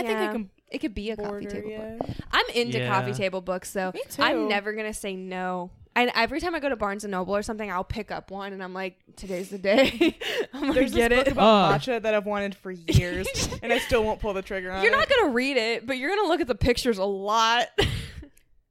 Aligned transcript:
I 0.00 0.06
think 0.06 0.18
I 0.18 0.22
Yeah. 0.24 0.32
can 0.32 0.50
It 0.70 0.78
could 0.78 0.94
be 0.94 1.10
a 1.10 1.16
coffee 1.16 1.46
table 1.46 1.68
Yeah. 1.70 1.96
book. 1.98 2.08
I'm 2.30 2.46
into 2.54 2.78
Yeah. 2.78 2.88
coffee 2.88 3.12
table 3.12 3.40
books 3.40 3.72
though. 3.72 3.90
Me 3.92 4.02
too. 4.08 4.22
I'm 4.22 4.48
never 4.48 4.72
gonna 4.72 4.94
say 4.94 5.16
no. 5.16 5.70
And 5.96 6.12
every 6.14 6.38
time 6.40 6.54
I 6.54 6.60
go 6.60 6.68
to 6.68 6.76
Barnes 6.76 7.02
and 7.02 7.10
Noble 7.10 7.34
or 7.36 7.42
something, 7.42 7.68
I'll 7.68 7.82
pick 7.82 8.12
up 8.12 8.30
one, 8.30 8.52
and 8.52 8.62
I'm 8.62 8.72
like, 8.72 8.96
"Today's 9.16 9.50
the 9.50 9.58
day." 9.58 10.16
I'm 10.54 10.60
gonna 10.60 10.74
There's 10.74 10.94
get 10.94 11.08
this 11.08 11.18
it. 11.22 11.24
book 11.24 11.32
about 11.32 11.72
Oh. 11.72 11.74
matcha 11.76 12.00
that 12.00 12.14
I've 12.14 12.24
wanted 12.26 12.54
for 12.54 12.70
years, 12.70 13.26
and 13.64 13.72
I 13.72 13.78
still 13.78 14.04
won't 14.04 14.20
pull 14.20 14.32
the 14.32 14.42
trigger 14.42 14.70
on 14.70 14.84
You're 14.84 14.92
it. 14.92 14.96
not 14.96 15.08
gonna 15.08 15.32
read 15.32 15.56
it, 15.56 15.86
but 15.88 15.98
you're 15.98 16.14
gonna 16.14 16.28
look 16.28 16.40
at 16.40 16.46
the 16.46 16.54
pictures 16.54 16.98
a 16.98 17.04
lot. 17.04 17.66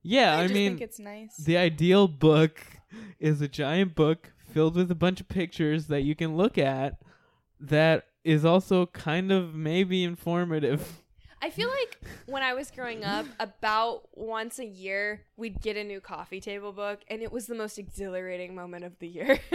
Yeah, 0.02 0.34
I, 0.38 0.40
I, 0.40 0.44
just 0.44 0.54
mean, 0.54 0.72
think 0.72 0.82
it's 0.82 0.98
nice. 1.00 1.36
the 1.36 1.58
ideal 1.58 2.08
book 2.08 2.62
is 3.20 3.42
a 3.42 3.50
giant 3.50 3.94
book 3.96 4.32
filled 4.54 4.78
with 4.78 4.90
a 4.90 4.96
bunch 4.96 5.20
of 5.20 5.28
pictures 5.28 5.88
that 5.88 6.04
you 6.04 6.16
can 6.16 6.38
look 6.38 6.58
at 6.58 7.02
that 7.60 8.06
is 8.24 8.46
also 8.46 8.86
kind 8.88 9.30
of 9.30 9.54
maybe 9.54 10.06
informative. 10.06 11.02
I 11.42 11.50
feel 11.50 11.70
like 11.70 12.00
when 12.26 12.44
I 12.44 12.54
was 12.54 12.70
growing 12.72 13.04
up, 13.04 13.26
about 13.40 14.10
once 14.14 14.60
a 14.60 14.66
year, 14.66 15.22
we'd 15.38 15.62
get 15.62 15.78
a 15.78 15.84
new 15.84 16.02
coffee 16.02 16.42
table 16.42 16.74
book, 16.74 17.00
and 17.08 17.22
it 17.22 17.32
was 17.32 17.48
the 17.48 17.56
most 17.56 17.78
exhilarating 17.78 18.56
moment 18.56 18.86
of 18.86 18.98
the 19.00 19.08
year. 19.08 19.40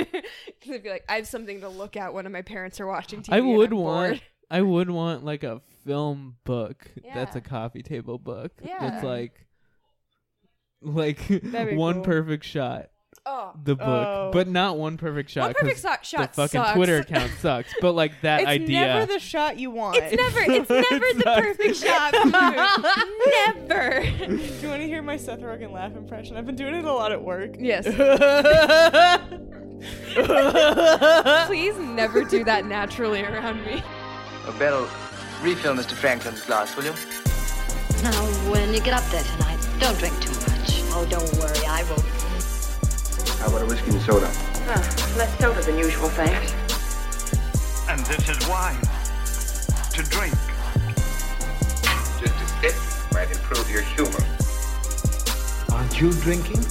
Because 0.47 0.77
I'd 0.77 0.83
be 0.83 0.89
like, 0.89 1.05
I 1.11 1.17
have 1.17 1.27
something 1.27 1.61
to 1.61 1.69
look 1.69 1.95
at 1.95 2.15
when 2.15 2.31
my 2.33 2.41
parents 2.41 2.81
are 2.81 2.87
watching 2.87 3.21
TV. 3.23 3.35
I 3.35 3.41
would 3.41 3.75
want 3.75 4.13
bored. 4.13 4.23
I 4.51 4.63
would 4.63 4.89
want 4.89 5.25
like 5.25 5.45
a 5.45 5.61
film 5.85 6.37
book 6.45 6.91
that's 7.13 7.37
a 7.37 7.41
coffee 7.41 7.83
table 7.83 8.19
book. 8.19 8.53
Yeah. 8.63 8.79
That's 8.81 9.05
like 9.05 9.47
like 10.81 11.19
one 11.53 11.97
cool. 11.97 12.05
perfect 12.05 12.45
shot. 12.45 12.91
Oh, 13.27 13.53
The 13.65 13.75
book, 13.75 13.87
Oh. 13.89 14.31
but 14.35 14.49
not 14.49 14.77
one 14.77 14.99
perfect 14.99 15.31
shot. 15.31 15.45
one 15.45 15.55
perfect 15.55 15.83
'cause 15.83 15.99
so- 16.03 16.17
shot 16.19 16.35
the 16.35 16.43
fucking 16.43 16.61
sucks. 16.61 16.73
Twitter 16.77 16.99
account 16.99 17.33
sucks. 17.41 17.73
But 17.81 17.93
like 17.93 18.21
that 18.21 18.41
it's 18.41 18.49
idea. 18.51 18.81
never 18.81 19.07
the 19.15 19.19
shot 19.19 19.59
you 19.59 19.71
want. 19.71 19.97
It's 19.97 20.15
never, 20.15 20.41
it's 20.53 20.69
never 20.69 21.13
the 21.15 21.23
sucks. 21.25 21.41
perfect 21.41 21.77
shot. 21.77 22.13
Never. 23.57 24.01
Do 24.27 24.35
you 24.37 24.69
want 24.69 24.83
to 24.83 24.87
hear 24.87 25.01
my 25.01 25.17
Seth 25.17 25.41
Rogen 25.41 25.73
laugh 25.73 25.97
impression? 25.97 26.37
I've 26.37 26.45
been 26.45 26.55
doing 26.57 26.75
it 26.75 26.85
a 26.85 26.93
lot 26.93 27.13
at 27.13 27.23
work. 27.23 27.57
Yes. 27.59 27.85
Please 31.47 31.77
never 31.79 32.25
do 32.25 32.45
that 32.45 32.67
naturally 32.67 33.23
around 33.25 33.65
me. 33.65 33.83
Oh, 34.47 34.55
Beryl, 34.59 34.87
refill 35.43 35.75
Mr. 35.75 35.93
Franklin's 35.93 36.43
glass, 36.43 36.77
will 36.77 36.85
you? 36.85 36.93
Now, 38.03 38.13
when 38.51 38.75
you 38.75 38.81
get 38.81 38.93
up 38.93 39.05
there 39.11 39.23
tonight, 39.25 39.59
don't 39.81 39.99
drink 39.99 40.19
too 40.21 40.31
much. 40.31 40.83
Oh, 40.93 41.07
don't 41.09 41.33
worry, 41.39 41.65
I 41.67 41.83
will. 41.85 42.05
How 43.45 43.51
about 43.51 43.61
a 43.61 43.67
whiskey 43.67 43.91
and 43.91 44.01
soda? 44.01 44.25
Less 45.19 45.39
soda 45.39 45.61
than 45.61 45.77
usual, 45.77 46.09
thanks. 46.09 46.55
And 47.91 48.01
this 48.07 48.27
is 48.31 48.49
wine. 48.49 48.81
To 49.93 50.03
drink. 50.09 50.33
Just 52.19 52.41
a 52.41 52.49
sip 52.63 52.75
might 53.13 53.31
improve 53.31 53.71
your 53.71 53.83
humor. 53.83 54.25
Aren't 55.77 56.01
you 56.01 56.11
drinking? 56.23 56.65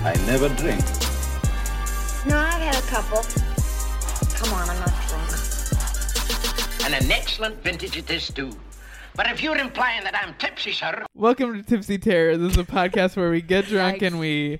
I 0.00 0.14
never 0.24 0.48
drink. 0.48 0.80
No, 2.24 2.38
I've 2.38 2.62
had 2.62 2.76
a 2.76 2.86
couple. 2.86 3.22
Come 4.34 4.54
on, 4.54 4.70
I'm 4.70 4.78
not 4.78 4.94
drunk. 5.08 5.30
And 6.86 6.94
an 6.94 7.12
excellent 7.12 7.62
vintage 7.62 7.98
it 7.98 8.08
is, 8.08 8.28
too. 8.28 8.50
But 9.14 9.26
if 9.26 9.42
you're 9.42 9.58
implying 9.58 10.04
that 10.04 10.14
I'm 10.14 10.32
tipsy, 10.38 10.72
sir, 10.72 11.04
Welcome 11.14 11.52
to 11.54 11.62
Tipsy 11.62 11.98
Terror. 11.98 12.38
This 12.38 12.52
is 12.52 12.58
a 12.58 12.64
podcast 12.64 13.16
where 13.16 13.30
we 13.30 13.42
get 13.42 13.66
drunk 13.66 14.00
and 14.00 14.18
we 14.18 14.58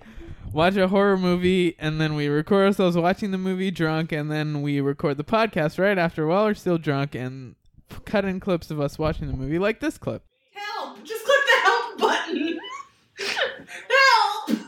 watch 0.56 0.74
a 0.74 0.88
horror 0.88 1.18
movie 1.18 1.76
and 1.78 2.00
then 2.00 2.14
we 2.14 2.28
record 2.28 2.64
ourselves 2.64 2.96
watching 2.96 3.30
the 3.30 3.36
movie 3.36 3.70
drunk 3.70 4.10
and 4.10 4.32
then 4.32 4.62
we 4.62 4.80
record 4.80 5.18
the 5.18 5.22
podcast 5.24 5.78
right 5.78 5.98
after 5.98 6.26
while 6.26 6.46
we're 6.46 6.54
still 6.54 6.78
drunk 6.78 7.14
and 7.14 7.54
cut 8.06 8.24
in 8.24 8.40
clips 8.40 8.70
of 8.70 8.80
us 8.80 8.98
watching 8.98 9.26
the 9.26 9.36
movie 9.36 9.58
like 9.58 9.80
this 9.80 9.98
clip. 9.98 10.24
Help! 10.54 11.04
Just 11.04 11.26
click 11.26 11.38
the 11.46 11.60
help 11.62 11.98
button. 11.98 12.58
help! 14.48 14.58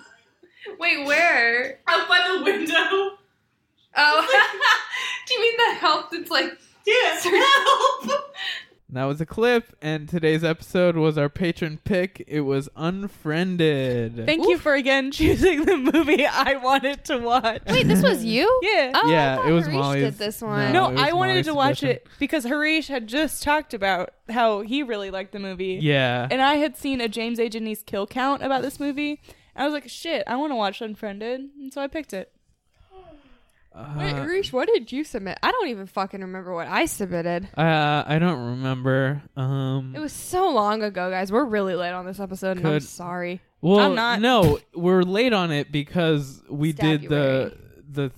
Wait, 0.79 1.07
where? 1.07 1.81
Out 1.89 2.07
by 2.07 2.37
the 2.37 2.45
window. 2.45 3.17
Oh, 3.97 4.47
do 5.27 5.35
you 5.35 5.41
mean 5.41 5.57
the 5.57 5.75
help 5.81 6.11
that's 6.11 6.31
like 6.31 6.59
Yeah, 6.87 7.19
help! 7.19 8.35
That 8.91 9.05
was 9.05 9.21
a 9.21 9.27
clip 9.27 9.77
and 9.83 10.09
today's 10.09 10.43
episode 10.43 10.97
was 10.97 11.19
our 11.19 11.29
patron 11.29 11.79
pick. 11.85 12.25
It 12.27 12.41
was 12.41 12.71
Unfriended. 12.75 14.25
Thank 14.25 14.49
you 14.49 14.57
for 14.57 14.75
again 14.75 15.11
choosing 15.13 15.67
the 15.67 15.77
movie 15.77 16.25
I 16.27 16.55
wanted 16.57 17.05
to 17.07 17.19
watch. 17.19 17.63
Wait, 17.69 17.87
this 17.87 18.03
was 18.03 18.25
you? 18.25 18.47
Yeah. 18.63 18.93
Oh, 18.95 19.11
Yeah, 19.11 19.37
thought 19.37 19.49
it 19.49 19.53
was 19.53 19.65
Harish 19.67 19.79
Molly's- 19.79 20.05
Did 20.13 20.19
this 20.19 20.41
one? 20.43 20.73
no, 20.73 20.89
it 20.89 20.93
was 20.95 21.03
I 21.03 21.13
wanted 21.13 21.33
Molly's 21.33 21.47
to 21.47 21.55
watch 21.55 21.79
suggestion. 21.81 21.91
it 21.91 22.07
because 22.19 22.45
Harish 22.45 22.89
had 22.89 23.07
just 23.07 23.43
talked 23.43 23.75
about 23.75 24.11
how 24.31 24.63
he 24.63 24.83
really 24.83 25.11
liked 25.11 25.33
the 25.33 25.39
movie. 25.39 25.79
Yeah. 25.83 26.27
And 26.31 26.41
I 26.41 26.55
had 26.55 26.77
seen 26.77 27.01
a 27.03 27.09
James 27.09 27.39
A. 27.39 27.49
Janisse 27.51 27.85
kill 27.85 28.07
count 28.07 28.43
about 28.43 28.63
this 28.63 28.81
movie. 28.81 29.21
And 29.55 29.63
I 29.63 29.65
was 29.65 29.75
like, 29.75 29.89
shit, 29.89 30.25
I 30.27 30.37
want 30.37 30.51
to 30.53 30.57
watch 30.57 30.81
Unfriended. 30.81 31.41
And 31.61 31.73
so 31.75 31.83
I 31.83 31.89
picked 31.89 32.13
it. 32.15 32.33
Wait, 33.97 34.13
Harish, 34.15 34.53
what 34.53 34.69
did 34.73 34.91
you 34.91 35.05
submit? 35.05 35.39
I 35.43 35.53
don't 35.53 35.69
even 35.69 35.87
fucking 35.87 36.21
remember 36.21 36.53
what 36.55 36.67
I 36.67 36.87
submitted. 36.87 37.49
Uh, 37.57 38.05
I 38.07 38.19
don't 38.19 38.45
remember. 38.53 39.23
Um, 39.37 39.95
It 39.95 40.01
was 40.01 40.13
so 40.13 40.51
long 40.51 40.83
ago, 40.83 41.11
guys. 41.11 41.31
We're 41.31 41.45
really 41.45 41.75
late 41.75 41.93
on 41.93 42.05
this 42.07 42.19
episode, 42.19 42.57
and 42.59 42.67
I'm 42.67 42.81
sorry. 42.81 43.41
Well, 43.61 43.81
I'm 43.81 43.95
not. 43.95 44.21
No, 44.21 44.59
we're 44.75 45.03
late 45.03 45.33
on 45.33 45.51
it 45.51 45.71
because 45.73 46.43
we 46.49 46.73
did 46.73 47.03
the 47.09 47.57
the 47.91 48.11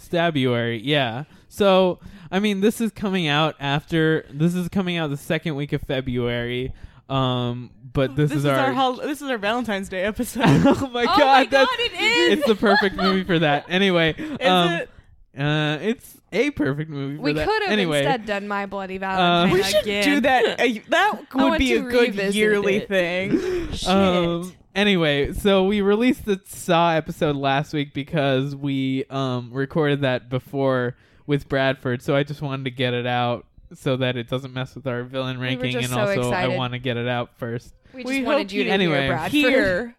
stabuary. 0.00 0.80
Yeah. 0.82 1.24
So 1.48 2.00
I 2.30 2.40
mean, 2.40 2.60
this 2.60 2.80
is 2.80 2.92
coming 2.92 3.26
out 3.26 3.54
after. 3.60 4.26
This 4.30 4.54
is 4.54 4.68
coming 4.68 4.96
out 4.96 5.10
the 5.10 5.16
second 5.16 5.54
week 5.56 5.72
of 5.72 5.82
February. 5.82 6.72
Um, 7.08 7.70
but 7.92 8.16
this, 8.16 8.30
This, 8.30 8.40
is, 8.40 8.44
our, 8.44 8.72
hol- 8.72 8.96
this 8.96 9.22
is 9.22 9.30
our 9.30 9.38
Valentine's 9.38 9.88
Day 9.88 10.02
episode. 10.02 10.42
oh 10.46 10.90
my 10.92 11.02
Oh 11.04 11.06
god! 11.06 11.18
my 11.18 11.44
God, 11.46 11.50
that's, 11.50 11.72
it 11.78 11.92
is! 12.00 12.38
It's 12.38 12.46
the 12.46 12.54
perfect 12.54 12.96
movie 12.96 13.24
for 13.24 13.38
that. 13.38 13.64
Anyway, 13.68 14.14
is 14.18 14.46
um, 14.46 14.72
it? 14.72 14.90
Uh, 15.36 15.78
it's 15.82 16.18
a 16.32 16.50
perfect 16.50 16.90
movie 16.90 17.16
for 17.16 17.22
We 17.22 17.32
that. 17.34 17.46
could 17.46 17.62
have 17.62 17.70
anyway, 17.72 17.98
instead 17.98 18.26
done 18.26 18.48
My 18.48 18.66
Bloody 18.66 18.98
Valentine 18.98 19.52
We 19.52 19.62
should 19.62 19.82
again. 19.82 20.04
do 20.04 20.20
that. 20.22 20.60
Uh, 20.60 20.66
that 20.88 21.20
would 21.34 21.58
be 21.58 21.74
a 21.74 21.82
good 21.82 22.14
yearly 22.34 22.76
it. 22.78 22.88
thing. 22.88 23.68
Shit. 23.72 23.88
Um. 23.88 24.52
Anyway, 24.74 25.32
so 25.32 25.64
we 25.64 25.80
released 25.80 26.24
the 26.24 26.40
Saw 26.46 26.90
episode 26.92 27.36
last 27.36 27.72
week 27.72 27.92
because 27.94 28.54
we 28.56 29.04
um 29.10 29.50
recorded 29.52 30.00
that 30.02 30.28
before 30.28 30.96
with 31.26 31.48
Bradford. 31.48 32.02
So 32.02 32.14
I 32.16 32.22
just 32.22 32.42
wanted 32.42 32.64
to 32.64 32.70
get 32.70 32.94
it 32.94 33.06
out 33.06 33.46
so 33.74 33.96
that 33.96 34.16
it 34.16 34.28
doesn't 34.28 34.54
mess 34.54 34.74
with 34.74 34.86
our 34.86 35.02
villain 35.04 35.38
ranking, 35.38 35.72
just 35.72 35.92
and 35.92 35.94
so 35.94 36.00
also 36.22 36.32
I 36.32 36.48
want 36.48 36.72
to 36.72 36.78
get 36.78 36.96
it 36.96 37.06
out 37.08 37.36
first. 37.38 37.74
We 37.92 38.02
just 38.02 38.08
We 38.14 38.22
wanted 38.22 38.50
you 38.50 38.64
to 38.64 38.70
Anyway, 38.70 39.00
hear 39.02 39.08
Bradford. 39.08 39.30
Here, 39.32 39.96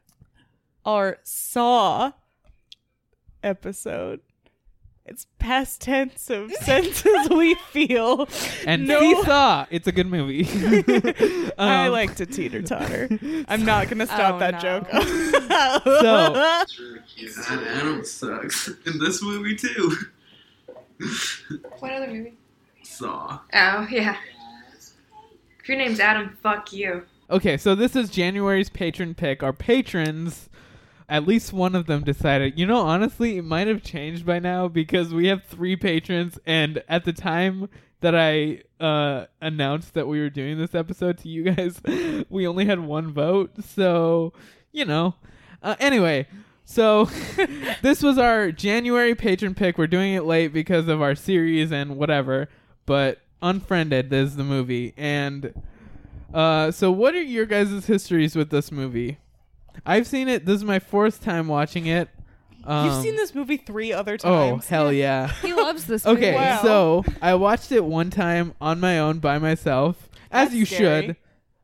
our 0.86 1.18
Saw 1.24 2.12
episode. 3.44 4.22
It's 5.10 5.26
past 5.40 5.82
tense 5.82 6.30
of 6.30 6.52
senses 6.62 7.30
we 7.30 7.56
feel. 7.56 8.28
And 8.66 8.88
no, 8.88 9.00
see 9.00 9.24
Saw, 9.24 9.66
it's 9.72 9.88
a 9.88 9.92
good 9.92 10.08
movie. 10.08 10.46
I 11.58 11.88
Um, 11.88 11.92
like 11.92 12.16
to 12.16 12.26
teeter 12.26 12.62
totter. 12.62 13.10
I'm 13.48 13.66
not 13.66 13.90
gonna 13.90 14.06
stop 14.16 14.36
Oh, 14.36 14.40
that 14.40 14.54
no. 14.56 14.60
joke. 14.60 14.88
So- 15.84 16.64
Adam 17.50 18.04
sucks 18.06 18.68
in 18.86 19.00
this 19.00 19.22
movie 19.24 19.56
too. 19.56 19.96
What 21.80 21.92
other 21.92 22.08
movie? 22.08 22.34
Saw. 22.84 23.40
Oh 23.54 23.88
yeah. 23.90 24.16
If 25.60 25.68
your 25.70 25.78
name's 25.78 26.00
Adam, 26.00 26.38
fuck 26.42 26.72
you. 26.74 27.04
Okay, 27.30 27.58
so 27.58 27.76
this 27.76 27.96
is 27.96 28.10
January's 28.10 28.70
patron 28.70 29.14
pick. 29.14 29.44
Our 29.44 29.54
patrons, 29.54 30.49
at 31.10 31.28
least 31.28 31.52
one 31.52 31.76
of 31.76 31.88
them 31.88 32.04
decided, 32.04 32.58
you 32.58 32.66
know, 32.66 32.82
honestly, 32.82 33.38
it 33.38 33.44
might 33.44 33.68
have 33.68 33.82
changed 33.82 34.26
by 34.26 34.40
now 34.40 34.68
because 34.68 35.14
we 35.14 35.28
have 35.28 35.44
three 35.44 35.76
patrons, 35.76 36.38
and 36.46 36.84
at 36.88 37.04
the 37.04 37.14
time 37.14 37.68
that 38.02 38.16
I 38.16 38.62
uh, 38.80 39.26
announced 39.42 39.94
that 39.96 40.08
we 40.08 40.20
were 40.20 40.30
doing 40.30 40.58
this 40.58 40.74
episode 40.74 41.18
to 41.20 41.30
you 41.30 41.44
guys, 41.52 41.82
we 42.30 42.48
only 42.48 42.66
had 42.66 42.80
one 42.80 43.12
vote. 43.12 43.52
So, 43.64 44.34
you 44.72 44.86
know. 44.86 45.16
Uh, 45.62 45.76
anyway, 45.80 46.28
so 46.64 47.06
this 47.82 48.02
was 48.02 48.18
our 48.18 48.52
January 48.52 49.16
patron 49.16 49.56
pick. 49.56 49.78
We're 49.78 49.88
doing 49.88 50.14
it 50.14 50.24
late 50.24 50.54
because 50.54 50.88
of 50.88 51.02
our 51.02 51.16
series 51.16 51.72
and 51.72 51.98
whatever, 51.98 52.48
but 52.86 53.20
Unfriended 53.42 54.14
is 54.14 54.36
the 54.36 54.44
movie. 54.44 54.94
And 54.96 55.54
uh, 56.34 56.72
so 56.72 56.92
what 56.92 57.16
are 57.16 57.22
your 57.22 57.46
guys' 57.46 57.88
histories 57.88 58.36
with 58.36 58.52
this 58.52 58.72
movie? 58.72 59.18
I've 59.86 60.08
seen 60.08 60.28
it. 60.28 60.46
This 60.46 60.56
is 60.58 60.64
my 60.64 60.80
fourth 60.80 61.24
time 61.24 61.48
watching 61.48 61.86
it. 61.88 62.10
Um, 62.66 62.86
You've 62.88 63.02
seen 63.02 63.16
this 63.16 63.34
movie 63.34 63.58
three 63.58 63.94
other 63.94 64.18
times. 64.18 64.66
Oh 64.66 64.68
hell 64.70 64.92
yeah! 64.92 65.28
He 65.42 65.54
loves 65.54 65.86
this 65.86 66.06
Okay. 66.06 66.36
Wow. 66.36 66.62
so 66.62 67.06
I 67.22 67.36
watched 67.36 67.72
it 67.72 67.84
one 67.84 68.10
time 68.10 68.54
on 68.60 68.80
my 68.80 69.00
own 69.00 69.20
by 69.20 69.40
myself, 69.40 70.10
as 70.32 70.54
you 70.54 70.66
scary. 70.66 71.06
should. 71.08 71.16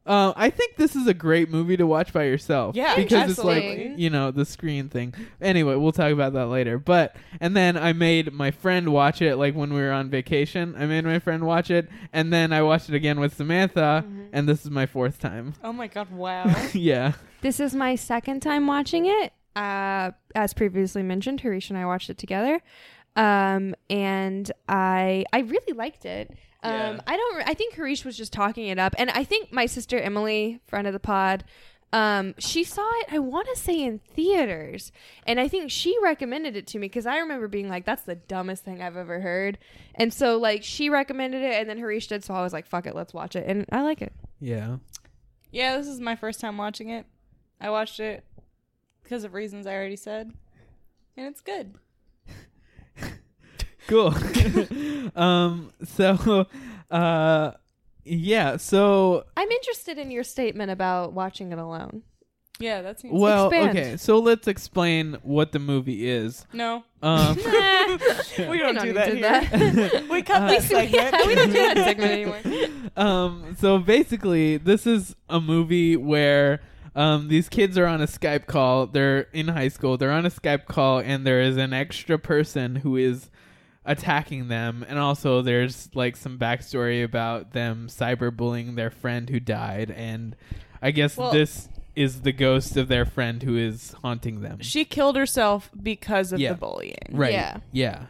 Uh, 0.07 0.31
I 0.35 0.51
think 0.51 0.75
this 0.75 0.95
is 0.95 1.07
a 1.07 1.15
great 1.15 1.49
movie 1.49 1.75
to 1.77 1.87
watch 1.87 2.13
by 2.13 2.25
yourself. 2.25 2.75
Yeah, 2.75 2.95
because 2.95 3.31
it's 3.31 3.43
like 3.43 3.93
you 3.97 4.09
know 4.11 4.29
the 4.31 4.45
screen 4.45 4.87
thing. 4.87 5.13
Anyway, 5.41 5.75
we'll 5.75 5.91
talk 5.91 6.11
about 6.11 6.33
that 6.33 6.45
later. 6.45 6.77
But 6.79 7.15
and 7.41 7.57
then 7.57 7.75
I 7.75 7.91
made 7.93 8.31
my 8.31 8.51
friend 8.51 8.93
watch 8.93 9.21
it 9.23 9.35
like 9.35 9.53
when 9.55 9.73
we 9.73 9.81
were 9.81 9.91
on 9.91 10.09
vacation. 10.11 10.75
I 10.77 10.85
made 10.85 11.05
my 11.05 11.17
friend 11.19 11.43
watch 11.43 11.71
it, 11.71 11.89
and 12.13 12.31
then 12.31 12.53
I 12.53 12.61
watched 12.61 12.87
it 12.87 12.95
again 12.95 13.19
with 13.19 13.35
Samantha, 13.35 14.03
Mm-hmm. 14.05 14.23
and 14.31 14.47
this 14.47 14.63
is 14.63 14.69
my 14.71 14.85
fourth 14.85 15.19
time. 15.19 15.53
Oh 15.63 15.73
my 15.73 15.87
god! 15.87 16.11
Wow. 16.11 16.45
yeah. 16.73 17.13
This 17.45 17.59
is 17.59 17.75
my 17.75 17.93
second 17.93 18.39
time 18.39 18.65
watching 18.65 19.05
it. 19.05 19.31
Uh, 19.55 20.13
as 20.33 20.55
previously 20.55 21.03
mentioned, 21.03 21.41
Harish 21.41 21.69
and 21.69 21.77
I 21.77 21.85
watched 21.85 22.09
it 22.09 22.17
together, 22.17 22.59
um, 23.15 23.75
and 23.87 24.51
I 24.67 25.25
I 25.31 25.41
really 25.41 25.73
liked 25.73 26.05
it. 26.05 26.31
Um, 26.63 26.73
Yeah. 26.73 26.99
I 27.05 27.15
don't. 27.15 27.47
I 27.47 27.53
think 27.53 27.75
Harish 27.75 28.03
was 28.03 28.17
just 28.17 28.33
talking 28.33 28.65
it 28.65 28.79
up, 28.79 28.95
and 28.97 29.11
I 29.11 29.23
think 29.23 29.53
my 29.53 29.67
sister 29.67 29.99
Emily, 29.99 30.59
friend 30.65 30.87
of 30.87 30.93
the 30.93 30.99
pod, 30.99 31.43
um, 31.93 32.33
she 32.39 32.63
saw 32.63 32.89
it. 33.01 33.13
I 33.13 33.19
want 33.19 33.47
to 33.53 33.61
say 33.61 33.79
in 33.79 33.99
theaters, 33.99 34.91
and 35.27 35.39
I 35.39 35.47
think 35.47 35.69
she 35.69 35.95
recommended 36.01 36.55
it 36.55 36.65
to 36.69 36.79
me 36.79 36.87
because 36.87 37.05
I 37.05 37.19
remember 37.19 37.47
being 37.47 37.69
like, 37.69 37.85
"That's 37.85 38.01
the 38.01 38.15
dumbest 38.15 38.63
thing 38.63 38.81
I've 38.81 38.97
ever 38.97 39.19
heard," 39.19 39.59
and 39.93 40.11
so 40.11 40.37
like 40.39 40.63
she 40.63 40.89
recommended 40.89 41.43
it, 41.43 41.53
and 41.53 41.69
then 41.69 41.77
Harish 41.77 42.07
did, 42.07 42.23
so 42.23 42.33
I 42.33 42.41
was 42.41 42.53
like, 42.53 42.65
"Fuck 42.65 42.87
it, 42.87 42.95
let's 42.95 43.13
watch 43.13 43.35
it," 43.35 43.45
and 43.47 43.67
I 43.71 43.83
like 43.83 44.01
it. 44.01 44.13
Yeah. 44.39 44.77
yeah, 45.51 45.77
this 45.77 45.85
is 45.85 46.01
my 46.01 46.15
first 46.15 46.39
time 46.39 46.57
watching 46.57 46.89
it. 46.89 47.05
I 47.61 47.69
watched 47.69 47.99
it 47.99 48.23
because 49.03 49.23
of 49.23 49.33
reasons 49.33 49.65
I 49.67 49.73
already 49.75 49.95
said, 49.95 50.31
and 51.17 51.27
it's 51.27 51.41
good. 51.41 51.75
Cool. 53.87 54.15
um. 55.15 55.71
So, 55.83 56.47
uh, 56.89 57.51
yeah. 58.03 58.57
So, 58.57 59.25
I'm 59.37 59.51
interested 59.51 59.99
in 59.99 60.09
your 60.09 60.23
statement 60.23 60.71
about 60.71 61.13
watching 61.13 61.51
it 61.51 61.59
alone. 61.59 62.01
Yeah, 62.57 62.81
that 62.81 62.99
seems. 62.99 63.13
well, 63.13 63.49
Expand. 63.49 63.77
okay. 63.77 63.97
So 63.97 64.17
let's 64.17 64.47
explain 64.47 65.17
what 65.21 65.51
the 65.51 65.59
movie 65.59 66.09
is. 66.09 66.47
No, 66.51 66.83
Um. 67.03 67.35
we 68.39 68.47
We 68.47 68.57
don't, 68.57 68.73
don't 68.73 68.85
do 68.85 68.93
that 68.93 69.05
to 69.05 69.11
do 69.11 69.17
here. 69.17 69.89
that. 69.89 70.09
we 70.09 70.23
cut 70.23 70.41
Uh, 70.41 70.47
that 70.47 70.63
segment. 70.63 70.91
Yeah, 70.91 71.27
we 71.27 71.35
don't 71.35 71.47
do 71.47 71.53
that 71.53 71.77
segment 71.77 72.11
anymore. 72.11 72.91
um, 72.97 73.55
so 73.59 73.77
basically, 73.77 74.57
this 74.57 74.87
is 74.87 75.15
a 75.29 75.39
movie 75.39 75.95
where 75.95 76.61
um, 76.95 77.27
these 77.27 77.49
kids 77.49 77.77
are 77.77 77.85
on 77.85 78.01
a 78.01 78.07
Skype 78.07 78.45
call. 78.45 78.87
They're 78.87 79.21
in 79.33 79.49
high 79.49 79.67
school. 79.67 79.97
They're 79.97 80.11
on 80.11 80.25
a 80.25 80.29
Skype 80.31 80.65
call, 80.65 80.99
and 80.99 81.25
there 81.27 81.41
is 81.41 81.57
an 81.57 81.73
extra 81.73 82.17
person 82.17 82.77
who 82.77 82.95
is 82.95 83.29
attacking 83.85 84.47
them. 84.47 84.85
And 84.87 84.97
also, 84.97 85.41
there's 85.41 85.89
like 85.93 86.15
some 86.15 86.37
backstory 86.39 87.03
about 87.03 87.51
them 87.51 87.87
cyberbullying 87.89 88.75
their 88.75 88.89
friend 88.89 89.29
who 89.29 89.39
died. 89.39 89.91
And 89.91 90.35
I 90.81 90.91
guess 90.91 91.17
Well- 91.17 91.31
this 91.31 91.69
is 91.95 92.21
the 92.21 92.33
ghost 92.33 92.75
of 92.75 92.87
their 92.89 93.05
friend 93.05 93.41
who 93.43 93.55
is 93.55 93.93
haunting 94.01 94.41
them. 94.41 94.59
She 94.61 94.83
killed 94.83 95.15
herself 95.15 95.69
because 95.81 96.33
of 96.33 96.39
Yeah. 96.41 96.51
the 96.53 96.57
bullying. 96.57 96.97
Right. 97.11 97.31
Yeah. 97.31 97.57
Yeah. 97.71 98.05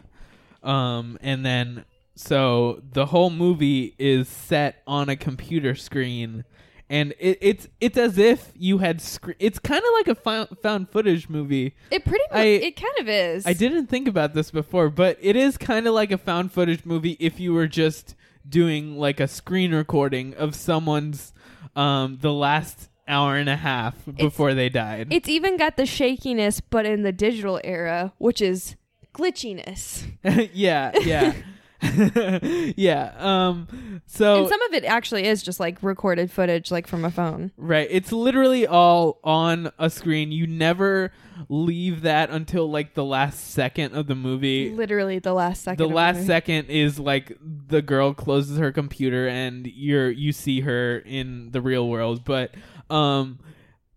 Um, 0.64 1.20
and 1.22 1.46
then 1.46 1.86
so 2.16 2.82
the 2.94 3.08
whole 3.08 3.30
movie 3.30 3.94
is 4.00 4.28
set 4.28 4.82
on 4.88 5.10
a 5.10 5.16
computer 5.16 5.76
screen, 5.76 6.46
and 6.90 7.14
it, 7.20 7.38
it's 7.42 7.68
it's 7.82 7.98
as 7.98 8.18
if 8.18 8.52
you 8.56 8.78
had 8.80 9.02
scre- 9.02 9.32
It's 9.40 9.60
kind 9.60 9.82
of 9.84 9.90
like 9.94 10.08
a 10.08 10.16
found, 10.16 10.50
found 10.62 10.90
footage 10.90 11.30
movie. 11.30 11.76
It 11.92 12.06
pretty 12.06 12.24
much. 12.32 12.40
I- 12.40 12.44
it 12.46 12.76
kind 12.76 12.94
of 13.00 13.10
is. 13.10 13.46
I 13.46 13.54
didn't 13.54 13.88
think 13.88 14.08
about 14.08 14.34
this 14.34 14.52
before, 14.52 14.90
but 14.90 15.18
it 15.22 15.36
is 15.36 15.58
kind 15.58 15.88
of 15.88 15.94
like 15.94 16.12
a 16.12 16.18
found 16.18 16.52
footage 16.52 16.86
movie 16.86 17.18
if 17.20 17.40
you 17.40 17.54
were 17.54 17.68
just 17.68 18.16
doing 18.48 18.98
like 18.98 19.20
a 19.20 19.28
screen 19.28 19.74
recording 19.74 20.34
of 20.36 20.54
someone's 20.56 21.34
um 21.76 22.20
the 22.22 22.32
last 22.32 22.90
hour 23.08 23.36
and 23.36 23.50
a 23.50 23.56
half 23.56 23.96
before 24.18 24.54
they 24.54 24.70
died. 24.70 25.08
It's 25.12 25.30
even 25.30 25.58
got 25.58 25.78
the 25.78 25.86
shakiness, 25.86 26.62
but 26.62 26.86
in 26.86 27.04
the 27.04 27.12
digital 27.12 27.60
era, 27.64 28.14
which 28.18 28.42
is 28.42 28.76
glitchiness. 29.14 30.04
yeah, 30.54 30.92
yeah. 31.02 31.34
yeah. 32.78 33.14
Um 33.18 34.02
so 34.06 34.42
and 34.42 34.50
some 34.50 34.62
of 34.64 34.74
it 34.74 34.86
actually 34.86 35.26
is 35.26 35.44
just 35.44 35.60
like 35.60 35.82
recorded 35.82 36.32
footage, 36.32 36.72
like 36.72 36.88
from 36.88 37.06
a 37.06 37.12
phone. 37.12 37.52
Right. 37.58 37.88
It's 37.90 38.12
literally 38.12 38.66
all 38.66 39.20
on 39.24 39.72
a 39.78 39.90
screen. 39.90 40.32
You 40.32 40.48
never 40.48 41.12
leave 41.50 42.02
that 42.02 42.30
until 42.30 42.70
like 42.70 42.94
the 42.94 43.04
last 43.04 43.52
second 43.52 43.96
of 43.96 44.08
the 44.08 44.16
movie. 44.16 44.72
Literally 44.72 45.20
the 45.20 45.34
last 45.34 45.64
second. 45.64 45.88
The 45.88 45.94
last 45.94 46.26
second 46.26 46.70
is 46.70 47.00
like 47.00 47.38
the 47.42 47.82
girl 47.82 48.14
closes 48.14 48.58
her 48.58 48.72
computer 48.72 49.28
and 49.28 49.68
you're 49.68 50.10
you 50.10 50.32
see 50.32 50.62
her 50.62 51.00
in 51.00 51.52
the 51.52 51.62
real 51.62 51.88
world, 51.90 52.24
but 52.24 52.54
um 52.90 53.40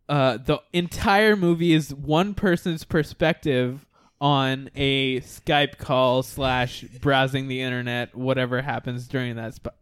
uh 0.08 0.38
the 0.38 0.60
entire 0.72 1.36
movie 1.36 1.72
is 1.72 1.94
one 1.94 2.34
person's 2.34 2.84
perspective 2.84 3.84
on 4.20 4.70
a 4.75 5.20
Skype 5.20 5.79
call 5.79 6.23
slash 6.23 6.82
browsing 7.00 7.49
the 7.49 7.61
internet, 7.61 8.15
whatever 8.15 8.62
happens 8.62 9.06
during 9.06 9.37
that 9.37 9.55
sp- 9.55 9.76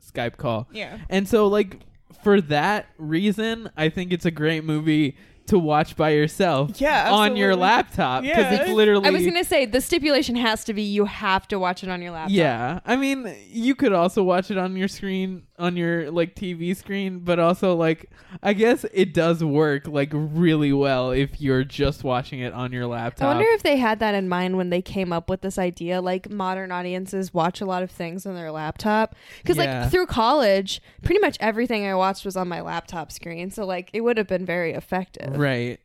Skype 0.00 0.36
call. 0.36 0.68
Yeah. 0.72 0.98
And 1.08 1.28
so, 1.28 1.46
like, 1.48 1.78
for 2.22 2.40
that 2.42 2.86
reason, 2.98 3.70
I 3.76 3.88
think 3.88 4.12
it's 4.12 4.24
a 4.26 4.30
great 4.30 4.64
movie 4.64 5.16
to 5.46 5.58
watch 5.58 5.96
by 5.96 6.10
yourself. 6.10 6.80
Yeah, 6.80 7.10
on 7.12 7.36
your 7.36 7.56
laptop 7.56 8.22
because 8.22 8.38
Yeah. 8.38 8.62
it's 8.62 8.70
literally. 8.70 9.08
I 9.08 9.10
was 9.10 9.24
gonna 9.24 9.42
say 9.42 9.66
the 9.66 9.80
stipulation 9.80 10.36
has 10.36 10.62
to 10.64 10.74
be 10.74 10.82
you 10.82 11.06
have 11.06 11.48
to 11.48 11.58
watch 11.58 11.82
it 11.82 11.88
on 11.88 12.00
your 12.02 12.12
laptop. 12.12 12.30
Yeah, 12.30 12.78
I 12.86 12.94
mean, 12.96 13.34
you 13.48 13.74
could 13.74 13.92
also 13.92 14.22
watch 14.22 14.52
it 14.52 14.58
on 14.58 14.76
your 14.76 14.86
screen, 14.86 15.42
on 15.60 15.76
your 15.76 16.10
like 16.10 16.34
TV 16.34 16.74
screen, 16.76 17.20
but 17.20 17.38
also 17.38 17.76
like, 17.76 18.10
I 18.42 18.52
guess 18.54 18.84
it 18.92 19.14
does 19.14 19.44
work 19.44 19.86
like 19.86 20.08
really 20.12 20.72
well 20.72 21.10
if 21.12 21.40
you're 21.40 21.62
just 21.64 22.02
watching 22.02 22.40
it 22.40 22.52
on 22.52 22.72
your 22.72 22.86
laptop. 22.86 23.28
I 23.28 23.34
wonder 23.34 23.48
if 23.50 23.62
they 23.62 23.76
had 23.76 24.00
that 24.00 24.14
in 24.14 24.28
mind 24.28 24.56
when 24.56 24.70
they 24.70 24.82
came 24.82 25.12
up 25.12 25.30
with 25.30 25.42
this 25.42 25.58
idea. 25.58 26.00
Like 26.00 26.30
modern 26.30 26.72
audiences 26.72 27.32
watch 27.32 27.60
a 27.60 27.66
lot 27.66 27.82
of 27.82 27.90
things 27.90 28.26
on 28.26 28.34
their 28.34 28.50
laptop 28.50 29.14
because, 29.42 29.56
Yeah. 29.56 29.82
like, 29.82 29.90
through 29.92 30.06
college, 30.06 30.80
pretty 31.02 31.20
much 31.20 31.36
everything 31.40 31.86
I 31.86 31.94
watched 31.94 32.24
was 32.24 32.36
on 32.36 32.48
my 32.48 32.60
laptop 32.62 33.12
screen. 33.12 33.50
So, 33.50 33.64
like, 33.66 33.90
it 33.92 34.00
would 34.00 34.16
have 34.16 34.26
been 34.26 34.46
very 34.46 34.72
effective. 34.72 35.36
Right. 35.36 35.78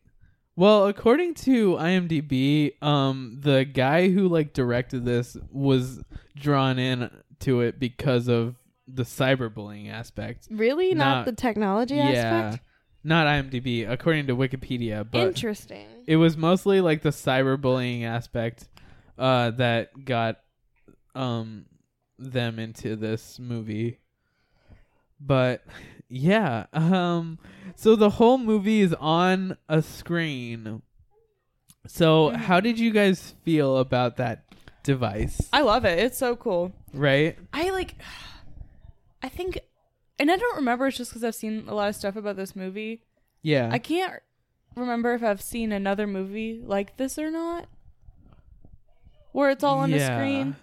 Well, 0.57 0.87
according 0.87 1.33
to 1.35 1.73
IMDb, 1.75 2.81
um, 2.81 3.39
the 3.41 3.65
guy 3.65 4.09
who 4.09 4.29
like 4.29 4.53
directed 4.53 5.03
this 5.03 5.35
was 5.51 6.01
drawn 6.37 6.79
in 6.79 7.09
to 7.41 7.59
it 7.59 7.77
because 7.77 8.29
of 8.29 8.55
the 8.87 9.03
cyberbullying 9.03 9.91
aspect. 9.91 10.47
Really, 10.51 10.93
not, 10.93 11.17
Not- 11.19 11.25
the 11.25 11.31
technology 11.33 11.95
Yeah, 11.95 12.09
aspect. 12.49 12.63
not 13.03 13.27
IMDb, 13.27 13.89
according 13.89 14.27
to 14.27 14.35
Wikipedia, 14.35 15.05
but 15.09 15.27
Interesting. 15.27 15.87
it 16.07 16.17
was 16.17 16.37
mostly 16.37 16.81
like 16.81 17.01
the 17.01 17.09
cyberbullying 17.09 18.03
aspect 18.03 18.67
uh, 19.17 19.51
that 19.51 20.05
got 20.05 20.37
um 21.15 21.65
them 22.19 22.59
into 22.59 22.95
this 22.95 23.39
movie. 23.39 23.99
But 25.19 25.63
yeah, 26.09 26.65
um 26.73 27.39
so 27.75 27.95
the 27.95 28.09
whole 28.11 28.37
movie 28.37 28.81
is 28.81 28.93
on 28.95 29.57
a 29.69 29.81
screen. 29.81 30.81
So 31.87 32.29
Mm-hmm. 32.29 32.35
how 32.43 32.59
did 32.59 32.79
you 32.79 32.91
guys 32.91 33.33
feel 33.43 33.77
about 33.77 34.17
that 34.17 34.43
device? 34.83 35.49
I 35.53 35.61
love 35.61 35.85
it. 35.85 35.99
It's 35.99 36.17
so 36.17 36.35
cool. 36.35 36.71
Right? 36.93 37.37
I 37.53 37.69
like. 37.71 37.95
I 39.25 39.29
think, 39.29 39.59
and 40.19 40.29
I 40.31 40.37
don't 40.37 40.55
remember. 40.57 40.85
It's 40.87 40.97
just 40.97 41.09
because 41.11 41.23
I've 41.23 41.33
seen 41.35 41.65
a 41.67 41.73
lot 41.73 41.89
of 41.89 41.95
stuff 41.95 42.15
about 42.15 42.35
this 42.35 42.55
movie. 42.55 43.01
Yeah. 43.41 43.69
I 43.71 43.79
can't 43.79 44.21
remember 44.75 45.13
if 45.15 45.23
I've 45.23 45.41
seen 45.41 45.71
another 45.71 46.05
movie 46.05 46.61
like 46.63 46.97
this 46.97 47.17
or 47.17 47.31
not, 47.31 47.65
where 49.31 49.49
it's 49.49 49.63
all 49.63 49.79
on 49.79 49.89
Yeah. 49.91 50.15
screen. 50.15 50.55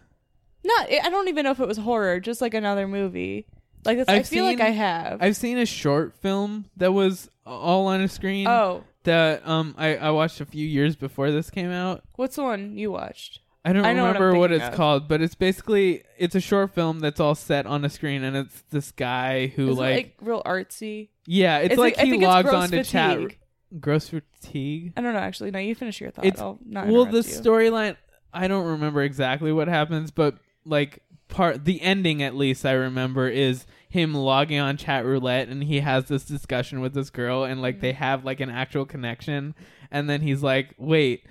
Not. 0.65 0.89
I 0.91 1.11
don't 1.11 1.27
even 1.29 1.45
know 1.45 1.51
if 1.51 1.59
it 1.61 1.67
was 1.67 1.79
horror. 1.79 2.21
Just 2.21 2.41
like 2.41 2.55
another 2.55 2.87
movie. 2.87 3.47
Like 3.85 3.99
this, 3.99 4.09
I 4.09 4.17
I've 4.19 4.29
feel 4.29 4.45
like 4.45 4.61
I 4.61 4.71
have. 4.71 5.21
I've 5.21 5.37
seen 5.37 5.59
a 5.59 5.67
short 5.67 6.15
film 6.15 6.67
that 6.77 6.93
was 6.93 7.29
all 7.45 7.89
on 7.89 8.01
a 8.01 8.07
screen. 8.09 8.47
oh, 8.47 8.85
That 9.03 9.43
um 9.47 9.75
I, 9.77 9.97
I 9.97 10.11
watched 10.11 10.41
a 10.41 10.47
few 10.47 10.65
years 10.65 10.95
before 10.95 11.33
this 11.33 11.51
came 11.51 11.73
out. 11.73 12.05
what's 12.15 12.37
the 12.37 12.45
one 12.45 12.79
you 12.79 12.93
watched? 12.93 13.41
I 13.65 13.73
don't 13.73 13.85
I 13.85 13.93
know 13.93 14.03
what 14.03 14.17
I'm 14.17 14.23
remember 14.23 14.39
what, 14.39 14.51
thinking 14.51 14.67
it's 14.67 14.73
of. 14.73 14.77
called, 14.77 15.09
but 15.09 15.23
it's 15.23 15.37
basically 15.37 16.03
it's 16.19 16.35
a 16.35 16.41
short 16.41 16.75
film 16.75 16.99
that's 17.01 17.21
all 17.21 17.35
set 17.35 17.67
on 17.67 17.85
a 17.85 17.89
screen, 17.89 18.25
and 18.25 18.37
it's 18.37 18.63
this 18.71 18.91
guy 18.91 19.47
who 19.47 19.71
Is 19.71 19.79
it, 19.79 19.81
like, 19.81 19.95
like 19.95 20.15
real 20.21 20.43
artsy? 20.45 21.11
yeah, 21.27 21.59
it's 21.59 21.73
Is 21.73 21.79
it- 21.79 21.81
like 21.81 21.99
I 21.99 22.05
he 22.05 22.11
think 22.11 22.23
it's 22.23 22.29
logs 22.29 22.49
gross 22.51 22.63
on 22.65 22.71
to 22.71 22.85
chat. 22.85 23.17
fatigue. 23.17 23.39
Grosse 23.81 24.09
fatigue. 24.09 24.93
I 24.97 25.01
don't 25.01 25.15
know. 25.15 25.21
Actually, 25.21 25.51
no. 25.51 25.59
You 25.59 25.75
finish 25.75 26.01
your 26.01 26.11
thought. 26.11 26.27
It's 26.27 26.41
I'll 26.41 26.59
not 26.65 26.89
well, 26.89 27.05
the 27.05 27.19
interrupt 27.19 27.29
you. 27.29 27.41
storyline. 27.41 27.97
I 28.35 28.49
don't 28.49 28.67
remember 28.67 29.03
exactly 29.03 29.53
what 29.53 29.69
happens, 29.69 30.11
but 30.11 30.37
like 30.65 31.03
part 31.29 31.65
the 31.65 31.81
ending 31.81 32.23
at 32.23 32.37
least 32.37 32.67
I 32.67 32.73
remember 32.73 33.27
is 33.27 33.65
him 33.89 34.13
logging 34.13 34.59
on 34.59 34.77
chat 34.77 35.05
roulette 35.05 35.49
and 35.49 35.65
he 35.65 35.81
has 35.81 36.05
this 36.05 36.25
discussion 36.25 36.81
with 36.81 36.93
this 36.93 37.09
girl 37.09 37.45
and 37.45 37.63
like 37.63 37.81
they 37.81 37.93
mm-hmm. 37.93 38.03
have 38.03 38.25
like 38.25 38.41
an 38.41 38.51
actual 38.51 38.85
connection 38.85 39.55
and 39.91 40.11
then 40.11 40.21
he's 40.21 40.43
like 40.43 40.75
wait 40.77 41.25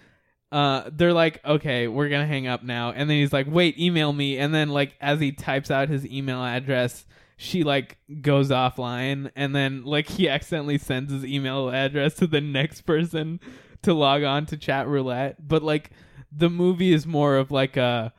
uh 0.51 0.89
they're 0.91 1.13
like 1.13 1.43
okay 1.45 1.87
we're 1.87 2.09
gonna 2.09 2.27
hang 2.27 2.47
up 2.47 2.63
now. 2.63 2.91
And 2.91 3.09
then 3.09 3.17
he's 3.17 3.33
like 3.33 3.47
wait 3.49 3.79
email 3.79 4.11
me. 4.13 4.37
And 4.37 4.53
then 4.53 4.69
like 4.69 4.95
as 4.99 5.19
he 5.19 5.31
types 5.31 5.71
out 5.71 5.89
his 5.89 6.05
email 6.05 6.43
address 6.43 7.05
she 7.37 7.63
like 7.63 7.97
goes 8.21 8.49
offline. 8.49 9.31
And 9.35 9.55
then 9.55 9.83
like 9.83 10.07
he 10.07 10.29
accidentally 10.29 10.77
sends 10.77 11.11
his 11.11 11.25
email 11.25 11.69
address 11.69 12.13
to 12.15 12.27
the 12.27 12.41
next 12.41 12.81
person 12.81 13.39
to 13.81 13.93
log 13.93 14.23
on 14.23 14.45
to 14.47 14.57
chat 14.57 14.87
roulette. 14.87 15.47
But 15.47 15.63
like 15.63 15.89
the 16.31 16.49
movie 16.49 16.93
is 16.93 17.07
more 17.07 17.37
of 17.37 17.49
like 17.49 17.77
a 17.77 18.13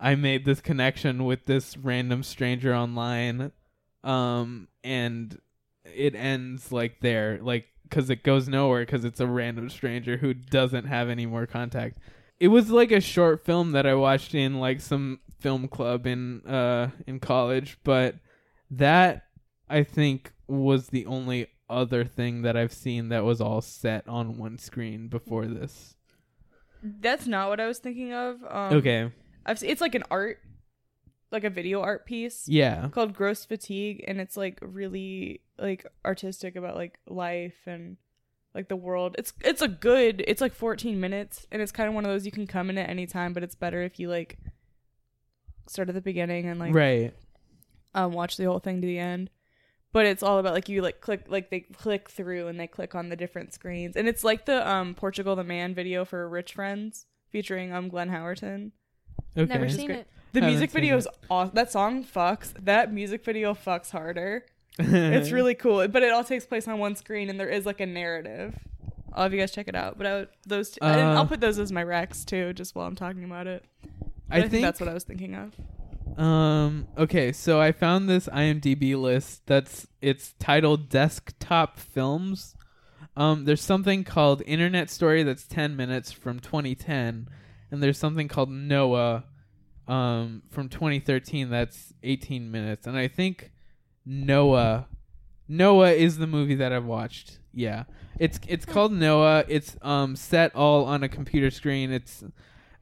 I 0.00 0.16
made 0.16 0.44
this 0.44 0.60
connection 0.60 1.24
with 1.24 1.46
this 1.46 1.76
random 1.76 2.22
stranger 2.22 2.74
online. 2.74 3.52
Um 4.02 4.68
and 4.82 5.38
it 5.84 6.14
ends 6.14 6.72
like 6.72 7.00
there, 7.00 7.38
like 7.42 7.68
because 7.84 8.10
it 8.10 8.22
goes 8.22 8.48
nowhere 8.48 8.82
because 8.84 9.04
it's 9.04 9.20
a 9.20 9.26
random 9.26 9.70
stranger 9.70 10.16
who 10.16 10.34
doesn't 10.34 10.86
have 10.86 11.08
any 11.08 11.26
more 11.26 11.46
contact. 11.46 11.98
It 12.40 12.48
was 12.48 12.70
like 12.70 12.90
a 12.90 13.00
short 13.00 13.44
film 13.44 13.72
that 13.72 13.86
I 13.86 13.94
watched 13.94 14.34
in 14.34 14.58
like 14.58 14.80
some 14.80 15.20
film 15.38 15.68
club 15.68 16.06
in 16.06 16.40
uh 16.46 16.90
in 17.06 17.20
college, 17.20 17.78
but 17.84 18.16
that 18.70 19.24
I 19.68 19.82
think 19.82 20.32
was 20.48 20.88
the 20.88 21.06
only 21.06 21.48
other 21.70 22.04
thing 22.04 22.42
that 22.42 22.56
I've 22.56 22.72
seen 22.72 23.08
that 23.08 23.24
was 23.24 23.40
all 23.40 23.60
set 23.60 24.06
on 24.08 24.36
one 24.36 24.58
screen 24.58 25.08
before 25.08 25.46
this. 25.46 25.96
That's 26.82 27.26
not 27.26 27.48
what 27.48 27.60
I 27.60 27.66
was 27.66 27.78
thinking 27.78 28.12
of. 28.12 28.42
Um, 28.48 28.76
Okay. 28.78 29.10
I've 29.46 29.62
it's 29.62 29.80
like 29.80 29.94
an 29.94 30.04
art, 30.10 30.38
like 31.30 31.44
a 31.44 31.50
video 31.50 31.80
art 31.80 32.04
piece. 32.06 32.46
Yeah. 32.48 32.88
Called 32.88 33.14
Grosse 33.14 33.44
Fatigue, 33.44 34.04
and 34.06 34.20
it's 34.20 34.36
like 34.36 34.58
really 34.62 35.40
like 35.58 35.86
artistic 36.04 36.56
about 36.56 36.76
like 36.76 36.98
life 37.06 37.66
and 37.66 37.96
like 38.54 38.68
the 38.68 38.76
world. 38.76 39.16
It's 39.18 39.32
it's 39.40 39.62
a 39.62 39.68
good. 39.68 40.24
It's 40.26 40.40
like 40.40 40.54
14 40.54 41.00
minutes, 41.00 41.46
and 41.50 41.60
it's 41.60 41.72
kind 41.72 41.88
of 41.88 41.94
one 41.94 42.04
of 42.04 42.10
those 42.10 42.24
you 42.24 42.32
can 42.32 42.46
come 42.46 42.70
in 42.70 42.78
at 42.78 42.88
any 42.88 43.06
time, 43.06 43.32
but 43.32 43.42
it's 43.42 43.54
better 43.54 43.82
if 43.82 43.98
you 43.98 44.08
like 44.08 44.38
start 45.66 45.88
at 45.88 45.94
the 45.94 46.00
beginning 46.00 46.46
and 46.46 46.60
like 46.60 46.74
right. 46.74 47.14
um 47.94 48.12
watch 48.12 48.36
the 48.36 48.44
whole 48.44 48.58
thing 48.58 48.80
to 48.80 48.86
the 48.86 48.98
end. 48.98 49.30
But 49.92 50.06
it's 50.06 50.22
all 50.22 50.38
about 50.38 50.54
like 50.54 50.68
you 50.68 50.82
like 50.82 51.00
click 51.00 51.26
like 51.28 51.50
they 51.50 51.60
click 51.60 52.10
through 52.10 52.48
and 52.48 52.58
they 52.58 52.66
click 52.66 52.94
on 52.94 53.08
the 53.08 53.16
different 53.16 53.52
screens, 53.52 53.96
and 53.96 54.08
it's 54.08 54.24
like 54.24 54.46
the 54.46 54.68
um 54.68 54.94
Portugal 54.94 55.36
the 55.36 55.44
Man 55.44 55.74
video 55.74 56.04
for 56.04 56.28
Rich 56.28 56.54
Friends 56.54 57.06
featuring 57.30 57.72
um 57.72 57.88
Glenn 57.88 58.10
Howerton. 58.10 58.72
Okay. 59.36 59.52
Never 59.52 59.68
seen 59.68 59.86
great. 59.86 59.98
it. 60.00 60.08
The 60.32 60.40
music 60.40 60.70
seen 60.70 60.80
video 60.80 60.96
it. 60.96 60.98
is 60.98 61.08
awesome. 61.30 61.54
That 61.54 61.70
song 61.70 62.04
fucks. 62.04 62.52
That 62.64 62.92
music 62.92 63.24
video 63.24 63.54
fucks 63.54 63.90
harder. 63.90 64.46
It's 64.78 65.30
really 65.32 65.54
cool, 65.54 65.86
but 65.88 66.02
it 66.02 66.12
all 66.12 66.24
takes 66.24 66.46
place 66.46 66.66
on 66.68 66.78
one 66.78 66.96
screen, 66.96 67.30
and 67.30 67.38
there 67.38 67.48
is 67.48 67.64
like 67.66 67.80
a 67.80 67.86
narrative. 67.86 68.54
I'll 69.12 69.22
have 69.24 69.32
you 69.32 69.38
guys 69.38 69.52
check 69.52 69.68
it 69.68 69.76
out. 69.76 69.96
But 69.96 70.06
I 70.06 70.14
would, 70.14 70.28
those, 70.46 70.70
two, 70.70 70.78
and 70.82 71.00
Uh, 71.00 71.14
I'll 71.20 71.26
put 71.26 71.40
those 71.40 71.58
as 71.58 71.70
my 71.70 71.84
recs 71.84 72.24
too, 72.24 72.52
just 72.52 72.74
while 72.74 72.86
I'm 72.86 72.96
talking 72.96 73.22
about 73.24 73.46
it. 73.46 73.64
But 73.82 73.90
I 74.30 74.36
I, 74.36 74.40
think, 74.40 74.50
think- 74.52 74.62
that's 74.64 74.80
what 74.80 74.88
I 74.88 74.94
was 74.94 75.04
thinking 75.04 75.34
of. 75.36 75.54
Um. 76.18 76.86
Okay. 76.98 77.32
So 77.32 77.60
I 77.60 77.72
found 77.72 78.08
this 78.08 78.26
IMDb 78.28 79.00
list. 79.00 79.46
That's 79.46 79.86
it's 80.00 80.34
titled 80.38 80.88
Desktop 80.88 81.78
Films. 81.78 82.54
Um. 83.16 83.44
There's 83.44 83.60
something 83.62 84.04
called 84.04 84.42
Internet 84.46 84.90
Story 84.90 85.22
that's 85.22 85.46
10 85.46 85.76
minutes 85.76 86.12
from 86.12 86.40
2010, 86.40 87.28
and 87.70 87.82
there's 87.82 87.98
something 87.98 88.28
called 88.28 88.50
Noah, 88.50 89.24
um, 89.88 90.42
from 90.50 90.68
2013 90.68 91.50
that's 91.50 91.92
18 92.02 92.50
minutes. 92.50 92.86
And 92.86 92.96
I 92.96 93.08
think 93.08 93.50
Noah, 94.04 94.86
Noah 95.48 95.92
is 95.92 96.18
the 96.18 96.26
movie 96.26 96.54
that 96.56 96.72
I've 96.72 96.84
watched. 96.84 97.38
Yeah. 97.52 97.84
It's 98.18 98.38
it's 98.46 98.64
called 98.64 98.92
Noah. 98.92 99.44
It's 99.48 99.76
um 99.82 100.16
set 100.16 100.54
all 100.54 100.84
on 100.84 101.02
a 101.02 101.08
computer 101.08 101.50
screen. 101.50 101.92
It's 101.92 102.24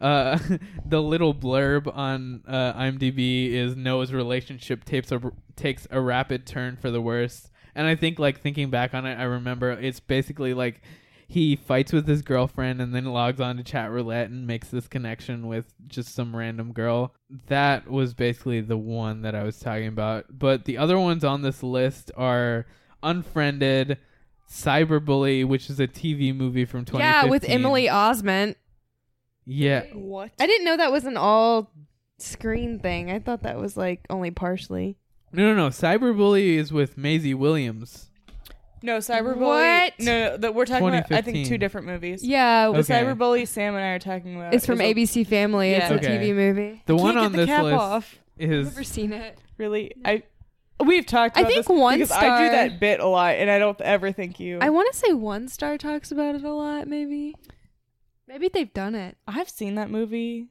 uh, 0.00 0.38
the 0.84 1.00
little 1.00 1.32
blurb 1.32 1.94
on 1.96 2.42
uh, 2.46 2.74
IMDb 2.74 3.52
is 3.52 3.76
Noah's 3.76 4.12
relationship 4.12 4.84
takes 4.84 5.12
a 5.12 5.20
takes 5.56 5.86
a 5.90 6.00
rapid 6.00 6.46
turn 6.46 6.76
for 6.76 6.90
the 6.90 7.00
worse. 7.00 7.48
And 7.74 7.86
I 7.86 7.94
think 7.94 8.18
like 8.18 8.40
thinking 8.40 8.68
back 8.68 8.92
on 8.92 9.06
it, 9.06 9.14
I 9.14 9.22
remember 9.22 9.70
it's 9.70 10.00
basically 10.00 10.52
like 10.52 10.82
he 11.32 11.56
fights 11.56 11.94
with 11.94 12.06
his 12.06 12.20
girlfriend 12.20 12.78
and 12.82 12.94
then 12.94 13.06
logs 13.06 13.40
on 13.40 13.56
to 13.56 13.62
chat 13.62 13.90
roulette 13.90 14.28
and 14.28 14.46
makes 14.46 14.68
this 14.68 14.86
connection 14.86 15.46
with 15.46 15.72
just 15.86 16.14
some 16.14 16.36
random 16.36 16.74
girl. 16.74 17.14
That 17.46 17.90
was 17.90 18.12
basically 18.12 18.60
the 18.60 18.76
one 18.76 19.22
that 19.22 19.34
I 19.34 19.42
was 19.42 19.58
talking 19.58 19.86
about. 19.86 20.26
But 20.28 20.66
the 20.66 20.76
other 20.76 20.98
ones 20.98 21.24
on 21.24 21.40
this 21.40 21.62
list 21.62 22.10
are 22.18 22.66
Unfriended, 23.02 23.96
Cyberbully, 24.46 25.46
which 25.46 25.70
is 25.70 25.80
a 25.80 25.88
TV 25.88 26.36
movie 26.36 26.66
from 26.66 26.84
2015. 26.84 27.00
Yeah, 27.00 27.30
with 27.30 27.48
Emily 27.48 27.86
Osment. 27.86 28.56
Yeah. 29.46 29.84
What? 29.94 30.32
I 30.38 30.46
didn't 30.46 30.66
know 30.66 30.76
that 30.76 30.92
was 30.92 31.06
an 31.06 31.16
all 31.16 31.72
screen 32.18 32.78
thing. 32.78 33.10
I 33.10 33.20
thought 33.20 33.44
that 33.44 33.56
was 33.56 33.74
like 33.74 34.04
only 34.10 34.32
partially. 34.32 34.98
No, 35.32 35.44
no, 35.44 35.54
no. 35.54 35.68
Cyberbully 35.68 36.56
is 36.56 36.74
with 36.74 36.98
Maisie 36.98 37.32
Williams. 37.32 38.10
No, 38.82 38.98
Cyberbully. 38.98 39.36
What? 39.36 39.92
No, 40.00 40.30
no, 40.30 40.36
that 40.38 40.54
we're 40.54 40.64
talking 40.66 40.88
about. 40.88 41.12
I 41.12 41.22
think 41.22 41.36
2015. 41.36 41.46
two 41.48 41.58
different 41.58 41.86
movies. 41.86 42.22
Yeah, 42.24 42.66
The 42.70 42.78
Okay. 42.78 42.92
Cyberbully 43.04 43.46
Sam 43.46 43.74
and 43.74 43.84
I 43.84 43.88
are 43.88 43.98
talking 43.98 44.36
about. 44.36 44.54
it's 44.54 44.66
from 44.66 44.80
is 44.80 44.90
a- 44.90 44.94
ABC 44.94 45.26
Family. 45.26 45.70
It's 45.72 45.88
Yeah. 45.88 45.94
a 45.94 45.98
Okay. 45.98 46.18
TV 46.18 46.32
movie. 46.34 46.82
The 46.86 46.94
Can't 46.94 47.02
one 47.04 47.14
get 47.14 47.24
on 47.24 47.32
the 47.32 47.38
this 47.38 47.46
cap 47.46 47.62
list 47.64 47.76
off. 47.76 48.18
is 48.38 48.66
Never 48.68 48.84
seen 48.84 49.12
it. 49.12 49.38
Really, 49.58 49.92
I. 50.04 50.22
We've 50.84 51.06
talked. 51.06 51.36
I 51.36 51.42
About 51.42 51.52
think 51.52 51.66
this 51.66 51.76
one 51.76 51.94
because 51.98 52.10
I 52.10 52.18
star- 52.20 52.38
do 52.44 52.50
that 52.50 52.80
bit 52.80 52.98
a 52.98 53.06
lot, 53.06 53.36
and 53.36 53.48
I 53.48 53.58
don't 53.60 53.80
ever 53.82 54.10
think 54.10 54.40
you. 54.40 54.58
I 54.60 54.70
want 54.70 54.92
to 54.92 54.98
say 54.98 55.12
One 55.12 55.46
Star 55.46 55.78
talks 55.78 56.10
about 56.10 56.34
it 56.34 56.42
a 56.42 56.52
lot. 56.52 56.88
Maybe, 56.88 57.36
maybe 58.26 58.48
they've 58.48 58.72
done 58.72 58.94
it. 58.96 59.16
I've 59.28 59.48
seen 59.48 59.76
that 59.76 59.90
movie 59.90 60.48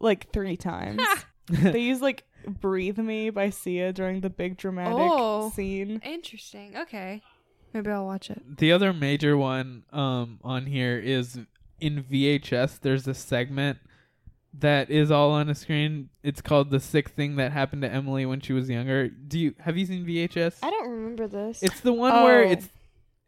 like 0.00 0.30
three 0.32 0.56
times. 0.56 1.02
they 1.48 1.80
use 1.80 2.00
like 2.00 2.24
"Breathe 2.46 2.98
Me" 2.98 3.30
by 3.30 3.50
Sia 3.50 3.92
during 3.92 4.20
the 4.20 4.30
big 4.30 4.56
dramatic 4.56 4.94
Oh. 4.98 5.50
scene. 5.50 6.00
Interesting. 6.04 6.76
Okay, 6.76 7.22
maybe 7.72 7.90
I'll 7.90 8.06
watch 8.06 8.30
it. 8.30 8.58
the 8.58 8.72
other 8.72 8.92
major 8.92 9.36
one 9.36 9.84
um 9.92 10.38
on 10.42 10.66
here 10.66 10.98
is 10.98 11.38
in 11.80 12.02
VHS. 12.02 12.78
There's 12.80 13.06
a 13.06 13.14
segment 13.14 13.78
that 14.58 14.88
is 14.90 15.10
all 15.10 15.32
on 15.32 15.50
a 15.50 15.54
screen. 15.54 16.08
It's 16.22 16.40
called 16.40 16.70
"The 16.70 16.80
Sick 16.80 17.10
Thing 17.10 17.36
That 17.36 17.52
Happened 17.52 17.82
to 17.82 17.90
Emily 17.92 18.24
When 18.24 18.40
She 18.40 18.52
Was 18.54 18.70
Younger." 18.70 19.08
Do 19.08 19.38
you 19.38 19.54
have 19.60 19.76
you 19.76 19.84
seen 19.86 20.06
VHS? 20.06 20.60
I 20.62 20.70
don't 20.70 20.88
remember 20.90 21.26
this. 21.28 21.62
It's 21.62 21.80
the 21.80 21.92
one 21.92 22.12
where 22.22 22.44
Oh. 22.44 22.50
it's 22.50 22.68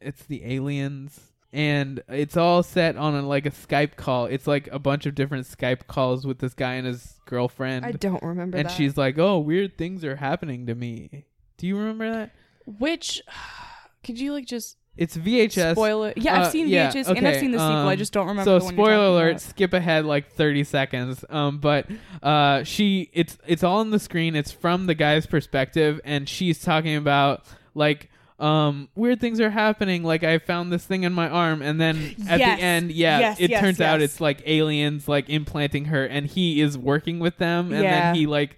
it's 0.00 0.24
the 0.24 0.44
aliens 0.44 1.27
and 1.52 2.02
it's 2.08 2.36
all 2.36 2.62
set 2.62 2.96
on 2.96 3.14
a, 3.14 3.22
like 3.22 3.46
a 3.46 3.50
Skype 3.50 3.96
call. 3.96 4.26
It's 4.26 4.46
like 4.46 4.68
a 4.70 4.78
bunch 4.78 5.06
of 5.06 5.14
different 5.14 5.46
Skype 5.46 5.86
calls 5.86 6.26
with 6.26 6.38
this 6.38 6.54
guy 6.54 6.74
and 6.74 6.86
his 6.86 7.14
girlfriend. 7.26 7.86
I 7.86 7.92
don't 7.92 8.22
remember 8.22 8.58
and 8.58 8.68
that. 8.68 8.72
she's 8.72 8.96
like, 8.96 9.18
"Oh, 9.18 9.38
weird 9.38 9.78
things 9.78 10.04
are 10.04 10.16
happening 10.16 10.66
to 10.66 10.74
me." 10.74 11.24
Do 11.56 11.66
you 11.66 11.76
remember 11.76 12.10
that? 12.10 12.30
Which 12.66 13.22
could 14.04 14.18
you 14.20 14.32
like 14.32 14.46
just 14.46 14.76
It's 14.96 15.16
VHS. 15.16 15.72
spoil 15.72 16.04
it? 16.04 16.18
Yeah, 16.18 16.34
Uh, 16.40 16.44
I've 16.44 16.52
seen 16.52 16.68
yeah, 16.68 16.90
VHS 16.90 17.16
and 17.16 17.26
I've 17.26 17.40
seen 17.40 17.52
the 17.52 17.58
sequel. 17.58 17.88
I 17.88 17.92
um, 17.92 17.98
just 17.98 18.12
don't 18.12 18.26
remember. 18.28 18.44
So 18.44 18.58
the 18.58 18.64
one 18.66 18.74
you're 18.76 18.84
spoiler 18.84 19.04
alert, 19.06 19.28
about. 19.30 19.40
skip 19.40 19.72
ahead 19.72 20.04
like 20.04 20.30
30 20.32 20.64
seconds. 20.64 21.24
Um 21.30 21.58
but 21.58 21.86
uh 22.22 22.62
she 22.64 23.10
it's 23.12 23.38
it's 23.46 23.64
all 23.64 23.78
on 23.78 23.90
the 23.90 23.98
screen. 23.98 24.36
It's 24.36 24.52
from 24.52 24.86
the 24.86 24.94
guy's 24.94 25.26
perspective 25.26 26.00
and 26.04 26.28
she's 26.28 26.60
talking 26.62 26.96
about 26.96 27.44
like 27.74 28.10
um 28.40 28.88
weird 28.94 29.20
things 29.20 29.40
are 29.40 29.50
happening 29.50 30.04
like 30.04 30.22
I 30.22 30.38
found 30.38 30.72
this 30.72 30.84
thing 30.84 31.02
in 31.02 31.12
my 31.12 31.28
arm 31.28 31.60
and 31.60 31.80
then 31.80 32.14
at 32.28 32.38
Yes. 32.38 32.58
the 32.58 32.64
end 32.64 32.92
yeah 32.92 33.18
Yes, 33.18 33.40
it 33.40 33.50
yes, 33.50 33.60
turns 33.60 33.80
out 33.80 34.00
it's 34.00 34.20
like 34.20 34.42
aliens 34.46 35.08
like 35.08 35.28
implanting 35.28 35.86
her 35.86 36.04
and 36.06 36.24
he 36.26 36.60
is 36.60 36.78
working 36.78 37.18
with 37.18 37.38
them 37.38 37.72
and 37.72 37.82
Yeah. 37.82 38.00
then 38.12 38.14
he 38.14 38.26
like 38.26 38.56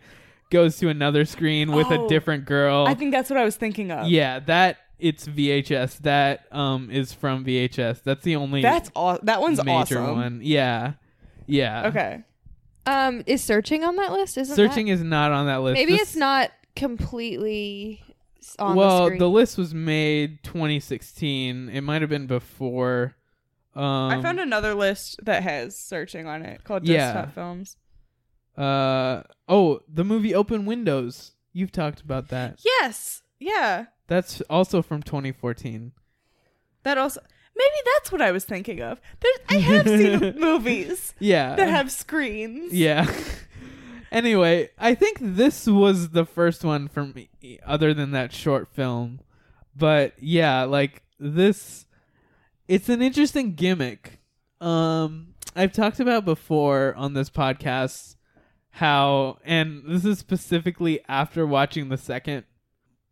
goes 0.50 0.76
to 0.78 0.88
another 0.90 1.24
screen 1.24 1.72
with 1.72 1.90
a 1.90 1.98
Oh, 2.00 2.08
different 2.08 2.44
girl. 2.44 2.84
I 2.86 2.92
think 2.94 3.12
that's 3.12 3.30
what 3.30 3.38
I 3.38 3.44
was 3.44 3.56
thinking 3.56 3.90
of. 3.90 4.06
yeah, 4.08 4.40
that 4.40 4.78
it's 4.98 5.26
VHS. 5.26 5.98
That 6.00 6.44
um 6.52 6.90
is 6.90 7.14
from 7.14 7.44
VHS. 7.44 8.02
That's 8.02 8.22
the 8.22 8.36
only 8.36 8.60
that's 8.60 8.90
aw- 8.94 9.18
that 9.22 9.40
one's 9.40 9.64
major 9.64 9.98
awesome. 10.00 10.16
one. 10.16 10.40
Yeah, 10.42 10.94
yeah. 11.46 11.86
Okay, 11.86 12.20
um, 12.84 13.22
is 13.26 13.42
searching 13.42 13.82
on 13.84 13.96
that 13.96 14.12
list? 14.12 14.36
Isn't 14.36 14.54
Searching 14.56 14.86
that- 14.86 14.92
is 14.92 15.02
not 15.02 15.32
on 15.32 15.46
that 15.46 15.62
list. 15.62 15.74
Maybe 15.74 15.92
This- 15.92 16.02
it's 16.02 16.16
not 16.16 16.50
completely 16.76 18.00
s- 18.02 18.09
on 18.58 18.76
well, 18.76 19.04
the 19.10 19.16
screen. 19.16 19.32
list 19.32 19.58
was 19.58 19.74
made 19.74 20.42
2016. 20.42 21.68
It 21.68 21.80
might 21.82 22.00
have 22.02 22.10
been 22.10 22.26
before. 22.26 23.14
Um, 23.74 23.84
I 23.84 24.20
found 24.20 24.40
another 24.40 24.74
list 24.74 25.20
that 25.22 25.42
has 25.42 25.78
searching 25.78 26.26
on 26.26 26.42
it 26.42 26.64
called 26.64 26.86
Yeah. 26.86 27.12
Desktop 27.12 27.34
Films. 27.34 27.76
Uh 28.56 29.22
oh, 29.48 29.80
the 29.88 30.04
movie 30.04 30.34
Open 30.34 30.66
Windows. 30.66 31.32
You've 31.52 31.72
talked 31.72 32.00
about 32.00 32.28
that. 32.28 32.60
Yes, 32.64 33.22
yeah, 33.38 33.86
That's 34.08 34.40
also 34.50 34.82
from 34.82 35.02
2014. 35.02 35.92
that 36.82 36.98
also 36.98 37.20
maybe 37.56 37.74
that's 37.96 38.10
what 38.12 38.20
I 38.22 38.32
was 38.32 38.44
thinking 38.44 38.80
of. 38.82 39.00
There's, 39.20 39.38
I 39.48 39.54
have 39.56 39.86
seen 39.86 40.34
movies 40.40 41.14
Yeah. 41.18 41.54
that 41.56 41.68
have 41.68 41.90
screens. 41.92 42.72
Yeah. 42.72 43.06
anyway, 44.10 44.70
I 44.78 44.94
think 44.94 45.18
this 45.20 45.66
was 45.66 46.10
the 46.10 46.24
first 46.24 46.64
one 46.64 46.88
for 46.88 47.04
me, 47.04 47.28
other 47.64 47.94
than 47.94 48.12
that 48.12 48.32
short 48.32 48.68
film. 48.68 49.20
But 49.76 50.14
yeah, 50.20 50.64
like 50.64 51.02
this, 51.18 51.86
it's 52.68 52.88
an 52.88 53.02
interesting 53.02 53.54
gimmick. 53.54 54.20
Um, 54.60 55.34
I've 55.56 55.72
talked 55.72 56.00
about 56.00 56.24
before 56.24 56.94
on 56.96 57.14
this 57.14 57.30
podcast 57.30 58.16
how, 58.70 59.38
and 59.44 59.82
this 59.86 60.04
is 60.04 60.18
specifically 60.18 61.00
after 61.08 61.46
watching 61.46 61.88
the 61.88 61.96
second 61.96 62.44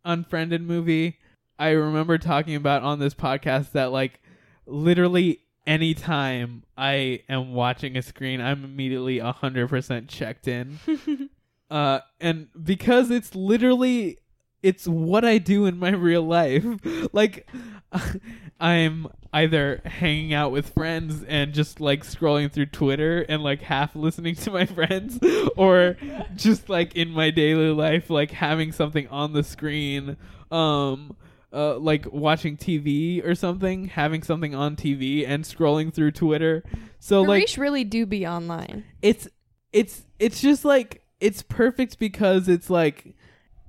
Unfriended 0.05 0.61
movie. 0.61 1.17
I 1.57 1.71
remember 1.71 2.17
talking 2.17 2.55
about 2.55 2.83
on 2.83 2.99
this 2.99 3.13
podcast 3.13 3.73
that 3.73 3.91
like 3.91 4.21
literally 4.65 5.41
anytime 5.69 6.63
I 6.75 7.21
am 7.29 7.53
watching 7.53 7.95
a 7.95 8.01
screen, 8.01 8.41
I'm 8.41 8.65
immediately 8.65 9.19
100% 9.19 10.07
checked 10.09 10.47
in. 10.47 10.79
uh, 11.71 11.99
and 12.19 12.47
because 12.61 13.11
it's 13.11 13.35
literally 13.35 14.17
it's 14.61 14.87
what 14.87 15.23
I 15.23 15.37
do 15.37 15.67
in 15.67 15.77
my 15.77 15.91
real 15.91 16.23
life. 16.23 16.65
like 17.13 17.47
I'm 18.59 19.07
either 19.31 19.81
hanging 19.85 20.33
out 20.33 20.51
with 20.51 20.73
friends 20.73 21.23
and 21.23 21.53
just 21.53 21.79
like 21.79 22.03
scrolling 22.03 22.51
through 22.51 22.65
Twitter 22.65 23.23
and 23.29 23.43
like 23.43 23.61
half 23.61 23.95
listening 23.95 24.35
to 24.35 24.51
my 24.51 24.65
friends 24.65 25.19
or 25.55 25.95
just 26.35 26.67
like 26.67 26.95
in 26.95 27.11
my 27.11 27.29
daily 27.29 27.69
life 27.69 28.09
like 28.09 28.31
having 28.31 28.71
something 28.71 29.07
on 29.09 29.33
the 29.33 29.43
screen 29.43 30.17
um 30.49 31.15
uh, 31.51 31.77
like 31.77 32.11
watching 32.11 32.57
TV 32.57 33.25
or 33.25 33.35
something, 33.35 33.85
having 33.85 34.23
something 34.23 34.53
on 34.53 34.75
TV 34.75 35.27
and 35.27 35.43
scrolling 35.43 35.93
through 35.93 36.11
Twitter. 36.11 36.63
So 36.99 37.21
like 37.21 37.57
really 37.57 37.83
do 37.83 38.05
be 38.05 38.27
online. 38.27 38.83
it's 39.01 39.27
it's 39.71 40.03
it's 40.19 40.41
just 40.41 40.65
like 40.65 41.03
it's 41.19 41.41
perfect 41.41 41.99
because 41.99 42.47
it's 42.47 42.69
like 42.69 43.15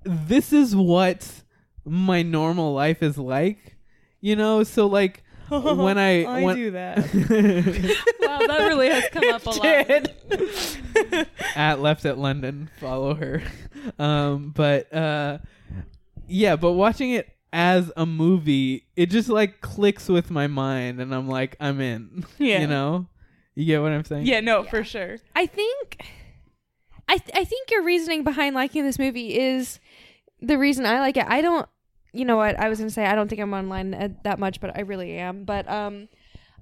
this 0.05 0.53
is 0.53 0.75
what 0.75 1.43
my 1.85 2.23
normal 2.23 2.73
life 2.75 3.03
is 3.03 3.19
like 3.19 3.77
you 4.21 4.37
know 4.37 4.63
so 4.63 4.87
like 4.87 5.23
when 5.49 5.99
i 5.99 6.23
I 6.25 6.43
when, 6.43 6.57
do 6.57 6.71
that. 6.73 6.99
Wow, 8.21 8.39
that 8.47 8.69
really 8.69 8.89
has 8.89 9.05
come 9.11 9.29
up 9.31 9.45
a 9.47 9.51
lot. 11.11 11.27
at 11.57 11.81
left 11.81 12.05
at 12.05 12.17
london 12.19 12.71
follow 12.79 13.15
her 13.15 13.43
um 13.99 14.53
but 14.55 14.93
uh 14.95 15.39
yeah 16.29 16.55
but 16.57 16.73
watching 16.73 17.11
it 17.11 17.29
as 17.53 17.91
a 17.97 18.07
movie 18.07 18.87
it 18.97 19.07
just 19.07 19.29
like 19.29 19.61
clicks 19.61 20.09
with 20.09 20.31
my 20.31 20.47
mind 20.47 21.01
and 21.01 21.13
i'm 21.15 21.29
like 21.29 21.57
i'm 21.61 21.81
in 21.81 22.25
Yeah. 22.39 22.61
you 22.61 22.67
know 22.69 23.07
you 23.57 23.65
get 23.67 23.83
what 23.83 23.91
i'm 23.93 24.05
saying 24.05 24.25
yeah, 24.27 24.41
no, 24.41 24.63
for 24.63 24.85
sure. 24.85 25.17
I 25.35 25.47
think 25.47 26.01
I 27.09 27.17
th- 27.19 27.37
I 27.37 27.45
think 27.45 27.71
your 27.73 27.83
reasoning 27.83 28.23
behind 28.23 28.55
liking 28.55 28.85
this 28.85 28.99
movie 28.99 29.37
is 29.37 29.81
the 30.41 30.57
reason 30.57 30.87
I 30.87 31.01
like 31.01 31.17
it. 31.17 31.27
I 31.29 31.41
don't 31.43 31.69
you 32.13 32.25
know 32.25 32.37
what? 32.37 32.59
I 32.59 32.69
was 32.69 32.79
going 32.79 32.89
to 32.89 32.95
say 32.95 33.05
I 33.05 33.15
don't 33.17 33.29
think 33.29 33.41
I'm 33.41 33.53
online 33.53 33.93
uh, 33.95 34.09
that 34.25 34.39
much, 34.39 34.61
but 34.61 34.77
I 34.79 34.83
really 34.83 35.19
am. 35.19 35.45
But 35.45 35.69
um 35.69 36.09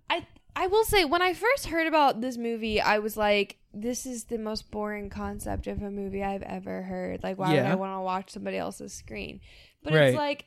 I 0.09 0.27
I 0.57 0.67
will 0.69 0.85
say 0.85 1.05
when 1.05 1.21
I 1.21 1.35
first 1.35 1.67
heard 1.67 1.87
about 1.87 2.23
this 2.23 2.39
movie, 2.39 2.81
I 2.81 2.99
was 2.99 3.17
like 3.17 3.59
this 3.75 4.07
is 4.07 4.25
the 4.25 4.39
most 4.39 4.71
boring 4.71 5.11
concept 5.11 5.67
of 5.67 5.83
a 5.83 5.91
movie 5.91 6.25
I've 6.25 6.43
ever 6.43 6.83
heard. 6.83 7.23
Like 7.23 7.39
why 7.39 7.51
would 7.51 7.59
I 7.67 7.75
want 7.75 7.95
to 7.95 8.01
watch 8.01 8.31
somebody 8.31 8.57
else's 8.57 8.95
screen? 8.95 9.41
But 9.85 9.93
Right. 9.93 10.03
it's 10.09 10.17
like 10.17 10.47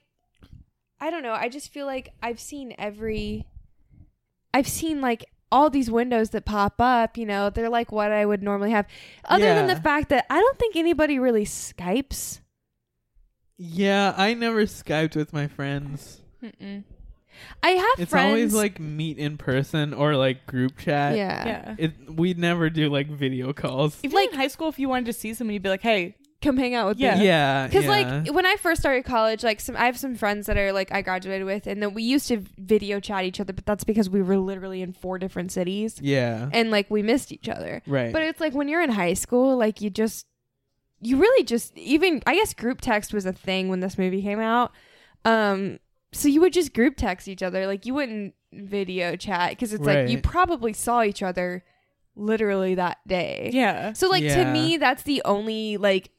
I 1.02 1.10
don't 1.10 1.24
know. 1.24 1.34
I 1.34 1.50
just 1.50 1.74
feel 1.74 1.86
like 1.88 2.14
I've 2.24 2.40
seen 2.40 2.74
every 2.78 3.46
I've 4.54 4.68
seen 4.68 5.02
like 5.02 5.26
all 5.52 5.70
these 5.70 5.92
windows 5.92 6.30
that 6.30 6.46
pop 6.46 6.76
up, 6.80 7.18
you 7.18 7.26
know, 7.26 7.50
they're 7.50 7.70
like 7.70 7.92
what 7.92 8.12
I 8.12 8.26
would 8.26 8.42
normally 8.44 8.72
have. 8.72 8.86
Other 9.26 9.54
than 9.54 9.68
the 9.68 9.76
fact 9.76 10.10
that 10.10 10.26
I 10.30 10.40
don't 10.40 10.58
think 10.60 10.76
anybody 10.78 11.20
really 11.20 11.44
Skypes. 11.46 12.40
yeah 13.58 14.14
i 14.18 14.34
never 14.34 14.64
skyped 14.66 15.16
with 15.16 15.34
my 15.34 15.48
friends 15.48 16.22
Mm-mm. 16.44 16.84
I 17.64 17.70
have 17.70 18.00
It's 18.00 18.12
friends. 18.12 18.26
always 18.28 18.54
like 18.54 18.80
meet 18.80 19.18
in 19.18 19.38
person 19.38 19.94
or 19.94 20.16
like 20.16 20.46
group 20.48 20.78
chat. 20.78 21.16
yeah. 21.16 21.46
Yeah. 21.46 21.76
It 21.78 21.94
we'd 22.12 22.38
never 22.38 22.70
do 22.70 22.90
like 22.90 23.08
video 23.08 23.54
calls. 23.54 23.98
Even 24.04 24.16
like 24.16 24.32
in 24.34 24.38
high 24.40 24.48
school, 24.50 24.68
if 24.68 24.78
you 24.78 24.90
wanted 24.90 25.06
to 25.06 25.14
see 25.14 25.34
somebody, 25.34 25.56
you'd 25.56 25.64
be 25.64 25.70
like, 25.70 25.82
"Hey, 25.82 26.16
Come 26.42 26.58
hang 26.58 26.74
out 26.74 26.88
with 26.88 27.00
Yeah. 27.00 27.18
me. 27.20 27.26
Yeah. 27.26 27.68
Because 27.68 27.86
yeah. 27.86 27.90
like 28.24 28.34
when 28.34 28.46
I 28.46 28.56
first 28.56 28.82
started 28.82 29.06
college, 29.06 29.44
like 29.44 29.60
some 29.60 29.76
I 29.78 29.86
have 29.86 29.98
some 29.98 30.16
friends 30.16 30.48
that 30.48 30.58
are 30.58 30.74
like 30.74 30.92
I 30.92 31.02
graduated 31.04 31.46
with, 31.46 31.68
and 31.68 31.82
then 31.84 31.94
we 31.94 32.02
used 32.04 32.28
to 32.30 32.44
video 32.58 33.00
chat 33.00 33.26
each 33.26 33.40
other, 33.40 33.54
but 33.54 33.66
that's 33.66 33.84
because 33.84 34.10
we 34.10 34.22
were 34.22 34.38
literally 34.38 34.82
in 34.82 34.92
four 34.94 35.20
different 35.20 35.52
cities, 35.52 36.00
Yeah. 36.02 36.50
and 36.52 36.72
like 36.72 36.90
we 36.90 37.04
missed 37.04 37.32
each 37.32 37.48
other. 37.48 37.84
Right. 37.86 38.12
But 38.12 38.24
it's 38.24 38.40
like 38.40 38.54
when 38.56 38.68
you're 38.68 38.82
in 38.82 38.90
high 38.92 39.14
school, 39.14 39.56
like 39.58 39.82
you 39.82 39.90
just, 39.92 40.26
you 41.00 41.18
really 41.18 41.44
just 41.44 41.78
even 41.78 42.24
I 42.26 42.34
guess 42.36 42.54
group 42.56 42.82
text 42.82 43.14
was 43.14 43.26
a 43.28 43.34
thing 43.34 43.70
when 43.70 43.80
this 43.80 43.98
movie 43.98 44.22
came 44.24 44.40
out. 44.40 44.72
Um, 45.26 45.78
so 46.12 46.28
you 46.28 46.42
would 46.42 46.54
just 46.54 46.74
group 46.74 46.96
text 46.98 47.28
each 47.28 47.44
other, 47.44 47.68
like 47.68 47.86
you 47.86 47.94
wouldn't 47.94 48.34
video 48.52 49.16
chat 49.16 49.52
because 49.52 49.74
it's 49.74 49.86
like 49.86 50.10
you 50.10 50.18
probably 50.20 50.74
saw 50.74 51.04
each 51.04 51.22
other 51.24 51.64
literally 52.16 52.76
that 52.76 52.98
day. 53.08 53.50
yeah, 53.54 53.94
So 53.94 54.10
like 54.10 54.24
to 54.24 54.46
me, 54.52 54.78
that's 54.78 55.04
the 55.04 55.22
only 55.24 55.78
like 55.78 56.10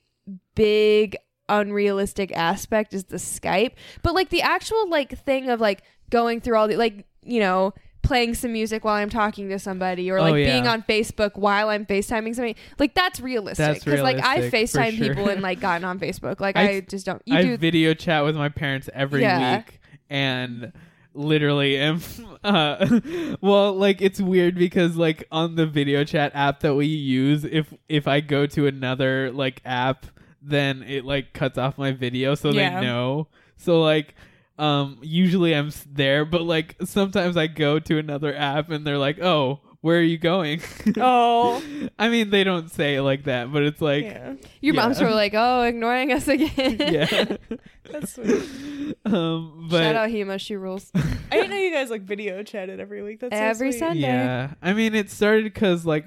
big 0.55 1.17
unrealistic 1.49 2.33
aspect 2.37 2.95
is 2.95 3.05
the 3.05 3.17
Skype. 3.17 3.73
But 4.03 4.15
like 4.15 4.31
the 4.31 4.43
actual 4.43 4.89
like 4.89 5.19
thing 5.19 5.51
of 5.51 5.61
like 5.61 5.83
going 6.11 6.41
through 6.41 6.57
all 6.57 6.69
the 6.69 6.77
like 6.77 7.07
you 7.23 7.41
know 7.41 7.75
playing 8.03 8.35
some 8.35 8.53
music 8.53 8.85
while 8.85 8.95
I'm 8.97 9.11
talking 9.11 9.49
to 9.51 9.59
somebody 9.61 10.11
or 10.11 10.19
Oh, 10.19 10.23
like 10.23 10.45
yeah. 10.45 10.53
being 10.53 10.67
on 10.67 10.83
Facebook 10.83 11.37
while 11.37 11.69
I'm 11.69 11.87
FaceTiming 11.87 12.35
somebody 12.35 12.57
like 12.79 12.95
that's 12.95 13.21
realistic 13.21 13.83
That's 13.85 14.03
like 14.03 14.19
I 14.23 14.51
FaceTime 14.51 14.97
sure. 14.97 15.09
people 15.15 15.29
and 15.29 15.41
like 15.41 15.61
gotten 15.61 15.85
on 15.85 16.01
Facebook 16.01 16.41
like 16.41 16.57
I, 16.57 16.69
I- 16.69 16.81
just 16.81 17.07
don't 17.07 17.23
you 17.27 17.37
I 17.37 17.43
do 17.43 17.57
video 17.57 17.95
chat 17.95 18.25
with 18.25 18.37
my 18.37 18.49
parents 18.49 18.91
every 18.93 19.23
Yeah. 19.23 19.59
week 19.59 19.81
and 20.11 20.73
literally 21.15 21.77
am 21.77 22.01
uh 22.45 23.01
well 23.41 23.75
like 23.75 24.01
it's 24.01 24.21
weird 24.21 24.55
because 24.55 24.97
like 24.97 25.25
on 25.31 25.55
the 25.57 25.67
video 25.67 26.05
chat 26.05 26.33
app 26.35 26.61
that 26.61 26.75
we 26.75 26.87
use 26.87 27.45
if 27.45 27.73
if 27.89 28.09
I 28.09 28.21
go 28.21 28.47
to 28.47 28.67
another 28.67 29.31
like 29.31 29.61
app 29.65 30.07
then 30.41 30.83
it 30.83 31.05
like 31.05 31.33
cuts 31.33 31.59
off 31.59 31.79
my 31.79 31.93
video 31.93 32.35
so 32.35 32.51
Yeah. 32.51 32.81
they 32.81 32.87
know. 32.87 33.29
So 33.57 33.81
like 33.81 34.15
um 34.59 34.99
usually 35.03 35.55
I'm 35.55 35.71
there 35.91 36.25
but 36.25 36.43
like 36.43 36.77
sometimes 36.85 37.37
I 37.37 37.47
go 37.47 37.79
to 37.79 37.99
another 37.99 38.35
app 38.35 38.71
and 38.71 38.87
they're 38.87 38.99
like, 38.99 39.21
"Oh, 39.21 39.61
where 39.83 39.99
are 39.99 40.03
you 40.03 40.17
going?" 40.19 40.63
oh, 40.97 41.63
I 41.99 42.09
mean, 42.09 42.31
they 42.31 42.43
don't 42.43 42.71
say 42.71 42.97
it 42.97 43.03
like 43.03 43.25
that, 43.25 43.53
but 43.53 43.63
it's 43.63 43.83
like 43.83 44.05
yeah, 44.05 44.35
your 44.61 44.75
mom's 44.75 45.01
were 45.01 45.11
like 45.11 45.35
oh 45.37 45.63
ignoring 45.63 46.13
us 46.13 46.27
again 46.27 46.77
yeah. 46.79 47.37
that's 47.91 48.15
sweet. 48.15 48.97
um 49.05 49.69
but 49.71 49.83
shout 49.83 49.97
out 49.97 50.09
Hema 50.09 50.41
she 50.41 50.57
rules 50.57 50.91
I 51.33 51.37
didn't 51.37 51.51
know 51.51 51.57
you 51.57 51.73
guys 51.73 51.89
like 51.89 52.03
video 52.03 52.43
chatted 52.43 52.79
every 52.79 53.03
week. 53.03 53.21
That's 53.21 53.35
so 53.35 53.43
Every 53.43 53.73
sweet. 53.73 53.79
Sunday. 53.79 54.01
Yeah, 54.03 54.53
I 54.61 54.75
mean, 54.75 54.95
it 54.95 55.11
started 55.11 55.45
because 55.45 55.87
like 55.87 56.05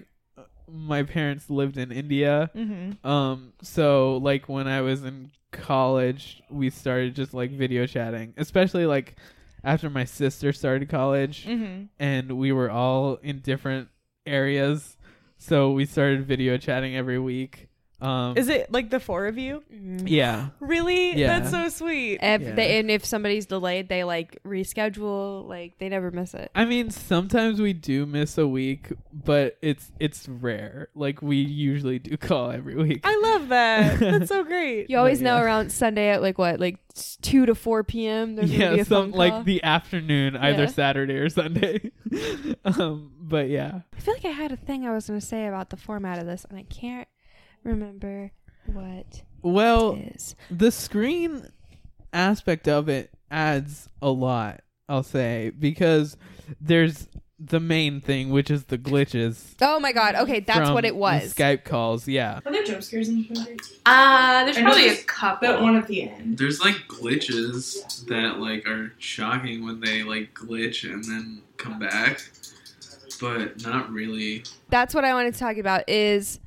my 0.71 1.01
parents 1.01 1.49
lived 1.49 1.77
in 1.77 1.91
India. 1.91 2.51
Mm-hmm. 2.55 3.07
Um, 3.07 3.53
so 3.63 4.17
like 4.17 4.47
when 4.47 4.67
I 4.67 4.81
was 4.81 5.03
in 5.03 5.31
college, 5.51 6.43
we 6.51 6.69
started 6.69 7.15
just 7.15 7.33
like 7.33 7.51
video 7.51 7.87
chatting, 7.87 8.35
especially 8.37 8.85
like 8.85 9.15
after 9.65 9.89
my 9.89 10.05
sister 10.05 10.53
started 10.53 10.87
college, 10.89 11.45
Mm-hmm. 11.45 11.85
and 11.99 12.37
we 12.37 12.51
were 12.51 12.69
all 12.69 13.15
in 13.23 13.39
different 13.39 13.89
areas, 14.25 14.97
so 15.37 15.71
we 15.71 15.85
started 15.85 16.25
video 16.25 16.57
chatting 16.57 16.95
every 16.95 17.19
week. 17.19 17.67
Um, 18.01 18.35
Is 18.37 18.49
it 18.49 18.71
like 18.71 18.89
the 18.89 18.99
four 18.99 19.25
of 19.25 19.37
you? 19.37 19.63
yeah, 20.05 20.49
Really? 20.59 21.13
Yeah. 21.17 21.39
That's 21.39 21.51
so 21.51 21.69
sweet. 21.69 22.19
If 22.21 22.41
Yeah. 22.41 22.51
they, 22.55 22.79
and 22.79 22.91
if 22.91 23.05
somebody's 23.05 23.45
delayed, 23.45 23.87
they 23.87 24.03
like 24.03 24.37
reschedule. 24.45 25.47
Like 25.47 25.77
they 25.79 25.87
never 25.89 26.11
miss 26.11 26.33
it. 26.33 26.51
I 26.53 26.65
mean, 26.65 26.89
sometimes 26.91 27.61
we 27.61 27.71
do 27.73 28.05
miss 28.05 28.37
a 28.37 28.45
week, 28.47 28.91
but 29.13 29.57
it's 29.61 29.91
it's 29.99 30.27
rare. 30.27 30.89
Like 30.93 31.21
we 31.21 31.37
usually 31.37 31.99
do 31.99 32.17
call 32.17 32.51
every 32.51 32.75
week. 32.75 33.01
I 33.05 33.17
love 33.23 33.47
that. 33.47 33.99
That's 33.99 34.27
so 34.27 34.43
great. 34.43 34.89
You 34.89 34.97
always 34.97 35.19
But, 35.19 35.23
know 35.25 35.37
yeah. 35.37 35.43
around 35.45 35.71
Sunday 35.71 36.09
at 36.09 36.21
like 36.21 36.37
what, 36.37 36.59
like 36.59 36.79
s- 36.95 37.17
two 37.21 37.45
to 37.45 37.55
four 37.55 37.83
p.m. 37.85 38.35
There's 38.35 38.51
gonna 38.51 38.71
be 38.71 38.75
yeah, 38.75 38.81
a 38.81 38.85
some 38.85 39.11
phone 39.11 39.17
like 39.17 39.45
the 39.45 39.63
afternoon, 39.63 40.35
either 40.35 40.63
Yeah. 40.63 40.69
Saturday 40.69 41.15
or 41.15 41.29
Sunday. 41.29 41.91
um, 42.65 43.11
but 43.19 43.49
yeah, 43.49 43.79
I 43.95 43.99
feel 43.99 44.13
like 44.15 44.25
I 44.25 44.29
had 44.31 44.51
a 44.51 44.57
thing 44.57 44.85
I 44.85 44.91
was 44.93 45.07
gonna 45.07 45.21
say 45.21 45.47
about 45.47 45.69
the 45.69 45.77
format 45.77 46.19
of 46.19 46.25
this, 46.25 46.45
and 46.49 46.57
I 46.59 46.63
can't 46.63 47.07
remember 47.65 48.31
what 48.65 49.23
well, 49.41 49.93
it 49.93 50.15
is. 50.15 50.35
the 50.49 50.71
screen 50.71 51.49
aspect 52.13 52.67
of 52.67 52.87
it 52.87 53.11
adds 53.29 53.89
a 54.01 54.09
lot. 54.09 54.61
I'll 54.87 55.03
say 55.03 55.51
because 55.57 56.15
there's 56.61 57.07
the 57.39 57.59
main 57.59 57.99
thing, 57.99 58.29
which 58.29 58.49
is 58.49 58.65
the 58.65 58.77
glitches. 58.77 59.55
Oh 59.61 59.79
my 59.79 59.91
god! 59.91 60.15
Okay, 60.15 60.39
that's 60.39 60.67
from 60.67 60.73
what 60.73 60.85
it 60.85 60.93
the 60.93 60.99
was. 60.99 61.33
Skype 61.33 61.63
calls, 61.63 62.07
yeah. 62.07 62.39
Are 62.45 62.51
there 62.51 62.63
jump 62.63 62.83
scares 62.83 63.09
in 63.09 63.25
this 63.27 63.37
movie? 63.37 63.59
Uh, 63.85 64.45
there's 64.45 64.57
I 64.57 64.61
probably 64.61 64.85
a 64.85 64.87
there's 64.89 65.03
couple. 65.05 65.47
That 65.47 65.61
one 65.61 65.75
at 65.75 65.87
the 65.87 66.09
end. 66.09 66.37
There's 66.37 66.61
like 66.61 66.75
glitches 66.87 68.05
that 68.07 68.39
like 68.39 68.67
are 68.67 68.93
shocking 68.99 69.65
when 69.65 69.79
they 69.79 70.03
like 70.03 70.33
glitch 70.33 70.89
and 70.89 71.03
then 71.03 71.41
come 71.57 71.79
back, 71.79 72.21
but 73.19 73.61
not 73.63 73.91
really. 73.91 74.43
That's 74.69 74.93
what 74.93 75.03
I 75.03 75.13
wanted 75.13 75.33
to 75.33 75.39
talk 75.39 75.57
about. 75.57 75.89
Is 75.89 76.39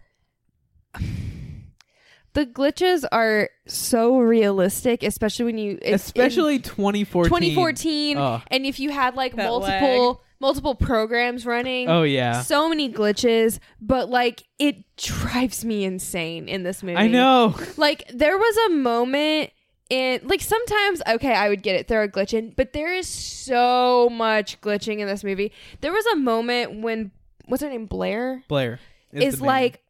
the 2.34 2.46
glitches 2.46 3.04
are 3.10 3.50
so 3.66 4.18
realistic, 4.18 5.02
especially 5.02 5.46
when 5.46 5.58
you, 5.58 5.78
it's 5.82 6.04
Especially 6.04 6.58
2014. 6.58 7.28
2014 7.30 8.18
Oh. 8.18 8.42
and 8.48 8.66
if 8.66 8.78
you 8.78 8.90
had 8.90 9.14
like 9.16 9.34
That 9.34 9.46
multiple 9.48 10.22
multiple 10.40 10.74
programs 10.76 11.44
running 11.44 11.88
Oh 11.88 12.04
yeah, 12.04 12.42
so 12.42 12.68
many 12.68 12.92
glitches 12.92 13.58
but 13.80 14.08
like 14.08 14.44
it 14.60 14.84
drives 14.96 15.64
me 15.64 15.84
insane 15.84 16.48
in 16.48 16.62
this 16.62 16.82
movie 16.82 16.96
I 16.96 17.08
know. 17.08 17.56
like 17.76 18.08
there 18.14 18.38
was 18.38 18.56
a 18.70 18.74
moment 18.74 19.50
in 19.90 20.20
like 20.22 20.40
sometimes 20.42 21.00
okay 21.08 21.32
i 21.32 21.48
would 21.48 21.62
get 21.62 21.74
it 21.74 21.88
throw 21.88 22.04
a 22.04 22.08
glitch 22.08 22.34
in 22.34 22.50
but 22.50 22.72
there 22.74 22.92
is 22.94 23.08
so 23.08 24.08
much 24.12 24.60
glitching 24.60 24.98
in 24.98 25.06
this 25.08 25.24
movie 25.24 25.50
there 25.80 25.92
was 25.92 26.04
a 26.12 26.16
moment 26.16 26.82
when 26.82 27.10
what's 27.46 27.62
her 27.62 27.70
name 27.70 27.86
blair 27.86 28.44
Blair 28.48 28.78
is 29.12 29.36
the 29.36 29.40
name. 29.40 29.46
like 29.46 29.80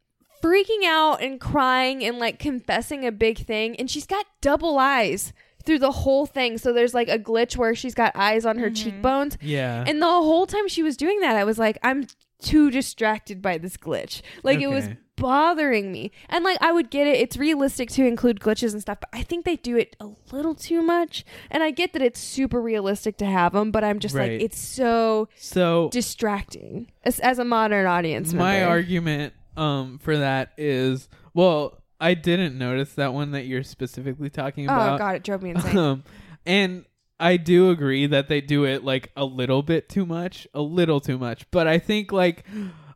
freaking 0.42 0.85
out 0.85 1.22
and 1.22 1.40
crying 1.40 2.05
and 2.05 2.18
like 2.18 2.38
confessing 2.38 3.07
a 3.07 3.12
big 3.12 3.38
thing 3.38 3.77
and 3.77 3.90
she's 3.90 4.07
got 4.07 4.27
double 4.40 4.79
eyes 4.79 5.33
through 5.64 5.79
the 5.79 5.90
whole 5.90 6.24
thing. 6.24 6.57
So 6.57 6.72
there's 6.72 6.94
like 6.94 7.09
a 7.09 7.18
glitch 7.18 7.57
where 7.57 7.74
she's 7.74 7.94
got 7.94 8.12
eyes 8.14 8.46
on 8.46 8.59
her 8.59 8.66
mm-hmm. 8.66 8.74
cheekbones. 8.74 9.37
Yeah. 9.42 9.85
and 9.87 10.01
the 10.01 10.07
whole 10.07 10.46
time 10.46 10.68
she 10.68 10.83
was 10.83 10.96
doing 10.96 11.20
that 11.20 11.37
i 11.37 11.44
was 11.44 11.59
like 11.59 11.79
i'm 11.83 12.07
too 12.40 12.70
distracted 12.70 13.42
by 13.42 13.59
this 13.59 13.77
glitch. 13.77 14.22
Like 14.44 14.61
it 14.61 14.68
was 14.68 14.88
bothering 15.16 15.90
me. 15.90 16.12
And 16.29 16.44
like 16.44 16.57
i 16.61 16.70
would 16.70 16.88
get 16.90 17.09
it. 17.09 17.16
It's 17.16 17.37
realistic 17.37 17.90
to 17.90 18.07
include 18.07 18.38
glitches 18.40 18.72
and 18.72 18.81
stuff 18.81 18.98
but 19.01 19.09
i 19.12 19.22
think 19.22 19.44
they 19.44 19.57
do 19.57 19.77
it 19.77 19.96
a 20.01 20.09
little 20.33 20.55
too 20.55 20.81
much. 20.81 21.24
And 21.51 21.62
i 21.64 21.70
get 21.72 21.92
that 21.94 22.03
it's 22.03 22.20
super 22.20 22.62
realistic 22.62 23.16
to 23.18 23.27
have 23.27 23.53
them 23.53 23.70
but 23.72 23.83
i'm 23.85 23.98
just 23.98 24.14
Right. 24.14 24.33
like 24.33 24.42
it's 24.42 24.59
so 24.59 25.29
so 25.37 25.88
distracting 25.90 26.90
as, 27.05 27.18
as 27.20 27.38
a 27.38 27.44
modern 27.44 27.87
audience 27.87 28.33
my 28.33 28.59
member. 28.61 28.70
argument 28.70 29.35
um 29.59 29.99
for 29.99 30.16
that 30.18 30.53
is 30.57 31.09
well, 31.35 31.83
I 32.01 32.14
didn't 32.14 32.57
notice 32.57 32.94
that 32.94 33.12
one 33.12 33.33
that 33.33 33.47
you're 33.47 33.62
specifically 33.64 34.31
talking 34.31 34.64
about. 34.64 34.94
oh 34.94 34.99
god 34.99 35.16
it 35.16 35.25
drove 35.25 35.42
me 35.42 35.51
insane 35.51 35.77
Um, 35.77 36.05
and 36.47 36.85
I 37.21 37.37
do 37.37 37.71
agree 37.71 38.07
that 38.07 38.29
they 38.29 38.40
do 38.40 38.64
it 38.64 38.85
like 38.85 39.11
a 39.16 39.25
little 39.25 39.62
bit 39.62 39.88
too 39.88 40.07
much, 40.07 40.47
a 40.55 40.61
little 40.62 41.01
too 41.01 41.18
much. 41.18 41.51
But 41.51 41.66
I 41.66 41.79
think 41.79 42.12
like 42.12 42.44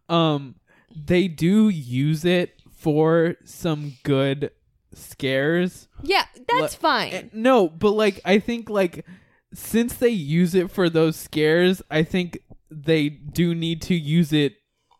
um 0.09 0.55
they 0.95 1.27
do 1.29 1.69
use 1.69 2.25
it 2.25 2.55
for 2.77 3.37
some 3.45 3.95
good 4.05 4.51
scares. 4.95 5.89
yeah 6.03 6.25
that's 6.49 6.81
Like- 6.83 7.11
fine 7.13 7.31
No, 7.33 7.69
but 7.69 7.91
like 7.93 8.21
I 8.25 8.39
think 8.39 8.69
like 8.71 9.05
since 9.55 9.95
they 9.95 10.09
use 10.11 10.55
it 10.55 10.71
for 10.71 10.89
those 10.89 11.17
scares, 11.17 11.83
I 11.91 12.03
think 12.05 12.39
they 12.71 13.09
do 13.09 13.55
need 13.55 13.83
to 13.83 13.95
use 13.95 14.33
it 14.33 14.55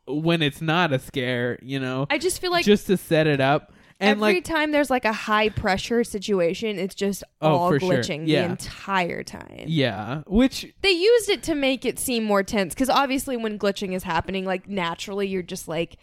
when 0.07 0.43
it's 0.43 0.61
not 0.61 0.93
a 0.93 0.99
scare, 0.99 1.59
you 1.63 1.79
know. 1.79 2.07
i 2.11 2.19
just 2.19 2.41
feel 2.41 2.51
like 2.51 2.65
just 2.65 2.87
to 2.89 2.97
set 2.97 3.27
it 3.27 3.41
up. 3.41 3.73
And 4.01 4.19
every 4.21 4.35
like 4.37 4.45
time 4.45 4.73
there's 4.73 4.91
like 4.91 5.05
a 5.05 5.13
high 5.13 5.49
pressure 5.49 6.03
situation, 6.03 6.77
it's 6.79 6.95
just 6.97 7.23
Oh, 7.41 7.49
all 7.55 7.69
for 7.71 7.79
sure. 7.79 7.89
glitching 7.93 8.25
Yeah. 8.27 8.43
the 8.47 8.51
entire 8.51 9.23
time. 9.23 9.65
yeah, 9.69 10.23
which 10.27 10.67
They 10.83 10.91
used 10.91 11.29
it 11.31 11.45
to 11.45 11.55
make 11.55 11.85
it 11.85 12.01
seem 12.01 12.25
more 12.25 12.43
tense 12.43 12.75
because 12.75 12.89
obviously 12.91 13.37
when 13.37 13.61
glitching 13.61 13.93
is 13.95 14.03
happening, 14.03 14.45
like 14.45 14.69
naturally 14.69 15.29
you're 15.29 15.43
just 15.43 15.69
like 15.69 15.99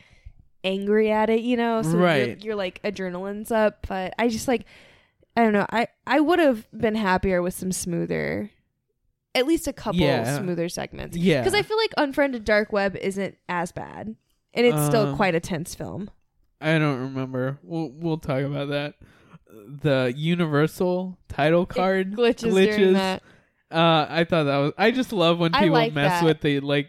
angry 0.64 1.12
at 1.12 1.30
it, 1.30 1.42
you 1.42 1.58
know? 1.58 1.82
So 1.82 1.92
you're, 1.92 2.00
Right. 2.02 2.44
you're 2.44 2.56
like 2.56 2.82
adrenaline's 2.84 3.52
up. 3.52 3.86
But 3.90 4.14
I 4.18 4.30
just 4.30 4.48
like 4.48 4.66
I 5.36 5.44
don't 5.44 5.54
know. 5.54 5.66
I 5.70 5.88
I 6.08 6.20
would 6.22 6.40
have 6.40 6.68
been 6.72 6.96
happier 6.96 7.42
with 7.42 7.54
some 7.54 7.72
smoother, 7.74 8.50
at 9.36 9.46
least 9.48 9.68
a 9.68 9.74
couple 9.74 10.02
Yeah. 10.02 10.38
smoother 10.40 10.70
segments. 10.70 11.16
Yeah. 11.18 11.42
because 11.42 11.54
I 11.54 11.62
feel 11.62 11.78
like 11.78 11.94
Unfriended 11.98 12.44
Dark 12.46 12.72
Web 12.74 12.96
isn't 12.96 13.36
as 13.48 13.72
bad, 13.72 14.16
and 14.54 14.66
it's 14.66 14.86
still 14.86 15.08
Um, 15.10 15.16
quite 15.16 15.36
a 15.36 15.40
tense 15.40 15.76
film. 15.76 16.10
I 16.62 16.78
don't 16.78 17.00
remember. 17.00 17.58
We'll 17.64 17.90
we'll 17.90 18.18
talk 18.18 18.42
about 18.42 18.70
that. 18.70 18.96
The 19.82 20.14
Universal 20.16 21.18
title 21.28 21.66
card 21.66 22.14
glitches 22.14 22.54
during 22.54 22.94
that. 22.94 23.24
Uh, 23.72 24.06
I 24.10 24.24
thought 24.24 24.44
that 24.44 24.58
was. 24.58 24.74
I 24.78 24.92
just 24.92 25.14
love 25.14 25.40
when 25.40 25.54
I 25.54 25.60
people 25.62 25.74
like 25.74 25.94
mess 25.94 26.22
that. 26.22 26.26
with 26.26 26.42
the 26.42 26.60
like, 26.60 26.88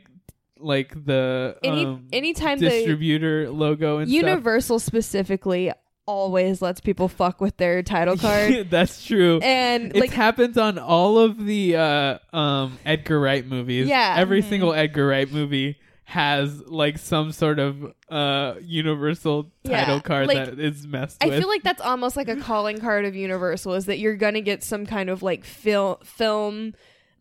like 0.59 0.93
the 1.05 1.57
Any 1.63 1.85
um, 1.85 2.07
anytime 2.13 2.59
the 2.59 2.69
distributor 2.71 3.51
logo 3.51 3.99
and 3.99 4.11
Universal 4.11 4.79
specifically 4.81 5.73
always 6.11 6.61
lets 6.61 6.81
people 6.81 7.09
fuck 7.09 7.41
with 7.41 7.57
their 7.57 7.83
title 7.83 8.17
card. 8.27 8.69
That's 8.71 9.05
true. 9.05 9.39
and 9.43 9.95
it 9.97 10.01
like 10.01 10.11
happens 10.13 10.59
on 10.59 10.79
all 10.79 11.19
of 11.19 11.45
the 11.45 11.77
uh, 11.77 12.19
um, 12.37 12.79
Edgar 12.85 13.21
Wright 13.21 13.47
movies. 13.47 13.87
Yeah. 13.89 14.15
every 14.19 14.43
Mhm. 14.43 14.49
single 14.49 14.73
Edgar 14.75 15.07
Wright 15.07 15.31
movie 15.31 15.79
has 16.05 16.61
like 16.67 16.99
some 16.99 17.31
sort 17.31 17.61
of 17.61 17.95
uh, 18.09 18.55
Universal 18.63 19.53
Yeah, 19.63 19.85
title 19.85 20.01
card 20.01 20.27
like, 20.27 20.39
that 20.45 20.59
is 20.59 20.85
messed 20.87 21.23
up. 21.23 21.27
I 21.29 21.31
with. 21.31 21.39
feel 21.39 21.49
like 21.49 21.63
that's 21.63 21.81
almost 21.81 22.17
like 22.17 22.29
a 22.29 22.35
calling 22.37 22.81
card 22.81 23.05
of 23.05 23.15
Universal 23.15 23.75
is 23.75 23.87
that 23.87 23.99
you're 24.01 24.17
gonna 24.17 24.41
get 24.41 24.65
some 24.65 24.87
kind 24.87 25.09
of 25.09 25.23
like 25.23 25.45
film 25.45 25.97
film 26.03 26.75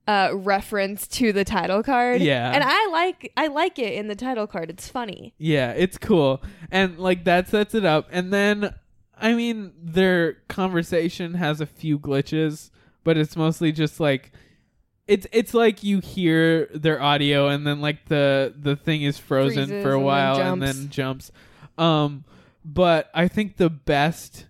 uh 0.10 0.32
reference 0.34 1.08
to 1.08 1.32
the 1.32 1.46
title 1.46 1.84
card. 1.84 2.20
Yeah. 2.20 2.52
And 2.52 2.64
I 2.66 2.88
like 2.88 3.32
I 3.38 3.46
like 3.46 3.78
it 3.78 3.94
in 3.94 4.08
the 4.08 4.16
title 4.16 4.48
card. 4.48 4.72
It's 4.72 4.90
funny. 4.90 5.36
Yeah, 5.38 5.72
it's 5.74 6.00
cool. 6.00 6.42
And 6.72 6.98
like 6.98 7.26
that 7.26 7.48
sets 7.48 7.76
it 7.76 7.86
up. 7.86 8.08
And 8.12 8.34
then 8.34 8.74
I 9.16 9.34
mean 9.34 9.72
their 9.80 10.34
conversation 10.48 11.36
has 11.36 11.62
a 11.62 11.68
few 11.68 12.00
glitches, 12.00 12.72
but 13.04 13.18
it's 13.18 13.36
mostly 13.36 13.72
just 13.72 14.00
like 14.00 14.32
it's 15.08 15.28
it's 15.32 15.54
like 15.54 15.84
you 15.84 16.00
hear 16.00 16.66
their 16.74 17.00
audio 17.00 17.48
and 17.48 17.68
then 17.68 17.80
like 17.80 18.06
the 18.06 18.52
the 18.58 18.76
thing 18.76 19.04
is 19.04 19.20
frozen 19.20 19.68
Freezes 19.68 19.84
for 19.84 19.92
a 19.92 19.94
and 19.94 20.00
then 20.00 20.06
while 20.06 20.42
and 20.42 20.62
then 20.64 20.90
jumps. 20.90 21.32
Um 21.78 22.24
but 22.66 23.12
I 23.14 23.28
think 23.28 23.58
the 23.58 23.70
best 23.70 24.48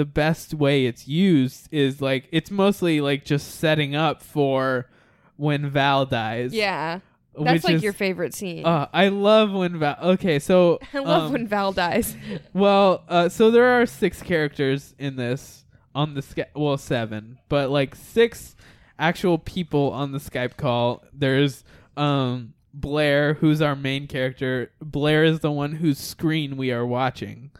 the 0.00 0.06
best 0.06 0.54
way 0.54 0.86
it's 0.86 1.06
used 1.06 1.68
is 1.70 2.00
like 2.00 2.26
it's 2.32 2.50
mostly 2.50 3.02
like 3.02 3.22
just 3.22 3.56
setting 3.56 3.94
up 3.94 4.22
for 4.22 4.88
when 5.36 5.68
Val 5.68 6.06
dies. 6.06 6.54
Yeah. 6.54 7.00
That's 7.38 7.64
like 7.64 7.74
is- 7.74 7.82
your 7.82 7.92
favorite 7.92 8.32
scene. 8.32 8.64
Uh, 8.64 8.88
I 8.94 9.08
love 9.08 9.52
when 9.52 9.78
Val. 9.78 9.98
Okay, 10.02 10.38
so 10.38 10.78
I 10.94 11.00
love 11.00 11.24
um, 11.24 11.32
when 11.32 11.46
Val 11.46 11.72
dies. 11.72 12.16
Well, 12.54 13.04
uh, 13.10 13.28
so 13.28 13.50
there 13.50 13.78
are 13.78 13.84
six 13.84 14.22
characters 14.22 14.94
in 14.98 15.16
this 15.16 15.66
on 15.94 16.14
the 16.14 16.22
Skype. 16.22 16.46
Well, 16.56 16.78
seven, 16.78 17.38
but 17.50 17.68
like 17.68 17.94
six 17.94 18.56
actual 18.98 19.36
people 19.36 19.90
on 19.92 20.12
the 20.12 20.18
Skype 20.18 20.56
call. 20.56 21.04
There's 21.12 21.62
um 21.98 22.54
Blair, 22.72 23.34
who's 23.34 23.60
our 23.60 23.76
main 23.76 24.06
character. 24.06 24.72
Blair 24.80 25.24
is 25.24 25.40
the 25.40 25.52
one 25.52 25.72
whose 25.72 25.98
screen 25.98 26.56
we 26.56 26.72
are 26.72 26.86
watching. 26.86 27.50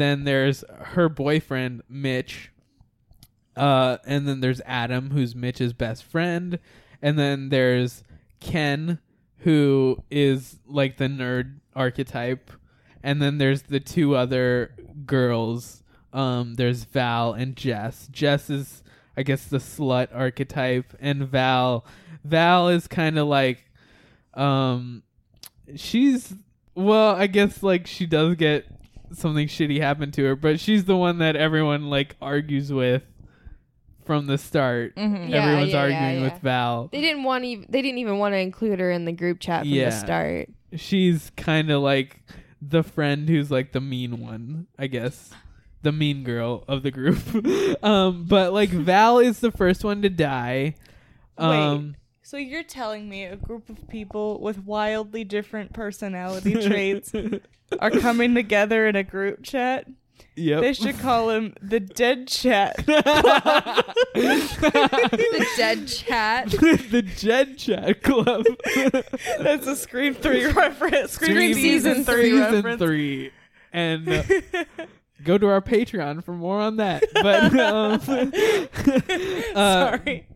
Then 0.00 0.24
there's 0.24 0.64
her 0.78 1.10
boyfriend 1.10 1.82
Mitch. 1.86 2.50
Uh, 3.54 3.98
and 4.06 4.26
then 4.26 4.40
there's 4.40 4.62
Adam, 4.64 5.10
who's 5.10 5.34
Mitch's 5.34 5.74
best 5.74 6.04
friend, 6.04 6.58
and 7.02 7.18
then 7.18 7.50
there's 7.50 8.02
Ken, 8.40 8.98
who 9.40 10.02
is 10.10 10.58
like 10.66 10.96
the 10.96 11.08
nerd 11.08 11.58
archetype, 11.76 12.50
and 13.02 13.20
then 13.20 13.36
there's 13.36 13.62
the 13.62 13.80
two 13.80 14.16
other 14.16 14.74
girls. 15.04 15.82
Um, 16.14 16.54
there's 16.54 16.84
Val 16.84 17.34
and 17.34 17.54
Jess. 17.54 18.08
Jess 18.10 18.48
is, 18.48 18.82
I 19.18 19.22
guess, 19.22 19.44
the 19.44 19.58
slut 19.58 20.08
archetype, 20.14 20.96
and 20.98 21.24
Val, 21.24 21.84
Val 22.24 22.68
is 22.68 22.88
kind 22.88 23.18
of 23.18 23.26
like, 23.26 23.70
um, 24.32 25.02
she's 25.76 26.32
well, 26.74 27.14
I 27.14 27.26
guess 27.26 27.62
like 27.62 27.86
she 27.86 28.06
does 28.06 28.36
get 28.36 28.66
something 29.12 29.48
shitty 29.48 29.80
happened 29.80 30.14
to 30.14 30.24
her, 30.24 30.36
but 30.36 30.60
she's 30.60 30.84
the 30.84 30.96
one 30.96 31.18
that 31.18 31.36
everyone 31.36 31.90
like 31.90 32.16
argues 32.20 32.72
with 32.72 33.02
from 34.04 34.26
the 34.26 34.38
start. 34.38 34.94
Mhm. 34.96 35.28
Yeah, 35.28 35.44
Everyone's 35.44 35.70
yeah, 35.70 35.76
yeah, 35.76 35.82
arguing 35.82 36.24
yeah. 36.24 36.32
with 36.32 36.42
Val. 36.42 36.88
They 36.90 37.00
didn't 37.00 37.22
want 37.22 37.44
even 37.44 37.66
they 37.68 37.82
didn't 37.82 37.98
even 37.98 38.18
want 38.18 38.34
to 38.34 38.38
include 38.38 38.80
her 38.80 38.90
in 38.90 39.04
the 39.04 39.12
group 39.12 39.40
chat 39.40 39.62
from 39.62 39.70
the 39.70 39.90
start. 39.90 40.48
She's 40.74 41.30
kind 41.36 41.70
of 41.70 41.82
like 41.82 42.20
the 42.62 42.82
friend 42.82 43.28
who's 43.28 43.50
like 43.50 43.72
the 43.72 43.80
mean 43.80 44.20
one, 44.20 44.66
I 44.78 44.86
guess. 44.86 45.30
The 45.82 45.92
mean 45.92 46.24
girl 46.24 46.64
of 46.68 46.82
the 46.82 46.90
group. 46.90 47.18
um, 47.84 48.24
but 48.28 48.52
like 48.52 48.70
Val 48.70 49.18
is 49.18 49.40
the 49.40 49.50
first 49.50 49.82
one 49.82 50.02
to 50.02 50.10
die. 50.10 50.74
Um, 51.38 51.86
Wait. 51.86 51.94
So 52.30 52.36
you're 52.36 52.62
telling 52.62 53.08
me 53.08 53.24
a 53.24 53.34
group 53.34 53.68
of 53.68 53.88
people 53.88 54.38
with 54.38 54.64
wildly 54.64 55.24
different 55.24 55.72
personality 55.72 56.54
traits 56.64 57.12
are 57.80 57.90
coming 57.90 58.36
together 58.36 58.86
in 58.86 58.94
a 58.94 59.02
group 59.02 59.42
chat? 59.42 59.88
Yep. 60.36 60.60
They 60.60 60.72
should 60.72 61.00
call 61.00 61.30
him 61.30 61.54
the 61.60 61.80
Dead 61.80 62.28
Chat. 62.28 62.76
the 62.86 62.94
Dead 65.56 65.88
Chat. 65.88 66.50
the 66.52 67.02
Dead 67.18 67.58
Chat 67.58 68.00
Club. 68.04 68.44
That's 69.40 69.66
a 69.66 69.74
Scream 69.74 70.14
3 70.14 70.52
reference. 70.52 71.10
Scream, 71.10 71.32
Scream 71.32 71.54
season 71.54 72.04
3 72.04 72.22
season 72.22 72.54
reference. 72.54 72.80
three, 72.80 73.32
and 73.72 74.08
uh, 74.08 74.22
go 75.24 75.36
to 75.36 75.48
our 75.48 75.60
Patreon 75.60 76.22
for 76.22 76.34
more 76.34 76.60
on 76.60 76.76
that. 76.76 77.02
But 77.12 77.58
um, 77.58 78.00
uh, 79.56 79.98
Sorry. 79.98 80.28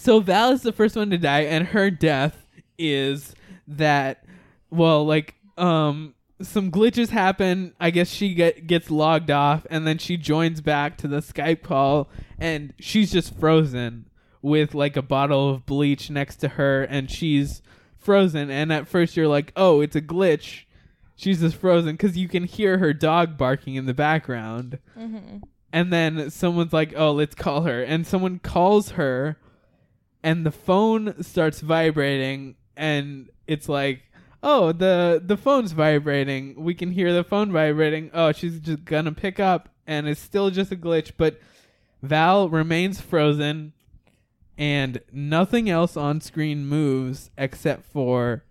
So 0.00 0.20
Val 0.20 0.52
is 0.52 0.62
the 0.62 0.72
first 0.72 0.96
one 0.96 1.10
to 1.10 1.18
die, 1.18 1.40
and 1.42 1.68
her 1.68 1.90
death 1.90 2.46
is 2.78 3.34
that 3.68 4.24
well, 4.70 5.04
like 5.04 5.34
um, 5.58 6.14
some 6.40 6.70
glitches 6.70 7.10
happen. 7.10 7.74
I 7.78 7.90
guess 7.90 8.08
she 8.08 8.32
get 8.32 8.66
gets 8.66 8.90
logged 8.90 9.30
off, 9.30 9.66
and 9.68 9.86
then 9.86 9.98
she 9.98 10.16
joins 10.16 10.62
back 10.62 10.96
to 10.98 11.08
the 11.08 11.18
Skype 11.18 11.62
call, 11.62 12.08
and 12.38 12.72
she's 12.80 13.12
just 13.12 13.38
frozen 13.38 14.06
with 14.40 14.74
like 14.74 14.96
a 14.96 15.02
bottle 15.02 15.50
of 15.50 15.66
bleach 15.66 16.08
next 16.08 16.36
to 16.36 16.48
her, 16.48 16.84
and 16.84 17.10
she's 17.10 17.60
frozen. 17.98 18.50
And 18.50 18.72
at 18.72 18.88
first, 18.88 19.18
you're 19.18 19.28
like, 19.28 19.52
oh, 19.54 19.82
it's 19.82 19.96
a 19.96 20.00
glitch. 20.00 20.64
She's 21.14 21.40
just 21.40 21.56
frozen 21.56 21.92
because 21.92 22.16
you 22.16 22.26
can 22.26 22.44
hear 22.44 22.78
her 22.78 22.94
dog 22.94 23.36
barking 23.36 23.74
in 23.74 23.84
the 23.84 23.92
background. 23.92 24.78
Mhm. 24.98 25.42
And 25.74 25.92
then 25.92 26.30
someone's 26.30 26.72
like, 26.72 26.94
"Oh, 26.96 27.12
let's 27.12 27.34
call 27.34 27.62
her." 27.62 27.82
And 27.82 28.06
someone 28.06 28.38
calls 28.38 28.92
her 28.92 29.36
and 30.22 30.44
the 30.44 30.50
phone 30.50 31.22
starts 31.22 31.60
vibrating 31.60 32.56
and 32.76 33.30
it's 33.46 33.68
like 33.68 34.10
oh 34.42 34.72
the 34.72 35.22
the 35.24 35.36
phone's 35.36 35.72
vibrating. 35.72 36.54
We 36.56 36.74
can 36.74 36.92
hear 36.92 37.12
the 37.12 37.24
phone 37.24 37.52
vibrating. 37.52 38.10
Oh, 38.12 38.32
she's 38.32 38.58
just 38.60 38.84
gonna 38.84 39.12
pick 39.12 39.38
up, 39.40 39.68
and 39.86 40.08
it's 40.08 40.20
still 40.20 40.50
just 40.50 40.72
a 40.72 40.76
glitch. 40.76 41.12
But 41.16 41.40
Val 42.02 42.48
remains 42.48 43.00
frozen, 43.00 43.72
and 44.56 45.00
nothing 45.12 45.68
else 45.68 45.96
on 45.96 46.20
screen 46.20 46.66
moves 46.66 47.30
except 47.36 47.84
for 47.84 48.44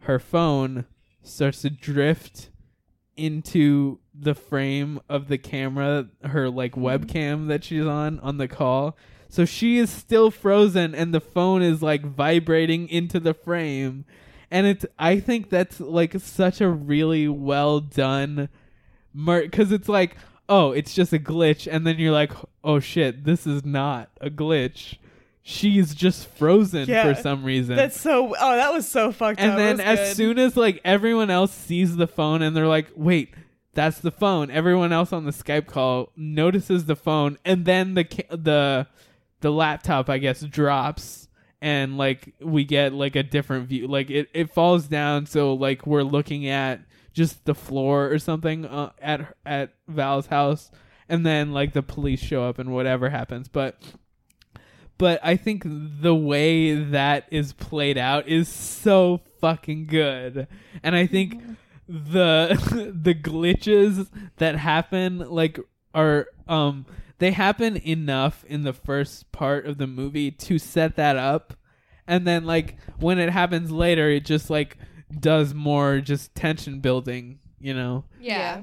her 0.00 0.18
phone 0.18 0.86
starts 1.22 1.62
to 1.62 1.70
drift 1.70 2.50
into 3.16 3.98
the 4.14 4.34
frame 4.34 5.00
of 5.08 5.28
the 5.28 5.38
camera, 5.38 6.08
her 6.24 6.48
like 6.48 6.72
webcam 6.72 7.48
that 7.48 7.64
she's 7.64 7.86
on 7.86 8.18
on 8.20 8.38
the 8.38 8.48
call. 8.48 8.96
So 9.32 9.46
she 9.46 9.78
is 9.78 9.88
still 9.88 10.30
frozen 10.30 10.94
and 10.94 11.14
the 11.14 11.20
phone 11.20 11.62
is 11.62 11.80
like 11.82 12.02
vibrating 12.04 12.86
into 12.90 13.18
the 13.18 13.32
frame. 13.32 14.04
And 14.50 14.66
it's 14.66 14.84
I 14.98 15.20
think 15.20 15.48
that's 15.48 15.80
like 15.80 16.12
such 16.20 16.60
a 16.60 16.68
really 16.68 17.28
well 17.28 17.80
done 17.80 18.50
mer- 19.14 19.48
cuz 19.48 19.72
it's 19.72 19.88
like 19.88 20.16
oh, 20.50 20.72
it's 20.72 20.94
just 20.94 21.14
a 21.14 21.18
glitch 21.18 21.66
and 21.70 21.86
then 21.86 21.98
you're 21.98 22.12
like 22.12 22.32
oh 22.62 22.78
shit, 22.78 23.24
this 23.24 23.46
is 23.46 23.64
not 23.64 24.10
a 24.20 24.28
glitch. 24.28 24.96
She's 25.40 25.94
just 25.94 26.28
frozen 26.28 26.86
Yeah. 26.86 27.02
for 27.14 27.18
some 27.18 27.42
reason 27.42 27.74
That's 27.74 27.98
so. 27.98 28.34
Oh, 28.38 28.56
that 28.56 28.70
was 28.70 28.86
so 28.86 29.12
fucked 29.12 29.40
and 29.40 29.52
up. 29.52 29.56
then 29.56 29.80
as 29.80 29.98
good. 29.98 30.16
soon 30.16 30.38
as 30.38 30.58
like 30.58 30.78
everyone 30.84 31.30
else 31.30 31.52
sees 31.54 31.96
the 31.96 32.06
phone 32.06 32.42
and 32.42 32.54
they're 32.54 32.68
like 32.68 32.88
wait 32.94 33.30
that's 33.72 33.98
the 34.00 34.10
phone 34.10 34.50
everyone 34.50 34.92
else 34.92 35.10
on 35.10 35.24
the 35.24 35.30
skype 35.32 35.66
call 35.66 36.12
notices 36.16 36.84
the 36.84 36.94
phone 36.96 37.38
and 37.46 37.64
then 37.64 37.94
the 37.94 38.04
ca- 38.04 38.36
the 38.36 38.86
the 39.42 39.52
laptop 39.52 40.08
i 40.08 40.18
guess 40.18 40.40
drops 40.40 41.22
and 41.62 41.96
like 41.96 42.34
we 42.40 42.64
get 42.64 42.92
like 42.92 43.14
a 43.14 43.22
different 43.22 43.68
view. 43.68 43.86
Like 43.86 44.10
it, 44.10 44.28
it 44.34 44.52
falls 44.52 44.88
down 44.88 45.26
so 45.26 45.54
like 45.54 45.86
we're 45.86 46.02
looking 46.02 46.48
at 46.48 46.80
just 47.14 47.44
the 47.44 47.54
floor 47.54 48.10
or 48.10 48.18
something 48.18 48.66
uh, 48.66 48.90
at 49.00 49.34
at 49.46 49.72
val's 49.86 50.26
house 50.26 50.72
and 51.08 51.24
then 51.24 51.52
like 51.52 51.72
the 51.72 51.82
police 51.82 52.20
show 52.20 52.42
up 52.42 52.58
and 52.58 52.72
whatever 52.74 53.10
happens. 53.10 53.46
But 53.46 53.80
but 54.98 55.20
I 55.22 55.36
think 55.36 55.62
the 55.64 56.14
way 56.14 56.74
that 56.74 57.26
is 57.30 57.52
played 57.52 57.96
out 57.96 58.26
is 58.26 58.48
so 58.48 59.20
fucking 59.40 59.86
good. 59.86 60.48
And 60.82 60.96
I 60.96 61.06
think 61.06 61.40
the 61.88 62.92
the 63.02 63.14
glitches 63.14 64.08
that 64.38 64.56
happen 64.56 65.18
like 65.18 65.60
are 65.94 66.26
um 66.48 66.86
they 67.22 67.30
happen 67.30 67.76
enough 67.86 68.44
in 68.46 68.62
the 68.62 68.72
first 68.72 69.30
part 69.32 69.66
of 69.66 69.78
the 69.78 69.86
movie 69.86 70.30
to 70.30 70.58
set 70.58 70.96
that 70.96 71.16
up 71.16 71.54
and 72.06 72.26
then 72.26 72.44
like 72.44 72.76
when 72.98 73.18
it 73.18 73.30
happens 73.30 73.70
later 73.70 74.08
it 74.10 74.24
just 74.24 74.50
like 74.50 74.76
does 75.18 75.54
more 75.54 76.00
just 76.00 76.34
tension 76.34 76.80
building, 76.80 77.38
you 77.60 77.74
know. 77.74 78.04
Yeah. 78.20 78.62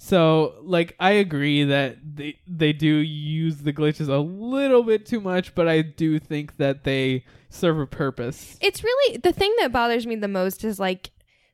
So, 0.00 0.54
like, 0.62 0.94
I 1.00 1.12
agree 1.12 1.64
that 1.64 1.98
they 2.14 2.38
they 2.46 2.72
do 2.72 2.86
use 2.86 3.58
the 3.58 3.72
glitches 3.72 4.08
a 4.08 4.18
little 4.18 4.84
bit 4.84 5.06
too 5.06 5.20
much, 5.20 5.54
but 5.54 5.66
I 5.66 5.82
do 5.82 6.18
think 6.20 6.56
that 6.58 6.84
they 6.84 7.24
serve 7.50 7.80
a 7.80 7.86
purpose. 7.86 8.56
It's 8.60 8.84
really 8.84 9.16
the 9.16 9.32
thing 9.32 9.52
that 9.58 9.72
bothers 9.72 10.06
me 10.06 10.14
the 10.14 10.28
most 10.28 10.64
is 10.64 10.78
like 10.78 11.10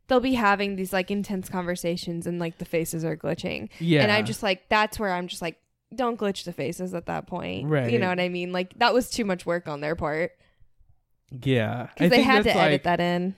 they'll 0.09 0.21
be 0.21 0.35
having 0.35 0.77
these 0.77 0.93
like 0.93 1.11
intense 1.11 1.49
conversations 1.49 2.27
and 2.27 2.39
like 2.39 2.59
the 2.59 2.67
faces 2.67 3.03
are 3.03 3.17
glitching. 3.17 3.71
Yeah. 3.79 4.03
And 4.03 4.13
I 4.13 4.21
just 4.21 4.43
like 4.43 4.69
that's 4.69 4.99
where 4.99 5.13
I'm 5.13 5.27
just 5.27 5.41
like 5.41 5.57
don't 5.97 6.19
glitch 6.19 6.45
the 6.45 6.53
faces 6.53 6.95
at 6.95 7.07
that 7.07 7.27
point. 7.27 7.69
Right. 7.69 7.91
You 7.91 7.99
know 7.99 8.09
what 8.09 8.21
I 8.21 8.29
mean? 8.29 8.53
Like 8.53 8.79
that 8.79 8.93
was 8.95 9.11
too 9.11 9.25
much 9.25 9.47
work 9.47 9.69
on 9.69 9.81
their 9.81 9.97
part 9.97 10.33
Yeah, 11.31 11.89
because 11.95 12.11
they 12.11 12.23
had 12.23 12.39
to 12.39 12.45
that's, 12.45 12.57
edit 12.59 12.83
that 12.85 13.01
in. 13.01 13.35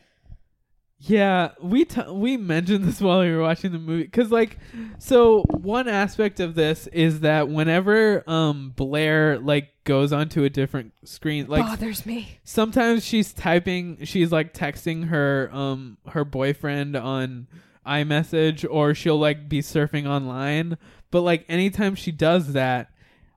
Yeah, 0.99 1.51
we 1.63 1.85
t- 1.85 2.11
we 2.11 2.37
mentioned 2.39 2.85
this 2.85 3.01
while 3.03 3.21
we 3.21 3.31
were 3.31 3.43
watching 3.43 3.73
the 3.73 3.79
movie 3.79 4.09
cuz 4.09 4.31
like 4.33 4.59
so 4.99 5.43
one 5.51 5.89
aspect 5.89 6.41
of 6.41 6.55
this 6.55 6.87
is 6.89 7.21
that 7.21 7.49
whenever 7.49 8.25
um 8.27 8.73
Blair 8.77 9.39
like 9.39 9.69
goes 9.85 10.11
onto 10.13 10.43
a 10.43 10.51
different 10.51 10.93
screen 11.05 11.47
like 11.49 11.65
bothers 11.65 12.07
me. 12.07 12.39
sometimes 12.45 13.05
she's 13.05 13.33
typing 13.33 13.99
she's 14.05 14.33
like 14.33 14.53
texting 14.55 15.09
her 15.09 15.49
um 15.53 15.99
her 16.09 16.25
boyfriend 16.25 16.97
on 16.97 17.47
iMessage 17.87 18.67
or 18.69 18.95
she'll 18.95 19.19
like 19.19 19.49
be 19.49 19.61
surfing 19.61 20.07
online 20.09 20.77
but 21.11 21.23
like 21.23 21.45
anytime 21.49 21.95
she 21.95 22.13
does 22.13 22.53
that 22.55 22.91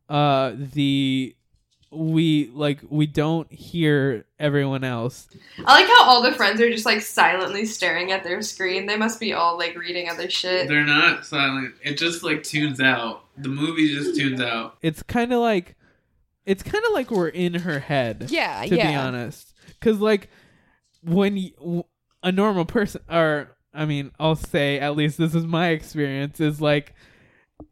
uh 0.10 0.54
the 0.56 1.36
we 1.92 2.52
like 2.54 2.80
we 2.90 3.08
don't 3.08 3.52
hear 3.52 4.24
everyone 4.40 4.84
else 4.84 5.28
I 5.66 5.80
like 5.82 5.88
how 5.88 6.04
all 6.04 6.22
the 6.22 6.32
friends 6.34 6.62
are 6.62 6.70
just 6.70 6.86
like 6.86 7.02
silently 7.02 7.66
staring 7.66 8.12
at 8.12 8.24
their 8.24 8.42
screen. 8.44 8.86
They 8.86 8.96
must 8.96 9.20
be 9.20 9.34
all 9.34 9.58
like 9.58 9.76
reading 9.76 10.08
other 10.08 10.30
shit. 10.30 10.68
They're 10.68 10.86
not 10.86 11.26
silent. 11.26 11.74
It 11.84 11.98
just 11.98 12.24
like 12.24 12.44
tunes 12.44 12.80
out. 12.80 13.24
The 13.38 13.50
movie 13.50 13.88
just 13.94 14.16
tunes 14.16 14.40
out. 14.40 14.78
it's 14.84 15.02
kind 15.02 15.34
of 15.34 15.40
like 15.40 15.76
it's 16.46 16.62
kind 16.64 16.84
of 16.86 16.94
like 16.94 17.10
we're 17.12 17.28
in 17.28 17.54
her 17.56 17.80
head 17.80 18.28
Yeah, 18.30 18.64
to 18.66 18.70
be 18.70 18.82
honest 18.82 19.54
because 19.68 20.00
like 20.00 20.30
when 21.04 21.36
y- 21.36 21.52
w- 21.58 21.84
a 22.24 22.32
normal 22.32 22.66
person 22.66 23.02
or 23.10 23.56
i 23.74 23.86
mean 23.86 24.12
i'll 24.20 24.36
say 24.36 24.80
at 24.80 24.96
least 24.96 25.18
this 25.18 25.34
is 25.36 25.46
my 25.46 25.70
experience 25.70 26.40
is 26.40 26.60
like 26.60 26.94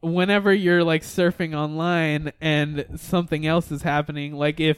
whenever 0.01 0.53
you're 0.53 0.83
like 0.83 1.01
surfing 1.01 1.55
online 1.55 2.31
and 2.41 2.85
something 2.95 3.45
else 3.47 3.71
is 3.71 3.81
happening 3.81 4.33
like 4.33 4.59
if 4.59 4.77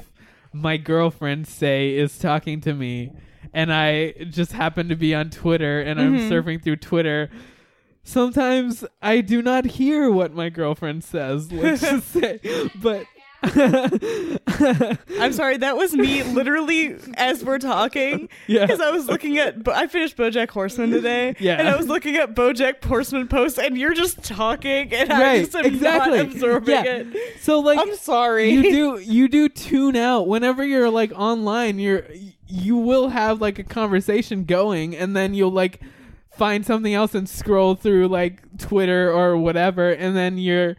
my 0.54 0.78
girlfriend 0.78 1.48
say 1.48 1.95
is 1.95 2.17
talking 2.19 2.62
to 2.62 2.74
me 2.74 3.12
and 3.54 3.74
i 3.74 4.12
just 4.30 4.52
happen 4.52 4.88
to 4.89 4.95
be 4.95 5.13
on 5.13 5.30
twitter 5.30 5.82
and 5.82 6.00
i'm 6.00 6.17
Mhm. 6.17 6.30
surfing 6.30 6.63
through 6.63 6.76
twitter 6.78 7.30
sometimes 8.04 8.86
i 9.02 9.22
do 9.22 9.41
not 9.41 9.65
hear 9.65 10.10
what 10.12 10.34
my 10.34 10.50
girlfriend 10.50 11.04
says 11.04 11.52
let's 11.52 11.82
just 11.89 12.08
say 12.12 12.39
but 12.76 13.06
I'm 15.19 15.34
sorry, 15.34 15.58
that 15.58 15.78
was 15.78 15.93
me 15.93 16.23
literally 16.23 16.95
as 17.15 17.43
we're 17.43 17.60
talking. 17.60 18.30
Yeah. 18.47 18.65
Because 18.65 18.82
I 18.82 18.89
was 18.89 19.06
looking 19.08 19.38
at, 19.38 19.63
Bo- 19.63 19.73
I 19.73 19.86
finished 19.88 20.17
Bojack 20.17 20.49
Horseman 20.49 20.89
today. 20.89 21.36
Yeah. 21.39 21.58
And 21.60 21.67
I 21.67 21.75
was 21.75 21.88
looking 21.88 22.15
at 22.15 22.34
Bojack 22.34 22.84
Horseman 22.84 23.28
posts, 23.28 23.60
and 23.60 23.78
you're 23.78 23.93
just 23.93 24.23
talking, 24.23 24.91
and 24.93 25.13
I 25.13 25.21
Right, 25.21 25.39
just 25.43 25.56
am 25.56 25.65
exactly. 25.65 26.17
not 26.17 26.25
absorbing 26.28 26.69
Yeah. 26.75 26.84
it. 26.86 27.41
So 27.41 27.60
like 27.60 27.78
I'm 27.80 27.95
sorry. 27.95 28.49
you 28.52 28.63
do 28.63 28.99
you 29.02 29.28
do 29.28 29.49
tune 29.49 29.95
out 29.95 30.28
whenever 30.28 30.65
you're 30.65 30.89
like 30.89 31.12
online 31.13 31.78
you're 31.80 32.06
you 32.47 32.75
will 32.78 33.10
have 33.10 33.39
like 33.41 33.60
a 33.60 33.63
conversation 33.63 34.45
going 34.45 34.95
and 34.95 35.15
then 35.15 35.34
you'll 35.36 35.52
like 35.52 35.80
find 36.32 36.65
something 36.65 36.93
else 36.93 37.13
and 37.13 37.30
scroll 37.30 37.75
through 37.75 38.08
like 38.08 38.41
Twitter 38.58 39.12
or 39.13 39.38
whatever 39.38 39.91
and 39.91 40.15
then 40.15 40.38
you're 40.39 40.75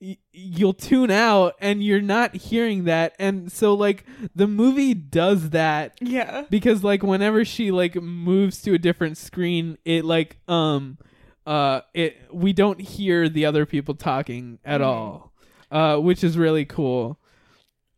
y- 0.00 0.16
you'll 0.32 0.72
tune 0.74 1.10
out 1.10 1.54
and 1.60 1.82
you're 1.82 2.00
not 2.00 2.34
hearing 2.36 2.84
that 2.84 3.14
and 3.18 3.50
so 3.52 3.74
like 3.74 4.04
the 4.34 4.46
movie 4.46 4.94
does 4.94 5.50
that 5.50 5.96
Yeah. 6.00 6.44
because 6.50 6.82
like 6.84 7.02
whenever 7.02 7.44
she 7.44 7.70
like 7.70 7.94
moves 7.96 8.62
to 8.62 8.74
a 8.74 8.78
different 8.78 9.16
screen 9.16 9.78
it 9.84 10.04
like 10.04 10.38
um 10.48 10.98
uh 11.46 11.80
it 11.92 12.16
we 12.32 12.52
don't 12.52 12.80
hear 12.80 13.28
the 13.28 13.44
other 13.46 13.66
people 13.66 13.94
talking 13.94 14.58
at 14.64 14.80
Mhm. 14.80 14.86
all 14.86 15.32
uh 15.70 15.96
which 15.98 16.24
is 16.24 16.38
really 16.38 16.64
cool 16.64 17.18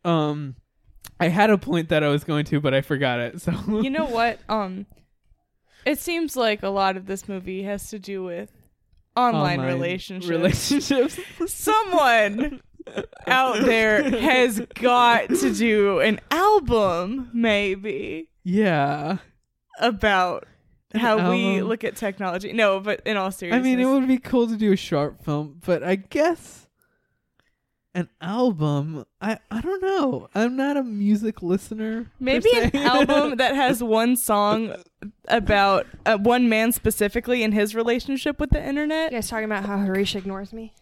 um 0.03 0.55
i 1.19 1.27
had 1.29 1.49
a 1.49 1.57
point 1.57 1.89
that 1.89 2.03
i 2.03 2.07
was 2.09 2.23
going 2.23 2.45
to 2.45 2.59
but 2.59 2.73
i 2.73 2.81
forgot 2.81 3.19
it 3.19 3.41
so 3.41 3.51
you 3.81 3.89
know 3.89 4.05
what? 4.19 4.39
Um, 4.49 4.85
it 5.85 5.99
seems 5.99 6.35
like 6.35 6.63
a 6.63 6.69
lot 6.69 6.97
of 6.97 7.05
this 7.05 7.29
movie 7.29 7.63
has 7.63 7.89
to 7.91 7.99
do 7.99 8.21
with 8.23 8.51
online, 9.17 9.59
Online 9.59 9.73
relationships. 9.73 10.29
relationships 10.29 11.19
Someone 11.47 12.61
out 13.25 13.57
there 13.65 14.09
has 14.21 14.61
got 14.75 15.27
to 15.29 15.53
do 15.53 15.99
an 15.99 16.19
album, 16.31 17.29
maybe, 17.33 18.29
yeah 18.43 19.17
about 19.79 20.45
how 20.95 21.29
we 21.31 21.61
look 21.61 21.83
at 21.83 21.95
technology. 21.95 22.53
No, 22.53 22.79
but 22.79 23.01
in 23.05 23.17
all 23.17 23.29
seriousness. 23.31 23.59
i 23.59 23.63
mean 23.63 23.79
it 23.79 23.85
would 23.85 24.07
be 24.07 24.17
cool 24.17 24.47
to 24.47 24.55
do 24.55 24.71
a 24.71 24.75
short 24.77 25.23
film 25.23 25.59
but 25.65 25.83
i 25.83 25.95
guess 25.95 26.66
an 27.97 28.07
album 28.21 29.03
i 29.21 29.39
i 29.49 29.59
don't 29.59 29.81
know 29.81 30.29
i'm 30.35 30.55
not 30.55 30.77
a 30.77 30.83
music 30.83 31.41
listener 31.41 32.11
Maybe 32.19 32.49
an 32.53 32.75
album 32.75 33.37
that 33.37 33.55
has 33.63 33.81
one 33.81 34.15
song 34.15 34.75
about 35.27 35.87
uh, 36.05 36.17
one 36.17 36.47
man 36.47 36.71
specifically 36.71 37.41
in 37.41 37.53
his 37.53 37.73
relationship 37.73 38.39
with 38.39 38.51
the 38.51 38.63
internet. 38.63 39.11
You 39.11 39.17
guys 39.17 39.29
talking 39.29 39.45
about 39.45 39.65
how 39.65 39.77
Harish 39.79 40.15
ignores 40.15 40.53
me? 40.53 40.73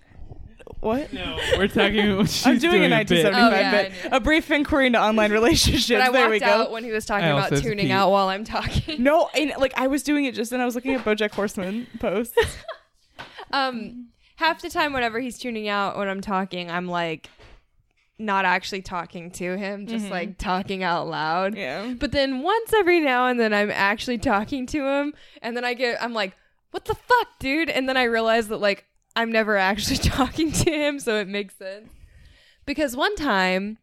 What? 0.82 1.14
no 1.14 1.38
we're 1.58 1.68
talking 1.68 2.00
I'm 2.20 2.26
she's 2.26 2.62
doing, 2.62 2.84
a 2.84 2.90
bit. 2.90 3.10
1975 3.10 3.54
Oh, 3.54 3.56
yeah, 3.56 3.72
bit. 3.72 3.92
A 4.12 4.20
brief 4.20 4.52
inquiry 4.52 4.88
into 4.88 5.00
online 5.02 5.32
relationships. 5.32 5.88
But 5.90 6.10
I 6.10 6.12
there 6.12 6.30
we 6.30 6.40
go. 6.40 6.46
out 6.48 6.72
when 6.72 6.84
he 6.84 6.92
was 6.92 7.06
talking 7.06 7.26
I 7.28 7.30
about 7.48 7.62
tuning 7.62 7.88
peed. 7.88 7.92
out 7.92 8.12
while 8.12 8.28
I'm 8.28 8.44
talking. 8.44 9.02
No, 9.02 9.30
and 9.34 9.54
like 9.58 9.74
I 9.78 9.88
was 9.88 10.04
doing 10.04 10.26
it 10.26 10.36
just 10.36 10.52
then. 10.52 10.60
I 10.60 10.66
was 10.66 10.76
looking 10.76 10.94
at 10.94 11.06
BoJack 11.06 11.32
Horseman 11.32 11.88
posts. 12.00 12.36
Um, 13.52 14.08
half 14.36 14.62
the 14.62 14.70
time, 14.70 14.94
whenever 14.94 15.20
he's 15.20 15.38
tuning 15.38 15.68
out 15.68 15.98
when 15.98 16.08
I'm 16.08 16.22
talking, 16.22 16.70
I'm 16.70 16.88
like, 16.88 17.30
not 18.18 18.46
actually 18.46 18.82
talking 18.82 19.30
to 19.32 19.58
him, 19.58 19.88
just 19.88 20.06
Mhm. 20.06 20.10
like 20.12 20.38
talking 20.38 20.84
out 20.84 21.08
loud. 21.08 21.56
Yeah. 21.58 21.94
But 22.00 22.12
then 22.14 22.42
once 22.42 22.72
every 22.74 23.00
now 23.02 23.28
and 23.28 23.38
then 23.40 23.54
I'm 23.54 23.70
actually 23.72 24.18
talking 24.18 24.66
to 24.68 24.88
him 24.88 25.14
and 25.42 25.56
then 25.58 25.66
I 25.66 25.74
get 25.74 26.02
I'm 26.02 26.14
like, 26.14 26.34
"What 26.72 26.86
the 26.86 26.96
fuck, 26.96 27.28
dude?" 27.40 27.70
And 27.70 27.90
then 27.90 27.98
I 27.98 28.04
realize 28.04 28.48
that 28.48 28.58
like 28.58 28.86
I'm 29.18 29.32
never 29.32 29.58
actually 29.58 29.98
talking 30.16 30.52
to 30.54 30.72
him, 30.72 31.00
so 31.00 31.18
it 31.20 31.28
makes 31.28 31.56
sense. 31.58 31.90
Because 32.66 32.96
one 32.96 33.16
time 33.18 33.80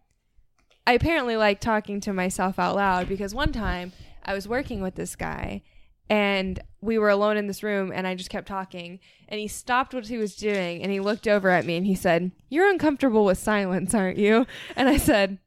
I 0.86 0.92
apparently 0.94 1.36
like 1.36 1.60
talking 1.60 2.00
to 2.00 2.12
myself 2.14 2.58
out 2.58 2.74
loud 2.74 3.08
because 3.08 3.34
one 3.34 3.52
time 3.52 3.92
I 4.24 4.32
was 4.32 4.48
working 4.48 4.80
with 4.80 4.94
this 4.94 5.14
guy 5.14 5.60
and 6.08 6.58
we 6.82 6.98
were 6.98 7.08
alone 7.08 7.36
in 7.38 7.46
this 7.46 7.62
room 7.62 7.92
and 7.94 8.06
I 8.06 8.14
just 8.14 8.28
kept 8.28 8.48
talking 8.48 8.98
and 9.28 9.40
he 9.40 9.48
stopped 9.48 9.94
what 9.94 10.08
he 10.08 10.18
was 10.18 10.34
doing 10.36 10.82
and 10.82 10.90
he 10.92 11.00
looked 11.00 11.26
over 11.28 11.48
at 11.48 11.64
me 11.64 11.76
and 11.76 11.86
he 11.86 11.94
said, 11.94 12.32
"You're 12.50 12.68
uncomfortable 12.70 13.24
with 13.24 13.38
silence, 13.38 13.94
aren't 13.94 14.18
you?" 14.18 14.46
And 14.76 14.88
I 14.88 14.96
said, 14.98 15.38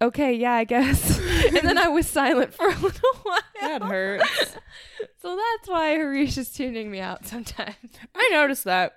"Okay, 0.00 0.32
yeah, 0.34 0.52
I 0.54 0.64
guess." 0.64 1.18
and 1.48 1.56
then 1.68 1.78
I 1.78 1.88
was 1.88 2.06
silent 2.06 2.54
for 2.54 2.66
a 2.66 2.78
little 2.78 3.14
while. 3.22 3.40
That 3.60 3.82
hurts. 3.82 4.28
so 5.20 5.36
that's 5.36 5.68
why 5.68 5.88
Harish 5.90 6.38
is 6.38 6.50
tuning 6.52 6.90
me 6.90 7.00
out 7.00 7.26
sometimes. 7.26 7.76
I 8.14 8.28
noticed 8.32 8.64
that. 8.64 8.94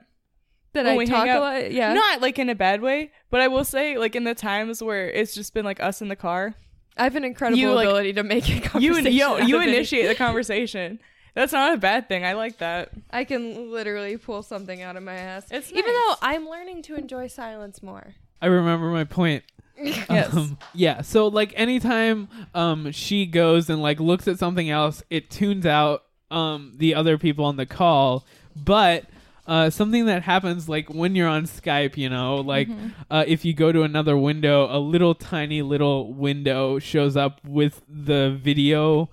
That 0.74 0.86
when 0.98 1.00
I 1.02 1.06
talk 1.06 1.28
a 1.28 1.40
lot. 1.40 1.72
Yeah. 1.72 1.94
Not 1.94 2.22
like 2.22 2.38
in 2.38 2.50
a 2.50 2.56
bad 2.56 2.82
way, 2.82 3.12
but 3.30 3.40
I 3.40 3.48
will 3.48 3.64
say, 3.64 3.98
like 3.98 4.14
in 4.16 4.26
the 4.26 4.36
times 4.36 4.84
where 4.84 5.10
it's 5.10 5.34
just 5.34 5.54
been 5.54 5.64
like 5.64 5.80
us 5.82 6.02
in 6.02 6.10
the 6.10 6.18
car, 6.18 6.54
I 6.98 7.04
have 7.04 7.16
an 7.16 7.24
incredible 7.24 7.58
You, 7.60 7.72
like- 7.74 7.86
ability 7.86 8.14
to 8.14 8.24
make 8.24 8.48
a 8.50 8.54
you 8.54 8.62
conversation. 8.62 9.14
you, 9.14 9.38
you 9.48 9.60
any- 9.62 9.72
initiate 9.74 10.08
the 10.10 10.16
conversation. 10.16 11.00
That's 11.36 11.52
not 11.52 11.74
a 11.74 11.78
bad 11.78 12.08
thing. 12.08 12.26
I 12.26 12.34
like 12.34 12.58
that. 12.60 12.92
I 13.12 13.26
can 13.26 13.70
literally 13.72 14.18
pull 14.18 14.42
something 14.42 14.82
out 14.82 14.96
of 14.96 15.04
my 15.04 15.16
ass. 15.16 15.46
It's 15.52 15.70
Even 15.72 15.86
nice. 15.86 15.94
though 15.94 16.16
I'm 16.22 16.48
learning 16.50 16.82
to 16.84 16.96
enjoy 16.96 17.28
silence 17.28 17.84
more. 17.84 18.16
I 18.42 18.48
remember 18.48 18.90
my 18.90 19.04
point. 19.04 19.44
Yes. 19.78 20.34
Um, 20.34 20.58
yeah. 20.74 21.02
So 21.02 21.28
like 21.28 21.52
anytime 21.58 22.30
um 22.54 22.94
she 22.94 23.26
goes 23.26 23.70
and 23.70 23.82
like 23.82 24.00
looks 24.00 24.26
at 24.26 24.40
something 24.40 24.70
else, 24.70 25.04
it 25.10 25.30
tunes 25.30 25.66
out 25.66 26.04
um 26.32 26.72
the 26.78 26.96
other 26.96 27.18
people 27.18 27.44
on 27.44 27.58
the 27.58 27.66
call. 27.66 28.26
But 28.56 29.04
uh, 29.48 29.70
something 29.70 30.06
that 30.06 30.24
happens 30.24 30.70
like 30.70 30.90
when 30.90 31.14
you're 31.14 31.28
on 31.28 31.44
Skype, 31.44 31.98
you 31.98 32.08
know, 32.10 32.38
like 32.38 32.70
uh, 33.12 33.26
if 33.28 33.44
you 33.44 33.54
go 33.54 33.74
to 33.74 33.84
another 33.84 34.18
window, 34.18 34.66
a 34.74 34.80
little 34.80 35.14
tiny 35.14 35.62
little 35.62 36.14
window 36.14 36.80
shows 36.80 37.18
up 37.18 37.44
with 37.46 37.82
the 37.90 38.32
video 38.42 39.10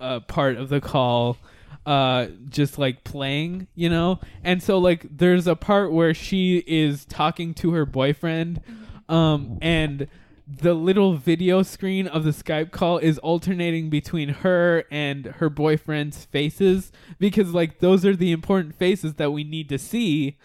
uh, 0.00 0.18
part 0.20 0.56
of 0.56 0.68
the 0.68 0.80
call 0.80 1.38
uh 1.86 2.26
just 2.48 2.78
like 2.78 3.04
playing 3.04 3.66
you 3.74 3.88
know? 3.88 4.20
And 4.44 4.62
so 4.62 4.78
like 4.78 5.06
there's 5.10 5.46
a 5.46 5.56
part 5.56 5.92
where 5.92 6.14
she 6.14 6.62
is 6.66 7.04
talking 7.04 7.54
to 7.54 7.72
her 7.72 7.86
boyfriend 7.86 8.60
um 9.08 9.58
and 9.60 10.08
the 10.46 10.74
little 10.74 11.14
video 11.14 11.62
screen 11.62 12.06
of 12.06 12.24
the 12.24 12.30
Skype 12.30 12.72
call 12.72 12.98
is 12.98 13.18
alternating 13.18 13.90
between 13.90 14.28
her 14.28 14.84
and 14.90 15.26
her 15.26 15.48
boyfriend's 15.48 16.24
faces 16.24 16.92
because 17.18 17.54
like 17.54 17.78
those 17.78 18.04
are 18.04 18.16
the 18.16 18.32
important 18.32 18.74
faces 18.74 19.14
that 19.14 19.30
we 19.32 19.44
need 19.44 19.68
to 19.68 19.78
see 19.78 20.36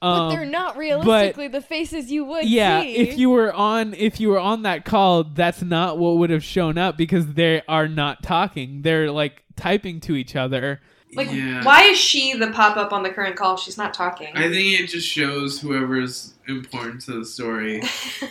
but 0.00 0.06
um, 0.06 0.28
they're 0.30 0.44
not 0.44 0.76
realistically 0.76 1.48
the 1.48 1.60
faces 1.60 2.10
you 2.10 2.24
would 2.24 2.44
yeah 2.44 2.80
see. 2.82 2.96
if 2.96 3.16
you 3.18 3.30
were 3.30 3.52
on 3.52 3.94
if 3.94 4.20
you 4.20 4.28
were 4.28 4.38
on 4.38 4.62
that 4.62 4.84
call 4.84 5.24
that's 5.24 5.62
not 5.62 5.98
what 5.98 6.16
would 6.18 6.30
have 6.30 6.44
shown 6.44 6.76
up 6.78 6.96
because 6.98 7.34
they 7.34 7.62
are 7.68 7.88
not 7.88 8.22
talking 8.22 8.82
they're 8.82 9.10
like 9.10 9.42
typing 9.56 9.98
to 10.00 10.14
each 10.14 10.36
other 10.36 10.80
Like, 11.14 11.32
Yeah. 11.32 11.64
why 11.64 11.84
is 11.84 11.98
she 11.98 12.34
the 12.34 12.48
pop 12.50 12.76
up 12.76 12.92
on 12.92 13.02
the 13.02 13.08
current 13.10 13.36
call? 13.36 13.56
She's 13.56 13.78
not 13.78 13.94
talking. 13.94 14.28
I 14.34 14.50
think 14.50 14.78
it 14.80 14.88
just 14.88 15.08
shows 15.08 15.58
whoever's 15.60 16.34
important 16.46 17.00
to 17.02 17.20
the 17.20 17.24
story. 17.24 17.80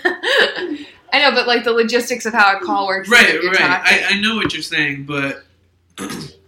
I 1.12 1.20
know, 1.22 1.32
but 1.32 1.48
like 1.48 1.64
the 1.64 1.72
logistics 1.72 2.26
of 2.28 2.34
how 2.34 2.58
a 2.58 2.60
call 2.60 2.86
works. 2.88 3.10
right, 3.10 3.40
right. 3.44 3.60
I, 3.62 4.04
I 4.12 4.20
know 4.20 4.36
what 4.36 4.54
you're 4.54 4.62
saying, 4.62 5.06
but 5.06 5.46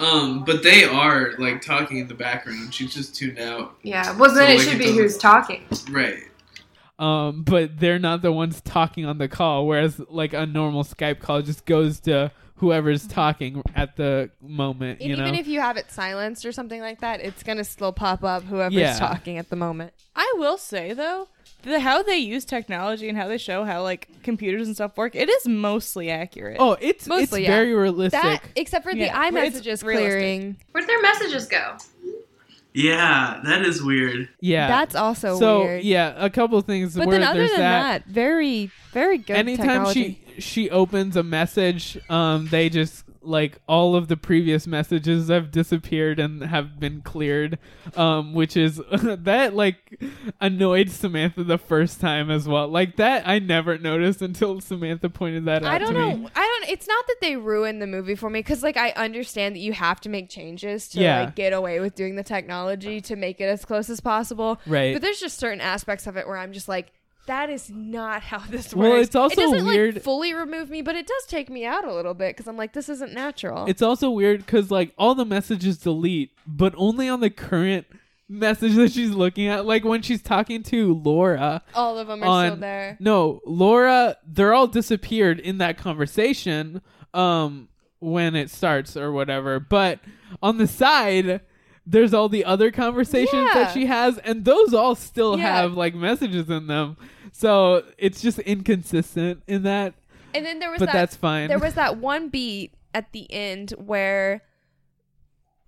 um, 0.00 0.44
but 0.44 0.62
they 0.62 0.84
are 0.84 1.32
like 1.38 1.60
talking 1.62 1.98
in 1.98 2.08
the 2.08 2.14
background. 2.14 2.72
She's 2.74 2.94
just 2.94 3.14
tuned 3.14 3.38
out. 3.38 3.76
yeah. 3.82 4.16
Well, 4.18 4.34
then 4.34 4.46
So, 4.46 4.52
it 4.52 4.56
like, 4.56 4.60
should 4.64 4.74
it 4.74 4.78
be 4.78 4.84
doesn't- 4.86 4.98
who's 5.02 5.18
talking. 5.18 5.62
Right. 5.90 6.24
um 6.98 7.42
but 7.42 7.78
they're 7.80 7.98
not 7.98 8.20
the 8.22 8.30
ones 8.30 8.60
talking 8.60 9.06
on 9.06 9.16
the 9.18 9.26
call 9.26 9.66
whereas 9.66 9.98
like 10.10 10.34
a 10.34 10.44
normal 10.44 10.84
skype 10.84 11.20
call 11.20 11.40
just 11.40 11.64
goes 11.64 11.98
to 12.00 12.30
whoever's 12.56 13.06
talking 13.06 13.62
at 13.74 13.96
the 13.96 14.30
moment 14.42 15.00
And 15.00 15.10
you 15.10 15.16
know 15.16 15.22
even 15.26 15.34
if 15.34 15.48
you 15.48 15.60
have 15.60 15.76
it 15.78 15.90
silenced 15.90 16.44
or 16.44 16.52
something 16.52 16.80
like 16.80 17.00
that, 17.00 17.20
it's 17.20 17.42
gonna 17.42 17.64
still 17.64 17.92
pop 17.92 18.22
up 18.22 18.44
whoever's 18.44 18.74
Yeah. 18.74 18.98
talking 18.98 19.38
at 19.38 19.48
the 19.50 19.56
moment. 19.56 19.94
I 20.14 20.34
will 20.36 20.58
say 20.58 20.92
though, 20.92 21.28
the 21.62 21.80
how 21.80 22.02
they 22.02 22.16
use 22.16 22.44
technology 22.44 23.08
and 23.08 23.16
how 23.16 23.28
they 23.28 23.38
show 23.38 23.64
how 23.64 23.82
like 23.82 24.08
computers 24.22 24.66
and 24.66 24.76
stuff 24.76 24.96
work, 24.96 25.14
it 25.14 25.28
is 25.28 25.46
mostly 25.48 26.10
accurate. 26.10 26.56
oh 26.60 26.76
it's 26.80 27.06
Mostly, 27.06 27.42
it's 27.42 27.48
yeah. 27.48 27.54
very 27.56 27.72
realistic 27.74 28.20
That 28.22 28.42
except 28.56 28.84
for 28.84 28.92
the 28.92 29.00
Yeah, 29.00 29.26
it's 29.28 29.36
iMessages 29.60 29.84
realistic. 29.84 29.84
clearing. 29.84 30.56
Where'd 30.72 30.88
their 30.88 31.00
messages 31.02 31.46
go? 31.46 31.76
Yeah, 32.74 33.40
that 33.44 33.62
is 33.62 33.82
weird. 33.82 34.28
yeah 34.40 34.66
That's 34.66 34.94
also 34.94 35.38
so 35.38 35.60
weird. 35.64 35.84
yeah 35.84 36.14
a 36.16 36.30
couple 36.30 36.58
things 36.62 36.94
But 36.96 37.06
where 37.06 37.18
then 37.18 37.28
other 37.28 37.40
there's 37.40 37.50
than 37.50 37.60
that, 37.60 38.04
that, 38.06 38.10
very 38.10 38.70
very 38.92 39.18
good 39.18 39.36
anytime 39.36 39.66
technology. 39.66 40.20
she 40.36 40.40
she 40.40 40.70
opens 40.70 41.16
a 41.16 41.22
message 41.22 41.98
um 42.08 42.46
they 42.48 42.70
just 42.70 43.04
like 43.24 43.58
all 43.68 43.94
of 43.94 44.08
the 44.08 44.16
previous 44.16 44.66
messages 44.66 45.28
have 45.28 45.50
disappeared 45.50 46.18
and 46.18 46.42
have 46.42 46.80
been 46.80 47.00
cleared 47.02 47.58
um 47.96 48.34
which 48.34 48.56
is 48.56 48.80
that 48.92 49.54
like 49.54 49.76
annoyed 50.40 50.90
samantha 50.90 51.44
the 51.44 51.58
first 51.58 52.00
time 52.00 52.30
as 52.30 52.48
well 52.48 52.66
like 52.68 52.96
that 52.96 53.26
i 53.26 53.38
never 53.38 53.78
noticed 53.78 54.20
until 54.22 54.60
samantha 54.60 55.08
pointed 55.08 55.44
that 55.44 55.62
out 55.62 55.72
I 55.72 55.78
don't 55.78 55.94
to 55.94 55.98
know. 56.00 56.16
me 56.16 56.28
I 56.34 56.40
don't. 56.40 56.70
It's 56.72 56.86
not 56.86 57.06
that 57.08 57.16
they 57.20 57.36
ruined 57.36 57.82
the 57.82 57.86
movie 57.86 58.14
for 58.14 58.30
me 58.30 58.38
because, 58.38 58.62
like, 58.62 58.76
I 58.76 58.90
understand 58.90 59.56
that 59.56 59.60
you 59.60 59.72
have 59.72 60.00
to 60.02 60.08
make 60.08 60.28
changes 60.30 60.88
to 60.90 61.00
Yeah. 61.00 61.22
like 61.24 61.34
get 61.34 61.52
away 61.52 61.80
with 61.80 61.94
doing 61.96 62.14
the 62.16 62.22
technology 62.22 63.00
to 63.02 63.16
make 63.16 63.40
it 63.40 63.44
as 63.46 63.64
close 63.64 63.90
as 63.90 64.00
possible. 64.00 64.60
Right. 64.66 64.94
But 64.94 65.02
there's 65.02 65.18
just 65.20 65.38
certain 65.38 65.60
aspects 65.60 66.06
of 66.06 66.16
it 66.16 66.26
where 66.26 66.36
I'm 66.38 66.52
just 66.52 66.68
like, 66.68 66.92
that 67.26 67.50
is 67.50 67.70
not 67.70 68.22
how 68.22 68.38
this 68.50 68.74
works. 68.74 68.90
Well, 68.90 69.00
it's 69.00 69.14
also 69.14 69.40
it 69.40 69.44
doesn't, 69.44 69.66
weird- 69.66 69.94
Like, 69.94 70.02
fully 70.04 70.34
remove 70.34 70.70
me, 70.70 70.82
but 70.82 70.96
it 70.96 71.06
does 71.06 71.26
take 71.28 71.48
me 71.50 71.64
out 71.64 71.84
a 71.86 71.94
little 71.94 72.14
bit 72.14 72.34
because 72.36 72.48
I'm 72.48 72.56
like, 72.56 72.72
this 72.72 72.88
isn't 72.88 73.12
natural. 73.12 73.66
it's 73.66 73.82
also 73.82 74.10
weird 74.10 74.44
because 74.44 74.70
like 74.70 74.92
all 74.98 75.14
the 75.14 75.24
messages 75.24 75.78
delete 75.78 76.32
but 76.46 76.74
only 76.76 77.08
on 77.08 77.20
the 77.20 77.30
current 77.30 77.86
message 78.28 78.74
that 78.76 78.90
she's 78.92 79.10
looking 79.10 79.46
at 79.46 79.66
like 79.66 79.84
when 79.84 80.00
she's 80.00 80.22
talking 80.22 80.62
to 80.62 80.94
laura 80.94 81.62
All 81.74 81.98
of 81.98 82.06
them 82.08 82.22
are 82.22 82.26
on 82.26 82.46
still 82.52 82.56
there. 82.60 82.96
no 82.98 83.40
laura 83.44 84.16
they're 84.26 84.54
all 84.54 84.66
disappeared 84.66 85.38
in 85.38 85.58
that 85.58 85.76
conversation 85.76 86.80
um 87.12 87.68
when 87.98 88.34
it 88.34 88.50
starts 88.50 88.96
or 88.96 89.12
whatever 89.12 89.60
but 89.60 90.00
on 90.42 90.56
the 90.56 90.66
side 90.66 91.42
there's 91.86 92.14
all 92.14 92.28
the 92.30 92.44
other 92.44 92.70
conversations 92.70 93.32
Yeah. 93.34 93.54
that 93.54 93.74
she 93.74 93.84
has 93.86 94.16
and 94.18 94.44
those 94.46 94.72
all 94.72 94.94
still 94.94 95.36
Yeah. 95.38 95.54
have 95.62 95.74
like 95.74 95.94
messages 95.94 96.48
in 96.48 96.68
them 96.68 96.96
so 97.32 97.82
it's 97.98 98.20
just 98.20 98.38
inconsistent 98.40 99.42
in 99.46 99.62
that 99.64 99.94
And 100.34 100.44
then 100.46 100.58
there 100.58 100.70
was 100.70 100.78
but 100.78 100.86
that, 100.86 100.92
that's 100.92 101.16
fine 101.16 101.48
There 101.48 101.58
was 101.58 101.74
that 101.74 101.96
one 101.98 102.28
beat 102.28 102.72
at 102.94 103.10
the 103.12 103.26
end 103.32 103.70
where, 103.72 104.42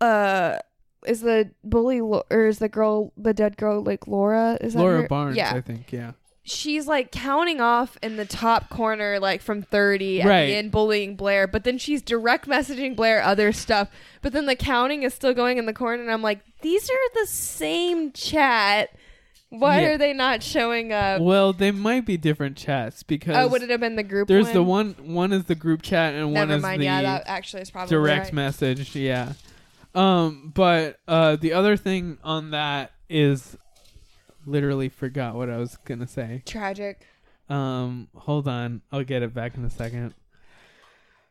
uh, 0.00 0.58
is 1.06 1.20
the 1.20 1.50
bully 1.64 2.00
or 2.00 2.24
is 2.30 2.58
the 2.58 2.68
girl 2.68 3.12
the 3.16 3.34
dead 3.34 3.56
girl 3.56 3.82
like 3.82 4.06
Laura? 4.06 4.56
Is 4.60 4.74
that 4.74 4.80
laura 4.80 5.02
her? 5.02 5.08
Barns 5.08 5.36
Yeah, 5.36 5.54
i 5.54 5.60
think 5.60 5.92
yeah 5.92 6.12
she's 6.44 6.86
like 6.86 7.10
counting 7.10 7.60
off 7.60 7.96
in 8.02 8.16
the 8.16 8.26
top 8.26 8.68
corner, 8.68 9.18
like 9.18 9.40
from 9.40 9.62
30 9.62 10.20
at 10.22 10.28
Right. 10.28 10.46
the 10.46 10.54
end, 10.56 10.70
bullying 10.70 11.16
Blair. 11.16 11.46
But 11.46 11.64
then 11.64 11.78
she's 11.78 12.02
direct 12.02 12.46
messaging 12.46 12.94
Blair 12.94 13.22
other 13.22 13.50
stuff. 13.52 13.88
But 14.22 14.32
then 14.32 14.46
the 14.46 14.54
counting 14.54 15.02
is 15.02 15.14
still 15.14 15.34
going 15.34 15.58
in 15.58 15.66
the 15.66 15.72
corner, 15.72 16.02
and 16.02 16.12
I'm 16.12 16.22
like, 16.22 16.40
these 16.60 16.88
are 16.88 17.08
the 17.14 17.26
same 17.26 18.12
chat. 18.12 18.90
Why 19.58 19.80
Yeah. 19.82 19.88
are 19.90 19.98
they 19.98 20.12
not 20.12 20.42
showing 20.42 20.92
up? 20.92 21.20
well 21.20 21.52
they 21.52 21.70
might 21.70 22.04
be 22.06 22.16
different 22.16 22.56
chats 22.56 23.02
because 23.02 23.36
Oh, 23.36 23.48
would 23.48 23.62
it 23.62 23.70
have 23.70 23.80
been 23.80 23.96
the 23.96 24.02
group? 24.02 24.28
there's 24.28 24.46
one? 24.46 24.54
the 24.54 24.62
one 24.62 24.94
one 25.04 25.32
is 25.32 25.44
the 25.44 25.54
group 25.54 25.82
chat 25.82 26.14
and 26.14 26.26
one 26.26 26.34
Never 26.48 26.54
is 26.54 26.62
mind. 26.62 26.80
the 26.80 26.86
Yeah, 26.86 27.02
that 27.02 27.24
actually 27.26 27.62
is 27.62 27.70
probably 27.70 27.90
direct 27.90 28.26
right. 28.26 28.32
message 28.34 28.94
yeah 28.96 29.32
um 29.94 30.50
but 30.54 30.98
uh 31.06 31.36
the 31.36 31.52
other 31.52 31.76
thing 31.76 32.18
on 32.24 32.50
that 32.50 32.92
is 33.08 33.56
literally 34.46 34.88
forgot 34.88 35.34
what 35.34 35.48
i 35.48 35.56
was 35.56 35.76
gonna 35.84 36.06
say 36.08 36.42
Tragic. 36.46 37.06
um 37.48 38.08
hold 38.14 38.48
on 38.48 38.82
i'll 38.92 39.04
get 39.04 39.22
it 39.22 39.32
back 39.32 39.56
in 39.56 39.64
a 39.64 39.70
second 39.70 40.12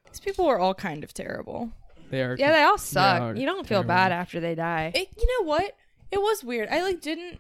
These 0.10 0.20
people 0.22 0.46
were 0.46 0.60
all 0.60 0.74
kind 0.74 1.04
of 1.04 1.14
terrible. 1.14 1.72
they 2.10 2.22
are 2.22 2.36
Yeah, 2.40 2.52
they 2.52 2.62
all 2.64 2.76
are 2.76 2.78
suck. 2.78 3.36
You 3.38 3.46
don't 3.46 3.68
feel 3.68 3.80
terrible. 3.80 3.88
bad 3.88 4.12
after 4.12 4.40
they 4.40 4.54
die. 4.56 4.92
It, 4.94 5.10
you 5.20 5.28
know 5.40 5.48
what? 5.48 5.76
It 6.12 6.22
was 6.22 6.44
weird. 6.44 6.70
I 6.70 6.84
like 6.84 7.02
didn't. 7.02 7.40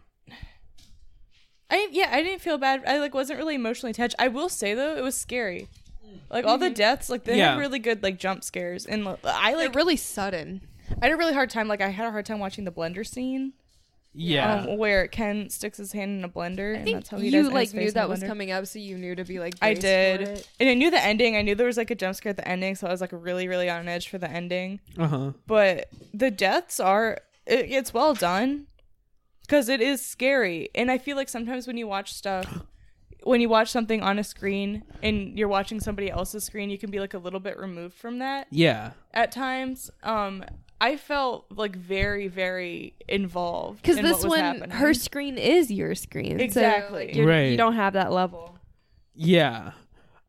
I 1.73 1.77
didn't- 1.77 1.93
yeah, 1.95 2.09
I 2.11 2.21
didn't 2.21 2.41
feel 2.41 2.57
bad. 2.57 2.83
I 2.87 2.99
like 2.99 3.13
wasn't 3.13 3.39
really 3.39 3.55
emotionally 3.55 3.91
attached. 3.91 4.15
I 4.19 4.27
will 4.27 4.49
say 4.49 4.73
though, 4.73 4.95
it 4.95 5.01
was 5.01 5.17
scary. 5.17 5.67
Like 6.29 6.45
all 6.45 6.57
the 6.57 6.69
deaths, 6.69 7.09
like 7.09 7.23
they 7.25 7.37
Yeah. 7.37 7.51
had 7.53 7.59
really 7.59 7.79
good 7.79 8.01
like 8.03 8.17
jump 8.19 8.43
scares, 8.43 8.85
and 8.85 9.03
like, 9.05 9.19
I 9.25 9.53
Like 9.53 9.67
like 9.69 9.75
really 9.75 9.97
sudden. 9.97 10.61
I 11.01 11.05
had 11.05 11.11
a 11.13 11.17
really 11.17 11.33
hard 11.33 11.49
time. 11.49 11.67
Like 11.67 11.81
I 11.81 11.89
had 11.89 12.07
a 12.07 12.11
hard 12.11 12.25
time 12.25 12.39
watching 12.39 12.63
the 12.65 12.71
blender 12.71 13.05
scene. 13.05 13.53
Yeah. 14.15 14.65
um, 14.67 14.77
where 14.77 15.07
Ken 15.07 15.49
sticks 15.49 15.79
his 15.79 15.91
hand 15.91 16.19
in 16.19 16.23
a 16.23 16.29
blender, 16.29 16.75
and 16.75 16.83
think 16.85 16.97
that's 16.97 17.09
how 17.09 17.17
he 17.17 17.25
you 17.25 17.31
does 17.31 17.51
like 17.51 17.69
his 17.69 17.73
knew 17.73 17.79
face 17.81 17.89
in 17.89 17.93
that 17.95 18.09
was 18.09 18.19
blender. 18.19 18.27
coming 18.27 18.51
up, 18.51 18.67
so 18.67 18.77
you 18.77 18.95
knew 18.95 19.15
to 19.15 19.23
be 19.23 19.39
like. 19.39 19.55
I 19.59 19.69
braced 19.73 19.81
for 19.81 19.87
did, 19.87 20.21
it. 20.21 20.47
and 20.59 20.69
I 20.69 20.75
knew 20.75 20.91
the 20.91 21.03
ending. 21.03 21.35
I 21.35 21.41
knew 21.41 21.55
there 21.55 21.65
was 21.65 21.77
like 21.77 21.89
a 21.89 21.95
jump 21.95 22.15
scare 22.15 22.29
at 22.29 22.37
the 22.37 22.47
ending, 22.47 22.75
so 22.75 22.85
I 22.85 22.91
was 22.91 23.01
like 23.01 23.09
really, 23.11 23.47
really 23.47 23.71
on 23.71 23.87
edge 23.87 24.07
for 24.09 24.19
the 24.19 24.29
ending. 24.29 24.81
Uh 24.99 25.07
huh. 25.07 25.31
But 25.47 25.89
the 26.13 26.29
deaths 26.29 26.79
are 26.79 27.21
it, 27.47 27.71
it's 27.71 27.91
well 27.91 28.13
done 28.13 28.67
because 29.43 29.69
it 29.69 29.81
is 29.81 30.05
scary, 30.05 30.69
and 30.75 30.89
I 30.91 30.97
feel 30.97 31.15
like 31.15 31.29
sometimes 31.29 31.67
when 31.67 31.77
you 31.77 31.87
watch 31.87 32.13
stuff. 32.13 32.61
When 33.25 33.39
you 33.39 33.47
watch 33.47 33.69
something 33.71 34.01
on 34.03 34.19
a 34.19 34.23
screen 34.25 34.83
and 35.01 35.39
you're 35.39 35.47
watching 35.47 35.79
somebody 35.79 36.11
else's 36.11 36.43
screen, 36.43 36.69
you 36.69 36.77
can 36.77 36.91
be 36.91 36.99
like 36.99 37.13
a 37.13 37.17
little 37.17 37.39
bit 37.39 37.57
removed 37.57 37.95
from 37.95 38.19
that. 38.19 38.47
Yeah. 38.51 38.91
at 39.13 39.31
times. 39.31 39.89
Um, 40.03 40.43
I 40.81 40.97
felt 40.97 41.45
like 41.49 41.73
very, 41.73 42.27
very 42.27 42.93
involved 43.07 43.81
Because 43.81 43.95
in 43.97 44.03
this 44.03 44.15
what 44.17 44.23
was 44.23 44.29
one, 44.31 44.39
happening. 44.41 44.71
her 44.71 44.93
screen 44.93 45.37
is 45.37 45.71
your 45.71 45.95
screen. 45.95 46.37
so, 46.37 46.43
Exactly. 46.43 47.13
like, 47.13 47.25
Right. 47.25 47.51
You 47.51 47.55
don't 47.55 47.75
have 47.75 47.93
that 47.93 48.11
level. 48.11 48.57
Yeah. 49.15 49.71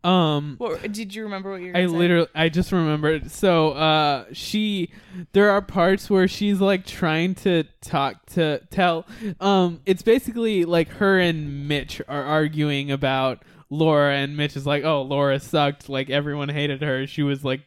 Um. 0.05 0.57
What, 0.59 0.93
did 0.93 1.15
you 1.15 1.23
remember 1.25 1.51
what 1.51 1.63
you? 1.63 1.69
Were 1.73 1.79
I 1.79 1.87
say? 1.87 1.87
literally, 1.87 2.29
I 2.35 2.51
just 2.51 2.73
remembered. 2.73 3.31
So, 3.31 3.71
uh, 3.73 4.27
she, 4.33 4.91
there 5.33 5.51
are 5.51 5.63
parts 5.63 6.11
where 6.11 6.29
she's 6.29 6.61
like 6.61 6.85
trying 6.85 7.35
to 7.37 7.65
talk 7.81 8.27
to 8.33 8.61
tell. 8.71 9.07
Um, 9.41 9.81
it's 9.87 10.03
basically 10.03 10.67
like 10.67 10.89
her 10.89 11.19
and 11.19 11.67
Mitch 11.67 12.03
are 12.07 12.23
arguing 12.23 12.91
about 12.93 13.43
Laura, 13.71 14.15
and 14.15 14.37
Mitch 14.37 14.57
is 14.57 14.67
like, 14.67 14.85
"Oh, 14.85 15.03
Laura 15.03 15.41
sucked. 15.41 15.89
Like 15.89 16.11
everyone 16.11 16.51
hated 16.51 16.83
her. 16.83 17.07
She 17.07 17.23
was 17.23 17.43
like, 17.43 17.63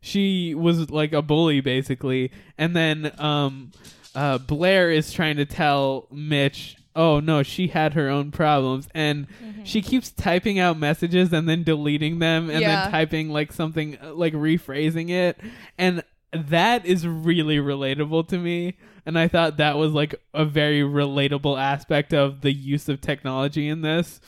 she 0.00 0.54
was 0.54 0.90
like 0.90 1.12
a 1.12 1.20
bully, 1.20 1.60
basically." 1.60 2.32
And 2.56 2.74
then, 2.74 3.12
um, 3.20 3.72
uh, 4.14 4.38
Blair 4.38 4.90
is 4.90 5.12
trying 5.12 5.36
to 5.36 5.44
tell 5.44 6.08
Mitch. 6.10 6.76
Oh 6.96 7.18
no, 7.20 7.42
she 7.42 7.68
had 7.68 7.94
her 7.94 8.08
own 8.08 8.30
problems, 8.30 8.88
and 8.94 9.26
she 9.64 9.82
keeps 9.82 10.10
typing 10.12 10.58
out 10.58 10.78
messages 10.78 11.32
and 11.32 11.48
then 11.48 11.62
deleting 11.64 12.20
them, 12.20 12.50
and 12.50 12.60
Yeah. 12.60 12.82
then 12.84 12.90
typing 12.92 13.30
like 13.30 13.52
something 13.52 13.98
like 14.12 14.32
rephrasing 14.32 15.10
it. 15.10 15.38
And 15.76 16.04
that 16.32 16.84
is 16.86 17.06
really 17.06 17.58
relatable 17.58 18.28
to 18.28 18.38
me. 18.38 18.74
And 19.06 19.18
i 19.18 19.28
thought 19.28 19.58
that 19.58 19.76
was 19.76 19.92
like 19.92 20.14
a 20.32 20.44
very 20.44 20.80
relatable 20.80 21.60
aspect 21.60 22.14
of 22.14 22.40
the 22.40 22.52
use 22.52 22.88
of 22.88 23.00
technology 23.00 23.68
in 23.68 23.82
this. 23.82 24.20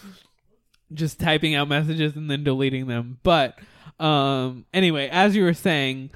Just 0.92 1.18
typing 1.18 1.54
out 1.54 1.66
messages 1.68 2.14
and 2.14 2.30
then 2.30 2.44
deleting 2.44 2.86
them. 2.86 3.18
But 3.22 3.58
um 3.98 4.66
anyway 4.74 5.08
as 5.10 5.34
you 5.34 5.42
were 5.44 5.54
saying 5.54 6.10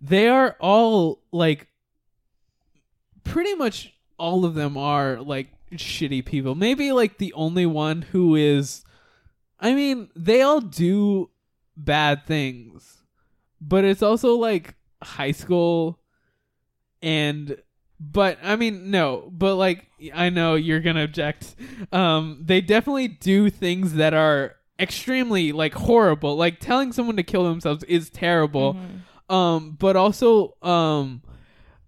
they 0.00 0.26
are 0.28 0.56
all 0.60 1.20
like 1.30 1.68
pretty 3.24 3.54
much 3.54 3.94
all 4.18 4.44
of 4.44 4.54
them 4.54 4.76
are 4.76 5.20
like 5.20 5.48
shitty 5.72 6.24
people 6.24 6.54
maybe 6.54 6.92
like 6.92 7.18
the 7.18 7.32
only 7.32 7.66
one 7.66 8.02
who 8.02 8.34
is 8.34 8.84
I 9.62 9.74
mean, 9.74 10.10
they 10.16 10.42
all 10.42 10.60
do 10.60 11.30
bad 11.76 12.26
things, 12.26 13.04
but 13.60 13.84
it's 13.84 14.02
also 14.02 14.34
like 14.34 14.74
high 15.00 15.30
school 15.30 16.00
and 17.00 17.56
but 18.00 18.38
I 18.42 18.56
mean 18.56 18.90
no, 18.90 19.30
but 19.32 19.54
like 19.54 19.86
I 20.12 20.30
know 20.30 20.56
you're 20.56 20.80
going 20.80 20.96
to 20.96 21.04
object. 21.04 21.54
Um 21.92 22.42
they 22.44 22.60
definitely 22.60 23.06
do 23.06 23.50
things 23.50 23.94
that 23.94 24.14
are 24.14 24.56
extremely 24.80 25.52
like 25.52 25.74
horrible. 25.74 26.36
Like 26.36 26.58
telling 26.58 26.92
someone 26.92 27.16
to 27.16 27.22
kill 27.22 27.44
themselves 27.44 27.84
is 27.84 28.10
terrible. 28.10 28.76
Um 29.28 29.76
but 29.78 29.94
also 29.94 30.56
um 30.60 31.22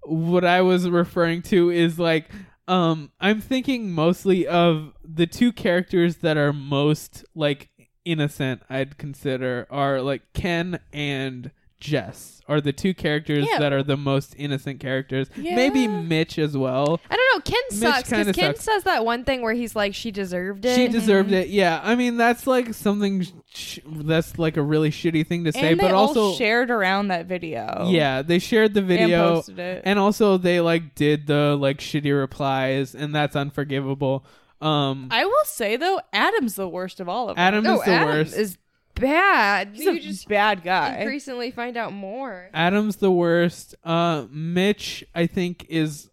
what 0.03 0.45
I 0.45 0.61
was 0.61 0.89
referring 0.89 1.43
to 1.43 1.71
is 1.71 1.99
like 1.99 2.31
um 2.69 3.11
I'm 3.21 3.41
thinking 3.41 3.91
mostly 3.91 4.47
of 4.47 4.93
the 5.05 5.27
two 5.27 5.53
characters 5.53 6.17
that 6.17 6.37
are 6.37 6.53
most 6.53 7.25
like 7.35 7.71
innocent 8.05 8.63
I'd 8.69 8.99
consider 8.99 9.67
are 9.71 10.01
like 10.01 10.33
Ken 10.33 10.81
and 10.93 11.51
Jess 11.85 12.41
are 12.47 12.61
the 12.61 12.73
two 12.73 12.93
characters 12.95 13.47
Yeah. 13.51 13.59
that 13.59 13.73
are 13.73 13.83
the 13.83 13.97
most 13.97 14.35
innocent 14.37 14.79
characters. 14.81 15.29
Maybe 15.37 15.87
Mitch 15.89 16.39
as 16.39 16.57
well. 16.57 17.01
I 17.11 17.17
don't 17.17 17.35
know. 17.35 17.41
Ken 17.41 17.61
Mitch 17.71 17.79
sucks 17.81 18.09
because 18.11 18.33
Ken 18.37 18.55
sucks. 18.55 18.65
says 18.65 18.83
that 18.85 19.05
one 19.05 19.25
thing 19.25 19.43
where 19.43 19.55
he's 19.55 19.75
like, 19.75 19.95
she 19.95 20.11
deserved 20.11 20.65
it. 20.65 20.75
She 20.77 20.89
deserved 20.89 21.33
it. 21.41 21.49
Yeah, 21.49 21.81
I 21.83 21.95
mean 21.95 22.17
that's 22.17 22.47
like 22.47 22.75
something 22.75 23.27
sh- 23.53 23.79
that's 23.87 24.39
like 24.39 24.57
a 24.57 24.63
really 24.63 24.91
shitty 24.91 25.27
thing 25.27 25.45
to 25.45 25.53
say, 25.53 25.71
and 25.73 25.81
they 25.81 25.85
but 25.85 25.93
all 25.95 26.09
also 26.09 26.35
shared 26.35 26.71
around 26.71 27.09
that 27.09 27.27
video. 27.27 27.87
Yeah, 27.91 28.23
they 28.23 28.39
shared 28.39 28.75
the 28.75 28.83
video 28.83 29.35
posted 29.37 29.59
it. 29.59 29.83
and 29.85 29.99
also 29.99 30.37
they 30.39 30.61
like 30.61 30.95
did 30.95 31.27
the 31.27 31.57
like 31.59 31.79
shitty 31.79 32.19
replies 32.19 32.95
and 32.95 33.15
that's 33.15 33.37
unforgivable. 33.37 34.25
Um 34.61 35.09
I 35.11 35.25
will 35.25 35.45
say 35.45 35.77
though, 35.77 36.01
Adam's 36.13 36.55
the 36.57 36.69
worst 36.69 37.01
of 37.01 37.09
all 37.09 37.29
of 37.31 37.37
them. 37.37 37.43
Adam 37.43 37.65
No, 37.65 37.75
is 37.81 37.85
the 37.85 37.91
Adam 37.91 38.09
worst. 38.09 38.37
is 38.37 38.59
bad. 38.95 39.71
He's 39.75 39.85
you 39.85 39.97
a 39.97 40.01
just 40.01 40.29
bad 40.29 40.63
guy. 40.63 40.99
increasingly 40.99 41.51
find 41.51 41.77
out 41.77 41.93
more. 41.93 42.51
Adam's 42.55 42.97
the 42.97 43.11
worst. 43.11 43.75
Uh 43.85 44.27
Mitch 44.31 45.05
I 45.15 45.27
think 45.27 45.67
is 45.69 46.11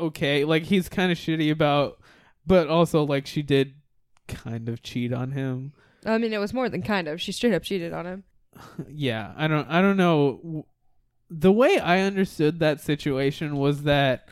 okay. 0.00 0.44
Like 0.44 0.64
he's 0.64 0.88
kind 0.88 1.10
of 1.12 1.18
shitty 1.18 1.50
about 1.50 1.98
but 2.46 2.68
also 2.68 3.04
like 3.04 3.26
she 3.26 3.42
did 3.42 3.74
kind 4.28 4.68
of 4.68 4.82
cheat 4.82 5.12
on 5.12 5.32
him. 5.32 5.72
I 6.04 6.18
mean, 6.18 6.32
it 6.32 6.38
was 6.38 6.54
more 6.54 6.68
than 6.68 6.82
kind 6.82 7.08
of. 7.08 7.20
She 7.20 7.32
straight 7.32 7.54
up 7.54 7.62
cheated 7.64 7.92
on 7.92 8.06
him. 8.06 8.24
yeah 8.88 9.32
i 9.36 9.46
don't 9.46 9.68
i 9.68 9.80
don't 9.82 9.96
know 9.96 10.66
the 11.28 11.52
way 11.52 11.78
i 11.78 12.00
understood 12.00 12.60
that 12.60 12.80
situation 12.80 13.56
was 13.56 13.82
that 13.82 14.28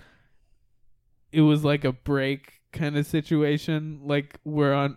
it 1.32 1.40
was 1.42 1.64
like 1.64 1.84
a 1.84 1.92
break 1.92 2.60
kind 2.72 2.96
of 2.96 3.06
situation 3.06 4.00
like 4.04 4.38
we're 4.44 4.72
on 4.72 4.96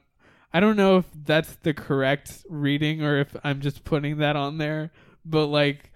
i 0.57 0.59
don't 0.59 0.75
know 0.75 0.97
if 0.97 1.05
that's 1.23 1.55
the 1.57 1.73
correct 1.73 2.43
reading 2.49 3.03
or 3.03 3.19
if 3.19 3.35
i'm 3.43 3.61
just 3.61 3.83
putting 3.83 4.17
that 4.17 4.35
on 4.35 4.57
there 4.57 4.91
but 5.23 5.45
like 5.45 5.91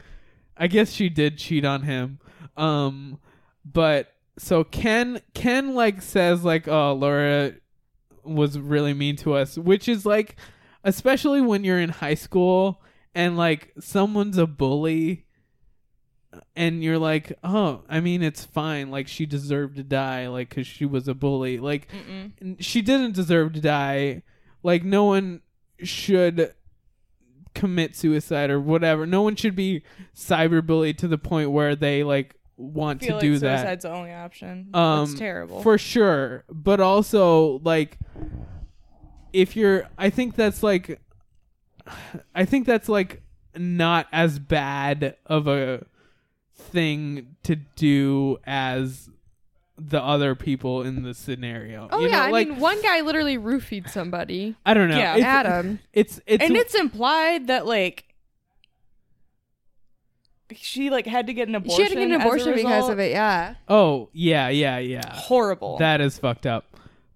i 0.56 0.68
guess 0.68 0.92
she 0.92 1.10
did 1.10 1.38
cheat 1.38 1.66
on 1.66 1.82
him. 1.82 2.20
Um 2.56 3.18
but 3.66 4.14
so 4.38 4.64
ken 4.64 5.20
ken 5.34 5.74
like 5.74 6.02
says 6.02 6.44
like 6.44 6.68
oh 6.68 6.94
laura 6.94 7.54
was 8.24 8.60
really 8.60 8.94
mean 8.94 9.16
to 9.16 9.34
us 9.34 9.58
which 9.58 9.88
is 9.90 10.06
like 10.06 10.36
especially 10.84 11.42
when 11.42 11.64
you're 11.64 11.80
in 11.80 11.90
high 11.90 12.14
school 12.14 12.82
and 13.16 13.38
like 13.38 13.74
someone's 13.80 14.38
a 14.38 14.46
bully 14.48 15.26
and 16.56 16.84
you're 16.84 17.00
like 17.00 17.34
oh 17.44 17.82
i 17.90 18.00
mean 18.00 18.22
it's 18.24 18.46
fine. 18.46 18.90
Like 18.92 19.08
she 19.08 19.26
deserved 19.26 19.76
to 19.78 19.84
die 19.84 20.28
like 20.28 20.50
because 20.50 20.68
she 20.68 20.86
was 20.86 21.08
a 21.08 21.14
bully. 21.14 21.58
Like 21.58 21.88
n- 22.42 22.58
she 22.60 22.82
didn't 22.82 23.16
deserve 23.16 23.54
to 23.54 23.62
die 23.62 24.24
like 24.64 24.84
no 24.84 25.06
one 25.06 25.42
should 25.84 26.54
commit 27.54 27.96
suicide 27.96 28.50
or 28.50 28.60
whatever 28.60 29.06
no 29.06 29.22
one 29.22 29.36
should 29.36 29.56
be 29.56 29.84
cyberbullied 30.16 30.98
to 30.98 31.08
the 31.08 31.18
point 31.18 31.52
where 31.52 31.76
they 31.76 32.04
like 32.04 32.36
want 32.56 33.02
to 33.02 33.20
do 33.20 33.34
like 33.34 33.42
that 33.42 33.60
suicide's 33.60 33.84
the 33.84 33.92
only 33.92 34.14
option. 34.14 34.70
um 34.74 35.06
That's 35.08 35.20
terrible. 35.20 35.62
for 35.62 35.78
sure 35.78 36.46
but 36.50 36.80
also 36.80 37.60
like 37.64 37.98
if 39.34 39.56
you're 39.56 39.86
i 39.98 40.10
think 40.10 40.36
that's 40.36 40.64
like 40.64 41.02
i 42.36 42.46
think 42.46 42.66
that's 42.66 42.88
like 42.88 43.22
not 43.56 44.08
as 44.14 44.40
bad 44.40 45.18
of 45.26 45.48
a 45.48 45.86
thing 46.56 47.36
to 47.44 47.56
do 47.58 48.38
as 48.46 49.10
the 49.90 50.02
other 50.02 50.36
people 50.36 50.84
in 50.84 51.04
the 51.04 51.14
scenario 51.14 51.88
Oh 51.92 52.00
You 52.02 52.08
yeah, 52.10 52.18
know, 52.18 52.22
I 52.24 52.30
like 52.32 52.48
mean, 52.50 52.60
one 52.60 52.82
guy 52.82 53.02
literally 53.02 53.38
roofied 53.38 53.90
somebody. 53.90 54.56
i 54.66 54.74
don't 54.74 54.90
know 54.90 54.98
Yeah. 54.98 55.16
It's- 55.16 55.26
Adam. 55.28 55.80
it's 55.94 56.20
it's 56.26 56.44
and 56.44 56.56
it's 56.56 56.76
implied 56.76 57.48
that 57.48 57.66
like 57.66 58.06
she 60.54 60.90
like 60.90 61.06
had 61.08 61.28
to 61.28 61.34
get 61.34 61.48
an 61.48 61.56
abortion. 61.56 61.78
She 61.78 61.82
had 61.84 61.90
to 61.90 61.96
get 61.96 62.12
an 62.12 62.22
abortion 62.22 62.54
because 62.56 62.90
of 62.90 63.00
it. 63.00 63.12
Yeah. 63.12 63.56
oh 63.70 64.10
yeah 64.14 64.50
yeah 64.50 64.80
yeah 64.80 65.14
Horrible. 65.14 65.78
That 65.78 66.02
is 66.02 66.18
fucked 66.18 66.46
up. 66.46 66.66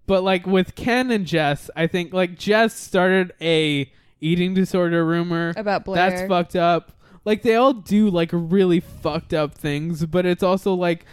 But 0.06 0.22
like 0.22 0.46
with 0.46 0.74
Ken 0.74 1.10
and 1.10 1.26
Jess, 1.26 1.68
I 1.76 1.86
think 1.86 2.12
like 2.12 2.38
Jess 2.38 2.74
started 2.74 3.32
a 3.40 3.92
eating 4.20 4.54
disorder 4.54 5.04
rumor 5.04 5.52
About 5.56 5.84
Blair. 5.84 6.10
That's 6.10 6.28
fucked 6.28 6.56
up. 6.56 6.92
Like 7.24 7.42
they 7.42 7.56
all 7.56 7.72
do 7.74 8.08
like 8.08 8.30
really 8.32 8.80
fucked 8.80 9.34
up 9.34 9.52
things, 9.54 10.06
but 10.06 10.24
it's 10.24 10.42
also 10.42 10.72
like 10.74 11.04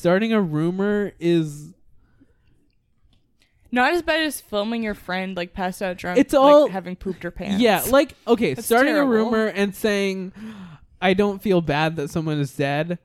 starting 0.00 0.32
a 0.32 0.40
rumor 0.40 1.12
is 1.20 1.72
Not 3.72 3.92
as 3.92 4.02
bad 4.02 4.22
as 4.22 4.40
filming 4.40 4.82
your 4.82 4.94
friend 4.94 5.36
like 5.36 5.52
passed 5.52 5.80
out 5.80 5.96
drunk. 5.96 6.18
It's 6.18 6.32
like, 6.34 6.40
all- 6.42 6.68
having 6.68 6.96
pooped 6.96 7.22
her 7.22 7.30
pants. 7.30 7.62
yeah, 7.62 7.82
like 7.88 8.14
okay, 8.26 8.54
That's 8.54 8.66
starting 8.66 8.94
terrible. 8.94 9.12
a 9.12 9.16
rumor 9.16 9.46
and 9.46 9.74
saying 9.74 10.32
I 11.00 11.14
don't 11.14 11.40
feel 11.40 11.60
bad 11.60 11.96
that 11.96 12.10
someone 12.10 12.38
is 12.40 12.54
dead 12.56 12.98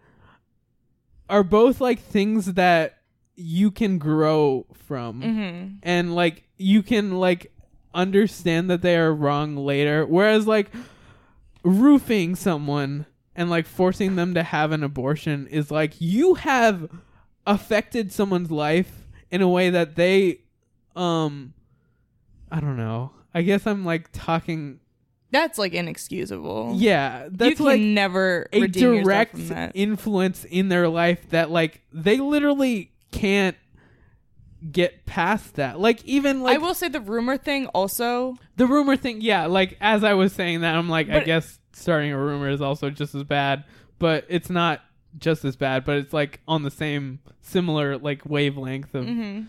are 1.29 1.43
both 1.43 1.79
like 1.81 1.99
things 1.99 2.53
that 2.53 2.97
you 3.35 3.69
can 3.71 3.97
grow 3.99 4.65
from. 4.87 5.21
Mhm. 5.21 5.77
and 5.83 6.15
like 6.15 6.43
you 6.57 6.81
can 6.81 7.19
like 7.19 7.51
understand 7.93 8.69
that 8.69 8.81
they 8.81 8.95
are 8.97 9.13
wrong 9.13 9.55
later 9.55 10.05
whereas 10.05 10.45
like 10.47 10.69
roofing 11.63 12.35
someone 12.35 13.05
and 13.35 13.49
like 13.49 13.65
forcing 13.65 14.15
them 14.15 14.33
to 14.33 14.43
have 14.43 14.71
an 14.71 14.83
abortion 14.83 15.47
is 15.47 15.69
like 15.71 15.99
you 15.99 16.35
have 16.35 16.89
affected 17.45 18.11
someone's 18.11 18.51
life 18.51 19.07
in 19.31 19.41
a 19.41 19.49
way 19.49 19.69
that 19.69 19.95
they 19.95 20.39
um 20.95 21.53
I 22.51 22.59
don't 22.59 22.77
know. 22.77 23.11
I 23.33 23.41
guess 23.41 23.67
I'm 23.67 23.83
like 23.83 24.09
talking 24.13 24.79
That's 25.31 25.57
like 25.57 25.73
inexcusable. 25.73 26.73
yeah, 26.75 27.27
that's 27.29 27.51
you 27.51 27.55
can 27.57 27.65
like 27.65 27.81
never 27.81 28.47
a 28.53 28.67
direct 28.67 29.37
influence 29.73 30.45
in 30.45 30.69
their 30.69 30.87
life 30.87 31.29
that 31.31 31.51
like 31.51 31.81
they 31.91 32.17
literally 32.17 32.93
can't 33.11 33.57
get 34.71 35.05
past 35.05 35.55
that. 35.55 35.79
Like 35.79 36.03
even 36.05 36.41
like 36.41 36.55
I 36.55 36.57
will 36.59 36.73
say 36.73 36.87
the 36.87 37.01
rumor 37.01 37.37
thing 37.37 37.67
also. 37.67 38.37
the 38.55 38.65
rumor 38.67 38.95
thing, 38.95 39.21
yeah, 39.21 39.47
like 39.47 39.77
as 39.81 40.03
I 40.03 40.13
was 40.13 40.31
saying 40.33 40.61
that, 40.61 40.75
I'm 40.75 40.89
like, 40.89 41.09
I 41.09 41.19
guess 41.19 41.59
starting 41.77 42.11
a 42.11 42.17
rumor 42.17 42.49
is 42.49 42.61
also 42.61 42.89
just 42.89 43.13
as 43.15 43.23
bad, 43.23 43.65
but 43.99 44.25
it's 44.29 44.49
not 44.49 44.81
just 45.17 45.43
as 45.45 45.55
bad, 45.55 45.83
but 45.85 45.97
it's 45.97 46.13
like 46.13 46.39
on 46.47 46.63
the 46.63 46.71
same 46.71 47.19
similar 47.41 47.97
like 47.97 48.25
wavelength 48.25 48.93
of 48.95 49.05
Mhm. 49.05 49.47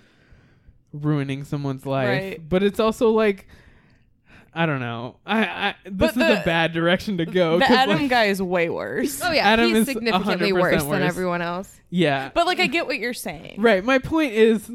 ruining 0.93 1.45
someone's 1.45 1.87
life. 1.87 2.09
Right. 2.09 2.49
But 2.49 2.63
it's 2.63 2.81
also 2.81 3.11
like 3.11 3.47
I 4.59 4.65
don't 4.65 4.81
know. 4.81 5.17
I, 5.27 5.45
I 5.45 5.75
this 5.85 6.15
But 6.15 6.31
is 6.33 6.39
a 6.39 6.43
bad 6.45 6.73
direction 6.73 7.19
to 7.19 7.27
go. 7.27 7.59
The 7.59 7.67
'cause, 7.67 7.77
Adam 7.77 7.99
like- 8.01 8.11
guy 8.11 8.25
is 8.25 8.41
way 8.41 8.71
worse. 8.71 9.21
Oh 9.23 9.31
yeah, 9.31 9.47
Adam 9.49 9.69
he's 9.69 9.79
is 9.79 9.87
significantly 9.87 10.51
100% 10.53 10.61
worse 10.61 10.83
than 10.85 11.03
everyone 11.03 11.43
else. 11.43 11.79
Yeah. 11.91 12.31
But 12.35 12.47
like 12.47 12.59
I 12.59 12.67
get 12.67 12.87
what 12.87 12.99
you're 12.99 13.13
saying. 13.13 13.61
Right. 13.61 13.85
My 13.85 13.99
point 13.99 14.33
is, 14.33 14.71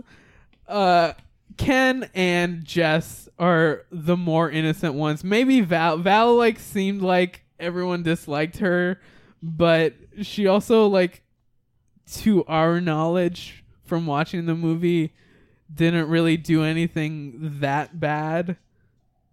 uh, 0.68 1.14
Ken 1.62 2.10
and 2.16 2.66
Jess 2.66 3.30
are 3.38 3.86
the 3.92 4.18
more 4.18 4.50
innocent 4.50 4.96
ones. 4.96 5.24
Maybe 5.24 5.62
Val. 5.62 5.98
Val 5.98 6.36
like 6.36 6.58
seemed 6.58 7.04
like 7.04 7.44
everyone 7.60 8.02
disliked 8.02 8.58
her, 8.58 9.00
but 9.44 9.94
she 10.24 10.48
also 10.48 10.88
like, 10.88 11.22
to 12.14 12.44
our 12.46 12.82
knowledge 12.82 13.64
from 13.86 14.08
watching 14.08 14.48
the 14.48 14.56
movie, 14.56 15.14
didn't 15.74 16.10
really 16.10 16.36
do 16.36 16.64
anything 16.64 17.60
that 17.60 18.00
bad. 18.00 18.58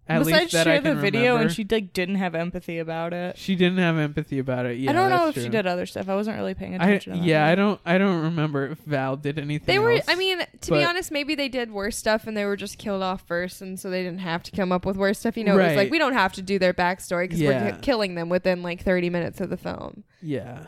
At 0.09 0.19
Besides 0.25 0.41
least 0.41 0.51
that 0.53 0.63
share 0.63 0.73
I 0.73 0.79
the 0.79 0.89
can 0.89 0.99
video 0.99 1.21
remember. 1.33 1.41
and 1.43 1.51
she 1.51 1.67
like 1.69 1.93
didn't 1.93 2.15
have 2.15 2.33
empathy 2.33 2.79
about 2.79 3.13
it. 3.13 3.37
She 3.37 3.55
didn't 3.55 3.77
have 3.77 3.95
empathy 3.99 4.39
about 4.39 4.65
it. 4.65 4.79
Yeah, 4.79 4.89
I 4.89 4.93
don't 4.93 5.11
know 5.11 5.25
that's 5.25 5.37
if 5.37 5.43
she 5.43 5.49
true. 5.49 5.57
did 5.57 5.67
other 5.67 5.85
stuff. 5.85 6.09
I 6.09 6.15
wasn't 6.15 6.37
really 6.37 6.55
paying 6.55 6.73
I, 6.73 6.87
attention. 6.87 7.13
to 7.13 7.19
that 7.19 7.25
yeah. 7.25 7.45
I 7.45 7.53
don't. 7.53 7.79
I 7.85 7.99
don't 7.99 8.23
remember 8.23 8.65
if 8.69 8.79
Val 8.79 9.15
did 9.17 9.37
anything. 9.37 9.67
They 9.67 9.77
were. 9.77 9.91
else, 9.91 10.05
I 10.07 10.15
mean, 10.15 10.39
to 10.39 10.71
be 10.71 10.77
but- 10.79 10.83
honest, 10.87 11.11
maybe 11.11 11.35
they 11.35 11.47
did 11.47 11.71
worse 11.71 11.95
stuff 11.95 12.25
and 12.25 12.35
they 12.35 12.45
were 12.45 12.55
just 12.57 12.79
killed 12.79 13.03
off 13.03 13.21
first, 13.27 13.61
and 13.61 13.79
so 13.79 13.91
they 13.91 14.01
didn't 14.01 14.21
have 14.21 14.41
to 14.43 14.51
come 14.51 14.71
up 14.71 14.83
with 14.83 14.97
worse 14.97 15.19
stuff. 15.19 15.37
You 15.37 15.43
know, 15.43 15.53
it 15.53 15.57
was 15.57 15.65
Right. 15.67 15.77
like 15.77 15.91
we 15.91 15.99
don't 15.99 16.13
have 16.13 16.33
to 16.33 16.41
do 16.41 16.57
their 16.57 16.73
backstory 16.73 17.25
because 17.25 17.41
we're 17.41 17.51
Yeah. 17.51 17.71
ki- 17.73 17.81
killing 17.83 18.15
them 18.15 18.29
within 18.29 18.63
like 18.63 18.81
thirty 18.83 19.11
minutes 19.11 19.39
of 19.39 19.51
the 19.51 19.57
film. 19.57 20.03
Yeah. 20.23 20.65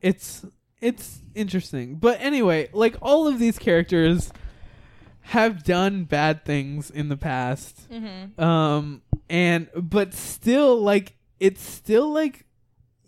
It's 0.00 0.44
it's 0.80 1.20
interesting. 1.36 1.96
But 1.96 2.18
anyway, 2.20 2.68
like 2.72 2.96
all 3.00 3.28
of 3.28 3.38
these 3.38 3.58
characters 3.60 4.32
have 5.30 5.64
done 5.64 6.04
bad 6.04 6.44
things 6.44 6.90
in 6.90 7.08
the 7.08 7.16
past. 7.16 7.88
Mhm. 7.90 8.38
Um 8.40 9.02
and 9.28 9.68
but 9.74 10.14
still 10.14 10.80
like 10.80 11.14
it's 11.40 11.60
still 11.62 12.12
like 12.12 12.44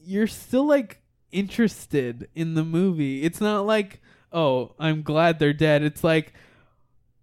you're 0.01 0.27
still 0.27 0.67
like 0.67 1.01
interested 1.31 2.29
in 2.35 2.55
the 2.55 2.65
movie. 2.65 3.23
It's 3.23 3.41
not 3.41 3.67
like, 3.67 4.01
"Oh, 4.33 4.73
I'm 4.79 5.03
glad 5.03 5.39
they're 5.39 5.53
dead." 5.53 5.83
It's 5.83 6.03
like, 6.03 6.33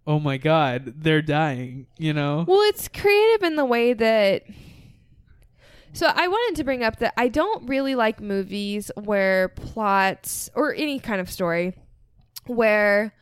"Oh 0.06 0.18
my 0.20 0.36
god, 0.36 0.94
they're 0.96 1.20
dying," 1.22 1.86
you 1.98 2.12
know? 2.12 2.44
Well, 2.46 2.60
it's 2.62 2.88
creative 2.88 3.42
in 3.42 3.56
the 3.56 3.64
way 3.64 3.92
that. 3.92 4.44
So 5.92 6.06
I 6.14 6.28
wanted 6.28 6.56
to 6.56 6.64
bring 6.64 6.84
up 6.84 6.98
that 7.00 7.14
I 7.16 7.28
don't 7.28 7.68
really 7.68 7.94
like 7.94 8.20
movies 8.20 8.90
where 9.02 9.48
plots 9.48 10.48
or 10.54 10.72
any 10.74 11.00
kind 11.00 11.20
of 11.20 11.30
story 11.30 11.74
where 12.46 13.12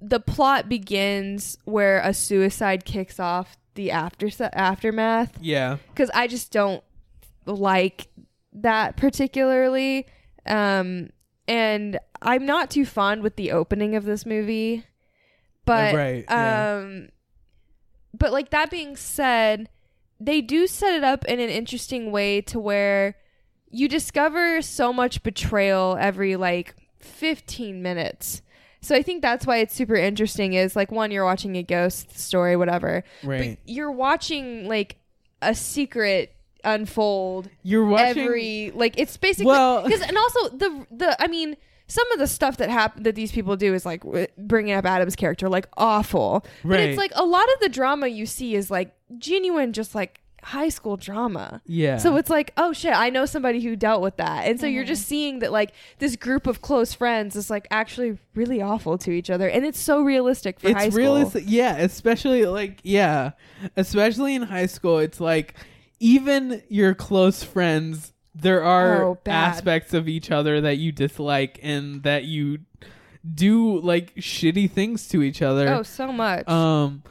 the 0.00 0.20
plot 0.20 0.68
begins 0.68 1.58
where 1.64 2.00
a 2.00 2.14
suicide 2.14 2.84
kicks 2.84 3.18
off 3.18 3.56
the 3.74 3.90
after 3.90 4.28
aftermath 4.52 5.38
Yeah. 5.40 5.78
because 5.88 6.10
I 6.14 6.26
just 6.26 6.52
don't 6.52 6.82
like 7.46 8.08
that 8.52 8.96
particularly. 8.96 10.06
Um, 10.46 11.10
and 11.46 11.98
I'm 12.20 12.44
not 12.46 12.70
too 12.70 12.84
fond 12.84 13.22
with 13.22 13.36
the 13.36 13.52
opening 13.52 13.94
of 13.94 14.04
this 14.04 14.26
movie, 14.26 14.84
but 15.64 15.94
right, 15.94 16.24
yeah. 16.28 16.78
um, 16.82 17.08
but 18.16 18.32
like 18.32 18.50
that 18.50 18.70
being 18.70 18.96
said, 18.96 19.68
they 20.20 20.40
do 20.40 20.66
set 20.66 20.94
it 20.94 21.04
up 21.04 21.24
in 21.26 21.38
an 21.40 21.48
interesting 21.50 22.10
way 22.10 22.40
to 22.42 22.58
where 22.58 23.16
you 23.70 23.88
discover 23.88 24.60
so 24.62 24.92
much 24.92 25.22
betrayal 25.22 25.96
every 26.00 26.36
like 26.36 26.74
15 27.00 27.82
minutes. 27.82 28.42
So 28.80 28.94
I 28.94 29.02
think 29.02 29.22
that's 29.22 29.46
why 29.46 29.58
it's 29.58 29.74
super 29.74 29.96
interesting 29.96 30.52
is 30.54 30.76
like 30.76 30.90
one 30.92 31.10
you're 31.10 31.24
watching 31.24 31.56
a 31.56 31.62
ghost 31.62 32.18
story 32.18 32.56
whatever. 32.56 33.02
Right. 33.24 33.58
But 33.62 33.70
you're 33.70 33.90
watching 33.92 34.68
like 34.68 34.96
a 35.42 35.54
secret 35.54 36.32
unfold 36.64 37.48
You're 37.62 37.86
watching 37.86 38.22
every 38.24 38.72
like 38.74 38.98
it's 38.98 39.16
basically 39.16 39.46
Well- 39.46 39.82
because 39.84 40.00
and 40.02 40.16
also 40.16 40.48
the 40.56 40.86
the 40.90 41.22
I 41.22 41.26
mean 41.28 41.56
some 41.86 42.10
of 42.12 42.18
the 42.18 42.26
stuff 42.26 42.58
that 42.58 42.68
happen 42.68 43.04
that 43.04 43.14
these 43.14 43.32
people 43.32 43.56
do 43.56 43.72
is 43.74 43.86
like 43.86 44.02
w- 44.02 44.26
bringing 44.36 44.74
up 44.74 44.84
Adam's 44.84 45.16
character 45.16 45.48
like 45.48 45.66
awful. 45.76 46.44
Right. 46.62 46.76
But 46.76 46.80
it's 46.80 46.98
like 46.98 47.12
a 47.14 47.24
lot 47.24 47.44
of 47.54 47.60
the 47.60 47.68
drama 47.70 48.08
you 48.08 48.26
see 48.26 48.54
is 48.54 48.70
like 48.70 48.94
genuine 49.16 49.72
just 49.72 49.94
like 49.94 50.20
high 50.42 50.68
school 50.68 50.96
drama. 50.96 51.60
Yeah. 51.66 51.98
So 51.98 52.16
it's 52.16 52.30
like, 52.30 52.52
oh 52.56 52.72
shit, 52.72 52.92
I 52.94 53.10
know 53.10 53.26
somebody 53.26 53.60
who 53.60 53.76
dealt 53.76 54.00
with 54.02 54.16
that. 54.18 54.46
And 54.46 54.58
so 54.60 54.66
you're 54.66 54.84
Mm-hmm. 54.84 54.88
just 54.88 55.06
seeing 55.06 55.38
that 55.40 55.52
like 55.52 55.72
this 55.98 56.16
group 56.16 56.46
of 56.46 56.62
close 56.62 56.94
friends 56.94 57.34
is 57.36 57.50
like 57.50 57.66
actually 57.70 58.18
really 58.34 58.62
awful 58.62 58.96
to 58.98 59.10
each 59.10 59.28
other 59.30 59.48
and 59.48 59.64
it's 59.66 59.80
so 59.80 60.00
realistic 60.02 60.60
for 60.60 60.72
high 60.72 60.84
it's 60.84 60.94
school. 60.94 61.04
realistic 61.04 61.44
yeah 61.46 61.76
especially 61.78 62.46
like 62.46 62.78
yeah 62.84 63.32
especially 63.76 64.34
in 64.36 64.42
high 64.42 64.66
school 64.66 64.98
it's 64.98 65.20
like 65.20 65.54
even 66.00 66.62
your 66.68 66.94
close 66.94 67.42
friends 67.42 68.12
there 68.34 68.62
are 68.62 69.04
Oh, 69.04 69.18
aspects 69.26 69.92
of 69.92 70.06
each 70.08 70.30
other 70.30 70.60
that 70.60 70.78
you 70.78 70.92
dislike 70.92 71.58
and 71.62 72.04
that 72.04 72.24
you 72.24 72.60
do 73.34 73.80
like 73.80 74.14
shitty 74.14 74.70
things 74.70 75.08
to 75.08 75.22
each 75.22 75.42
other 75.42 75.68
Oh, 75.68 75.82
so 75.82 76.12
much. 76.12 76.46
um 76.48 77.02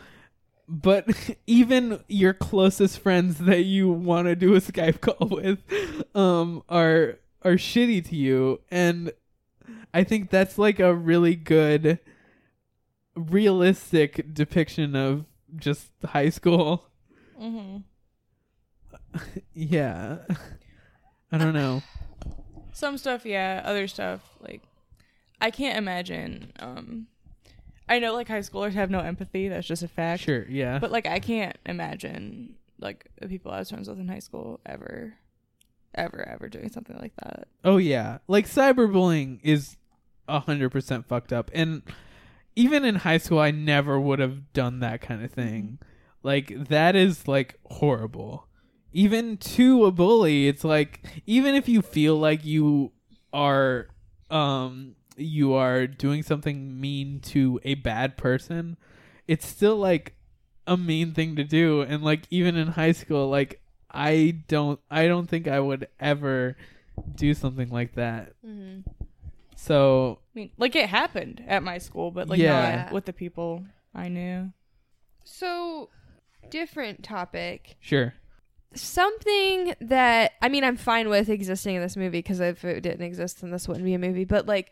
but 0.67 1.07
even 1.47 2.03
your 2.07 2.33
closest 2.33 2.99
friends 2.99 3.37
that 3.39 3.63
you 3.63 3.89
want 3.89 4.27
to 4.27 4.35
do 4.35 4.55
a 4.55 4.59
Skype 4.61 5.01
call 5.01 5.27
with 5.31 5.59
um 6.15 6.63
are 6.69 7.19
are 7.43 7.53
shitty 7.53 8.07
to 8.09 8.15
you 8.15 8.59
and 8.69 9.11
I 9.93 10.03
think 10.03 10.29
that's 10.29 10.57
like 10.57 10.79
a 10.79 10.93
really 10.93 11.35
good 11.35 11.99
realistic 13.15 14.33
depiction 14.33 14.95
of 14.95 15.25
just 15.55 15.91
high 16.05 16.29
school. 16.29 16.85
Mm-hmm. 17.39 17.77
Yeah. 19.53 20.17
I 21.31 21.37
don't 21.37 21.53
know. 21.53 21.83
Some 22.73 22.97
stuff, 22.97 23.27
yeah. 23.27 23.61
Other 23.63 23.87
stuff, 23.87 24.21
like 24.41 24.63
I 25.39 25.51
can't 25.51 25.77
imagine. 25.77 26.51
Um, 26.57 27.05
I 27.89 27.99
know 27.99 28.13
like 28.13 28.27
high 28.27 28.39
schoolers 28.39 28.73
have 28.73 28.89
no 28.89 28.99
empathy. 28.99 29.47
That's 29.47 29.67
just 29.67 29.83
a 29.83 29.87
fact. 29.87 30.23
Sure, 30.23 30.45
yeah. 30.49 30.79
But 30.79 30.91
like 30.91 31.07
I 31.07 31.19
can't 31.19 31.57
imagine 31.65 32.55
like 32.79 33.09
the 33.21 33.27
people 33.27 33.51
I 33.51 33.59
was 33.59 33.69
friends 33.69 33.89
with 33.89 33.99
in 33.99 34.07
high 34.07 34.19
school 34.19 34.59
ever, 34.65 35.15
ever, 35.95 36.27
ever 36.27 36.49
doing 36.49 36.69
something 36.69 36.97
like 36.97 37.13
that. 37.23 37.47
Oh 37.63 37.77
yeah, 37.77 38.19
like 38.27 38.47
cyberbullying 38.47 39.39
is 39.43 39.77
a 40.27 40.39
hundred 40.39 40.71
percent 40.71 41.07
fucked 41.07 41.31
up, 41.31 41.49
and 41.53 41.81
even 42.55 42.83
in 42.83 42.95
high 42.95 43.19
school, 43.19 43.39
I 43.39 43.51
never 43.51 43.99
would 43.99 44.19
have 44.19 44.51
done 44.51 44.79
that 44.79 44.99
kind 44.99 45.23
of 45.23 45.31
thing. 45.31 45.79
Like 46.23 46.51
that 46.69 46.95
is 46.95 47.27
like 47.27 47.59
horrible. 47.65 48.47
Even 48.91 49.37
to 49.37 49.85
a 49.85 49.91
bully, 49.91 50.47
it's 50.47 50.63
like 50.63 51.05
even 51.25 51.55
if 51.55 51.69
you 51.69 51.81
feel 51.81 52.17
like 52.17 52.43
you 52.43 52.91
are, 53.31 53.87
um, 54.31 54.95
you 55.17 55.53
are 55.53 55.87
doing 55.87 56.23
something 56.23 56.79
mean 56.79 57.19
to 57.21 57.59
a 57.63 57.75
bad 57.75 58.17
person, 58.17 58.77
it's 59.27 59.45
still 59.45 59.75
like 59.77 60.13
a 60.65 60.77
mean 60.77 61.13
thing 61.13 61.35
to 61.35 61.43
do, 61.43 61.81
and 61.81 62.03
like 62.03 62.23
even 62.29 62.55
in 62.55 62.67
high 62.67 62.91
school, 62.91 63.29
like 63.29 63.61
I 63.91 64.37
don't, 64.47 64.79
I 64.91 65.07
don't 65.07 65.27
think 65.27 65.47
I 65.47 65.59
would 65.59 65.87
ever 65.99 66.55
do 67.15 67.33
something 67.33 67.69
like 67.69 67.95
that. 67.95 68.33
Mm-hmm. 68.45 68.81
So 69.55 70.19
I 70.35 70.39
mean, 70.39 70.51
like 70.57 70.75
it 70.75 70.87
happened 70.87 71.43
at 71.47 71.63
my 71.63 71.79
school, 71.79 72.11
but 72.11 72.27
like 72.29 72.39
Yeah. 72.39 72.83
not 72.85 72.93
with 72.93 73.05
the 73.05 73.13
people 73.13 73.65
I 73.95 74.07
knew. 74.09 74.51
So, 75.23 75.89
different 76.49 77.03
topic. 77.03 77.75
sure, 77.79 78.13
Something 78.75 79.73
that 79.81 80.33
I 80.41 80.49
mean, 80.49 80.63
I'm 80.63 80.77
fine 80.77 81.09
with 81.09 81.29
existing 81.29 81.75
in 81.75 81.81
this 81.81 81.97
movie 81.97 82.19
because 82.19 82.39
if 82.39 82.63
it 82.63 82.81
didn't 82.81 83.01
exist, 83.05 83.41
then 83.41 83.49
this 83.49 83.67
wouldn't 83.67 83.85
be 83.85 83.93
a 83.93 83.99
movie. 83.99 84.25
But 84.25 84.45
like 84.45 84.71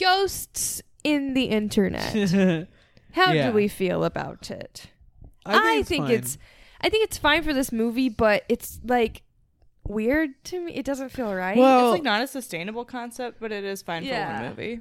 ghosts 0.00 0.82
in 1.04 1.34
the 1.34 1.44
internet, 1.44 2.12
how 3.12 3.32
Yeah. 3.32 3.48
do 3.50 3.52
we 3.54 3.68
feel 3.68 4.04
about 4.04 4.50
it? 4.50 4.86
I 5.46 5.82
think 5.82 6.08
it's 6.08 6.08
fine. 6.08 6.10
it's, 6.10 6.38
I 6.80 6.88
think 6.88 7.04
it's 7.04 7.18
fine 7.18 7.42
for 7.42 7.52
this 7.52 7.72
movie, 7.72 8.08
but 8.08 8.44
it's 8.48 8.80
like 8.84 9.22
weird 9.86 10.30
to 10.44 10.60
me. 10.64 10.74
It 10.74 10.84
doesn't 10.84 11.10
feel 11.10 11.34
right. 11.34 11.56
it's 11.56 11.92
like 11.92 12.02
not 12.02 12.22
a 12.22 12.26
sustainable 12.26 12.84
concept, 12.84 13.40
but 13.40 13.52
it 13.52 13.64
is 13.64 13.82
fine 13.82 14.02
for 14.02 14.08
Yeah. 14.08 14.40
one 14.42 14.50
movie. 14.50 14.80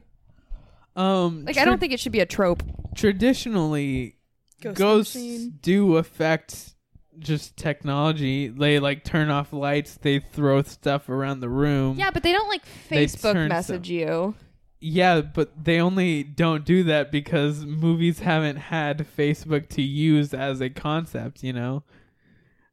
Um, 0.96 1.46
Like 1.46 1.58
I 1.58 1.66
don't 1.66 1.80
think 1.80 1.94
it 1.94 2.00
should 2.00 2.12
be 2.12 2.20
a 2.20 2.26
trope. 2.26 2.64
traditionally 2.96 4.16
Ghost 4.62 4.78
ghosts 4.78 5.16
machine. 5.16 5.60
do 5.62 5.96
affect 5.98 6.74
just 7.20 7.56
technology. 7.58 8.48
They 8.50 8.80
like 8.80 9.04
turn 9.06 9.30
off 9.30 9.54
lights. 9.54 9.98
They 10.02 10.20
throw 10.20 10.62
stuff 10.64 11.08
around 11.10 11.40
the 11.40 11.50
room. 11.50 11.98
Yeah, 11.98 12.12
but 12.12 12.24
they 12.24 12.32
don't 12.34 12.50
like 12.50 12.64
They 12.90 13.06
Facebook 13.06 13.34
turn 13.34 13.50
message 13.50 13.88
some- 13.88 13.96
you. 13.96 14.36
Yeah, 14.82 15.22
but 15.22 15.64
they 15.66 15.80
only 15.82 16.24
don't 16.24 16.64
do 16.66 16.84
that 16.84 17.12
because 17.12 17.66
movies 17.66 18.20
haven't 18.20 18.56
had 18.58 19.06
Facebook 19.18 19.68
to 19.70 19.82
use 19.82 20.34
as 20.34 20.62
a 20.62 20.70
concept, 20.70 21.44
you 21.44 21.52
know? 21.52 21.84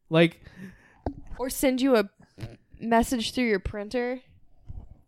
Like, 0.08 0.40
Or 1.38 1.50
send 1.50 1.80
you 1.80 1.96
a 1.96 2.08
message 2.80 3.32
through 3.32 3.48
your 3.48 3.58
printer. 3.58 4.20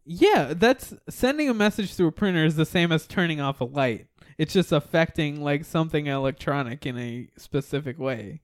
yeah, 0.05 0.55
that's 0.57 0.95
sending 1.09 1.49
a 1.49 1.55
message 1.55 1.95
through 1.95 2.09
a 2.09 2.13
printer 2.13 2.45
is 2.45 2.57
the 2.57 2.67
same 2.67 2.91
as 2.91 3.07
turning 3.07 3.41
off 3.41 3.61
a 3.61 3.65
light. 3.65 4.07
It's 4.37 4.53
just 4.53 4.73
affecting 4.73 5.41
like 5.41 5.65
something 5.65 6.07
electronic 6.07 6.85
in 6.87 6.99
a 6.99 7.29
specific 7.37 7.99
way, 7.99 8.41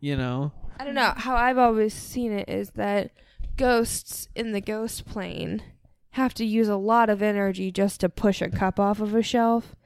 you 0.00 0.16
know? 0.16 0.52
I 0.78 0.84
don't 0.84 0.94
know. 0.94 1.12
How 1.16 1.34
I've 1.36 1.58
always 1.58 1.94
seen 1.94 2.32
it 2.32 2.48
is 2.48 2.70
that 2.70 3.12
ghosts 3.56 4.28
in 4.34 4.52
the 4.52 4.60
ghost 4.60 5.06
plane 5.06 5.62
have 6.16 6.34
to 6.34 6.44
use 6.44 6.68
a 6.68 6.76
lot 6.76 7.08
of 7.08 7.22
energy 7.22 7.70
just 7.70 8.00
to 8.00 8.08
push 8.08 8.42
a 8.42 8.48
cup 8.50 8.80
off 8.80 9.00
of 9.00 9.14
a 9.14 9.22
shelf. 9.22 9.76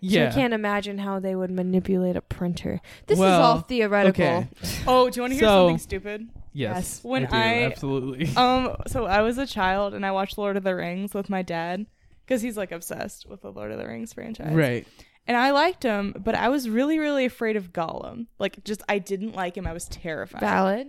Yeah. 0.00 0.30
So 0.30 0.32
I 0.36 0.40
can't 0.40 0.54
imagine 0.54 0.98
how 0.98 1.20
they 1.20 1.36
would 1.36 1.50
manipulate 1.50 2.16
a 2.16 2.20
printer. 2.22 2.80
This 3.06 3.18
is 3.18 3.24
all 3.24 3.60
theoretical. 3.60 4.24
okay. 4.24 4.48
Oh, 4.86 5.08
do 5.08 5.16
you 5.18 5.22
want 5.22 5.32
to 5.32 5.38
hear 5.38 5.48
So- 5.48 5.68
something 5.68 5.78
stupid? 5.78 6.28
Yes. 6.54 7.02
When 7.02 7.26
I 7.26 7.28
do, 7.28 7.36
I 7.36 7.62
absolutely. 7.64 8.28
um, 8.36 8.76
so 8.86 9.06
I 9.06 9.22
was 9.22 9.38
a 9.38 9.46
child 9.46 9.94
and 9.94 10.04
I 10.04 10.10
watched 10.10 10.36
Lord 10.36 10.56
of 10.56 10.64
the 10.64 10.74
Rings 10.74 11.14
with 11.14 11.30
my 11.30 11.40
dad 11.42 11.86
because 12.26 12.42
he's 12.42 12.56
like 12.58 12.72
obsessed 12.72 13.26
with 13.28 13.40
the 13.40 13.50
Lord 13.50 13.72
of 13.72 13.78
the 13.78 13.86
Rings 13.86 14.12
franchise. 14.12 14.52
Right. 14.52 14.86
And 15.26 15.36
I 15.36 15.52
liked 15.52 15.82
him, 15.84 16.14
but 16.18 16.34
I 16.34 16.48
was 16.48 16.68
really, 16.68 16.98
really 16.98 17.24
afraid 17.24 17.56
of 17.56 17.72
Gollum. 17.72 18.26
Like, 18.40 18.64
just 18.64 18.82
I 18.88 18.98
didn't 18.98 19.34
like 19.36 19.56
him. 19.56 19.66
I 19.68 19.72
was 19.72 19.86
terrified. 19.86 20.40
Valid. 20.40 20.88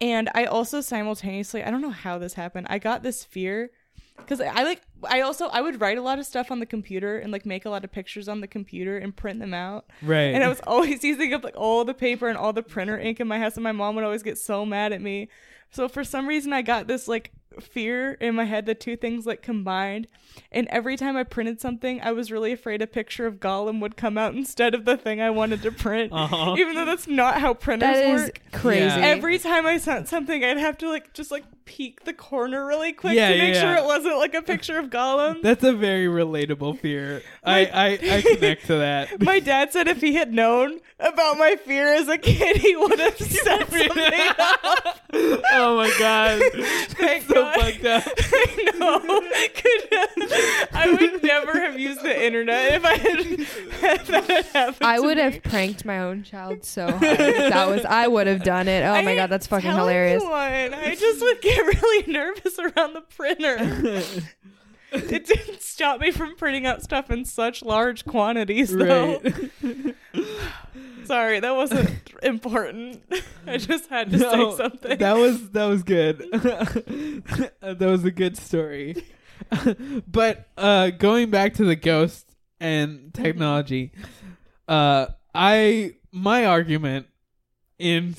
And 0.00 0.28
I 0.34 0.44
also 0.44 0.82
simultaneously, 0.82 1.64
I 1.64 1.70
don't 1.70 1.80
know 1.80 1.90
how 1.90 2.18
this 2.18 2.34
happened. 2.34 2.66
I 2.68 2.78
got 2.78 3.02
this 3.02 3.24
fear 3.24 3.70
because 4.16 4.40
I 4.40 4.62
like, 4.62 4.82
I 5.04 5.20
also, 5.20 5.46
I 5.46 5.60
would 5.60 5.80
write 5.80 5.98
a 5.98 6.02
lot 6.02 6.18
of 6.18 6.26
stuff 6.26 6.50
on 6.50 6.58
the 6.58 6.66
computer 6.66 7.18
and 7.18 7.32
like 7.32 7.46
make 7.46 7.64
a 7.64 7.70
lot 7.70 7.84
of 7.84 7.92
pictures 7.92 8.28
on 8.28 8.40
the 8.40 8.46
computer 8.46 8.98
and 8.98 9.14
print 9.14 9.40
them 9.40 9.54
out. 9.54 9.86
Right. 10.02 10.34
And 10.34 10.42
I 10.42 10.48
was 10.48 10.60
always 10.66 11.04
using 11.04 11.32
up 11.32 11.44
like 11.44 11.56
all 11.56 11.84
the 11.84 11.94
paper 11.94 12.28
and 12.28 12.36
all 12.36 12.52
the 12.52 12.62
printer 12.62 12.98
ink 12.98 13.20
in 13.20 13.28
my 13.28 13.38
house, 13.38 13.54
and 13.54 13.64
my 13.64 13.72
mom 13.72 13.94
would 13.96 14.04
always 14.04 14.22
get 14.22 14.38
so 14.38 14.66
mad 14.66 14.92
at 14.92 15.00
me. 15.00 15.28
So 15.70 15.88
for 15.88 16.04
some 16.04 16.26
reason, 16.26 16.52
I 16.52 16.62
got 16.62 16.86
this 16.86 17.08
like 17.08 17.32
fear 17.60 18.12
in 18.20 18.34
my 18.34 18.44
head, 18.44 18.66
the 18.66 18.74
two 18.74 18.96
things 18.96 19.26
like 19.26 19.42
combined. 19.42 20.06
And 20.52 20.68
every 20.68 20.96
time 20.96 21.16
I 21.16 21.22
printed 21.24 21.60
something, 21.60 22.00
I 22.02 22.12
was 22.12 22.30
really 22.30 22.52
afraid 22.52 22.82
a 22.82 22.86
picture 22.86 23.26
of 23.26 23.40
Gollum 23.40 23.80
would 23.80 23.96
come 23.96 24.18
out 24.18 24.34
instead 24.34 24.74
of 24.74 24.84
the 24.84 24.96
thing 24.96 25.20
I 25.20 25.30
wanted 25.30 25.62
to 25.62 25.72
print, 25.72 26.12
Uh-huh. 26.12 26.54
even 26.58 26.74
though 26.74 26.84
that's 26.84 27.08
not 27.08 27.40
how 27.40 27.54
printers 27.54 27.88
That 27.94 28.04
is 28.04 28.22
work. 28.24 28.40
crazy. 28.52 28.84
Yeah. 28.84 28.96
Every 28.98 29.38
time 29.38 29.66
I 29.66 29.78
sent 29.78 30.08
something, 30.08 30.44
I'd 30.44 30.58
have 30.58 30.76
to 30.78 30.88
like 30.88 31.14
just 31.14 31.30
like 31.30 31.44
peek 31.64 32.04
the 32.04 32.12
corner 32.12 32.64
really 32.66 32.92
quick 32.92 33.14
Yeah, 33.14 33.30
to 33.32 33.38
make 33.38 33.54
yeah, 33.54 33.60
sure 33.60 33.74
it 33.82 33.84
wasn't 33.86 34.16
like 34.18 34.34
a 34.34 34.42
picture 34.42 34.78
of 34.78 34.86
Gollum. 34.90 35.42
That's 35.42 35.64
a 35.64 35.72
very 35.72 36.06
relatable 36.06 36.78
fear. 36.80 37.22
I, 37.42 37.64
I, 37.66 37.86
I 38.16 38.22
connect 38.22 38.66
to 38.66 38.76
that. 38.76 39.20
my 39.22 39.40
dad 39.40 39.72
said 39.72 39.88
if 39.88 40.00
he 40.00 40.14
had 40.14 40.32
known 40.32 40.80
about 41.00 41.38
my 41.38 41.56
fear 41.56 41.92
as 41.94 42.08
a 42.08 42.18
kid, 42.18 42.58
he 42.58 42.76
would 42.76 42.98
have 42.98 43.16
set 43.18 43.68
something 43.70 44.20
up. 44.38 45.00
oh 45.12 45.76
my 45.76 45.92
god. 45.98 46.40
Thank 46.90 47.24
so 47.24 47.34
God. 47.34 47.45
Fucked 47.54 47.84
up. 47.84 48.02
I 48.18 48.72
know. 48.78 49.20
Could- 49.54 50.68
I 50.72 50.96
would 51.00 51.22
never 51.22 51.60
have 51.60 51.78
used 51.78 52.02
the 52.02 52.24
internet 52.26 52.74
if 52.74 52.84
I 52.84 52.94
had 52.96 53.20
had 53.80 54.06
that 54.06 54.46
happen. 54.46 54.86
I 54.86 54.96
to 54.96 55.02
would 55.02 55.16
me. 55.16 55.22
have 55.22 55.42
pranked 55.42 55.84
my 55.84 55.98
own 56.00 56.22
child 56.22 56.64
so 56.64 56.86
hard. 56.88 57.00
that 57.02 57.68
was 57.68 57.84
I 57.84 58.08
would 58.08 58.26
have 58.26 58.42
done 58.42 58.68
it. 58.68 58.82
Oh 58.84 58.92
I 58.92 59.02
my 59.02 59.14
god, 59.14 59.28
that's 59.30 59.46
fucking 59.46 59.70
tell 59.70 59.78
hilarious. 59.78 60.22
anyone. 60.22 60.74
I 60.74 60.94
just 60.94 61.20
would 61.20 61.40
get 61.40 61.58
really 61.82 62.12
nervous 62.12 62.58
around 62.58 62.94
the 62.94 63.02
printer. 63.16 63.56
it 64.92 65.26
didn't 65.26 65.62
stop 65.62 66.00
me 66.00 66.10
from 66.10 66.36
printing 66.36 66.66
out 66.66 66.82
stuff 66.82 67.10
in 67.10 67.24
such 67.24 67.62
large 67.62 68.04
quantities, 68.04 68.70
though. 68.70 69.20
Right. 69.62 69.94
Sorry, 71.08 71.40
that 71.40 71.54
wasn't 71.54 71.90
important. 72.22 73.02
I 73.46 73.58
just 73.58 73.88
had 73.88 74.10
to 74.10 74.16
No, 74.18 74.50
say 74.50 74.56
something. 74.56 74.98
That 74.98 75.16
was 75.16 75.50
that 75.50 75.64
was 75.66 75.82
good. 75.82 76.18
that 76.32 77.78
was 77.80 78.04
a 78.04 78.10
good 78.10 78.36
story. 78.36 78.96
but 80.08 80.48
uh 80.56 80.90
going 80.90 81.30
back 81.30 81.54
to 81.54 81.64
the 81.64 81.76
ghost 81.76 82.34
and 82.60 83.12
technology, 83.14 83.92
uh 84.68 85.06
I 85.34 85.96
my 86.12 86.46
argument 86.46 87.06
in 87.78 88.14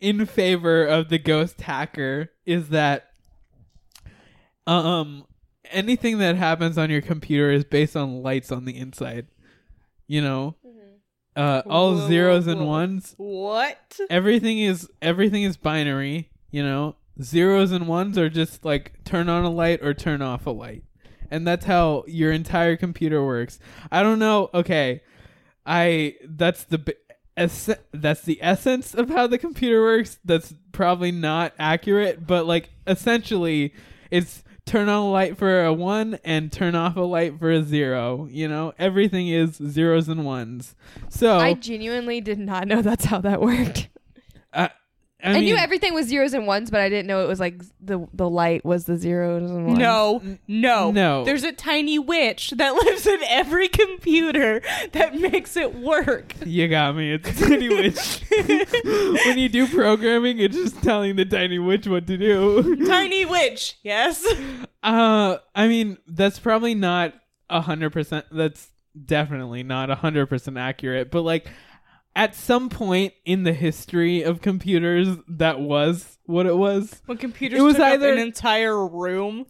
in 0.00 0.24
favor 0.26 0.84
of 0.86 1.08
the 1.08 1.18
ghost 1.18 1.60
hacker 1.60 2.30
is 2.46 2.68
that 2.68 3.10
um 4.66 5.26
anything 5.70 6.18
that 6.18 6.36
happens 6.36 6.78
on 6.78 6.90
your 6.90 7.00
computer 7.00 7.50
is 7.50 7.64
based 7.64 7.96
on 7.96 8.22
lights 8.22 8.52
on 8.52 8.64
the 8.64 8.76
inside. 8.76 9.26
You 10.06 10.22
know? 10.22 10.54
Uh 11.36 11.62
all 11.68 11.94
Whoa, 11.94 12.08
zeros 12.08 12.46
whoa, 12.46 12.52
and 12.52 12.60
whoa. 12.62 12.66
ones. 12.66 13.14
What? 13.18 14.00
everything 14.10 14.58
is 14.58 14.88
everything 15.02 15.42
is 15.42 15.56
binary 15.56 16.30
you 16.50 16.62
know? 16.62 16.96
Zeros 17.22 17.70
and 17.72 17.86
ones 17.86 18.16
are 18.16 18.28
just 18.30 18.64
like 18.64 19.04
turn 19.04 19.28
on 19.28 19.44
a 19.44 19.50
light 19.50 19.82
or 19.82 19.92
turn 19.94 20.22
off 20.22 20.46
a 20.46 20.50
light. 20.50 20.84
And 21.30 21.46
that's 21.46 21.64
how 21.66 22.04
your 22.06 22.32
entire 22.32 22.76
computer 22.76 23.24
works. 23.24 23.58
I 23.90 24.02
don't 24.02 24.18
know 24.18 24.48
okay 24.54 25.02
i 25.68 26.14
that's 26.24 26.64
the 26.64 26.96
that's 27.92 28.22
the 28.22 28.38
essence 28.40 28.94
of 28.94 29.10
how 29.10 29.26
the 29.26 29.36
computer 29.36 29.82
works. 29.82 30.18
That's 30.24 30.54
probably 30.72 31.12
not 31.12 31.52
accurate 31.58 32.26
but 32.26 32.46
like 32.46 32.70
essentially 32.86 33.74
it's 34.10 34.42
turn 34.66 34.88
on 34.88 35.02
a 35.02 35.10
light 35.10 35.38
for 35.38 35.64
a 35.64 35.72
one 35.72 36.18
and 36.24 36.52
turn 36.52 36.74
off 36.74 36.96
a 36.96 37.00
light 37.00 37.38
for 37.38 37.50
a 37.50 37.62
zero 37.62 38.26
you 38.30 38.48
know 38.48 38.72
everything 38.78 39.28
is 39.28 39.54
zeros 39.54 40.08
and 40.08 40.24
ones 40.24 40.74
so 41.08 41.38
I 41.38 41.54
genuinely 41.54 42.20
did 42.20 42.38
not 42.38 42.66
know 42.68 42.82
that's 42.82 43.04
how 43.04 43.20
that 43.20 43.40
worked. 43.40 43.88
I, 44.52 44.70
I, 45.26 45.30
I, 45.30 45.34
mean, 45.34 45.44
knew 45.46 45.56
everything 45.56 45.92
was 45.92 46.06
zeros 46.06 46.34
and 46.34 46.46
ones, 46.46 46.70
but 46.70 46.80
I 46.80 46.88
didn't 46.88 47.08
know 47.08 47.24
it 47.24 47.26
was 47.26 47.40
like 47.40 47.60
the 47.80 48.06
the 48.14 48.30
light 48.30 48.64
was 48.64 48.84
the 48.84 48.96
zeros 48.96 49.50
and 49.50 49.66
ones. 49.66 49.78
No, 49.78 50.22
no, 50.46 50.92
No. 50.92 51.24
There's 51.24 51.42
a 51.42 51.50
tiny 51.50 51.98
witch 51.98 52.50
that 52.52 52.74
lives 52.84 53.06
in 53.08 53.18
every 53.24 53.66
computer 53.66 54.62
that 54.92 55.16
makes 55.16 55.56
it 55.56 55.74
work. 55.74 56.34
You 56.44 56.68
got 56.68 56.94
me. 56.94 57.14
It's 57.14 57.28
a 57.28 57.48
tiny 57.48 57.68
witch. 57.68 58.22
when 59.26 59.36
you 59.36 59.48
do 59.48 59.66
programming, 59.66 60.38
it's 60.38 60.54
just 60.54 60.80
telling 60.82 61.16
the 61.16 61.24
tiny 61.24 61.58
witch 61.58 61.88
what 61.88 62.06
to 62.06 62.16
do. 62.16 62.86
tiny 62.86 63.24
witch, 63.24 63.78
yes. 63.82 64.24
Uh, 64.84 65.38
I 65.56 65.66
mean, 65.66 65.98
that's 66.06 66.38
probably 66.38 66.76
not 66.76 67.14
a 67.50 67.60
hundred 67.60 67.90
percent. 67.90 68.26
That's 68.30 68.68
definitely 69.04 69.64
not 69.64 69.90
a 69.90 69.96
hundred 69.96 70.26
percent 70.26 70.56
accurate. 70.56 71.10
But 71.10 71.22
like, 71.22 71.48
at 72.16 72.34
some 72.34 72.68
point 72.70 73.12
in 73.24 73.44
the 73.44 73.52
history 73.52 74.22
of 74.22 74.40
computers, 74.40 75.06
that 75.28 75.60
was 75.60 76.18
what 76.24 76.46
it 76.46 76.56
was. 76.56 77.02
When 77.06 77.18
computers 77.18 77.58
It 77.60 77.62
was 77.62 77.76
took 77.76 77.84
either- 77.84 78.12
an 78.12 78.18
entire 78.18 78.84
room. 78.88 79.46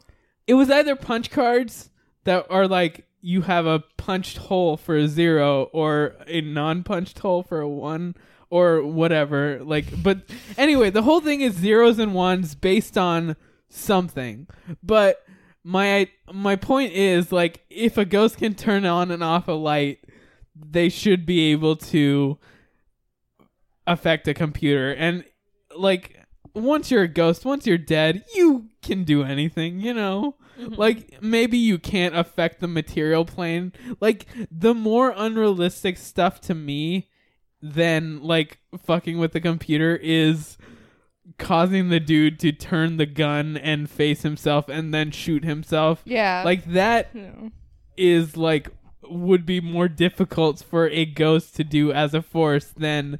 It 0.46 0.54
was 0.54 0.68
either 0.70 0.96
punch 0.96 1.30
cards 1.30 1.88
that 2.24 2.44
are 2.50 2.66
like 2.68 3.06
you 3.20 3.42
have 3.42 3.66
a 3.66 3.82
punched 3.96 4.36
hole 4.38 4.76
for 4.76 4.96
a 4.96 5.08
zero 5.08 5.64
or 5.72 6.14
a 6.26 6.40
non-punched 6.40 7.18
hole 7.20 7.42
for 7.42 7.60
a 7.60 7.68
one 7.68 8.14
or 8.50 8.82
whatever 8.84 9.58
like 9.64 9.86
but 10.02 10.18
anyway 10.56 10.88
the 10.90 11.02
whole 11.02 11.20
thing 11.20 11.40
is 11.40 11.54
zeros 11.54 11.98
and 11.98 12.14
ones 12.14 12.54
based 12.54 12.96
on 12.96 13.34
something 13.68 14.46
but 14.84 15.24
my 15.64 16.08
my 16.32 16.54
point 16.54 16.92
is 16.92 17.32
like 17.32 17.64
if 17.70 17.98
a 17.98 18.04
ghost 18.04 18.36
can 18.38 18.54
turn 18.54 18.84
on 18.84 19.10
and 19.10 19.24
off 19.24 19.48
a 19.48 19.52
light 19.52 19.98
they 20.54 20.88
should 20.88 21.26
be 21.26 21.50
able 21.50 21.74
to 21.74 22.38
affect 23.86 24.28
a 24.28 24.34
computer. 24.34 24.92
And 24.92 25.24
like 25.76 26.16
once 26.54 26.90
you're 26.90 27.02
a 27.02 27.08
ghost 27.08 27.44
once 27.44 27.66
you're 27.66 27.76
dead 27.76 28.24
you 28.34 28.66
can 28.80 29.04
do 29.04 29.22
anything 29.22 29.78
you 29.78 29.92
know? 29.92 30.36
Mm-hmm. 30.58 30.74
Like 30.74 31.22
maybe 31.22 31.58
you 31.58 31.78
can't 31.78 32.16
affect 32.16 32.60
the 32.60 32.68
material 32.68 33.24
plane. 33.24 33.72
Like 34.00 34.26
the 34.50 34.74
more 34.74 35.12
unrealistic 35.14 35.98
stuff 35.98 36.40
to 36.42 36.54
me 36.54 37.08
than 37.60 38.22
like 38.22 38.60
fucking 38.84 39.18
with 39.18 39.32
the 39.32 39.40
computer 39.40 39.96
is 39.96 40.56
causing 41.38 41.88
the 41.88 42.00
dude 42.00 42.38
to 42.38 42.52
turn 42.52 42.96
the 42.96 43.06
gun 43.06 43.56
and 43.56 43.90
face 43.90 44.22
himself 44.22 44.68
and 44.68 44.94
then 44.94 45.10
shoot 45.10 45.44
himself. 45.44 46.02
Yeah. 46.04 46.42
like 46.44 46.64
that 46.72 47.14
is 47.96 48.36
like 48.36 48.70
would 49.02 49.46
be 49.46 49.60
more 49.60 49.88
difficult 49.88 50.62
for 50.62 50.88
a 50.88 51.04
ghost 51.04 51.54
to 51.56 51.64
do 51.64 51.92
as 51.92 52.14
a 52.14 52.22
force 52.22 52.72
than 52.76 53.18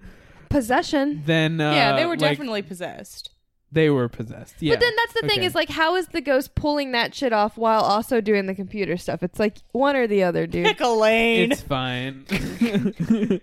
Possession. 0.49 1.22
Then 1.26 1.61
uh, 1.61 1.72
yeah, 1.72 1.97
they 1.97 2.05
were 2.07 2.16
like, 2.16 2.20
definitely 2.20 2.62
possessed. 2.62 3.30
They 3.76 3.90
were 3.90 4.08
possessed. 4.08 4.54
Yeah. 4.60 4.72
But 4.72 4.80
then 4.80 4.92
that's 4.96 5.12
the 5.12 5.28
thing 5.28 5.40
Okay. 5.40 5.44
is 5.44 5.54
like, 5.54 5.68
how 5.68 5.96
is 5.96 6.08
the 6.08 6.22
ghost 6.22 6.54
pulling 6.54 6.92
that 6.92 7.14
shit 7.14 7.34
off 7.34 7.58
while 7.58 7.82
also 7.82 8.22
doing 8.22 8.46
the 8.46 8.54
computer 8.54 8.96
stuff? 8.96 9.22
It's 9.22 9.38
like 9.38 9.58
one 9.72 9.96
or 9.96 10.06
the 10.06 10.22
other, 10.22 10.46
dude. 10.46 10.64
Pick 10.64 10.80
a 10.80 10.88
lane. 10.88 11.52
it's 11.52 11.60
fine. 11.60 12.24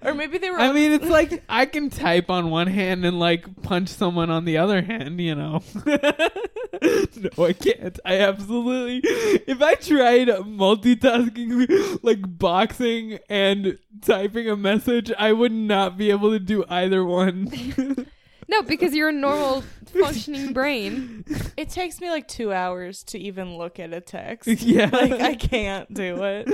or 0.02 0.14
maybe 0.14 0.38
they 0.38 0.50
were. 0.50 0.60
I 0.60 0.72
mean, 0.72 0.92
it's 0.92 1.08
like 1.08 1.42
I 1.48 1.66
can 1.66 1.90
type 1.90 2.30
on 2.30 2.50
one 2.50 2.68
hand 2.68 3.04
and 3.04 3.18
like 3.18 3.60
punch 3.62 3.88
someone 3.88 4.30
on 4.30 4.44
the 4.44 4.56
other 4.58 4.82
hand, 4.82 5.20
you 5.20 5.34
know. 5.34 5.64
no, 5.84 7.44
I 7.44 7.52
can't. 7.52 7.98
I 8.04 8.20
absolutely. 8.20 9.00
If 9.48 9.60
I 9.60 9.74
tried 9.74 10.28
multitasking, 10.28 11.98
like 12.04 12.20
boxing 12.38 13.18
and 13.28 13.78
typing 14.00 14.48
a 14.48 14.56
message, 14.56 15.10
I 15.18 15.32
would 15.32 15.50
not 15.50 15.98
be 15.98 16.10
able 16.10 16.30
to 16.30 16.38
do 16.38 16.64
either 16.68 17.04
one. 17.04 18.06
No, 18.50 18.62
because 18.62 18.94
you're 18.94 19.08
a 19.08 19.12
normal 19.12 19.62
functioning 19.86 20.52
brain. 20.52 21.24
it 21.56 21.70
takes 21.70 22.00
me 22.00 22.10
like 22.10 22.26
two 22.28 22.52
hours 22.52 23.02
to 23.04 23.18
even 23.18 23.56
look 23.56 23.78
at 23.78 23.92
a 23.94 24.00
text. 24.00 24.48
Yeah. 24.62 24.90
like 24.92 25.12
I 25.12 25.34
can't 25.34 25.92
do 25.94 26.22
it. 26.24 26.48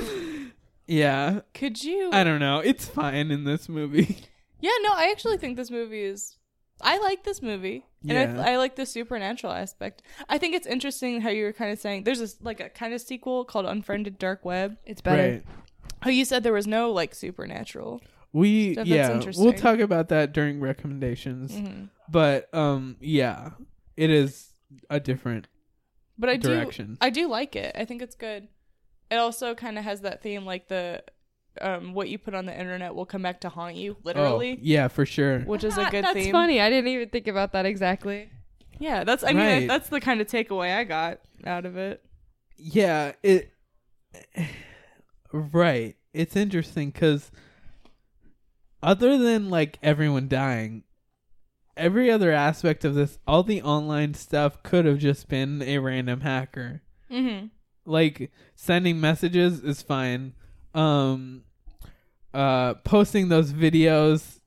yeah. 0.86 1.40
Could 1.54 1.82
you? 1.82 2.10
I 2.12 2.22
don't 2.24 2.40
know. 2.40 2.60
It's 2.60 2.86
fine 2.86 3.30
in 3.30 3.44
this 3.44 3.68
movie. 3.68 4.18
Yeah, 4.60 4.70
no, 4.82 4.90
I 4.94 5.10
actually 5.10 5.36
think 5.36 5.56
this 5.56 5.70
movie 5.70 6.02
is. 6.02 6.36
I 6.80 6.98
like 6.98 7.24
this 7.24 7.40
movie, 7.40 7.86
and 8.08 8.36
Yeah. 8.36 8.42
I, 8.42 8.52
I 8.52 8.56
like 8.58 8.76
the 8.76 8.84
supernatural 8.86 9.52
aspect. 9.52 10.02
I 10.28 10.36
think 10.38 10.54
it's 10.54 10.66
interesting 10.66 11.20
how 11.22 11.30
you 11.30 11.44
were 11.44 11.52
kind 11.52 11.70
of 11.72 11.78
saying 11.78 12.04
there's 12.04 12.18
this 12.20 12.36
like 12.42 12.60
a 12.60 12.68
kind 12.68 12.92
of 12.92 13.00
sequel 13.00 13.44
called 13.44 13.64
Unfriended 13.66 14.18
Dark 14.18 14.44
Web. 14.44 14.76
It's 14.84 15.00
better. 15.00 15.22
Right. 15.22 15.44
How 16.00 16.10
you 16.10 16.24
said 16.26 16.42
there 16.42 16.52
was 16.52 16.66
no 16.66 16.90
like 16.92 17.14
supernatural. 17.14 18.02
We 18.36 18.74
Stuff 18.74 18.86
that's 18.86 19.26
yeah, 19.26 19.42
we'll 19.42 19.54
talk 19.54 19.78
about 19.78 20.08
that 20.10 20.32
during 20.34 20.60
recommendations. 20.60 21.52
Mhm. 21.52 21.88
But 22.10 22.52
um 22.54 22.96
yeah, 23.00 23.50
it 23.96 24.10
is 24.10 24.50
a 24.90 25.00
different 25.00 25.48
but 26.18 26.28
I 26.28 26.36
direction. 26.36 26.86
do 26.94 26.96
I 27.00 27.10
do 27.10 27.28
like 27.28 27.56
it. 27.56 27.72
I 27.74 27.84
think 27.86 28.02
it's 28.02 28.14
good. 28.14 28.48
It 29.10 29.16
also 29.16 29.54
kind 29.54 29.78
of 29.78 29.84
has 29.84 30.02
that 30.02 30.22
theme 30.22 30.44
like 30.44 30.68
the 30.68 31.02
um 31.62 31.94
what 31.94 32.10
you 32.10 32.18
put 32.18 32.34
on 32.34 32.44
the 32.44 32.52
internet 32.58 32.94
will 32.94 33.06
come 33.06 33.22
back 33.22 33.40
to 33.40 33.48
haunt 33.48 33.76
you 33.76 33.96
literally, 34.04 34.52
Oh, 34.52 34.60
yeah, 34.60 34.88
for 34.88 35.06
sure. 35.06 35.40
which 35.40 35.64
is 35.64 35.78
a 35.78 35.86
good 35.90 36.04
That's 36.04 36.12
theme. 36.14 36.32
funny. 36.32 36.60
I 36.60 36.68
didn't 36.68 36.88
even 36.88 37.08
think 37.08 37.28
about 37.28 37.52
that 37.54 37.64
exactly. 37.64 38.28
Yeah, 38.78 39.04
that's 39.04 39.24
I 39.24 39.28
mean 39.28 39.38
I- 39.38 39.58
Right. 39.60 39.68
that's 39.68 39.88
the 39.88 40.00
kind 40.00 40.20
of 40.20 40.26
takeaway 40.26 40.76
I 40.76 40.84
got 40.84 41.20
out 41.46 41.64
of 41.64 41.78
it. 41.78 42.04
Yeah, 42.58 43.12
it 43.22 43.50
right. 45.32 45.96
It's 46.12 46.36
interesting 46.36 46.92
cuz 46.92 47.30
other 48.86 49.18
than 49.18 49.50
like 49.50 49.78
everyone 49.82 50.28
dying, 50.28 50.84
every 51.76 52.10
other 52.10 52.32
aspect 52.32 52.84
of 52.84 52.94
this, 52.94 53.18
all 53.26 53.42
the 53.42 53.60
online 53.60 54.14
stuff 54.14 54.62
could 54.62 54.84
have 54.86 54.98
just 54.98 55.28
been 55.28 55.60
a 55.62 55.76
random 55.78 56.20
hacker. 56.22 56.80
Mhm. 57.12 57.50
like 57.84 58.30
sending 58.56 59.00
messages 59.00 59.60
is 59.60 59.80
fine 59.82 60.32
um 60.74 61.42
uh 62.34 62.74
posting 62.82 63.28
those 63.28 63.52
videos 63.52 64.40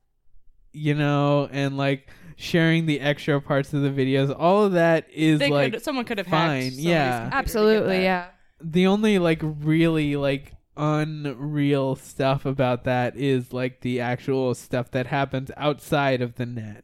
you 0.73 0.93
know 0.93 1.47
and 1.51 1.77
like 1.77 2.09
sharing 2.35 2.85
the 2.85 2.99
extra 2.99 3.39
parts 3.41 3.73
of 3.73 3.81
the 3.81 3.89
videos 3.89 4.35
all 4.37 4.65
of 4.65 4.73
that 4.73 5.07
is 5.13 5.39
They 5.39 5.49
like 5.49 5.71
could 5.73 5.81
someone 5.83 6.03
could 6.05 6.17
have 6.17 6.27
fine 6.27 6.63
hacked 6.63 6.75
yeah 6.75 7.01
computer 7.11 7.23
to 7.23 7.29
get 7.29 7.37
Absolutely, 7.39 8.03
yeah. 8.03 8.27
the 8.61 8.87
only 8.87 9.19
like 9.19 9.39
really 9.41 10.15
like 10.17 10.51
unreal 10.77 11.95
stuff 11.95 12.45
about 12.45 12.83
that 12.85 13.15
is 13.15 13.51
like 13.53 13.81
the 13.81 13.99
actual 13.99 14.53
stuff 14.55 14.91
that 14.91 15.07
happens 15.07 15.51
outside 15.57 16.21
of 16.21 16.35
the 16.35 16.45
net 16.45 16.83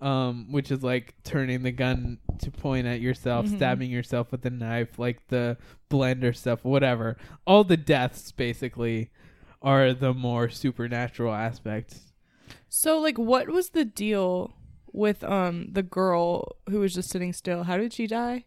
um 0.00 0.50
which 0.50 0.70
is 0.70 0.82
like 0.82 1.14
turning 1.22 1.62
the 1.62 1.70
gun 1.70 2.18
to 2.38 2.50
point 2.50 2.86
at 2.86 3.00
yourself 3.00 3.46
Mhm. 3.46 3.56
stabbing 3.56 3.90
yourself 3.90 4.32
with 4.32 4.44
a 4.46 4.50
knife 4.50 4.98
like 4.98 5.26
the 5.28 5.56
blender 5.90 6.34
stuff 6.34 6.64
whatever 6.64 7.16
all 7.46 7.62
the 7.64 7.76
deaths 7.76 8.32
basically 8.32 9.10
are 9.60 9.92
the 9.92 10.12
more 10.14 10.48
supernatural 10.48 11.32
aspects 11.34 12.12
So 12.68 12.98
like 12.98 13.18
what 13.18 13.48
was 13.48 13.70
the 13.70 13.84
deal 13.84 14.54
with 14.92 15.22
um 15.24 15.68
the 15.72 15.82
girl 15.82 16.56
who 16.68 16.80
was 16.80 16.94
just 16.94 17.08
sitting 17.10 17.32
still? 17.32 17.62
How 17.64 17.76
did 17.78 17.92
she 17.92 18.06
die? 18.06 18.44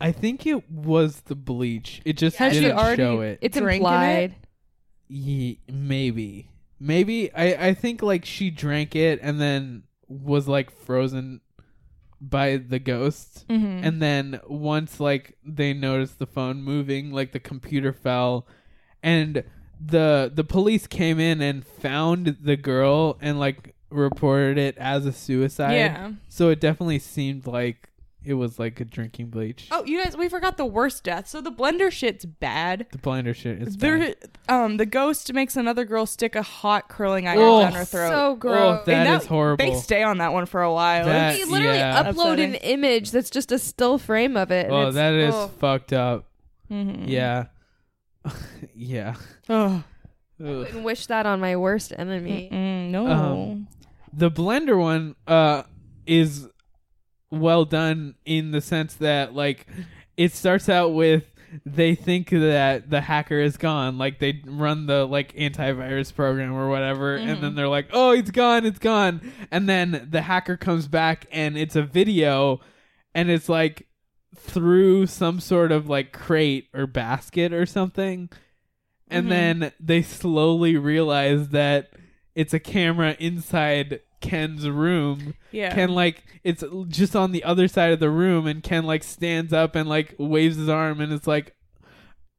I 0.00 0.12
think 0.12 0.46
it 0.46 0.70
was 0.70 1.20
the 1.22 1.34
bleach. 1.34 2.00
It 2.04 2.16
just 2.16 2.36
Has 2.38 2.54
she 2.54 2.60
didn't 2.60 2.78
already- 2.78 3.02
show 3.02 3.20
it. 3.20 3.38
It's 3.42 3.56
Drinking 3.58 3.82
implied. 3.82 4.34
Ye- 5.08 5.60
maybe. 5.70 6.48
Maybe. 6.78 7.32
I 7.34 7.68
i 7.68 7.74
think 7.74 8.02
like 8.02 8.24
she 8.24 8.50
drank 8.50 8.94
it 8.96 9.20
and 9.22 9.40
then 9.40 9.82
was 10.08 10.48
like 10.48 10.70
frozen 10.70 11.40
by 12.20 12.56
the 12.56 12.78
ghost. 12.78 13.46
Mhm. 13.48 13.84
and 13.84 14.00
then 14.02 14.40
once 14.48 15.00
like 15.00 15.36
they 15.44 15.72
noticed 15.72 16.18
the 16.18 16.26
phone 16.26 16.62
moving 16.62 17.10
like 17.12 17.32
the 17.32 17.40
computer 17.40 17.92
fell. 17.92 18.46
And 19.02 19.44
the 19.84 20.30
the 20.34 20.44
police 20.44 20.86
came 20.86 21.18
in 21.20 21.40
and 21.42 21.64
found 21.66 22.36
the 22.42 22.56
girl 22.56 23.18
and 23.20 23.38
like 23.38 23.74
reported 23.90 24.56
it 24.58 24.76
as 24.78 25.04
a 25.06 25.12
suicide. 25.12 25.74
Yeah. 25.74 26.12
so 26.28 26.48
it 26.50 26.60
definitely 26.60 26.98
seemed 27.00 27.46
like 27.46 27.89
it 28.24 28.34
was 28.34 28.58
like 28.58 28.78
a 28.80 28.84
drinking 28.84 29.28
bleach 29.30 29.68
Oh, 29.70 29.84
you 29.84 30.02
guys, 30.02 30.16
we 30.16 30.28
forgot 30.28 30.56
the 30.58 30.66
worst 30.66 31.04
death. 31.04 31.26
So 31.28 31.40
the 31.40 31.50
blender 31.50 31.90
shit's 31.90 32.24
bad. 32.24 32.86
the 32.92 32.98
blender 32.98 33.34
shit 33.34 33.62
is 33.62 33.76
There, 33.78 33.98
bad. 33.98 34.16
um, 34.48 34.76
the 34.76 34.86
ghost 34.86 35.32
makes 35.32 35.56
another 35.56 35.84
girl 35.84 36.04
stick 36.06 36.34
a 36.36 36.42
hot 36.42 36.88
curling 36.88 37.26
iron 37.26 37.38
Oh, 37.40 37.60
down 37.62 37.72
her 37.72 37.84
throat. 37.84 38.08
So 38.10 38.26
oh 38.32 38.34
gross. 38.36 38.84
that 38.86 39.06
And 39.06 39.22
is 39.22 39.26
horrible 39.26 39.64
They 39.64 39.74
stay 39.74 40.02
on 40.02 40.18
that 40.18 40.32
one 40.32 40.46
for 40.46 40.62
a 40.62 40.72
while. 40.72 41.06
That- 41.06 41.38
you 41.38 41.50
literally 41.50 41.78
yeah. 41.78 42.02
upload 42.04 42.10
Upsetting. 42.34 42.50
an 42.50 42.54
image 42.56 43.10
that's 43.10 43.30
just 43.30 43.52
a 43.52 43.58
still 43.58 43.96
frame 43.98 44.36
of 44.36 44.50
it. 44.50 44.66
oh 44.70 44.90
that 44.92 45.14
is 45.14 45.34
oh. 45.34 45.48
fucked 45.58 45.92
up 45.92 46.26
Mhm. 46.70 47.08
Yeah. 47.08 47.46
yeah. 48.74 49.14
Oh, 49.48 49.82
I 50.38 50.42
wouldn't 50.42 50.84
wish 50.84 51.06
that 51.06 51.26
on 51.26 51.40
my 51.40 51.56
worst 51.56 51.92
enemy. 51.96 52.48
Mm, 52.52 52.90
no. 52.90 53.06
Um, 53.06 53.68
the 54.12 54.30
blender 54.30 54.78
one 54.78 55.14
uh 55.26 55.62
is 56.06 56.48
well 57.30 57.64
done 57.64 58.14
in 58.24 58.50
the 58.50 58.60
sense 58.60 58.94
that 58.94 59.34
like 59.34 59.66
it 60.16 60.32
starts 60.32 60.68
out 60.68 60.92
with 60.94 61.26
they 61.66 61.94
think 61.96 62.30
that 62.30 62.90
the 62.90 63.00
hacker 63.00 63.40
is 63.40 63.56
gone. 63.56 63.98
Like 63.98 64.20
they 64.20 64.40
run 64.46 64.86
the 64.86 65.04
like 65.04 65.32
antivirus 65.34 66.14
program 66.14 66.54
or 66.54 66.68
whatever 66.68 67.16
and 67.16 67.42
then 67.42 67.54
they're 67.56 67.68
like 67.68 67.88
oh 67.92 68.12
it's 68.12 68.30
gone 68.30 68.64
it's 68.64 68.78
gone. 68.78 69.20
And 69.50 69.68
then 69.68 70.08
the 70.10 70.22
hacker 70.22 70.56
comes 70.56 70.86
back 70.88 71.26
and 71.32 71.56
it's 71.58 71.74
a 71.76 71.82
video 71.82 72.60
and 73.14 73.30
it's 73.30 73.48
like 73.48 73.86
through 74.36 75.06
some 75.06 75.40
sort 75.40 75.72
of 75.72 75.88
like 75.88 76.12
crate 76.12 76.68
or 76.72 76.86
basket 76.86 77.52
or 77.52 77.66
something. 77.66 78.28
And 79.08 79.26
Mhm. 79.26 79.28
then 79.28 79.72
they 79.80 80.02
slowly 80.02 80.76
realize 80.76 81.48
that 81.48 81.90
it's 82.36 82.54
a 82.54 82.60
camera 82.60 83.16
inside 83.18 84.00
Ken's 84.20 84.68
room. 84.68 85.34
Yeah. 85.50 85.74
Ken 85.74 85.90
like 85.90 86.24
it's 86.44 86.62
just 86.88 87.14
on 87.16 87.32
the 87.32 87.44
other 87.44 87.68
side 87.68 87.92
of 87.92 88.00
the 88.00 88.10
room 88.10 88.46
and 88.46 88.62
Ken 88.62 88.84
like 88.84 89.02
stands 89.02 89.52
up 89.52 89.74
and 89.74 89.88
like 89.88 90.14
waves 90.18 90.56
his 90.56 90.68
arm 90.68 91.00
and 91.00 91.12
it's 91.12 91.26
like 91.26 91.54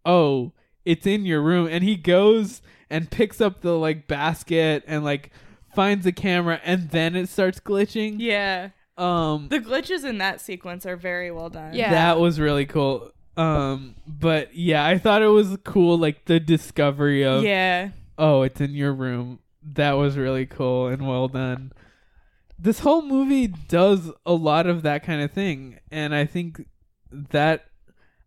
oh, 0.05 0.53
it's 0.85 1.05
in 1.05 1.25
your 1.25 1.41
room 1.41 1.67
and 1.69 1.83
he 1.83 1.95
goes 1.95 2.61
and 2.89 3.09
picks 3.11 3.39
up 3.39 3.61
the 3.61 3.77
like 3.77 4.07
basket 4.07 4.83
and 4.87 5.03
like 5.03 5.31
finds 5.73 6.03
the 6.05 6.11
camera 6.11 6.59
and 6.63 6.89
then 6.89 7.15
it 7.15 7.29
starts 7.29 7.59
glitching. 7.59 8.15
yeah. 8.19 8.69
Um 8.97 9.47
The 9.49 9.59
glitches 9.59 10.03
in 10.03 10.17
that 10.17 10.41
sequence 10.41 10.85
are 10.85 10.97
very 10.97 11.31
well 11.31 11.49
done. 11.49 11.73
Yeah. 11.73 11.91
that 11.91 12.19
was 12.19 12.39
really 12.39 12.65
cool. 12.65 13.11
Um 13.37 13.95
but 14.05 14.53
yeah, 14.55 14.85
I 14.85 14.97
thought 14.97 15.21
it 15.21 15.27
was 15.27 15.57
cool 15.63 15.97
like 15.97 16.25
the 16.25 16.39
discovery 16.39 17.23
of 17.23 17.43
Yeah. 17.43 17.89
oh, 18.17 18.41
it's 18.41 18.59
in 18.59 18.71
your 18.75 18.93
room. 18.93 19.39
That 19.63 19.93
was 19.93 20.17
really 20.17 20.45
cool 20.45 20.87
and 20.87 21.07
well 21.07 21.27
done. 21.27 21.71
This 22.57 22.79
whole 22.79 23.01
movie 23.01 23.47
does 23.47 24.11
a 24.25 24.33
lot 24.33 24.67
of 24.67 24.83
that 24.83 25.03
kind 25.03 25.21
of 25.21 25.31
thing, 25.31 25.79
and 25.91 26.13
I 26.13 26.25
think 26.25 26.65
that 27.11 27.65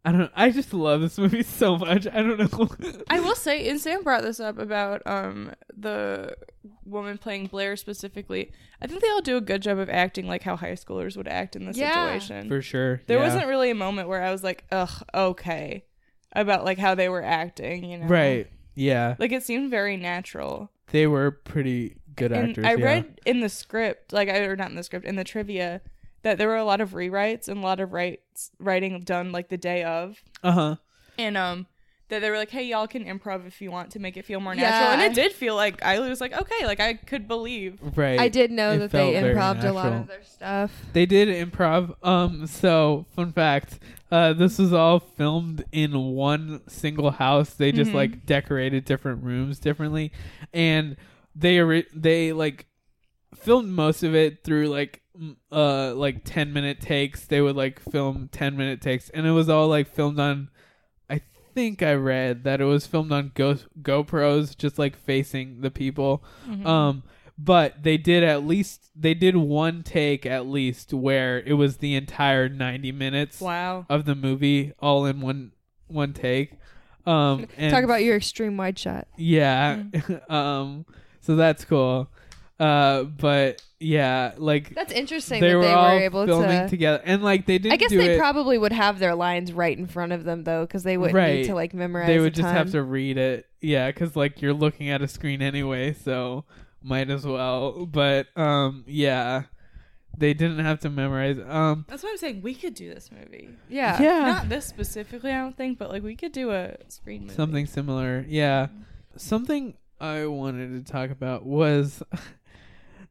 I 0.04 0.12
don't. 0.12 0.30
I 0.34 0.50
just 0.50 0.74
love 0.74 1.00
this 1.00 1.18
movie 1.18 1.42
so 1.44 1.76
much. 1.78 2.06
I 2.06 2.22
don't 2.22 2.38
know. 2.38 2.68
I 3.08 3.20
will 3.20 3.34
say, 3.36 3.68
and 3.68 3.80
Sam 3.80 4.02
brought 4.02 4.22
this 4.22 4.40
up 4.40 4.58
about 4.58 5.02
um 5.06 5.52
the 5.76 6.36
woman 6.84 7.16
playing 7.18 7.46
Blair 7.46 7.76
specifically. 7.76 8.52
I 8.82 8.86
think 8.86 9.00
they 9.02 9.08
all 9.10 9.22
do 9.22 9.36
a 9.36 9.40
good 9.40 9.62
job 9.62 9.78
of 9.78 9.88
acting 9.88 10.26
like 10.26 10.42
how 10.42 10.56
high 10.56 10.72
schoolers 10.72 11.16
would 11.16 11.28
act 11.28 11.56
in 11.56 11.66
this 11.66 11.76
Yeah. 11.76 12.04
situation. 12.18 12.48
For 12.48 12.60
sure. 12.60 13.02
There 13.06 13.18
yeah. 13.18 13.24
wasn't 13.24 13.46
really 13.46 13.70
a 13.70 13.74
moment 13.74 14.08
where 14.08 14.22
I 14.22 14.30
was 14.30 14.42
like, 14.44 14.64
ugh, 14.70 15.02
okay, 15.14 15.84
about 16.32 16.64
like 16.64 16.78
how 16.78 16.94
they 16.94 17.08
were 17.08 17.22
acting. 17.22 17.84
You 17.84 17.98
know, 17.98 18.06
right. 18.06 18.48
Yeah, 18.76 19.14
Like 19.20 19.30
it 19.30 19.44
seemed 19.44 19.70
very 19.70 19.96
natural. 19.96 20.68
They 20.94 21.08
were 21.08 21.32
pretty 21.32 21.96
good 22.14 22.30
and 22.30 22.50
actors. 22.50 22.64
I 22.64 22.74
yeah. 22.76 22.84
read 22.84 23.20
in 23.26 23.40
the 23.40 23.48
script, 23.48 24.12
like 24.12 24.28
I 24.28 24.38
or 24.38 24.54
not 24.54 24.70
in 24.70 24.76
the 24.76 24.84
script, 24.84 25.04
in 25.04 25.16
the 25.16 25.24
trivia, 25.24 25.80
that 26.22 26.38
there 26.38 26.46
were 26.46 26.56
a 26.56 26.64
lot 26.64 26.80
of 26.80 26.92
rewrites 26.92 27.48
and 27.48 27.58
a 27.58 27.60
lot 27.60 27.80
of 27.80 27.92
writes 27.92 28.52
writing 28.60 29.00
done 29.00 29.32
like 29.32 29.48
the 29.48 29.56
day 29.56 29.82
of. 29.82 30.22
Uh 30.44 30.52
huh. 30.52 30.76
And 31.18 31.36
um 31.36 31.66
that 32.08 32.20
they 32.20 32.30
were 32.30 32.36
like, 32.36 32.50
"Hey, 32.50 32.64
y'all 32.64 32.86
can 32.86 33.04
improv 33.04 33.46
if 33.46 33.60
you 33.62 33.70
want 33.70 33.90
to 33.92 33.98
make 33.98 34.16
it 34.16 34.24
feel 34.24 34.38
more 34.40 34.54
Yeah. 34.54 34.70
natural," 34.70 34.92
and 34.92 35.02
it 35.02 35.14
did 35.14 35.32
feel 35.32 35.54
like 35.56 35.82
I 35.82 35.98
was 36.00 36.20
like, 36.20 36.32
"Okay, 36.38 36.66
like 36.66 36.78
I 36.80 36.94
could 36.94 37.26
believe." 37.26 37.78
Right. 37.96 38.20
I 38.20 38.28
did 38.28 38.50
know 38.50 38.72
It 38.72 38.78
that 38.78 38.90
they 38.90 38.98
felt 38.98 39.12
very 39.14 39.30
improved 39.30 39.64
a 39.64 39.72
lot 39.72 39.92
of 39.92 40.06
their 40.06 40.22
stuff. 40.22 40.70
They 40.92 41.06
did 41.06 41.28
improv. 41.28 41.94
Um, 42.06 42.46
so 42.46 43.06
fun 43.16 43.32
fact, 43.32 43.78
uh, 44.10 44.34
this 44.34 44.58
was 44.58 44.72
all 44.72 44.98
filmed 45.00 45.64
in 45.72 45.92
one 45.98 46.60
single 46.68 47.10
house. 47.12 47.54
They 47.54 47.72
just 47.72 47.90
Mhm. 47.92 47.94
like 47.94 48.26
decorated 48.26 48.84
different 48.84 49.22
rooms 49.24 49.58
differently, 49.58 50.12
and 50.52 50.96
they 51.34 51.58
ori- 51.60 51.86
they 51.94 52.32
like 52.32 52.66
filmed 53.34 53.68
most 53.70 54.02
of 54.02 54.14
it 54.14 54.44
through 54.44 54.68
like 54.68 55.00
uh 55.50 55.94
like 55.94 56.22
ten 56.24 56.52
minute 56.52 56.80
takes. 56.80 57.24
They 57.24 57.40
would 57.40 57.56
like 57.56 57.80
film 57.80 58.28
ten 58.30 58.56
minute 58.56 58.80
takes, 58.80 59.08
and 59.10 59.26
it 59.26 59.30
was 59.32 59.48
all 59.48 59.68
like 59.68 59.88
filmed 59.88 60.18
on. 60.20 60.48
Think 61.54 61.82
I 61.82 61.94
read 61.94 62.44
that 62.44 62.60
it 62.60 62.64
was 62.64 62.86
filmed 62.86 63.12
on 63.12 63.30
Go 63.34 63.56
GoPros, 63.80 64.56
just 64.56 64.78
like 64.78 64.96
facing 64.96 65.60
the 65.60 65.70
people. 65.70 66.22
Mhm. 66.48 66.66
Um, 66.66 67.02
but 67.38 67.82
they 67.82 67.96
did 67.96 68.22
at 68.24 68.44
least 68.44 68.90
they 68.94 69.14
did 69.14 69.36
one 69.36 69.82
take 69.82 70.24
at 70.26 70.46
least 70.46 70.92
where 70.92 71.40
it 71.40 71.54
was 71.54 71.78
the 71.78 71.94
entire 71.96 72.48
90 72.48 72.92
minutes 72.92 73.40
Wow. 73.40 73.86
of 73.88 74.04
the 74.04 74.14
movie 74.14 74.72
all 74.80 75.04
in 75.06 75.20
one 75.20 75.50
one 75.88 76.12
take 76.12 76.52
um 77.06 77.46
and 77.58 77.70
Talk 77.72 77.82
about 77.84 78.02
your 78.04 78.16
extreme 78.16 78.56
wide 78.56 78.78
shot. 78.78 79.06
yeah 79.16 79.76
Mm. 79.90 80.30
um 80.30 80.86
so 81.20 81.34
that's 81.36 81.64
cool 81.64 82.08
uh 82.60 83.02
but 83.02 83.60
yeah 83.80 84.32
like 84.38 84.74
That's 84.74 84.92
interesting 84.92 85.40
they 85.40 85.48
that 85.50 85.56
were 85.56 85.62
they 85.64 85.72
all 85.72 85.94
were 85.96 86.00
able 86.00 86.26
filming 86.26 86.62
to. 86.62 86.68
together 86.68 87.02
and 87.04 87.22
like 87.22 87.46
they 87.46 87.58
didn't 87.58 87.72
I 87.72 87.76
guess 87.76 87.90
do 87.90 87.98
they 87.98 88.14
it, 88.14 88.18
probably 88.18 88.58
would 88.58 88.72
have 88.72 88.98
their 89.00 89.14
lines 89.14 89.52
right 89.52 89.76
in 89.76 89.86
front 89.86 90.12
of 90.12 90.24
them 90.24 90.44
though, 90.44 90.62
because 90.64 90.84
they 90.84 90.96
wouldn't 90.96 91.16
right 91.16 91.34
need 91.38 91.46
to 91.46 91.54
like 91.54 91.74
memorize. 91.74 92.06
they 92.06 92.18
would 92.20 92.32
a 92.32 92.36
just 92.36 92.48
have 92.48 92.70
to 92.70 92.82
read 92.82 93.18
it 93.18 93.46
yeah 93.60 93.88
because 93.88 94.14
like 94.14 94.40
you're 94.40 94.52
looking 94.54 94.88
at 94.88 95.02
a 95.02 95.08
screen 95.08 95.42
anyway 95.42 95.92
so 95.92 96.44
might 96.80 97.10
as 97.10 97.26
well 97.26 97.86
but 97.86 98.28
um 98.36 98.84
yeah 98.86 99.42
they 100.16 100.32
didn't 100.32 100.60
have 100.60 100.78
to 100.78 100.88
memorize 100.90 101.38
um 101.48 101.84
That's 101.88 102.04
what 102.04 102.10
I'm 102.10 102.18
saying. 102.18 102.42
We 102.42 102.54
could 102.54 102.74
do 102.74 102.94
this 102.94 103.10
movie. 103.10 103.50
Yeah. 103.68 104.00
Yeah. 104.00 104.20
Not 104.20 104.48
this 104.48 104.64
specifically, 104.64 105.32
I 105.32 105.38
don't 105.38 105.56
think, 105.56 105.76
but 105.76 105.90
like 105.90 106.04
we 106.04 106.14
could 106.14 106.30
do 106.30 106.52
a 106.52 106.76
screen 106.86 107.22
movie. 107.22 107.34
something 107.34 107.66
similar 107.66 108.24
yeah 108.28 108.68
something 109.16 109.74
i 110.00 110.24
wanted 110.26 110.86
to 110.86 110.92
talk 110.92 111.10
about 111.10 111.44
was 111.44 112.00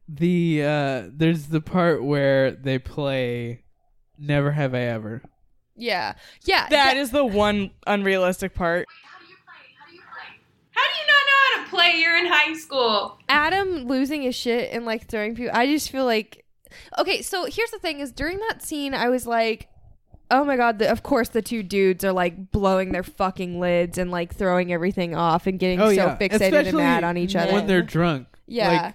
the 0.08 0.62
uh 0.62 1.02
there's 1.12 1.46
the 1.46 1.60
part 1.60 2.04
where 2.04 2.50
they 2.50 2.78
play 2.78 3.62
never 4.18 4.52
have 4.52 4.74
i 4.74 4.80
ever 4.80 5.22
Yeah, 5.76 6.14
yeah. 6.44 6.68
That 6.68 6.96
is 6.96 7.10
the 7.10 7.24
one 7.24 7.70
unrealistic 7.86 8.54
part. 8.54 8.86
How 10.70 10.82
do 10.82 10.98
you 11.00 11.06
not 11.06 11.22
know 11.26 11.40
how 11.58 11.64
to 11.64 11.70
play? 11.70 12.00
You're 12.00 12.16
in 12.16 12.26
high 12.26 12.52
school. 12.54 13.18
Adam 13.28 13.86
losing 13.86 14.22
his 14.22 14.34
shit 14.34 14.70
and 14.72 14.84
like 14.84 15.06
throwing 15.08 15.34
people. 15.34 15.52
I 15.56 15.66
just 15.66 15.90
feel 15.90 16.04
like, 16.04 16.44
okay. 16.98 17.22
So 17.22 17.46
here's 17.46 17.70
the 17.70 17.78
thing: 17.78 18.00
is 18.00 18.12
during 18.12 18.38
that 18.48 18.62
scene, 18.62 18.94
I 18.94 19.08
was 19.08 19.26
like, 19.26 19.68
oh 20.30 20.44
my 20.44 20.56
god. 20.56 20.78
The, 20.78 20.90
of 20.90 21.02
course, 21.02 21.28
the 21.28 21.42
two 21.42 21.62
dudes 21.62 22.04
are 22.04 22.12
like 22.12 22.50
blowing 22.52 22.92
their 22.92 23.02
fucking 23.02 23.58
lids 23.60 23.98
and 23.98 24.10
like 24.10 24.34
throwing 24.34 24.72
everything 24.72 25.14
off 25.14 25.46
and 25.46 25.58
getting 25.58 25.80
oh 25.80 25.88
so 25.88 25.92
yeah 25.92 26.16
fixated 26.18 26.68
and 26.68 26.76
mad 26.76 27.04
on 27.04 27.16
each 27.16 27.34
other 27.36 27.52
when 27.52 27.66
they're 27.66 27.82
drunk 27.82 28.26
Yeah. 28.46 28.68
like 28.82 28.94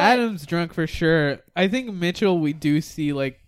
adam's 0.00 0.46
drunk 0.46 0.72
for 0.72 0.86
sure 0.86 1.38
i 1.56 1.68
think 1.68 1.92
mitchell 1.92 2.38
we 2.38 2.52
do 2.52 2.80
see 2.80 3.12
like 3.12 3.38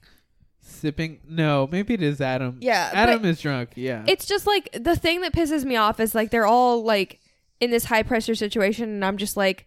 sipping 0.60 1.20
no 1.28 1.68
maybe 1.70 1.94
it 1.94 2.02
is 2.02 2.20
adam 2.20 2.58
Yeah, 2.60 2.90
adam 2.92 3.24
is 3.24 3.40
drunk 3.40 3.70
yeah 3.76 4.04
It's 4.06 4.26
just 4.26 4.46
like 4.46 4.68
the 4.72 4.96
thing 4.96 5.20
that 5.22 5.32
pisses 5.32 5.64
me 5.64 5.76
off 5.76 6.00
is 6.00 6.14
like 6.14 6.30
they're 6.30 6.46
all 6.46 6.82
like 6.82 7.20
in 7.60 7.70
this 7.70 7.84
high 7.84 8.02
pressure 8.02 8.34
situation, 8.34 8.88
and 8.90 9.04
I'm 9.04 9.16
just 9.16 9.36
like, 9.36 9.66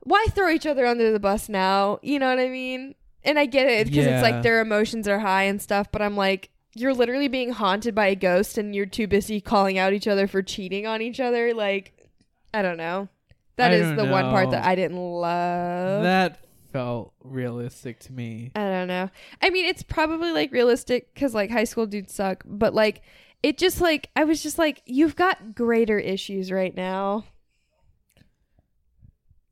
why 0.00 0.24
throw 0.30 0.48
each 0.50 0.66
other 0.66 0.86
under 0.86 1.12
the 1.12 1.18
bus 1.20 1.48
now? 1.48 1.98
You 2.02 2.18
know 2.18 2.28
what 2.28 2.38
I 2.38 2.48
mean? 2.48 2.94
And 3.24 3.38
I 3.38 3.46
get 3.46 3.66
it 3.66 3.88
because 3.88 4.06
it's 4.06 4.22
like 4.22 4.42
their 4.42 4.60
emotions 4.60 5.08
are 5.08 5.18
high 5.18 5.42
and 5.44 5.60
stuff, 5.60 5.88
but 5.90 6.00
I'm 6.00 6.16
like, 6.16 6.50
you're 6.74 6.94
literally 6.94 7.28
being 7.28 7.50
haunted 7.52 7.94
by 7.94 8.06
a 8.06 8.14
ghost, 8.14 8.56
and 8.56 8.74
you're 8.74 8.86
too 8.86 9.06
busy 9.06 9.40
calling 9.40 9.78
out 9.78 9.92
each 9.92 10.06
other 10.08 10.26
for 10.26 10.42
cheating 10.42 10.86
on 10.86 11.02
each 11.02 11.20
other. 11.20 11.52
Like, 11.54 12.08
I 12.54 12.62
don't 12.62 12.76
know. 12.78 13.08
That 13.56 13.70
I 13.72 13.74
is 13.76 13.96
the 13.96 14.04
one 14.06 14.24
part 14.30 14.50
that 14.50 14.64
I 14.64 14.74
didn't 14.74 14.96
love. 14.98 16.02
that 16.02 16.40
felt 16.72 17.12
realistic 17.22 18.00
to 18.00 18.12
me 18.12 18.50
I 18.56 18.64
don't 18.68 18.88
know. 18.88 19.08
I 19.40 19.50
mean, 19.50 19.64
it's 19.66 19.82
probably 19.84 20.32
like 20.32 20.50
realistic 20.52 21.14
because 21.14 21.32
like 21.34 21.50
high 21.50 21.64
school 21.64 21.86
dudes 21.86 22.12
suck, 22.12 22.42
but 22.46 22.74
like 22.74 23.02
it 23.44 23.58
just 23.58 23.80
like 23.80 24.10
I 24.16 24.24
was 24.24 24.42
just 24.42 24.58
like, 24.58 24.82
you've 24.86 25.14
got 25.16 25.54
greater 25.54 25.98
issues 25.98 26.50
right 26.50 26.74
now. 26.74 27.24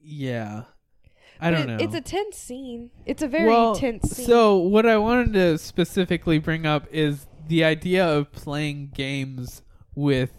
yeah 0.00 0.64
i 1.40 1.50
But 1.50 1.56
don't 1.58 1.70
it- 1.70 1.78
know 1.78 1.84
It's 1.84 1.94
a 1.94 2.00
tense 2.00 2.36
scene. 2.36 2.90
It's 3.06 3.22
a 3.22 3.28
very 3.28 3.48
well, 3.48 3.74
tense 3.74 4.10
scene. 4.10 4.26
So 4.26 4.56
what 4.58 4.86
I 4.86 4.96
wanted 4.96 5.32
to 5.34 5.58
specifically 5.58 6.38
bring 6.38 6.66
up 6.66 6.86
is 6.92 7.26
the 7.48 7.64
idea 7.64 8.06
of 8.06 8.30
playing 8.32 8.90
games 8.94 9.62
with 9.94 10.30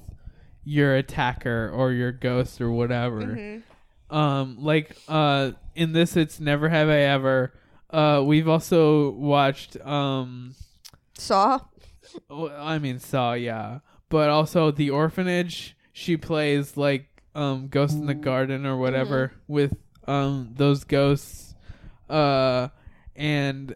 your 0.64 0.96
attacker 0.96 1.70
or 1.74 1.92
your 1.92 2.12
ghost 2.12 2.62
or 2.62 2.72
whatever. 2.72 3.22
Mhm. 3.22 3.64
Um, 4.10 4.58
like 4.60 4.96
uh, 5.08 5.52
in 5.76 5.94
this, 5.94 6.16
it's 6.16 6.40
never 6.40 6.70
have 6.70 6.88
I 6.90 7.00
ever. 7.00 7.54
Uh, 7.90 8.24
we've 8.26 8.48
also 8.48 9.12
watched 9.12 9.76
um, 9.86 10.56
Saw. 11.18 11.60
oh, 12.30 12.50
I 12.50 12.80
mean 12.80 13.00
Saw, 13.00 13.34
yeah, 13.34 13.80
but 14.10 14.30
also 14.30 14.72
the 14.72 14.90
orphanage. 14.92 15.76
She 15.94 16.18
plays 16.18 16.78
like 16.78 17.08
um, 17.36 17.68
Ghost 17.68 17.94
in 17.96 18.06
the 18.06 18.14
Garden 18.14 18.66
or 18.66 18.78
whatever 18.78 19.34
with 19.48 19.74
um 20.08 20.54
those 20.56 20.84
ghosts. 20.84 21.56
Uh, 22.10 22.68
and 23.16 23.76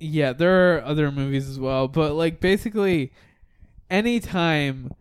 yeah, 0.00 0.32
there 0.32 0.76
are 0.76 0.82
other 0.82 1.10
movies 1.10 1.48
as 1.48 1.58
well, 1.58 1.88
but 1.88 2.12
like 2.14 2.40
basically, 2.40 3.12
anytime. 3.90 4.92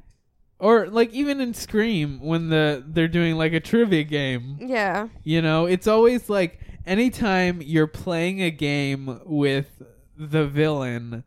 Or 0.59 0.87
like 0.87 1.13
even 1.13 1.39
in 1.39 1.53
Scream 1.53 2.19
when 2.19 2.49
the 2.49 2.83
they're 2.87 3.07
doing 3.07 3.35
like 3.35 3.53
a 3.53 3.59
trivia 3.59 4.03
game, 4.03 4.57
Yeah. 4.59 5.09
you 5.23 5.41
know, 5.41 5.65
it's 5.67 5.85
always 5.87 6.29
like 6.29 6.59
anytime 6.85 7.61
you're 7.61 7.85
playing 7.87 8.41
a 8.41 8.49
game 8.49 9.19
with 9.25 9.81
the 10.17 10.47
villain, 10.47 11.23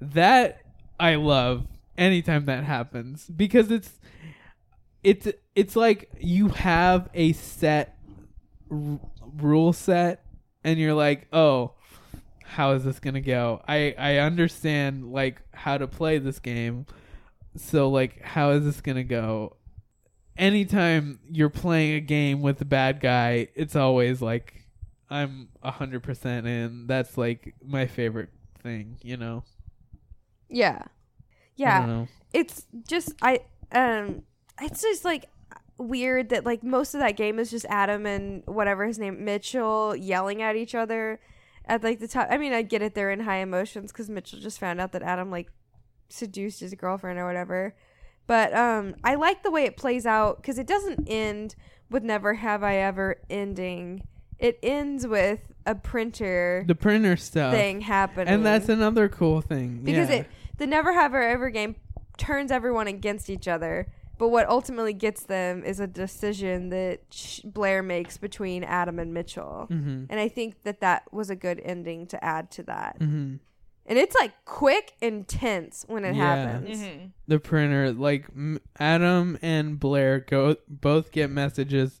that 0.00 0.60
I 0.98 1.14
love 1.14 1.66
anytime 1.96 2.46
that 2.46 2.64
happens 2.64 3.26
because 3.28 3.70
it's 3.70 3.92
it's 5.04 5.28
it's 5.54 5.76
like 5.76 6.10
you 6.18 6.48
have 6.48 7.08
a 7.14 7.32
set 7.34 7.96
r- 8.70 8.98
rule 9.40 9.72
set 9.72 10.24
and 10.64 10.80
you're 10.80 10.94
like, 10.94 11.28
"Oh, 11.32 11.74
how 12.44 12.72
is 12.72 12.82
this 12.82 12.98
going 12.98 13.14
to 13.14 13.20
go? 13.20 13.62
I 13.68 13.94
I 13.96 14.16
understand 14.16 15.12
like 15.12 15.40
how 15.54 15.78
to 15.78 15.86
play 15.86 16.18
this 16.18 16.40
game. 16.40 16.86
So 17.58 17.88
like 17.90 18.22
how 18.22 18.50
is 18.50 18.64
this 18.64 18.80
going 18.80 18.96
to 18.96 19.04
go?" 19.04 19.54
anytime 20.36 21.20
you're 21.30 21.50
playing 21.50 21.94
a 21.96 22.00
game 22.00 22.42
with 22.42 22.60
a 22.60 22.64
bad 22.64 23.00
guy, 23.00 23.48
it's 23.54 23.76
always 23.76 24.22
like 24.22 24.66
I'm 25.10 25.48
a 25.62 25.70
hundred 25.70 26.02
percent 26.02 26.46
in. 26.46 26.86
That's 26.86 27.16
like 27.18 27.54
my 27.64 27.86
favorite 27.86 28.30
thing, 28.62 28.98
you 29.02 29.16
know. 29.16 29.44
Yeah. 30.48 30.82
I 31.64 31.70
Yeah. 31.70 31.78
don't 31.78 31.86
know. 31.86 32.08
It's 32.32 32.66
just 32.86 33.12
I 33.22 33.40
um 33.72 34.22
it's 34.60 34.82
just 34.82 35.04
like 35.04 35.26
weird 35.78 36.30
that 36.30 36.44
like 36.44 36.62
most 36.62 36.94
of 36.94 37.00
that 37.00 37.16
game 37.16 37.38
is 37.38 37.50
just 37.50 37.66
Adam 37.68 38.06
and 38.06 38.42
whatever 38.46 38.86
his 38.86 38.98
name 38.98 39.24
Mitchell 39.24 39.94
yelling 39.96 40.42
at 40.42 40.56
each 40.56 40.74
other 40.74 41.20
at 41.64 41.82
like 41.82 42.00
the 42.00 42.08
top. 42.08 42.28
I 42.30 42.38
mean, 42.38 42.52
I 42.52 42.62
get 42.62 42.82
it 42.82 42.94
they're 42.94 43.10
in 43.10 43.20
high 43.20 43.38
emotions 43.38 43.92
cuz 43.92 44.08
Mitchell 44.10 44.40
just 44.40 44.58
found 44.58 44.80
out 44.80 44.92
that 44.92 45.02
Adam 45.02 45.30
like 45.30 45.50
seduced 46.08 46.60
his 46.60 46.74
girlfriend 46.74 47.18
or 47.18 47.26
whatever. 47.26 47.74
But 48.26 48.54
um 48.54 48.94
I 49.04 49.14
like 49.14 49.42
the 49.42 49.50
way 49.50 49.64
it 49.64 49.76
plays 49.76 50.06
out 50.06 50.42
cuz 50.42 50.58
it 50.58 50.66
doesn't 50.66 51.06
end 51.08 51.54
with 51.90 52.02
never 52.02 52.34
have 52.34 52.62
I 52.62 52.76
ever 52.76 53.16
ending. 53.30 54.02
It 54.38 54.58
ends 54.62 55.06
with 55.06 55.52
a 55.66 55.74
printer 55.74 56.64
The 56.66 56.74
printer 56.74 57.16
stuff 57.16 57.52
thing 57.52 57.80
happening. 57.82 58.32
and 58.32 58.44
that's 58.46 58.68
another 58.68 59.08
cool 59.08 59.40
thing 59.40 59.80
because 59.84 60.08
yeah. 60.10 60.16
it 60.16 60.26
the 60.58 60.66
never 60.66 60.92
have 60.92 61.14
I 61.14 61.26
ever 61.26 61.50
game 61.50 61.76
turns 62.16 62.50
everyone 62.50 62.86
against 62.88 63.30
each 63.30 63.46
other. 63.48 63.86
But 64.18 64.30
what 64.30 64.48
ultimately 64.48 64.94
gets 64.94 65.22
them 65.22 65.62
is 65.62 65.78
a 65.78 65.86
decision 65.86 66.70
that 66.70 67.42
Blair 67.44 67.84
makes 67.84 68.18
between 68.18 68.64
Adam 68.64 68.98
and 68.98 69.14
Mitchell, 69.14 69.68
Mhm. 69.70 70.06
and 70.10 70.18
I 70.18 70.26
think 70.28 70.62
that 70.64 70.80
that 70.80 71.04
was 71.12 71.30
a 71.30 71.36
good 71.36 71.60
ending 71.64 72.08
to 72.08 72.24
add 72.24 72.50
to 72.52 72.64
that. 72.64 72.98
Mhm. 72.98 73.38
And 73.88 73.98
it's 73.98 74.14
like 74.14 74.32
quick 74.44 74.92
and 75.02 75.26
tense 75.26 75.84
when 75.88 76.04
it 76.04 76.14
Yeah. 76.14 76.36
happens. 76.52 76.80
the 77.26 77.40
printer 77.40 77.90
like 77.92 78.26
M- 78.36 78.60
Adam 78.78 79.38
and 79.42 79.80
Blair 79.80 80.20
go 80.20 80.56
both 80.68 81.10
get 81.10 81.30
messages 81.30 82.00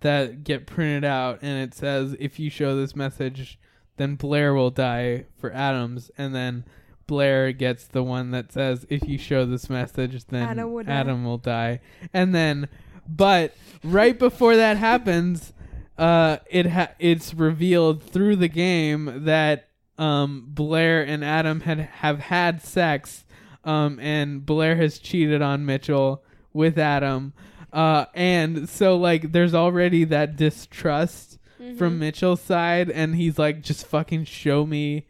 that 0.00 0.44
get 0.44 0.66
printed 0.66 1.04
out 1.04 1.38
and 1.42 1.62
it 1.62 1.72
says 1.74 2.16
if 2.18 2.38
you 2.40 2.50
show 2.50 2.74
this 2.76 2.94
message 2.96 3.58
then 3.96 4.14
Blair 4.16 4.52
will 4.54 4.70
die 4.70 5.26
for 5.38 5.52
Adams 5.52 6.10
and 6.18 6.34
then 6.34 6.64
Blair 7.06 7.52
gets 7.52 7.86
the 7.88 8.04
one 8.04 8.30
that 8.30 8.52
says, 8.52 8.86
"If 8.88 9.08
you 9.08 9.18
show 9.18 9.44
this 9.44 9.68
message, 9.68 10.24
then 10.26 10.48
Adam 10.48 10.72
will 10.72 10.84
die." 10.84 10.92
Adam 10.92 11.24
will 11.24 11.38
die." 11.38 11.80
And 12.14 12.32
then, 12.32 12.68
but 13.08 13.52
right 13.82 14.16
before 14.16 14.54
that 14.56 14.76
happens, 14.76 15.52
uh, 15.98 16.36
it 16.48 16.66
ha- 16.66 16.92
it's 17.00 17.34
revealed 17.34 18.00
through 18.02 18.36
the 18.36 18.46
game 18.48 19.24
that 19.24 19.69
um, 20.00 20.46
Blair 20.48 21.02
and 21.06 21.24
Adam 21.24 21.60
had 21.60 21.78
have 21.78 22.18
had 22.18 22.62
sex, 22.62 23.24
um, 23.64 24.00
and 24.00 24.44
Blair 24.44 24.76
has 24.76 24.98
cheated 24.98 25.42
on 25.42 25.66
Mitchell 25.66 26.24
with 26.52 26.78
Adam, 26.78 27.32
uh, 27.72 28.06
and 28.14 28.68
so 28.68 28.96
like 28.96 29.30
there's 29.32 29.54
already 29.54 30.04
that 30.04 30.36
distrust 30.36 31.38
from 31.76 31.98
Mitchell's 31.98 32.40
side, 32.40 32.88
and 32.90 33.14
he's 33.14 33.38
like, 33.38 33.60
just 33.60 33.86
fucking 33.86 34.24
show 34.24 34.64
me 34.64 35.06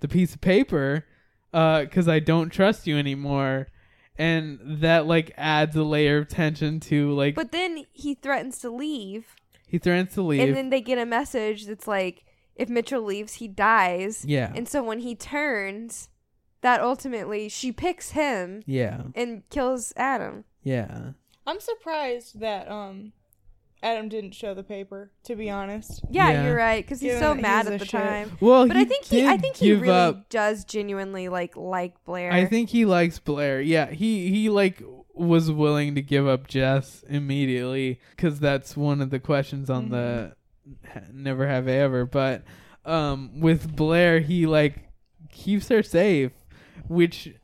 the 0.00 0.08
piece 0.08 0.34
of 0.34 0.40
paper, 0.40 1.04
because 1.52 2.08
I 2.08 2.20
don't 2.20 2.48
trust 2.48 2.86
you 2.86 2.96
anymore. 2.96 3.68
And 4.16 4.58
that 4.82 5.06
like 5.06 5.32
adds 5.36 5.76
a 5.76 5.82
layer 5.82 6.18
of 6.18 6.28
tension 6.28 6.80
to 6.80 7.12
like 7.12 7.34
But 7.34 7.52
then 7.52 7.84
he 7.92 8.14
threatens 8.14 8.58
to 8.60 8.70
leave, 8.70 9.36
he 9.66 9.76
threatens 9.78 10.14
to 10.14 10.22
leave. 10.22 10.40
and 10.40 10.56
then 10.56 10.70
they 10.70 10.80
get 10.80 10.96
a 10.98 11.04
message 11.06 11.66
that's 11.66 11.86
like, 11.86 12.24
if 12.60 12.68
Mitchell 12.68 13.02
leaves, 13.02 13.34
he 13.34 13.48
dies. 13.48 14.24
Yeah. 14.24 14.52
And 14.54 14.68
so 14.68 14.82
when 14.82 15.00
he 15.00 15.14
turns, 15.14 16.08
that 16.60 16.80
ultimately 16.80 17.48
she 17.48 17.72
picks 17.72 18.10
him 18.10 18.62
yeah, 18.66 19.02
and 19.14 19.42
kills 19.50 19.92
Adam. 19.96 20.44
yeah. 20.62 21.12
I'm 21.46 21.58
surprised 21.58 22.38
that 22.40 22.70
um 22.70 23.12
Adam 23.82 24.10
didn't 24.10 24.34
show 24.34 24.52
the 24.52 24.62
paper. 24.62 25.10
To 25.24 25.34
be 25.34 25.48
honest, 25.48 26.02
Yeah, 26.10 26.30
Yeah. 26.30 26.44
you're 26.44 26.54
right 26.56 26.84
because 26.84 27.00
he's 27.00 27.12
Given 27.12 27.22
so 27.22 27.34
that 27.34 27.40
mad 27.40 27.64
he's 27.64 27.72
at 27.74 27.78
the 27.80 27.86
shit. 27.86 28.00
time. 28.00 28.36
Well, 28.40 28.66
But 28.68 28.76
he 28.76 28.82
I 28.82 28.84
think 28.84 29.04
he, 29.06 29.26
I 29.26 29.36
think 29.38 29.56
he 29.56 29.72
really 29.72 29.88
up- 29.90 30.28
does 30.28 30.64
genuinely 30.66 31.28
like 31.28 31.56
like 31.56 31.94
Blair. 32.04 32.30
I 32.30 32.44
think 32.44 32.68
he 32.68 32.84
likes 32.84 33.18
Blair. 33.18 33.60
Yeah, 33.62 33.90
he 33.90 34.28
he 34.28 34.50
like 34.50 34.82
was 35.14 35.50
willing 35.50 35.94
to 35.94 36.02
give 36.02 36.28
up 36.28 36.46
Jess 36.46 37.02
immediately 37.08 38.00
because 38.14 38.38
that's 38.38 38.76
one 38.76 39.00
of 39.00 39.08
the 39.10 39.18
questions 39.18 39.68
on 39.70 39.88
the 39.88 40.28
ha- 40.28 40.34
Never 41.12 41.46
Have 41.46 41.68
I 41.68 41.72
Ever. 41.72 42.04
But 42.06 42.42
um, 42.84 43.40
with 43.40 43.74
Blair, 43.76 44.20
he 44.20 44.46
like 44.46 44.76
keeps 45.30 45.68
her 45.68 45.82
safe, 45.82 46.32
which 46.88 47.34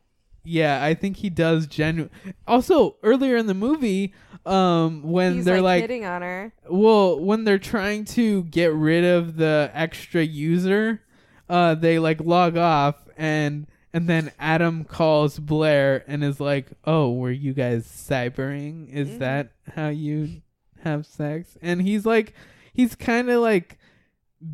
yeah, 0.44 0.82
I 0.82 0.94
think 0.94 1.16
he 1.18 1.30
does. 1.30 1.66
Genu. 1.66 2.08
Also, 2.46 2.96
earlier 3.02 3.36
in 3.36 3.46
the 3.46 3.54
movie, 3.54 4.14
um, 4.44 5.02
when 5.02 5.34
he's 5.34 5.44
they're 5.44 5.56
like, 5.60 5.82
like 5.82 5.90
hitting 5.90 6.04
on 6.04 6.22
her. 6.22 6.52
well, 6.70 7.18
when 7.18 7.44
they're 7.44 7.58
trying 7.58 8.04
to 8.06 8.44
get 8.44 8.72
rid 8.72 9.04
of 9.04 9.36
the 9.36 9.70
extra 9.74 10.22
user, 10.22 11.02
uh, 11.48 11.74
they 11.74 11.98
like 11.98 12.20
log 12.20 12.56
off 12.56 12.94
and 13.16 13.66
and 13.92 14.08
then 14.08 14.30
Adam 14.38 14.84
calls 14.84 15.38
Blair 15.38 16.04
and 16.06 16.22
is 16.22 16.38
like, 16.38 16.66
"Oh, 16.84 17.12
were 17.12 17.30
you 17.30 17.52
guys 17.54 17.86
cybering? 17.86 18.92
Is 18.92 19.08
Mhm. 19.10 19.18
that 19.20 19.52
how 19.74 19.88
you 19.88 20.42
have 20.84 21.06
sex?" 21.06 21.56
And 21.62 21.80
he's 21.82 22.04
like, 22.06 22.34
he's 22.76 22.94
kind 22.94 23.30
of 23.30 23.40
like 23.40 23.78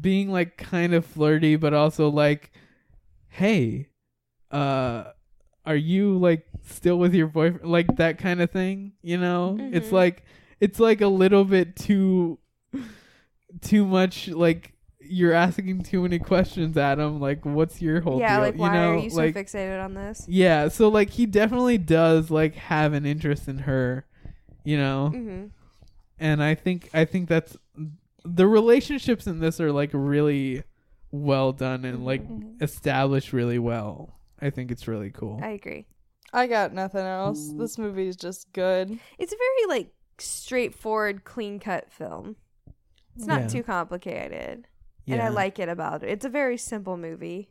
being 0.01 0.31
like 0.31 0.57
kind 0.57 0.95
of 0.95 1.05
flirty, 1.05 1.57
but 1.57 1.75
also 1.75 2.09
like, 2.09 2.53
"Hey, 3.29 3.89
uh." 4.51 5.05
Are 5.65 5.77
you 5.77 6.19
like 6.19 6.45
still 6.63 6.99
with 6.99 7.15
your 7.15 7.29
boyfriend? 7.29 7.71
Like 7.71 7.87
that 7.95 8.19
kind 8.19 8.43
of 8.43 8.51
thing, 8.51 8.95
you 9.01 9.17
know? 9.17 9.57
It's 9.61 9.91
Mhm. 9.91 9.93
like 9.93 10.25
it's 10.59 10.81
like 10.81 11.01
a 11.01 11.07
little 11.07 11.45
bit 11.45 11.77
too 11.77 12.41
too 13.61 13.87
much 13.87 14.27
like 14.29 14.73
you're 15.01 15.33
asking 15.33 15.83
too 15.83 16.03
many 16.03 16.19
questions 16.19 16.77
adam 16.77 17.21
like 17.21 17.45
what's 17.45 17.81
your 17.83 18.01
whole 18.01 18.19
Yeah, 18.19 18.39
deal 18.39 18.41
like 18.47 18.55
why 18.57 18.67
you 18.67 18.73
know 18.73 18.93
are 18.95 18.99
you 19.05 19.11
so 19.11 19.17
like 19.17 19.35
fixated 19.37 19.85
on 19.85 19.95
this? 19.95 20.25
yeah 20.27 20.69
so 20.69 20.89
like 20.89 21.11
he 21.11 21.27
definitely 21.27 21.79
does 21.79 22.31
like 22.31 22.55
have 22.55 22.93
an 22.93 23.05
interest 23.05 23.47
in 23.49 23.59
her 23.59 24.05
you 24.65 24.77
know 24.79 25.09
hmm 25.11 25.45
and 26.19 26.43
i 26.43 26.55
think 26.55 26.89
i 26.95 27.05
think 27.05 27.29
that's 27.29 27.57
the 28.25 28.47
relationships 28.47 29.27
in 29.27 29.41
this 29.41 29.61
are 29.61 29.73
like 29.73 29.91
really 29.93 30.63
well 31.11 31.53
done 31.53 31.85
and 31.85 32.05
like 32.05 32.23
mm-hmm. 32.23 32.63
established 32.63 33.33
really 33.33 33.59
well 33.59 34.15
i 34.41 34.49
think 34.51 34.71
it's 34.71 34.89
really 34.89 35.11
cool 35.11 35.41
I 35.43 35.51
agree. 35.51 35.87
I 36.33 36.47
got 36.47 36.73
nothing 36.73 37.05
else. 37.05 37.53
This 37.59 37.77
movie 37.77 38.09
is 38.09 38.17
just 38.17 38.51
good. 38.55 38.99
It's 39.19 39.33
a 39.33 39.37
very 39.37 39.79
like 39.79 39.93
straightforward, 40.19 41.25
clean 41.25 41.61
cut 41.61 41.93
film. 41.93 42.37
It's 43.15 43.27
not 43.27 43.43
Yeah. 43.43 43.49
too 43.49 43.63
complicated. 43.63 44.67
And 45.07 45.17
Yeah. 45.17 45.27
I 45.27 45.29
like 45.29 45.59
it 45.59 45.69
about 45.69 46.03
it. 46.03 46.09
It's 46.09 46.25
a 46.25 46.31
very 46.31 46.57
simple 46.57 46.97
movie. 46.97 47.49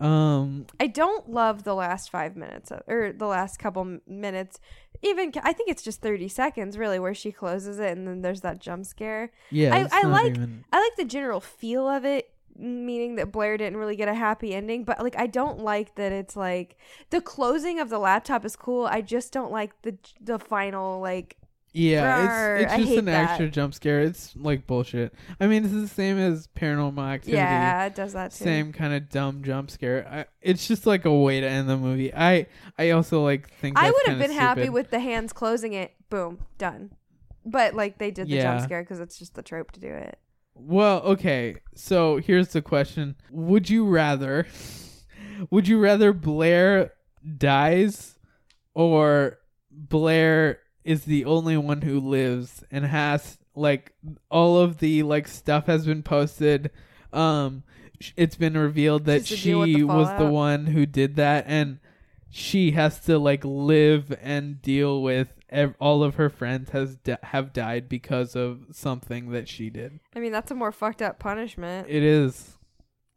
Um 0.00 0.66
I 0.78 0.86
don't 0.86 1.28
love 1.30 1.64
the 1.64 1.74
last 1.74 2.10
five 2.10 2.36
minutes 2.36 2.70
of, 2.70 2.82
or 2.88 3.12
the 3.12 3.26
last 3.26 3.58
couple 3.58 3.98
minutes. 4.06 4.58
Even 5.02 5.32
I 5.42 5.52
think 5.52 5.70
it's 5.70 5.82
just 5.82 6.00
thirty 6.02 6.28
seconds 6.28 6.76
really, 6.78 6.98
where 6.98 7.14
she 7.14 7.32
closes 7.32 7.78
it 7.78 7.96
and 7.96 8.06
then 8.06 8.22
there's 8.22 8.40
that 8.42 8.58
jump 8.60 8.84
scare. 8.86 9.30
yeah 9.50 9.74
I, 9.74 10.00
I 10.00 10.02
like 10.06 10.32
even- 10.32 10.64
I 10.72 10.80
like 10.80 10.96
the 10.96 11.04
general 11.04 11.40
feel 11.40 11.88
of 11.88 12.04
it, 12.04 12.30
meaning 12.56 13.14
that 13.16 13.32
Blair 13.32 13.56
didn't 13.56 13.78
really 13.78 13.96
get 13.96 14.08
a 14.08 14.14
happy 14.14 14.54
ending. 14.54 14.84
But 14.84 15.00
like, 15.02 15.16
I 15.18 15.26
don't 15.26 15.60
like 15.60 15.94
that 15.94 16.12
it's 16.12 16.36
like 16.36 16.76
the 17.10 17.20
closing 17.20 17.78
of 17.80 17.88
the 17.88 17.98
laptop 17.98 18.44
is 18.44 18.56
cool. 18.56 18.86
I 18.86 19.00
just 19.00 19.32
don't 19.32 19.52
like 19.52 19.80
the 19.82 19.96
the 20.20 20.38
final 20.38 21.00
like. 21.00 21.36
Yeah, 21.72 22.56
it's 22.56 22.72
it's 22.72 22.84
just 22.84 22.98
an 22.98 23.04
that. 23.04 23.30
extra 23.30 23.48
jump 23.48 23.74
scare. 23.74 24.00
It's 24.00 24.34
like 24.36 24.66
bullshit. 24.66 25.14
I 25.38 25.46
mean, 25.46 25.64
it's 25.64 25.72
the 25.72 25.86
same 25.86 26.18
as 26.18 26.48
Paranormal 26.48 27.06
Activity. 27.06 27.36
Yeah, 27.36 27.86
it 27.86 27.94
does 27.94 28.12
that 28.14 28.32
too. 28.32 28.44
Same 28.44 28.72
kind 28.72 28.92
of 28.92 29.08
dumb 29.08 29.44
jump 29.44 29.70
scare. 29.70 30.06
I, 30.10 30.24
it's 30.40 30.66
just 30.66 30.84
like 30.84 31.04
a 31.04 31.14
way 31.14 31.40
to 31.40 31.48
end 31.48 31.68
the 31.68 31.76
movie. 31.76 32.12
I 32.12 32.46
I 32.76 32.90
also 32.90 33.22
like 33.22 33.50
think 33.50 33.78
I 33.78 33.90
would 33.90 34.02
have 34.06 34.18
been 34.18 34.32
happy 34.32 34.68
with 34.68 34.90
the 34.90 34.98
hands 34.98 35.32
closing 35.32 35.72
it. 35.72 35.92
Boom, 36.08 36.40
done. 36.58 36.90
But 37.44 37.74
like 37.74 37.98
they 37.98 38.10
did 38.10 38.28
the 38.28 38.40
jump 38.40 38.62
scare 38.62 38.82
because 38.82 38.98
it's 38.98 39.18
just 39.18 39.34
the 39.34 39.42
trope 39.42 39.70
to 39.72 39.80
do 39.80 39.88
it. 39.88 40.18
Well, 40.54 41.00
okay. 41.02 41.56
So 41.74 42.16
here's 42.16 42.48
the 42.48 42.62
question: 42.62 43.14
Would 43.30 43.70
you 43.70 43.86
rather? 43.86 44.46
Would 45.50 45.68
you 45.68 45.78
rather 45.78 46.12
Blair 46.12 46.92
dies, 47.38 48.18
or 48.74 49.38
Blair 49.70 50.58
is 50.84 51.04
the 51.04 51.24
only 51.24 51.56
one 51.56 51.82
who 51.82 52.00
lives 52.00 52.64
and 52.70 52.84
has 52.86 53.38
like 53.54 53.92
all 54.30 54.58
of 54.58 54.78
the 54.78 55.02
like 55.02 55.28
stuff 55.28 55.66
has 55.66 55.84
been 55.86 56.02
posted? 56.02 56.70
Um, 57.12 57.64
sh- 58.00 58.12
it's 58.16 58.36
been 58.36 58.56
revealed 58.56 59.04
that 59.06 59.24
Just 59.24 59.42
to 59.42 59.48
deal 59.48 59.60
with 59.60 59.68
she 59.70 59.78
the 59.80 59.84
was 59.84 60.08
the 60.08 60.16
fallout. 60.16 60.32
one 60.32 60.66
who 60.66 60.86
did 60.86 61.16
that, 61.16 61.44
and 61.48 61.78
she 62.30 62.70
has 62.72 63.00
to 63.00 63.18
like 63.18 63.44
live 63.44 64.16
and 64.22 64.60
deal 64.62 65.02
with. 65.02 65.28
Ev- 65.50 65.74
all 65.80 66.04
of 66.04 66.14
her 66.14 66.30
friends 66.30 66.70
has 66.70 66.94
di- 66.94 67.16
have 67.24 67.52
died 67.52 67.88
because 67.88 68.36
of 68.36 68.60
something 68.70 69.32
that 69.32 69.48
she 69.48 69.68
did. 69.68 69.98
I 70.14 70.20
mean, 70.20 70.30
that's 70.30 70.52
a 70.52 70.54
more 70.54 70.70
fucked 70.70 71.02
up 71.02 71.18
punishment. 71.18 71.88
It 71.90 72.04
is. 72.04 72.56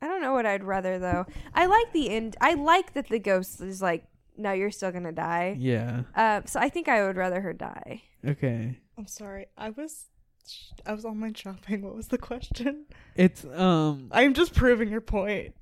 I 0.01 0.07
don't 0.07 0.21
know 0.21 0.33
what 0.33 0.47
I'd 0.47 0.63
rather 0.63 0.97
though. 0.97 1.27
I 1.53 1.67
like 1.67 1.93
the 1.93 2.09
end. 2.09 2.35
I 2.41 2.55
like 2.55 2.93
that 2.93 3.07
the 3.09 3.19
ghost 3.19 3.61
is 3.61 3.83
like, 3.83 4.05
no, 4.37 4.51
you're 4.51 4.71
still 4.71 4.91
gonna 4.91 5.11
die. 5.11 5.55
Yeah. 5.59 6.03
Uh, 6.15 6.41
so 6.45 6.59
I 6.59 6.69
think 6.69 6.87
I 6.87 7.05
would 7.05 7.17
rather 7.17 7.41
her 7.41 7.53
die. 7.53 8.01
Okay. 8.25 8.79
I'm 8.97 9.07
sorry. 9.07 9.47
I 9.57 9.69
was 9.71 10.05
I 10.85 10.93
was 10.93 11.05
online 11.05 11.33
shopping. 11.33 11.81
What 11.83 11.95
was 11.95 12.07
the 12.09 12.17
question? 12.17 12.85
It's 13.15 13.45
um. 13.45 14.09
I'm 14.11 14.33
just 14.33 14.53
proving 14.53 14.89
your 14.89 15.01
point. 15.01 15.55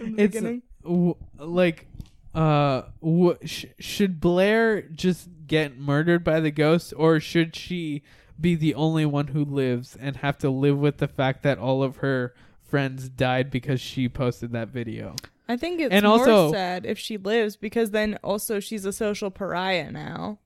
In 0.00 0.16
the 0.16 0.22
It's 0.24 0.40
w- 0.82 1.16
like 1.38 1.86
uh. 2.34 2.82
W- 3.00 3.38
sh- 3.44 3.66
should 3.78 4.20
Blair 4.20 4.82
just 4.82 5.28
get 5.46 5.78
murdered 5.78 6.24
by 6.24 6.40
the 6.40 6.50
ghost, 6.50 6.92
or 6.96 7.20
should 7.20 7.54
she 7.54 8.02
be 8.40 8.54
the 8.54 8.74
only 8.74 9.06
one 9.06 9.28
who 9.28 9.44
lives 9.44 9.96
and 10.00 10.16
have 10.16 10.38
to 10.38 10.50
live 10.50 10.78
with 10.78 10.96
the 10.98 11.06
fact 11.08 11.42
that 11.44 11.58
all 11.58 11.82
of 11.82 11.98
her 11.98 12.34
friends 12.62 13.08
died 13.08 13.50
because 13.50 13.80
she 13.80 14.08
posted 14.08 14.50
that 14.52 14.68
video? 14.68 15.14
I 15.48 15.56
think 15.56 15.80
it's 15.80 15.92
And 15.92 16.04
more 16.06 16.18
also- 16.20 16.52
sad 16.52 16.86
if 16.86 16.98
she 16.98 17.16
lives 17.16 17.56
because 17.56 17.90
then 17.90 18.18
also 18.22 18.60
she's 18.60 18.84
a 18.84 18.92
social 18.92 19.30
pariah 19.30 19.90
now 19.90 20.38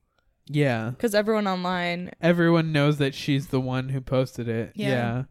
Yeah. 0.47 0.89
because 0.91 1.13
everyone 1.15 1.47
online. 1.47 2.11
Everyone 2.21 2.71
knows 2.71 2.97
that 2.97 3.13
she's 3.13 3.47
the 3.47 3.59
one 3.61 3.89
who 3.89 4.01
posted 4.01 4.47
it. 4.49 4.71
Yeah. 4.75 4.87
yeah. 4.89 5.23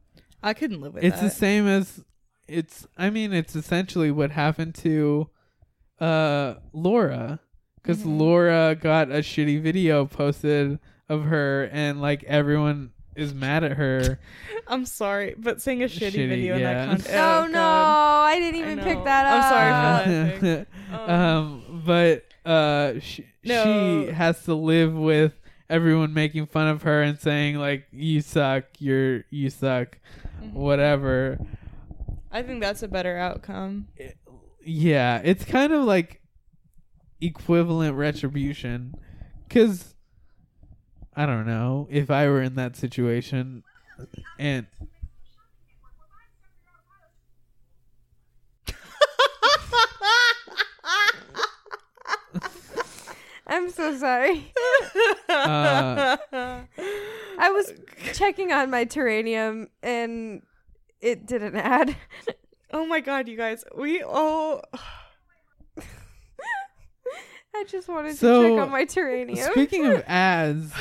I 0.42 0.54
couldn't 0.54 0.80
live 0.80 0.94
with 0.94 1.02
it's 1.04 1.20
the 1.20 1.30
same 1.30 1.66
as 1.66 2.04
it's 2.46 2.86
i 2.96 3.10
mean 3.10 3.32
it's 3.32 3.56
essentially 3.56 4.12
what 4.12 4.30
happened 4.30 4.72
to 4.76 5.28
uh 6.00 6.54
laura 6.72 7.40
because 7.82 7.98
Mm-hmm. 7.98 8.18
laura 8.18 8.74
got 8.80 9.10
a 9.10 9.16
shitty 9.18 9.60
video 9.60 10.06
posted 10.06 10.78
of 11.08 11.24
her 11.24 11.68
and 11.72 12.00
like 12.00 12.22
everyone 12.24 12.92
is 13.16 13.32
mad 13.34 13.64
at 13.64 13.72
her 13.72 14.18
I'm 14.68 14.84
sorry, 14.86 15.34
but 15.38 15.60
seeing 15.62 15.82
a 15.82 15.86
shitty, 15.86 16.10
Shitty, 16.12 16.28
video 16.28 16.56
yeah. 16.56 16.58
in 16.58 16.62
that 16.64 16.88
context. 16.88 17.14
Oh, 17.14 17.46
no, 17.50 17.62
I 17.62 18.38
didn't 18.40 18.60
even 18.60 18.78
pick 18.80 19.04
that 19.04 19.26
up. 19.26 19.44
I'm 19.44 19.50
sorry 19.52 20.38
for 20.40 20.46
laughing. 20.46 20.66
um, 20.92 21.10
um 21.10 21.82
but 21.86 22.24
uh 22.48 22.98
sh- 23.00 23.20
No. 23.44 23.64
she 24.06 24.12
has 24.12 24.42
to 24.44 24.54
live 24.54 24.94
with 24.94 25.32
everyone 25.68 26.14
making 26.14 26.46
fun 26.46 26.68
of 26.68 26.82
her 26.82 27.02
and 27.02 27.18
saying 27.18 27.56
like 27.56 27.86
you 27.92 28.20
suck 28.20 28.64
you're 28.78 29.24
you 29.30 29.50
suck 29.50 29.98
Mm-hmm. 30.42 30.58
whatever 30.58 31.38
I 32.30 32.42
think 32.42 32.60
that's 32.60 32.82
a 32.82 32.88
better 32.88 33.16
outcome. 33.16 33.88
yeah, 34.62 35.20
it's 35.24 35.44
kind 35.44 35.72
of 35.72 35.84
like 35.84 36.20
equivalent 37.20 37.96
retribution 37.96 38.94
cuz 39.48 39.94
I 41.16 41.24
don't 41.24 41.46
know, 41.46 41.88
if 41.90 42.10
I 42.10 42.26
were 42.28 42.42
in 42.42 42.56
that 42.56 42.76
situation 42.76 43.62
and 44.38 44.66
I'm 53.46 53.70
so 53.70 53.96
sorry. 53.96 54.52
Uh, 55.28 56.16
I 56.32 57.50
was 57.50 57.72
checking 58.12 58.52
on 58.52 58.70
my 58.70 58.84
terranium 58.84 59.68
and 59.82 60.42
it 61.00 61.26
didn't 61.26 61.56
add. 61.56 61.96
oh 62.72 62.86
my 62.86 63.00
god, 63.00 63.28
you 63.28 63.36
guys. 63.36 63.64
We 63.74 64.02
all 64.02 64.62
I 67.58 67.64
just 67.68 67.88
wanted 67.88 68.16
So, 68.16 68.42
to 68.42 68.48
check 68.50 68.62
on 68.66 68.70
my 68.70 68.84
terranium. 68.84 69.50
Speaking 69.52 69.86
of 69.86 70.02
ads, 70.06 70.72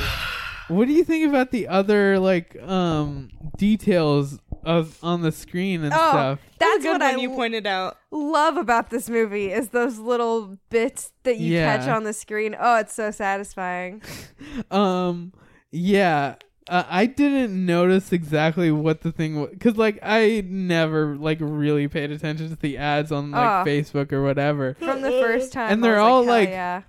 what 0.67 0.87
do 0.87 0.93
you 0.93 1.03
think 1.03 1.27
about 1.29 1.51
the 1.51 1.67
other 1.67 2.19
like 2.19 2.61
um 2.61 3.29
details 3.57 4.39
of 4.63 4.97
on 5.03 5.21
the 5.21 5.31
screen 5.31 5.83
and 5.83 5.93
Oh, 5.93 5.97
stuff? 6.09 6.39
that's 6.59 6.83
good 6.83 6.93
what 6.93 7.01
one 7.01 7.15
I 7.15 7.21
you 7.21 7.29
pointed 7.29 7.67
out. 7.67 7.97
love 8.11 8.57
about 8.57 8.89
this 8.89 9.09
movie 9.09 9.51
is 9.51 9.69
those 9.69 9.99
little 9.99 10.57
bits 10.69 11.13
that 11.23 11.37
you 11.37 11.53
Yeah. 11.53 11.77
catch 11.77 11.87
on 11.87 12.03
the 12.03 12.13
screen. 12.13 12.55
Oh, 12.59 12.77
it's 12.79 12.93
so 12.93 13.11
satisfying. 13.11 14.01
Um 14.71 15.33
yeah, 15.71 16.35
uh, 16.67 16.83
I 16.89 17.05
didn't 17.05 17.65
notice 17.65 18.11
exactly 18.11 18.71
what 18.71 19.01
the 19.01 19.11
thing 19.11 19.39
was 19.41 19.51
cuz 19.59 19.77
like 19.77 19.99
I 20.01 20.43
never 20.47 21.15
like 21.15 21.37
really 21.41 21.87
paid 21.87 22.11
attention 22.11 22.49
to 22.49 22.55
the 22.55 22.77
ads 22.77 23.11
on 23.11 23.31
like 23.31 23.67
Oh. 23.67 23.69
Facebook 23.69 24.11
or 24.11 24.23
whatever. 24.23 24.75
From 24.79 25.01
the 25.01 25.11
first 25.11 25.53
time, 25.53 25.71
And 25.73 25.83
I 25.85 25.87
they're 25.87 25.97
was 25.97 26.03
all 26.03 26.23
"Hell 26.23 26.33
like- 26.33 26.49
yeah. 26.49 26.81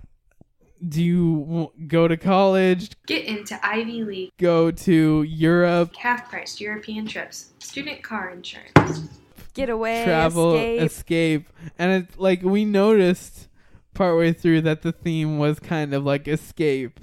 Do 0.87 1.03
you 1.03 1.39
w- 1.47 1.71
go 1.87 2.07
to 2.07 2.15
college, 2.17 2.91
Get 3.07 3.25
into 3.25 3.59
Ivy 3.65 4.03
League. 4.03 4.31
go 4.37 4.69
to 4.69 5.23
Europe, 5.23 5.95
Half 5.95 6.29
price 6.29 6.61
European 6.61 7.07
trips. 7.07 7.51
Student 7.57 8.03
car 8.03 8.29
insurance. 8.29 9.09
get 9.55 9.69
away, 9.69 10.03
travel, 10.05 10.53
escape. 10.55 10.81
escape. 10.83 11.49
And 11.79 12.03
it's 12.03 12.17
like 12.19 12.43
we 12.43 12.63
noticed 12.63 13.47
partway 13.95 14.31
through 14.33 14.61
that 14.61 14.83
the 14.83 14.91
theme 14.91 15.39
was 15.39 15.59
kind 15.59 15.95
of 15.95 16.05
like 16.05 16.27
escape. 16.27 16.99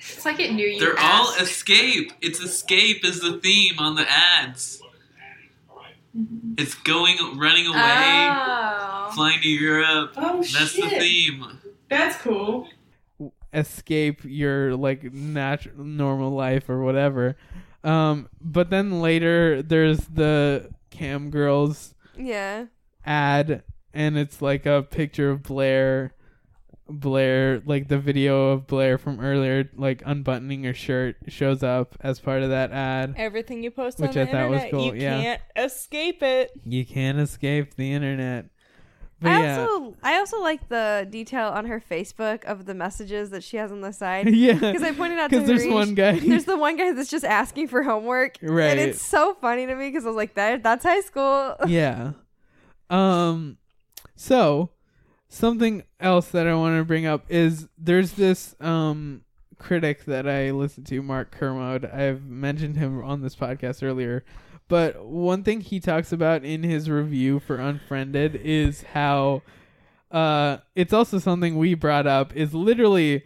It's 0.00 0.24
like 0.24 0.40
it 0.40 0.52
knew 0.52 0.66
you. 0.66 0.80
They're 0.80 0.98
all 0.98 1.34
escape. 1.34 2.12
It's 2.20 2.40
escape 2.40 3.04
is 3.04 3.20
the 3.20 3.38
theme 3.38 3.78
on 3.78 3.94
the 3.96 4.06
ads. 4.08 4.80
It's 6.56 6.74
going, 6.74 7.16
running 7.38 7.66
away, 7.66 7.76
Oh. 7.80 9.10
flying 9.14 9.40
to 9.40 9.48
Europe. 9.48 10.14
Oh, 10.16 10.38
That's 10.42 10.74
the 10.74 10.88
theme. 10.88 11.58
That's 11.88 12.16
cool. 12.18 12.68
escape 13.52 14.20
your 14.24 14.76
like 14.76 15.10
natural 15.12 15.82
normal 15.84 16.30
life 16.30 16.68
or 16.68 16.82
whatever. 16.82 17.36
Um, 17.82 18.28
but 18.40 18.68
then 18.70 19.00
later 19.00 19.62
there's 19.62 20.00
the 20.00 20.70
cam 20.90 21.30
girls 21.30 21.94
yeah. 22.16 22.66
ad, 23.06 23.62
and 23.94 24.18
it's 24.18 24.42
like 24.42 24.66
a 24.66 24.82
picture 24.82 25.30
of 25.30 25.44
Blair, 25.44 26.12
Blair, 26.88 27.60
like 27.66 27.88
the 27.88 27.98
video 27.98 28.50
of 28.52 28.66
Blair 28.66 28.96
from 28.98 29.20
earlier, 29.20 29.68
like 29.76 30.02
unbuttoning 30.06 30.64
her 30.64 30.74
shirt 30.74 31.16
shows 31.28 31.62
up 31.62 31.96
as 32.00 32.18
part 32.20 32.42
of 32.42 32.50
that 32.50 32.72
ad. 32.72 33.14
Everything 33.16 33.62
you 33.62 33.70
post 33.70 33.98
Which 34.00 34.10
on 34.10 34.14
the 34.14 34.22
I 34.22 34.26
thought 34.32 34.50
was 34.50 34.62
internet, 34.64 34.70
cool, 34.72 34.94
you 34.94 35.00
yeah. 35.02 35.20
can't 35.22 35.42
escape 35.56 36.22
it. 36.22 36.50
You 36.64 36.86
can't 36.86 37.18
escape 37.18 37.74
the 37.74 37.92
internet. 37.92 38.46
But 39.20 39.32
I 39.32 39.42
yeah, 39.42 39.60
also 39.60 39.96
I 40.02 40.18
also 40.18 40.40
like 40.40 40.68
the 40.68 41.04
detail 41.10 41.48
on 41.48 41.64
her 41.66 41.80
Facebook 41.80 42.44
of 42.44 42.66
the 42.66 42.74
messages 42.74 43.30
that 43.30 43.42
she 43.42 43.56
has 43.56 43.72
on 43.72 43.80
the 43.80 43.92
side. 43.92 44.28
Yeah. 44.32 44.52
because 44.54 44.82
I 44.84 44.92
pointed 44.92 45.18
out 45.18 45.30
to 45.30 45.38
'Cause 45.38 45.46
there's 45.48 45.62
Harish, 45.62 45.74
one 45.74 45.94
guy- 45.94 46.20
There's 46.20 46.44
the 46.44 46.56
one 46.56 46.76
guy 46.76 46.92
that's 46.92 47.10
just 47.10 47.24
asking 47.24 47.66
for 47.66 47.82
homework, 47.82 48.38
Right. 48.40 48.66
And 48.68 48.78
it's 48.80 49.02
so 49.02 49.34
funny 49.40 49.66
to 49.66 49.74
me 49.74 49.88
because 49.88 50.04
I 50.04 50.08
was 50.10 50.16
like, 50.16 50.34
that 50.34 50.62
that's 50.62 50.84
high 50.84 51.00
school. 51.00 51.56
yeah. 51.66 52.12
Um 52.90 53.58
so 54.14 54.70
something 55.28 55.82
else 56.00 56.28
that 56.28 56.46
I 56.46 56.54
want 56.54 56.78
to 56.80 56.84
bring 56.84 57.06
up 57.06 57.24
is 57.28 57.68
there's 57.76 58.12
this 58.12 58.54
um 58.60 59.22
critic 59.58 60.04
that 60.04 60.28
I 60.28 60.50
listen 60.52 60.84
to, 60.84 61.02
Mark 61.02 61.30
Kermode. 61.32 61.84
I've 61.84 62.24
mentioned 62.24 62.76
him 62.76 63.02
on 63.02 63.22
this 63.22 63.34
podcast 63.36 63.82
earlier. 63.82 64.24
But 64.68 65.04
one 65.04 65.42
thing 65.44 65.62
he 65.62 65.80
talks 65.80 66.12
about 66.12 66.44
in 66.44 66.62
his 66.62 66.90
review 66.90 67.40
for 67.40 67.56
Unfriended 67.56 68.36
is 68.36 68.82
how 68.94 69.42
uh 70.10 70.58
it's 70.74 70.92
also 70.92 71.18
something 71.18 71.56
we 71.56 71.74
brought 71.74 72.06
up 72.06 72.34
is 72.36 72.54
literally 72.54 73.24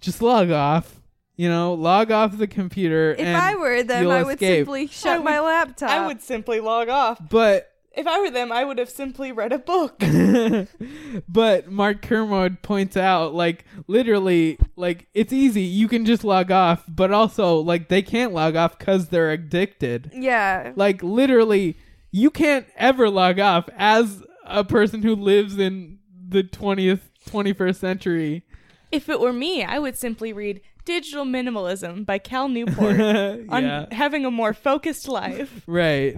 just 0.00 0.22
log 0.22 0.50
off. 0.50 0.94
You 1.36 1.48
know, 1.48 1.74
log 1.74 2.10
off 2.10 2.36
the 2.36 2.48
computer 2.48 3.12
If 3.12 3.20
and 3.20 3.36
I 3.36 3.54
were 3.54 3.84
them, 3.84 4.08
I 4.10 4.24
would 4.24 4.34
escape. 4.34 4.60
simply 4.66 4.86
shut 4.88 5.18
would- 5.18 5.24
my 5.24 5.38
laptop. 5.38 5.88
I 5.90 6.04
would 6.06 6.20
simply 6.20 6.58
log 6.58 6.88
off. 6.88 7.20
But 7.30 7.72
If 7.98 8.06
I 8.06 8.20
were 8.20 8.30
them, 8.30 8.52
I 8.52 8.64
would 8.64 8.78
have 8.78 8.88
simply 8.88 9.32
read 9.32 9.52
a 9.52 9.58
book. 9.58 9.98
but 11.28 11.68
Mark 11.68 12.00
Kermode 12.00 12.62
points 12.62 12.96
out, 12.96 13.34
like, 13.34 13.64
literally, 13.88 14.56
like, 14.76 15.08
it's 15.14 15.32
easy. 15.32 15.62
You 15.62 15.88
can 15.88 16.06
just 16.06 16.22
log 16.22 16.52
off, 16.52 16.84
but 16.86 17.10
also, 17.10 17.56
like, 17.58 17.88
they 17.88 18.02
can't 18.02 18.32
log 18.32 18.54
off 18.54 18.78
because 18.78 19.08
they're 19.08 19.32
addicted. 19.32 20.12
Yeah. 20.14 20.74
Like, 20.76 21.02
literally, 21.02 21.76
you 22.12 22.30
can't 22.30 22.66
ever 22.76 23.10
log 23.10 23.40
off 23.40 23.68
as 23.76 24.22
a 24.44 24.62
person 24.62 25.02
who 25.02 25.16
lives 25.16 25.58
in 25.58 25.98
the 26.28 26.44
20th, 26.44 27.00
21st 27.28 27.76
century. 27.76 28.44
If 28.92 29.08
it 29.08 29.18
were 29.18 29.32
me, 29.32 29.64
I 29.64 29.80
would 29.80 29.98
simply 29.98 30.32
read 30.32 30.60
Digital 30.88 31.26
Minimalism 31.26 32.06
by 32.06 32.16
Cal 32.16 32.48
Newport 32.58 32.98
on 32.98 33.88
having 33.92 34.24
a 34.24 34.30
more 34.30 34.54
focused 34.54 35.06
life. 35.06 35.62
Right. 35.66 36.16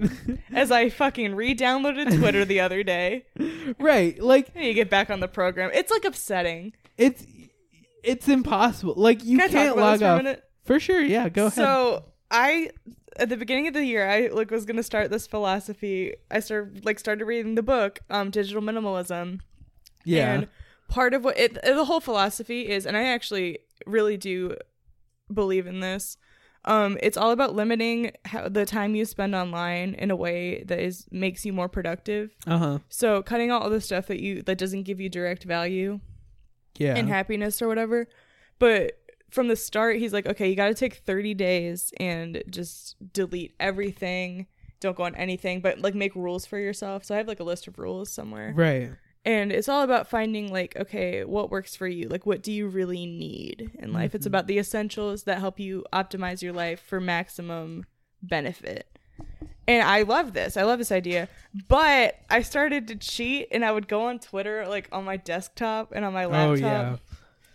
As 0.53 0.71
I 0.71 0.89
fucking 0.89 1.35
re-downloaded 1.35 2.17
Twitter 2.17 2.45
the 2.45 2.61
other 2.61 2.81
day. 2.81 3.25
right. 3.79 4.17
Like, 4.17 4.55
need 4.55 4.67
to 4.67 4.73
get 4.73 4.89
back 4.89 5.09
on 5.09 5.19
the 5.19 5.27
program. 5.27 5.71
It's 5.73 5.91
like 5.91 6.05
upsetting. 6.05 6.71
it's 6.97 7.25
it's 8.01 8.29
impossible. 8.29 8.93
Like, 8.95 9.25
you 9.25 9.39
Can 9.39 9.49
can't 9.49 9.73
about 9.73 9.77
log 9.77 9.99
for 9.99 10.05
off. 10.05 10.17
minute? 10.19 10.43
For 10.63 10.79
sure, 10.79 11.01
yeah, 11.01 11.27
go 11.27 11.47
ahead. 11.47 11.53
So 11.53 12.05
I 12.31 12.69
at 13.17 13.27
the 13.27 13.35
beginning 13.35 13.67
of 13.67 13.73
the 13.73 13.83
year 13.83 14.07
I 14.09 14.27
like 14.27 14.51
was 14.51 14.63
gonna 14.63 14.83
start 14.83 15.11
this 15.11 15.27
philosophy. 15.27 16.13
I 16.31 16.39
started 16.39 16.85
like 16.85 16.97
started 16.97 17.25
reading 17.25 17.55
the 17.55 17.61
book, 17.63 17.99
um, 18.09 18.29
Digital 18.29 18.61
Minimalism. 18.61 19.41
Yeah. 20.05 20.33
And 20.33 20.47
part 20.87 21.13
of 21.13 21.25
what 21.25 21.37
it 21.37 21.61
the 21.61 21.83
whole 21.83 21.99
philosophy 21.99 22.69
is, 22.69 22.85
and 22.85 22.95
I 22.95 23.03
actually 23.03 23.59
really 23.85 24.17
do 24.17 24.55
believe 25.33 25.67
in 25.67 25.79
this. 25.79 26.17
Um, 26.65 26.97
it's 27.01 27.17
all 27.17 27.31
about 27.31 27.55
limiting 27.55 28.11
how 28.25 28.47
the 28.47 28.65
time 28.67 28.93
you 28.93 29.05
spend 29.05 29.33
online 29.33 29.95
in 29.95 30.11
a 30.11 30.15
way 30.15 30.63
that 30.67 30.79
is 30.79 31.07
makes 31.11 31.43
you 31.45 31.53
more 31.53 31.67
productive. 31.67 32.35
Uh-huh. 32.45 32.79
So 32.89 33.23
cutting 33.23 33.49
out 33.49 33.63
all 33.63 33.69
the 33.71 33.81
stuff 33.81 34.07
that 34.07 34.19
you 34.19 34.43
that 34.43 34.57
doesn't 34.59 34.83
give 34.83 34.99
you 35.01 35.09
direct 35.09 35.43
value 35.43 35.99
Yeah. 36.77 36.95
and 36.97 37.09
happiness 37.09 37.61
or 37.63 37.67
whatever. 37.67 38.07
But 38.59 38.93
from 39.31 39.47
the 39.47 39.55
start, 39.55 39.95
he's 39.97 40.13
like, 40.13 40.27
okay, 40.27 40.49
you 40.49 40.55
got 40.55 40.67
to 40.67 40.75
take 40.75 40.95
30 40.95 41.33
days 41.33 41.91
and 41.97 42.43
just 42.49 42.95
delete 43.13 43.55
everything. 43.59 44.45
Don't 44.81 44.95
go 44.95 45.03
on 45.03 45.15
anything, 45.15 45.61
but 45.61 45.79
like 45.79 45.95
make 45.95 46.15
rules 46.15 46.45
for 46.45 46.59
yourself. 46.59 47.05
So 47.05 47.15
I 47.15 47.17
have 47.17 47.27
like 47.27 47.39
a 47.39 47.43
list 47.43 47.67
of 47.67 47.79
rules 47.79 48.11
somewhere. 48.11 48.53
Right. 48.55 48.91
And 49.23 49.51
it's 49.51 49.69
all 49.69 49.83
about 49.83 50.07
finding 50.09 50.51
like, 50.51 50.75
okay, 50.75 51.23
what 51.23 51.51
works 51.51 51.75
for 51.75 51.87
you? 51.87 52.07
Like, 52.09 52.25
what 52.25 52.41
do 52.41 52.51
you 52.51 52.67
really 52.67 53.05
need 53.05 53.69
in 53.77 53.93
life? 53.93 54.15
It's 54.15 54.25
Mhm. 54.25 54.29
about 54.29 54.47
the 54.47 54.57
essentials 54.57 55.23
that 55.23 55.37
help 55.39 55.59
you 55.59 55.85
optimize 55.93 56.41
your 56.41 56.53
life 56.53 56.79
for 56.81 56.99
maximum 56.99 57.85
benefit. 58.23 58.87
And 59.67 59.83
I 59.83 60.01
love 60.01 60.33
this. 60.33 60.57
I 60.57 60.63
love 60.63 60.79
this 60.79 60.91
idea. 60.91 61.27
But 61.67 62.19
I 62.31 62.41
started 62.41 62.87
to 62.87 62.95
cheat 62.95 63.47
and 63.51 63.63
I 63.63 63.71
would 63.71 63.87
go 63.87 64.05
on 64.07 64.17
Twitter 64.17 64.67
like 64.67 64.89
on 64.91 65.05
my 65.05 65.17
desktop 65.17 65.91
and 65.95 66.03
on 66.03 66.13
my 66.13 66.25
laptop. 66.25 66.49
Oh, 66.49 66.53
yeah. 66.55 66.95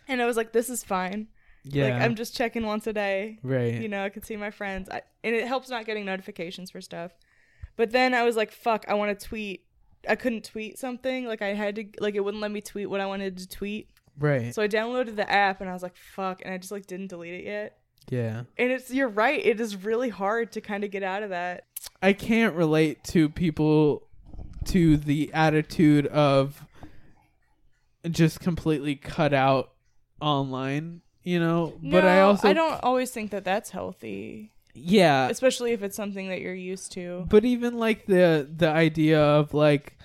And 0.06 0.22
I 0.22 0.26
was 0.26 0.36
like, 0.36 0.52
this 0.52 0.70
is 0.70 0.84
fine. 0.84 1.26
Like 1.64 1.74
Yeah. 1.74 1.98
I'm 2.04 2.14
just 2.14 2.36
checking 2.36 2.64
once 2.64 2.86
a 2.86 2.92
day. 2.92 3.38
Right. 3.42 3.74
You 3.74 3.88
know, 3.88 4.04
I 4.04 4.08
can 4.08 4.22
see 4.22 4.36
my 4.36 4.52
friends. 4.52 4.88
I, 4.88 5.02
and 5.24 5.34
it 5.34 5.48
helps 5.48 5.68
not 5.68 5.84
getting 5.84 6.04
notifications 6.04 6.70
for 6.70 6.80
stuff. 6.80 7.10
But 7.74 7.90
then 7.90 8.14
I 8.14 8.22
was 8.22 8.36
like, 8.36 8.52
fuck, 8.52 8.84
I 8.86 8.94
want 8.94 9.18
to 9.18 9.26
tweet. 9.26 9.65
I 10.08 10.16
couldn't 10.16 10.44
tweet 10.44 10.78
something. 10.78 11.26
Like 11.26 11.42
I 11.42 11.48
had 11.48 11.76
to 11.76 11.84
like 11.98 12.14
it 12.14 12.20
wouldn't 12.20 12.40
let 12.40 12.50
me 12.50 12.60
tweet 12.60 12.88
what 12.90 13.00
I 13.00 13.06
wanted 13.06 13.38
to 13.38 13.48
tweet. 13.48 13.88
Right. 14.18 14.54
So 14.54 14.62
I 14.62 14.68
downloaded 14.68 15.16
the 15.16 15.30
app 15.30 15.60
and 15.60 15.68
I 15.68 15.72
was 15.72 15.82
like, 15.82 15.96
fuck, 15.96 16.42
and 16.44 16.52
I 16.52 16.58
just 16.58 16.72
like 16.72 16.86
didn't 16.86 17.08
delete 17.08 17.34
it 17.34 17.44
yet. 17.44 17.78
Yeah. 18.08 18.44
And 18.56 18.70
it's 18.70 18.90
you're 18.90 19.08
right. 19.08 19.44
It 19.44 19.60
is 19.60 19.76
really 19.76 20.08
hard 20.08 20.52
to 20.52 20.60
kind 20.60 20.84
of 20.84 20.90
get 20.90 21.02
out 21.02 21.22
of 21.22 21.30
that. 21.30 21.64
I 22.02 22.12
can't 22.12 22.54
relate 22.54 23.04
to 23.04 23.28
people 23.28 24.06
to 24.66 24.96
the 24.96 25.30
attitude 25.32 26.06
of 26.08 26.64
just 28.10 28.40
completely 28.40 28.96
cut 28.96 29.32
out 29.32 29.72
online, 30.20 31.02
you 31.22 31.40
know. 31.40 31.74
but 31.82 32.04
I 32.04 32.20
also 32.20 32.48
I 32.48 32.52
don't 32.52 32.82
always 32.82 33.10
think 33.10 33.30
that 33.30 33.44
that's 33.44 33.70
healthy. 33.70 34.52
Yeah. 34.76 35.28
Especially 35.28 35.72
if 35.72 35.82
it's 35.82 35.96
something 35.96 36.28
that 36.28 36.40
you're 36.40 36.54
used 36.54 36.92
to. 36.92 37.26
But 37.28 37.44
even 37.44 37.78
like 37.78 38.06
the 38.06 38.48
the 38.54 38.68
idea 38.68 39.20
of 39.20 39.54
like 39.54 39.96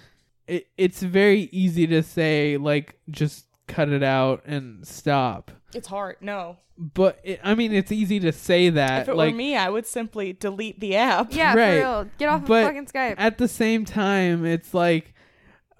it, 0.48 0.68
it's 0.78 1.02
very 1.02 1.50
easy 1.52 1.86
to 1.88 2.02
say 2.04 2.58
like 2.58 2.98
just 3.10 3.46
cut 3.68 3.90
it 3.90 4.04
out 4.04 4.44
and 4.46 4.86
stop. 4.88 5.52
It's 5.74 5.88
hard. 5.88 6.18
No. 6.22 6.58
But 6.78 7.20
it, 7.24 7.40
I 7.44 7.54
mean, 7.54 7.74
it's 7.74 7.92
easy 7.92 8.20
to 8.22 8.32
say 8.32 8.70
that. 8.72 9.04
If 9.04 9.10
it 9.10 9.16
like, 9.16 9.32
were 9.34 9.38
me, 9.38 9.56
I 9.56 9.70
would 9.70 9.86
simply 9.86 10.34
delete 10.34 10.80
the 10.80 10.96
app. 10.96 11.32
Yeah, 11.34 11.54
Right. 11.54 11.74
for 11.74 11.78
real. 11.78 12.08
Get 12.18 12.30
off 12.30 12.46
but 12.48 12.64
of 12.64 12.68
fucking 12.70 12.86
Skype. 12.88 13.16
at 13.18 13.38
the 13.38 13.48
same 13.48 13.86
time, 13.86 14.46
it's 14.46 14.74
like, 14.74 15.14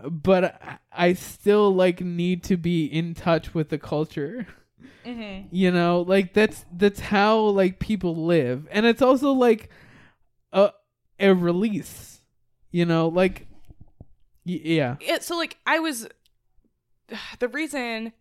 but 0.10 0.44
I- 0.62 0.78
I 0.94 1.14
still 1.14 1.74
like 1.74 2.02
need 2.02 2.44
to 2.44 2.58
be 2.58 2.86
in 2.86 3.14
touch 3.14 3.54
with 3.54 3.70
the 3.70 3.78
culture. 3.80 4.46
Mm-hmm. 5.06 5.48
You 5.52 5.72
know, 5.72 6.02
like 6.02 6.34
that's 6.34 6.66
that's 6.72 7.00
how 7.00 7.40
like 7.40 7.80
people 7.80 8.26
live, 8.26 8.68
and 8.72 8.86
it's 8.86 9.02
also 9.02 9.32
like 9.32 9.70
a 10.52 10.72
a 11.20 11.34
release. 11.34 12.22
You 12.72 12.86
know, 12.86 13.08
like 13.10 13.48
y- 14.46 14.62
yeah, 14.64 14.96
Yeah, 15.02 15.20
so 15.20 15.36
like 15.38 15.58
I 15.66 15.80
was 15.80 16.08
the 17.40 17.48
reason 17.48 18.14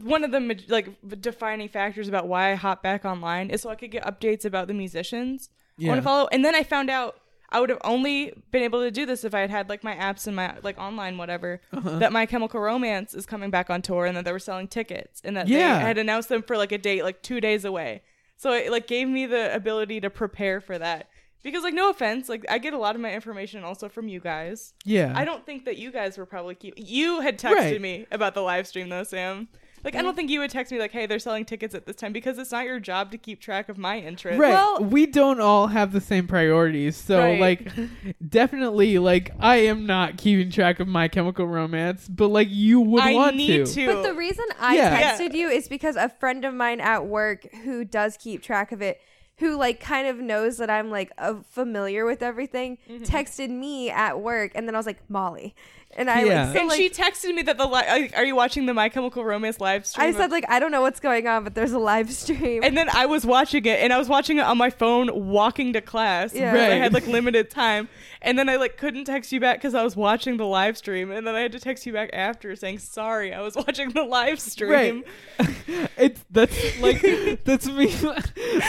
one 0.00 0.24
of 0.24 0.30
the 0.30 0.60
like 0.68 0.88
defining 1.20 1.68
factors 1.68 2.08
about 2.08 2.28
why 2.28 2.52
I 2.52 2.54
hop 2.54 2.82
back 2.82 3.04
online 3.04 3.50
is 3.50 3.62
so 3.62 3.70
I 3.70 3.74
could 3.74 3.90
get 3.90 4.04
updates 4.04 4.44
about 4.44 4.68
the 4.68 4.74
musicians 4.74 5.50
I 5.80 5.88
want 5.88 5.98
to 5.98 6.02
follow. 6.02 6.28
And 6.32 6.44
then 6.44 6.54
I 6.54 6.62
found 6.62 6.90
out 6.90 7.20
I 7.50 7.60
would 7.60 7.70
have 7.70 7.80
only 7.82 8.34
been 8.50 8.62
able 8.62 8.80
to 8.82 8.90
do 8.90 9.06
this 9.06 9.24
if 9.24 9.34
I 9.34 9.40
had 9.40 9.48
had 9.50 9.68
like 9.70 9.82
my 9.82 9.94
apps 9.94 10.26
and 10.26 10.36
my 10.36 10.56
like 10.62 10.78
online 10.78 11.16
whatever. 11.16 11.60
Uh-huh. 11.72 11.98
That 11.98 12.12
My 12.12 12.26
Chemical 12.26 12.60
Romance 12.60 13.14
is 13.14 13.24
coming 13.24 13.50
back 13.50 13.70
on 13.70 13.80
tour 13.82 14.04
and 14.04 14.16
that 14.16 14.24
they 14.26 14.32
were 14.32 14.38
selling 14.38 14.68
tickets 14.68 15.22
and 15.24 15.36
that 15.36 15.48
Yeah. 15.48 15.78
they 15.78 15.84
had 15.84 15.98
announced 15.98 16.28
them 16.28 16.42
for 16.42 16.56
like 16.58 16.72
a 16.72 16.78
date 16.78 17.02
like 17.04 17.22
two 17.22 17.40
days 17.40 17.64
away. 17.64 18.02
So 18.36 18.52
it 18.52 18.70
like 18.70 18.86
gave 18.86 19.08
me 19.08 19.26
the 19.26 19.54
ability 19.54 20.00
to 20.02 20.10
prepare 20.10 20.60
for 20.60 20.78
that. 20.78 21.08
Because 21.42 21.62
like 21.62 21.72
no 21.74 21.88
offense, 21.88 22.28
like 22.28 22.44
I 22.50 22.58
get 22.58 22.74
a 22.74 22.78
lot 22.78 22.94
of 22.96 23.00
my 23.00 23.12
information 23.14 23.64
also 23.64 23.88
from 23.88 24.08
you 24.08 24.20
guys. 24.20 24.74
Yeah. 24.84 25.12
I 25.16 25.24
don't 25.24 25.46
think 25.46 25.64
that 25.64 25.78
you 25.78 25.90
guys 25.90 26.18
were 26.18 26.26
probably 26.26 26.54
keep 26.54 26.74
you 26.76 27.20
had 27.20 27.38
texted 27.38 27.54
Right. 27.54 27.80
me 27.80 28.06
about 28.10 28.34
the 28.34 28.42
live 28.42 28.66
stream 28.66 28.88
though, 28.90 29.04
Sam. 29.04 29.48
Like 29.88 29.96
I 29.96 30.02
don't 30.02 30.14
think 30.14 30.28
you 30.30 30.40
would 30.40 30.50
text 30.50 30.70
me 30.70 30.78
like, 30.78 30.92
"Hey, 30.92 31.06
they're 31.06 31.18
selling 31.18 31.46
tickets 31.46 31.74
at 31.74 31.86
this 31.86 31.96
time," 31.96 32.12
because 32.12 32.36
it's 32.36 32.52
not 32.52 32.66
your 32.66 32.78
job 32.78 33.10
to 33.12 33.16
keep 33.18 33.40
track 33.40 33.70
of 33.70 33.78
my 33.78 33.98
interests. 33.98 34.38
right. 34.38 34.78
we 34.82 35.06
don't 35.06 35.40
all 35.40 35.68
have 35.68 35.92
the 35.92 36.00
same 36.00 36.26
priorities, 36.26 36.94
so 36.96 37.18
Right. 37.20 37.40
like 37.40 37.72
definitely 38.28 38.98
like 38.98 39.30
I 39.40 39.56
am 39.56 39.86
not 39.86 40.18
keeping 40.18 40.50
track 40.50 40.80
of 40.80 40.88
My 40.88 41.08
Chemical 41.08 41.46
Romance, 41.46 42.08
but 42.08 42.28
like 42.28 42.48
you 42.50 42.80
would 42.80 43.02
I 43.02 43.14
want 43.14 43.36
need 43.36 43.66
to. 43.66 43.74
to. 43.74 43.86
But 43.86 44.02
the 44.02 44.14
reason 44.14 44.44
I 44.60 44.76
Yeah. 44.76 45.00
texted 45.16 45.34
you 45.34 45.48
is 45.48 45.68
because 45.68 45.96
a 45.96 46.08
friend 46.08 46.44
of 46.44 46.54
mine 46.54 46.80
at 46.80 47.06
work 47.06 47.46
who 47.64 47.84
does 47.84 48.16
keep 48.16 48.42
track 48.42 48.72
of 48.72 48.82
it, 48.82 49.00
who 49.38 49.56
like 49.56 49.80
kind 49.80 50.06
of 50.08 50.18
knows 50.18 50.58
that 50.58 50.68
I'm 50.70 50.90
like 50.90 51.12
uh, 51.18 51.36
familiar 51.50 52.04
with 52.04 52.22
everything, 52.22 52.78
Mm-hmm. 52.88 53.04
texted 53.04 53.50
me 53.50 53.90
at 53.90 54.20
work, 54.20 54.52
and 54.54 54.66
then 54.68 54.74
I 54.74 54.78
was 54.78 54.86
like 54.86 55.08
Molly, 55.08 55.54
and 55.96 56.08
I 56.10 56.22
Yeah. 56.24 56.44
like, 56.44 56.52
so, 56.54 56.60
and 56.60 56.68
like 56.68 56.76
she 56.76 56.90
texted 56.90 57.34
me 57.34 57.42
that 57.42 57.56
the 57.58 57.64
li- 57.64 57.70
like, 57.72 58.12
are 58.16 58.24
you 58.24 58.36
watching 58.36 58.66
the 58.66 58.74
My 58.74 58.88
Chemical 58.88 59.24
Romance 59.24 59.60
live 59.60 59.86
stream? 59.86 60.06
I 60.06 60.12
said 60.12 60.30
like 60.30 60.44
I 60.48 60.58
don't 60.60 60.70
know 60.70 60.82
what's 60.82 61.00
going 61.00 61.26
on, 61.26 61.44
but 61.44 61.54
there's 61.54 61.72
a 61.72 61.78
live 61.78 62.12
stream. 62.12 62.62
and 62.62 62.76
then 62.76 62.88
I 62.90 63.06
was 63.06 63.24
watching 63.26 63.64
it, 63.64 63.80
and 63.80 63.92
I 63.92 63.98
was 63.98 64.08
watching 64.08 64.38
it 64.38 64.42
on 64.44 64.58
my 64.58 64.70
phone 64.70 65.10
walking 65.28 65.72
to 65.72 65.80
class. 65.80 66.34
Yeah. 66.34 66.52
because 66.52 66.68
I 66.70 66.74
had 66.76 66.92
like 66.92 67.06
limited 67.18 67.50
time, 67.50 67.88
and 68.22 68.38
then 68.38 68.48
I 68.48 68.56
like 68.56 68.76
couldn't 68.76 69.04
text 69.06 69.32
you 69.32 69.40
back 69.40 69.58
because 69.58 69.74
I 69.74 69.82
was 69.82 69.96
watching 69.96 70.36
the 70.36 70.46
live 70.46 70.76
stream, 70.76 71.10
and 71.10 71.26
then 71.26 71.34
I 71.34 71.40
had 71.40 71.52
to 71.52 71.60
text 71.60 71.86
you 71.86 71.92
back 71.92 72.10
after 72.12 72.54
saying 72.54 72.78
sorry, 72.78 73.32
I 73.32 73.40
was 73.40 73.54
watching 73.56 73.90
the 73.90 74.04
live 74.04 74.40
stream. 74.40 75.04
Right. 75.38 75.48
it's 75.96 76.24
that's 76.30 76.80
like 76.80 77.00
that's 77.44 77.66
me 77.66 77.86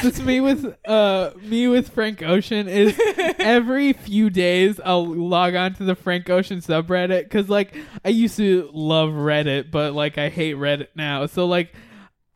that's 0.01 0.19
me 0.21 0.39
with 0.39 0.75
uh 0.87 1.31
me 1.41 1.67
with 1.67 1.89
Frank 1.89 2.23
Ocean 2.23 2.67
is 2.67 2.99
every 3.39 3.93
few 3.93 4.29
days 4.29 4.79
I'll 4.83 5.05
log 5.05 5.55
on 5.55 5.73
to 5.75 5.83
the 5.83 5.95
Frank 5.95 6.29
Ocean 6.29 6.59
subreddit 6.59 7.08
cuz 7.29 7.49
like 7.49 7.75
I 8.05 8.09
used 8.09 8.37
to 8.37 8.69
love 8.73 9.09
Reddit 9.11 9.71
but 9.71 9.93
like 9.93 10.17
I 10.17 10.29
hate 10.29 10.55
Reddit 10.55 10.87
now. 10.95 11.25
So 11.25 11.45
like 11.45 11.73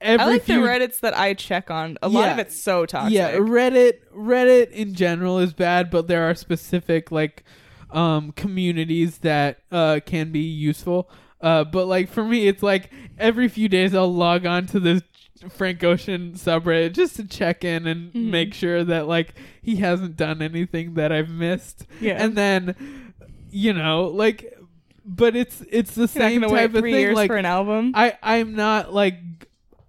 every 0.02 0.24
I 0.26 0.30
like 0.30 0.44
few 0.44 0.62
the 0.62 0.68
Reddits 0.68 1.00
that 1.02 1.18
I 1.18 1.34
check 1.34 1.72
on. 1.72 1.98
A 2.02 2.10
lot 2.10 2.30
of 2.30 2.40
it's 2.40 2.62
so 2.62 2.86
toxic. 2.86 3.14
Yeah, 3.14 3.32
Reddit 3.34 3.94
Reddit 4.16 4.72
in 4.72 4.94
general 4.94 5.40
is 5.40 5.54
bad, 5.54 5.90
but 5.90 6.08
there 6.08 6.30
are 6.30 6.36
specific 6.36 7.12
like 7.12 7.44
um 7.92 8.32
communities 8.32 9.20
that 9.20 9.60
uh 9.72 10.00
can 10.06 10.32
be 10.32 10.40
useful. 10.42 11.10
Uh 11.42 11.64
but 11.64 11.86
like 11.88 12.10
for 12.10 12.24
me 12.24 12.48
it's 12.48 12.64
like 12.64 12.90
every 13.18 13.48
few 13.48 13.70
days 13.70 13.94
I'll 13.94 14.14
log 14.14 14.46
on 14.46 14.66
to 14.68 14.80
this 14.80 15.02
Frank 15.50 15.84
Ocean 15.84 16.34
subreddit 16.36 16.94
just 16.94 17.18
to 17.18 17.26
check 17.28 17.66
in 17.66 17.86
and 17.86 18.14
Mhm. 18.14 18.30
make 18.30 18.54
sure 18.54 18.84
that 18.86 19.08
like 19.08 19.36
he 19.62 19.76
hasn't 19.76 20.16
done 20.16 20.42
anything 20.42 20.94
that 20.94 21.12
I've 21.12 21.30
missed. 21.30 21.86
Yeah. 22.00 22.14
And 22.24 22.36
then 22.36 22.76
you 23.52 23.74
know, 23.74 24.06
like 24.06 24.58
but 25.06 25.36
it's 25.36 25.62
it's 25.70 25.96
the 25.96 26.08
same 26.08 26.42
type 26.42 26.74
of 26.74 26.84
thing 26.84 27.14
like 27.14 27.30
for 27.30 27.38
an 27.38 27.46
album. 27.46 27.92
I 27.96 28.18
I'm 28.24 28.56
not 28.56 28.94
like 28.94 29.16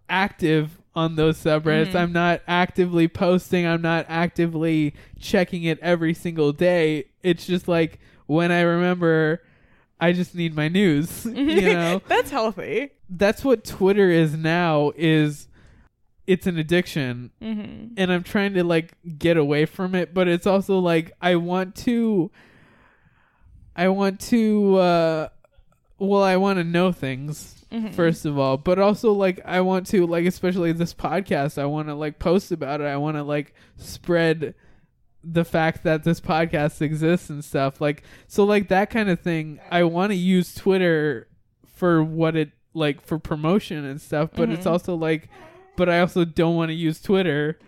active 0.09 0.79
on 0.95 1.17
those 1.17 1.39
subreddits. 1.43 1.93
Mhm. 1.93 1.95
I'm 1.97 2.13
not 2.13 2.43
actively 2.47 3.09
posting. 3.09 3.67
I'm 3.67 3.83
not 3.83 4.07
actively 4.09 4.95
checking 5.19 5.65
it 5.65 5.79
every 5.81 6.15
single 6.15 6.53
day. 6.53 7.07
It's 7.23 7.47
just 7.47 7.67
like 7.69 7.99
when 8.27 8.53
I 8.53 8.61
remember 8.61 9.43
I 10.01 10.13
just 10.13 10.35
need 10.35 10.55
my 10.55 10.69
news, 10.69 11.25
you 11.27 11.33
know. 11.73 12.03
That's 12.07 12.31
healthy. 12.31 12.91
That's 13.09 13.45
what 13.45 13.65
Twitter 13.65 14.11
is 14.11 14.37
now 14.37 14.93
is 14.97 15.49
it's 16.27 16.47
an 16.47 16.59
addiction. 16.59 17.31
Mhm. 17.43 17.93
And 17.97 18.13
I'm 18.13 18.23
trying 18.23 18.55
to 18.55 18.65
like 18.65 18.93
get 19.19 19.37
away 19.37 19.67
from 19.67 19.95
it, 19.95 20.15
but 20.15 20.29
it's 20.29 20.47
also 20.47 20.79
like 20.79 21.13
I 21.21 21.37
want 21.37 21.75
to 21.77 22.31
I 23.77 23.89
want 23.89 24.21
to 24.31 24.77
uh 24.77 25.29
well, 25.99 26.23
I 26.23 26.37
want 26.37 26.59
to 26.59 26.65
know 26.65 26.93
things 26.93 27.65
Mhm. 27.73 27.95
first 27.95 28.25
of 28.25 28.39
all, 28.39 28.57
but 28.57 28.79
also 28.79 29.13
like 29.13 29.41
I 29.45 29.61
want 29.61 29.87
to 29.89 30.07
like 30.07 30.27
especially 30.27 30.73
this 30.73 30.95
podcast, 30.95 31.59
I 31.59 31.67
want 31.67 31.89
to 31.89 31.95
like 31.95 32.19
post 32.19 32.53
about 32.53 32.81
it. 32.81 32.85
I 32.85 32.97
want 32.97 33.17
to 33.17 33.23
like 33.25 33.55
spread 33.77 34.55
the 35.23 35.45
fact 35.45 35.83
that 35.85 36.05
this 36.05 36.21
podcast 36.21 36.83
exists 36.83 37.31
and 37.31 37.43
stuff. 37.45 37.81
Like 37.81 38.03
so 38.29 38.45
like 38.45 38.69
that 38.69 38.91
kind 38.91 39.09
of 39.09 39.21
thing. 39.21 39.59
I 39.71 39.85
want 39.85 40.11
to 40.13 40.17
use 40.17 40.55
Twitter 40.55 41.29
for 41.67 42.03
what 42.05 42.37
it 42.37 42.51
like 42.75 43.01
for 43.01 43.19
promotion 43.19 43.85
and 43.85 44.01
stuff, 44.01 44.31
but 44.35 44.51
it's 44.51 44.67
Mhm. 44.67 44.71
also 44.71 44.95
like 44.95 45.29
but 45.77 45.89
I 45.89 45.99
also 46.01 46.25
don't 46.25 46.55
want 46.55 46.69
to 46.69 46.75
use 46.75 47.01
Twitter 47.03 47.59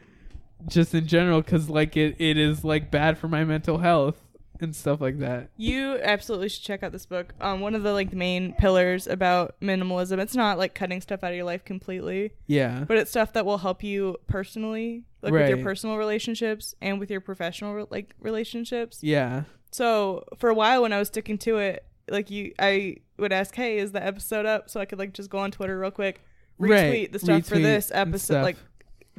just 0.69 0.95
in 0.95 1.07
general 1.07 1.43
cuz 1.43 1.69
like 1.71 1.97
it 1.97 2.15
it 2.21 2.37
is 2.37 2.63
like 2.65 2.91
bad 2.91 3.19
for 3.19 3.27
my 3.29 3.45
mental 3.45 3.79
health 3.79 4.23
and 4.61 4.75
stuff 4.75 5.01
like 5.01 5.19
that. 5.19 5.51
You 5.57 5.99
absolutely 6.03 6.49
should 6.49 6.63
check 6.63 6.83
out 6.83 6.93
this 6.93 7.07
book. 7.07 7.35
Um, 7.41 7.61
one 7.61 7.75
of 7.75 7.83
the 7.83 7.93
like 7.93 8.13
main 8.13 8.55
pillars 8.55 9.07
about 9.07 9.57
minimalism. 9.61 10.19
It's 10.19 10.35
not 10.35 10.59
like 10.59 10.75
cutting 10.75 11.01
stuff 11.01 11.23
out 11.23 11.31
of 11.31 11.37
your 11.37 11.45
life 11.45 11.65
completely. 11.65 12.33
Yeah. 12.47 12.85
But 12.87 12.99
it's 12.99 13.11
stuff 13.11 13.33
that 13.35 13.47
will 13.47 13.59
help 13.59 13.83
you 13.83 14.17
personally, 14.27 15.05
like 15.23 15.33
with 15.33 15.49
your 15.49 15.63
personal 15.63 15.97
relationships 15.97 16.75
and 16.81 16.99
with 17.01 17.11
your 17.11 17.21
professional 17.21 17.75
re- 17.75 17.87
like 17.91 18.15
relationships. 18.21 19.03
Yeah. 19.03 19.45
So 19.71 20.25
for 20.39 20.49
a 20.51 20.55
while 20.55 20.83
when 20.83 20.93
I 20.93 20.99
was 20.99 21.09
sticking 21.09 21.39
to 21.39 21.59
it, 21.59 21.85
like 22.09 22.31
you, 22.31 22.55
I 22.59 22.97
would 23.19 23.33
ask, 23.33 23.55
"Hey, 23.55 23.79
is 23.79 23.93
the 23.93 24.05
episode 24.05 24.47
up?" 24.47 24.71
So 24.71 24.81
I 24.81 24.85
could 24.85 24.99
like 24.99 25.13
just 25.13 25.31
go 25.31 25.39
on 25.39 25.51
Twitter 25.51 25.79
real 25.79 25.91
quick, 25.91 26.21
retweet 26.61 26.71
Right, 26.71 27.13
the 27.13 27.19
stuff 27.19 27.45
for 27.47 27.59
this 27.59 27.91
episode, 27.93 28.43
like 28.43 28.57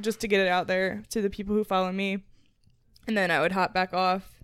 just 0.00 0.20
to 0.20 0.28
get 0.28 0.40
it 0.40 0.48
out 0.48 0.66
there 0.66 1.02
to 1.10 1.20
the 1.20 1.30
people 1.30 1.54
who 1.54 1.64
follow 1.64 1.92
me, 1.92 2.24
and 3.06 3.16
then 3.16 3.30
I 3.30 3.40
would 3.40 3.52
hop 3.52 3.74
back 3.74 3.92
off. 3.92 4.40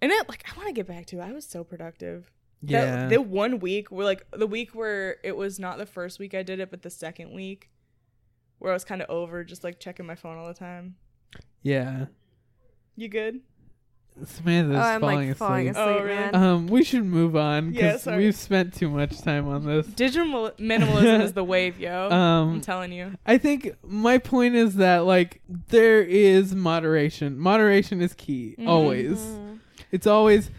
And 0.00 0.12
it 0.12 0.28
like 0.28 0.44
I 0.52 0.56
want 0.56 0.68
to 0.68 0.72
get 0.74 0.86
back 0.86 1.06
to. 1.06 1.18
it. 1.18 1.22
I 1.22 1.32
was 1.32 1.44
so 1.44 1.64
productive. 1.64 2.30
Yeah. 2.62 2.84
That, 2.84 3.10
the 3.10 3.20
one 3.22 3.58
week 3.60 3.90
where 3.90 4.04
like 4.04 4.26
the 4.32 4.46
week 4.46 4.74
where 4.74 5.16
it 5.22 5.36
was 5.36 5.58
not 5.58 5.78
the 5.78 5.86
first 5.86 6.18
week 6.18 6.34
I 6.34 6.42
did 6.42 6.60
it, 6.60 6.70
but 6.70 6.82
the 6.82 6.90
second 6.90 7.32
week 7.32 7.70
where 8.58 8.72
I 8.72 8.74
was 8.74 8.84
kind 8.84 9.00
of 9.02 9.08
over 9.10 9.44
just 9.44 9.62
like 9.64 9.78
checking 9.78 10.06
my 10.06 10.14
phone 10.16 10.36
all 10.38 10.48
the 10.48 10.54
time. 10.54 10.96
Yeah. 11.62 12.06
You 12.96 13.08
good? 13.08 13.40
Samantha's 14.24 14.76
Oh, 14.76 14.80
I'm, 14.80 15.00
like, 15.00 15.12
falling 15.12 15.28
asleep. 15.30 15.36
falling 15.36 15.68
asleep, 15.68 15.86
Oh, 15.86 16.02
really? 16.02 16.08
man. 16.16 16.34
Um, 16.34 16.66
we 16.66 16.82
should 16.82 17.04
move 17.04 17.36
on 17.36 17.70
because 17.70 18.02
sorry. 18.02 18.24
we've 18.24 18.34
spent 18.34 18.74
too 18.74 18.90
much 18.90 19.20
time 19.20 19.46
on 19.46 19.64
this. 19.64 19.86
Digital 19.86 20.50
minimalism 20.58 21.22
is 21.22 21.34
the 21.34 21.44
wave, 21.44 21.78
yo. 21.78 22.10
Um, 22.10 22.54
I'm 22.54 22.60
telling 22.60 22.90
you. 22.90 23.14
I 23.24 23.38
think 23.38 23.70
my 23.84 24.18
point 24.18 24.56
is 24.56 24.74
that 24.76 25.04
like 25.04 25.40
there 25.68 26.02
is 26.02 26.52
moderation. 26.52 27.38
Moderation 27.38 28.00
is 28.00 28.12
key 28.14 28.56
Mhm. 28.58 28.66
always. 28.66 29.24
It's 29.90 30.06
always 30.06 30.50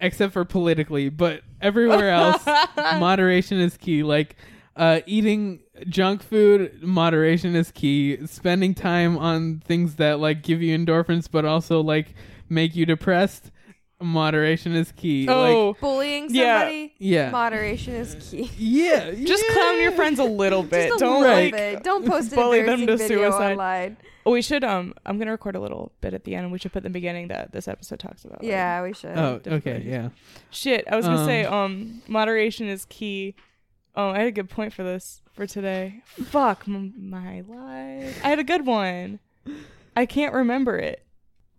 except 0.00 0.32
for 0.32 0.44
politically, 0.44 1.08
but 1.08 1.42
everywhere 1.60 2.10
else 2.10 2.44
moderation 2.76 3.60
is 3.60 3.76
key. 3.76 4.02
Like 4.02 4.36
uh 4.76 5.00
eating 5.06 5.60
junk 5.88 6.22
food, 6.22 6.82
moderation 6.82 7.54
is 7.54 7.70
key. 7.70 8.26
Spending 8.26 8.74
time 8.74 9.18
on 9.18 9.60
things 9.60 9.96
that 9.96 10.18
like 10.18 10.42
give 10.42 10.62
you 10.62 10.76
endorphins 10.76 11.28
but 11.30 11.44
also 11.44 11.80
like 11.80 12.14
make 12.48 12.74
you 12.74 12.84
depressed 12.86 13.50
moderation 14.02 14.74
is 14.74 14.92
key. 14.92 15.26
Oh, 15.28 15.68
Like, 15.68 15.80
Bullying 15.80 16.26
Yeah. 16.30 16.58
somebody, 16.60 16.94
Yeah. 16.98 17.30
moderation 17.30 17.94
is 17.94 18.16
key. 18.30 18.50
yeah. 18.58 19.10
just 19.24 19.44
clown 19.52 19.80
your 19.80 19.92
friends 19.92 20.18
a 20.18 20.24
little 20.24 20.62
bit. 20.62 20.88
Just 20.88 21.02
a 21.02 21.04
Don't 21.04 21.20
little 21.22 21.36
like 21.36 21.52
bit. 21.52 21.82
Don't 21.82 22.06
post 22.06 22.32
an 22.32 22.36
bully 22.36 22.62
them 22.62 22.80
embarrassing 22.80 22.86
to 22.86 22.96
video 23.14 23.30
suicide. 23.30 23.52
online. 23.52 23.96
Oh, 24.24 24.30
we 24.32 24.42
should. 24.42 24.62
Um, 24.62 24.94
I'm 25.04 25.18
gonna 25.18 25.32
record 25.32 25.56
a 25.56 25.60
little 25.60 25.90
bit 26.00 26.14
at 26.14 26.22
the 26.24 26.34
end, 26.36 26.44
and 26.44 26.52
we 26.52 26.58
should 26.58 26.72
put 26.72 26.82
the 26.84 26.90
beginning 26.90 27.28
that 27.28 27.50
this 27.52 27.66
episode 27.66 27.98
talks 27.98 28.24
about. 28.24 28.42
like, 28.42 28.48
Yeah, 28.50 28.82
we 28.82 28.92
should. 28.94 29.16
Oh, 29.18 29.38
different 29.38 29.66
okay, 29.66 29.82
yeah. 29.84 30.10
Shit, 30.50 30.84
I 30.90 30.94
was 30.96 31.06
gonna 31.06 31.20
Um, 31.22 31.26
say, 31.26 31.44
um, 31.44 32.02
moderation 32.06 32.68
is 32.68 32.84
key. 32.84 33.34
Oh, 33.96 34.10
I 34.10 34.18
had 34.18 34.28
a 34.28 34.32
good 34.32 34.48
point 34.48 34.72
for 34.72 34.84
this 34.84 35.22
for 35.32 35.46
today. 35.46 36.02
Fuck 36.06 36.64
m- 36.68 36.94
my 36.98 37.40
life. 37.48 38.20
I 38.24 38.28
had 38.28 38.38
a 38.38 38.44
good 38.44 38.64
one. 38.64 39.18
I 39.96 40.06
can't 40.06 40.32
remember 40.32 40.78
it. 40.78 41.04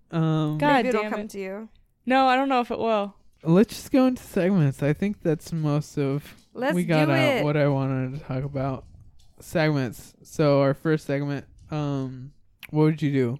Um, 0.09 0.57
God 0.57 0.73
Maybe 0.73 0.89
it'll 0.89 1.01
damn 1.03 1.11
come 1.11 1.19
it. 1.21 1.29
to 1.31 1.39
you. 1.39 1.69
No, 2.05 2.27
I 2.27 2.35
don't 2.35 2.49
know 2.49 2.59
if 2.61 2.71
it 2.71 2.79
will. 2.79 3.15
let's 3.43 3.73
just 3.75 3.91
go 3.91 4.05
into 4.07 4.21
segments. 4.23 4.83
I 4.83 4.93
think 4.93 5.21
that's 5.21 5.51
most 5.53 5.97
of. 5.97 6.33
Let's 6.53 6.75
we 6.75 6.83
got 6.83 7.05
do 7.05 7.11
out 7.11 7.17
it. 7.37 7.43
what 7.43 7.57
I 7.57 7.67
wanted 7.67 8.19
to 8.19 8.25
talk 8.25 8.43
about. 8.43 8.85
Segments. 9.39 10.13
So 10.23 10.61
our 10.61 10.73
first 10.73 11.05
segment. 11.07 11.45
Um, 11.71 12.31
what 12.69 12.83
would 12.83 13.01
you 13.01 13.11
do? 13.11 13.39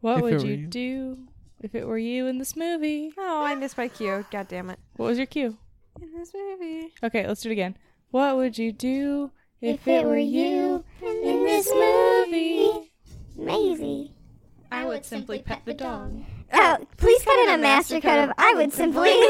What 0.00 0.12
If 0.12 0.18
it 0.18 0.22
would 0.24 0.34
were 0.34 0.46
you 0.46 0.54
you. 0.56 0.66
do 0.66 1.18
if 1.62 1.74
it 1.74 1.86
were 1.86 1.98
you 1.98 2.26
in 2.26 2.38
this 2.38 2.56
movie? 2.56 3.12
Oh, 3.18 3.44
I 3.44 3.54
missed 3.54 3.76
my 3.78 3.88
cue. 3.88 4.24
God 4.30 4.48
damn 4.48 4.70
it. 4.70 4.78
What 4.96 5.06
was 5.06 5.18
your 5.18 5.26
cue? 5.26 5.56
In 6.00 6.12
this 6.16 6.32
movie. 6.34 6.92
Okay, 7.02 7.26
let's 7.26 7.42
do 7.42 7.50
it 7.50 7.52
again. 7.52 7.76
What 8.10 8.36
would 8.36 8.56
you 8.58 8.72
do 8.72 9.30
if 9.60 9.86
it 9.86 10.04
were 10.06 10.16
you 10.18 10.84
in 11.02 11.44
this 11.44 11.68
movie? 11.72 12.90
Maisie. 13.36 14.12
I 14.72 14.84
would 14.84 15.04
simply 15.04 15.40
pet 15.40 15.62
the 15.64 15.74
dog. 15.74 16.22
Oh, 16.52 16.78
please 16.96 17.22
cut 17.22 17.38
in 17.48 17.54
a 17.54 17.58
master 17.58 18.00
cut 18.00 18.28
of 18.28 18.34
I 18.38 18.54
would 18.54 18.72
simply. 18.72 19.10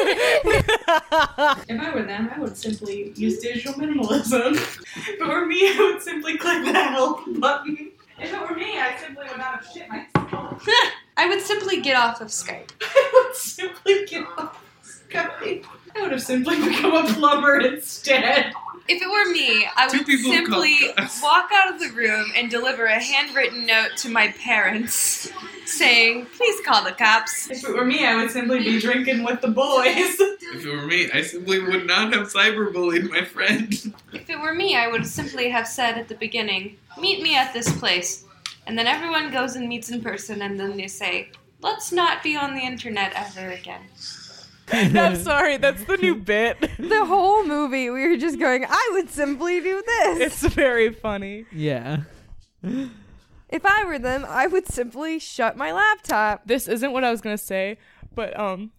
If 1.69 1.81
I 1.81 1.95
were 1.95 2.03
them, 2.03 2.31
I 2.35 2.39
would 2.41 2.57
simply 2.57 3.13
use 3.15 3.39
digital 3.39 3.75
minimalism. 3.75 4.55
if 4.55 5.09
it 5.09 5.27
were 5.27 5.47
me, 5.47 5.69
I 5.69 5.93
would 5.93 6.03
simply 6.03 6.37
click 6.37 6.65
the 6.65 6.73
help 6.73 7.21
button. 7.39 7.93
If 8.19 8.33
it 8.33 8.41
were 8.41 8.55
me, 8.57 8.79
I 8.79 8.97
simply 8.99 9.27
would 9.29 9.39
not 9.39 9.63
have 9.63 9.67
shit 9.73 9.89
myself. 9.89 10.67
I 11.17 11.29
would 11.29 11.41
simply 11.41 11.81
get 11.81 11.97
off 11.97 12.21
of 12.21 12.29
Skype. 12.29 12.71
I 12.81 13.25
would 13.27 13.37
simply 13.37 14.07
get 14.07 14.25
off 14.39 14.63
Skype. 14.83 15.65
I 15.95 16.03
would 16.03 16.13
have 16.13 16.23
simply 16.23 16.57
become 16.57 16.95
a 16.95 17.13
plumber 17.13 17.61
instead. 17.61 18.53
If 18.89 19.01
it 19.01 19.09
were 19.09 19.32
me, 19.32 19.66
I 19.77 19.89
Two 19.89 19.98
would 19.98 20.07
simply 20.07 20.77
walk 21.23 21.51
out 21.55 21.73
of 21.73 21.81
the 21.81 21.90
room 21.90 22.32
and 22.35 22.51
deliver 22.51 22.86
a 22.86 23.01
handwritten 23.01 23.65
note 23.66 23.97
to 23.98 24.09
my 24.09 24.32
parents 24.32 25.31
saying, 25.65 26.27
please 26.36 26.61
call 26.66 26.82
the 26.82 26.93
cops. 26.93 27.51
If 27.51 27.65
it 27.65 27.73
were 27.73 27.85
me, 27.85 28.05
I 28.05 28.16
would 28.16 28.31
simply 28.31 28.59
be 28.59 28.81
drinking 28.81 29.23
with 29.23 29.40
the 29.40 29.48
boys. 29.48 29.94
If 29.97 30.66
it 30.66 30.69
were 30.69 30.86
me, 30.86 31.09
I 31.12 31.23
simply 31.23 31.61
would 31.61 31.86
not 31.86 32.12
have 32.12 32.27
cyberbullied 32.32 33.09
my 33.11 33.24
friend. 33.24 33.73
If 34.12 34.28
it 34.28 34.40
were 34.40 34.55
me, 34.55 34.77
I 34.77 34.89
would 34.89 35.07
simply 35.07 35.48
have 35.51 35.69
said 35.69 35.97
at 35.97 36.09
the 36.09 36.16
beginning, 36.16 36.77
meet 36.98 37.23
me 37.23 37.36
at 37.36 37.52
this 37.52 37.70
place. 37.78 38.24
And 38.66 38.77
then 38.77 38.86
everyone 38.86 39.31
goes 39.31 39.55
and 39.57 39.69
meets 39.69 39.90
in 39.90 40.02
person, 40.02 40.43
and 40.43 40.59
then 40.59 40.77
they 40.77 40.89
say, 40.89 41.31
let's 41.61 41.93
not 41.93 42.23
be 42.23 42.36
on 42.36 42.55
the 42.55 42.61
internet 42.61 43.12
ever 43.15 43.51
again. 43.51 43.82
I'm 44.73 45.17
sorry, 45.23 45.57
that's 45.57 45.85
the 45.85 45.97
new 45.97 46.15
bit. 46.17 46.61
The 46.79 47.05
whole 47.05 47.45
movie, 47.45 47.91
we 47.91 48.07
were 48.09 48.17
just 48.17 48.39
going, 48.39 48.65
I 48.69 48.91
would 48.93 49.11
simply 49.11 49.61
do 49.61 49.83
this. 49.87 50.43
It's 50.45 50.55
very 50.55 50.93
funny. 50.93 51.47
Yeah. 51.53 52.03
if 52.63 53.65
I 53.65 53.85
were 53.85 53.99
them, 53.99 54.25
I 54.29 54.47
would 54.47 54.67
simply 54.69 55.19
shut 55.19 55.57
my 55.57 55.73
laptop. 55.73 56.47
This 56.47 56.69
isn't 56.69 56.93
what 56.93 57.05
I 57.05 57.11
was 57.11 57.21
gonna 57.21 57.39
say, 57.39 57.79
but 58.15 58.39
um, 58.39 58.71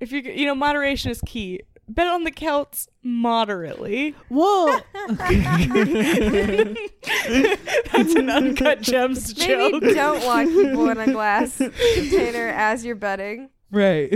if 0.00 0.12
you 0.12 0.20
you 0.20 0.46
know 0.46 0.54
moderation 0.54 1.10
is 1.10 1.20
key. 1.26 1.60
Bet 1.88 2.06
on 2.06 2.22
the 2.24 2.30
Celts 2.30 2.88
moderately. 3.02 4.14
Whoa. 4.28 4.78
That's 7.92 8.14
an 8.14 8.30
uncut 8.30 8.80
gems 8.80 9.36
Maybe 9.36 9.80
joke. 9.80 9.82
don't 9.94 10.24
lock 10.24 10.46
people 10.46 10.88
in 10.90 10.98
a 10.98 11.12
glass 11.12 11.58
container 11.58 12.48
as 12.48 12.84
you're 12.84 12.94
betting. 12.94 13.50
Right. 13.70 14.12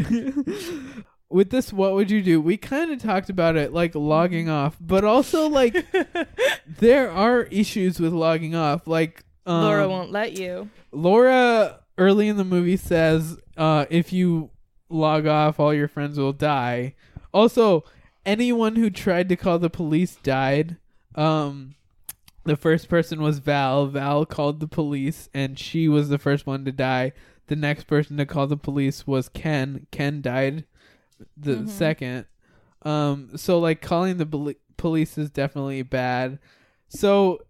With 1.37 1.51
this, 1.51 1.71
what 1.71 1.93
would 1.93 2.11
you 2.11 2.23
do? 2.23 2.41
We 2.41 2.57
kind 2.57 2.91
of 2.91 2.99
talked 2.99 3.29
about 3.29 3.57
it, 3.57 3.71
like 3.71 3.95
logging 3.95 4.49
off, 4.49 4.79
but 4.81 5.05
also 5.05 5.51
like 5.51 5.85
there 6.67 7.11
are 7.11 7.43
issues 7.43 8.01
with 8.01 8.15
logging 8.15 8.55
off. 8.55 8.87
Like 8.87 9.23
um, 9.45 9.65
Laura 9.65 9.87
won't 9.87 10.11
let 10.11 10.39
you. 10.39 10.71
Laura 10.93 11.81
early 11.99 12.29
in 12.29 12.39
the 12.39 12.45
movie 12.45 12.79
says, 12.79 13.37
uh, 13.59 13.85
"If 13.91 14.15
you 14.15 14.49
log 14.89 15.27
off, 15.27 15.61
all 15.61 15.75
your 15.75 15.89
friends 15.89 16.19
will 16.19 16.33
die." 16.33 16.95
Also, 17.35 17.85
anyone 18.25 18.77
who 18.77 18.89
tried 18.89 19.29
to 19.29 19.37
call 19.37 19.59
the 19.59 19.69
police 19.69 20.17
died. 20.17 20.79
Um, 21.17 21.75
the 22.45 22.57
first 22.57 22.89
person 22.89 23.21
was 23.21 23.41
Val. 23.41 23.89
Val 23.89 24.25
called 24.25 24.61
the 24.61 24.67
police, 24.67 25.29
and 25.35 25.59
she 25.59 25.87
was 25.87 26.09
the 26.09 26.19
first 26.19 26.47
one 26.47 26.65
to 26.65 26.73
die. 26.73 27.13
The 27.49 27.57
next 27.57 27.85
person 27.85 28.17
to 28.17 28.25
call 28.25 28.47
the 28.47 28.57
police 28.57 29.07
was 29.07 29.29
Ken. 29.29 29.87
Ken 29.91 30.23
died 30.23 30.65
the 31.37 31.57
Mhm. 31.57 31.69
second. 31.69 32.27
Um, 32.83 33.31
so 33.37 33.59
like 33.59 33.81
calling 33.81 34.19
the 34.19 34.27
bel- 34.27 34.53
police 34.77 35.17
is 35.19 35.31
definitely 35.31 35.83
bad. 35.83 36.39
So 36.89 37.43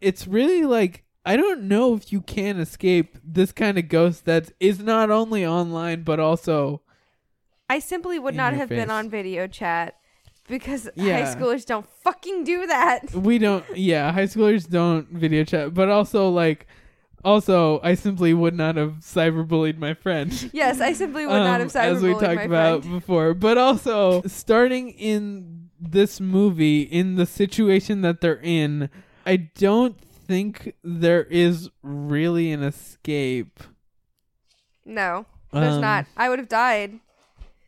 it's 0.00 0.26
really 0.26 0.64
like 0.64 1.04
I 1.24 1.36
don't 1.36 1.62
know 1.64 1.94
if 1.94 2.12
you 2.12 2.20
can 2.20 2.60
escape 2.60 3.16
this 3.24 3.50
kind 3.50 3.78
of 3.78 3.88
ghost 3.88 4.26
that 4.26 4.52
is 4.60 4.78
not 4.78 5.10
only 5.10 5.44
online 5.44 6.02
but 6.02 6.20
also 6.20 6.82
I 7.68 7.80
simply 7.80 8.18
would 8.20 8.36
not 8.36 8.52
have 8.54 8.68
been 8.68 8.90
on 8.90 9.10
video 9.10 9.48
chat 9.48 9.96
because 10.46 10.88
Yeah. 10.94 11.24
high 11.24 11.34
schoolers 11.34 11.66
don't 11.66 11.84
fucking 12.04 12.44
do 12.44 12.66
that. 12.68 13.12
we 13.12 13.38
don't 13.38 13.64
yeah 13.76 14.12
high 14.12 14.26
schoolers 14.26 14.68
don't 14.70 15.08
video 15.08 15.42
chat 15.42 15.74
but 15.74 15.88
also 15.88 16.28
like 16.28 16.68
also 17.26 17.80
i 17.82 17.94
simply 17.94 18.32
would 18.32 18.54
not 18.54 18.76
have 18.76 18.94
cyberbullied 19.00 19.76
my 19.78 19.92
friend 19.94 20.50
Yes, 20.52 20.80
I 20.80 20.92
simply 20.94 21.26
would 21.26 21.32
not 21.50 21.60
have 21.60 21.74
Um, 21.76 21.82
as 21.96 22.02
we 22.02 22.12
talked 22.14 22.46
about 22.46 22.82
friend. 22.82 23.00
before 23.00 23.34
but 23.34 23.58
also 23.58 24.22
starting 24.22 24.90
in 24.90 25.68
this 25.80 26.20
movie 26.20 26.82
in 26.82 27.16
the 27.16 27.26
situation 27.26 28.00
that 28.02 28.20
they're 28.22 28.40
in 28.42 28.88
i 29.26 29.36
don't 29.36 30.00
think 30.00 30.72
there 30.82 31.24
is 31.24 31.68
really 31.82 32.50
an 32.52 32.62
escape 32.62 33.60
No, 34.84 35.26
there's 35.52 35.74
Um, 35.74 35.80
not. 35.80 36.06
I 36.16 36.28
would 36.28 36.38
have 36.38 36.48
died. 36.48 37.00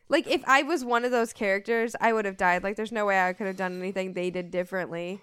Like 0.09 0.25
if 0.27 0.41
I 0.47 0.63
was 0.63 0.83
one 0.83 1.05
of 1.05 1.11
those 1.11 1.33
characters, 1.33 1.95
I 2.01 2.13
would 2.13 2.25
have 2.25 2.37
died. 2.37 2.63
Like 2.63 2.75
there's 2.75 2.91
no 2.91 3.05
way 3.05 3.19
I 3.21 3.33
could 3.33 3.47
have 3.47 3.55
done 3.57 3.77
anything 3.79 4.13
they 4.13 4.29
did 4.29 4.51
differently. 4.51 5.21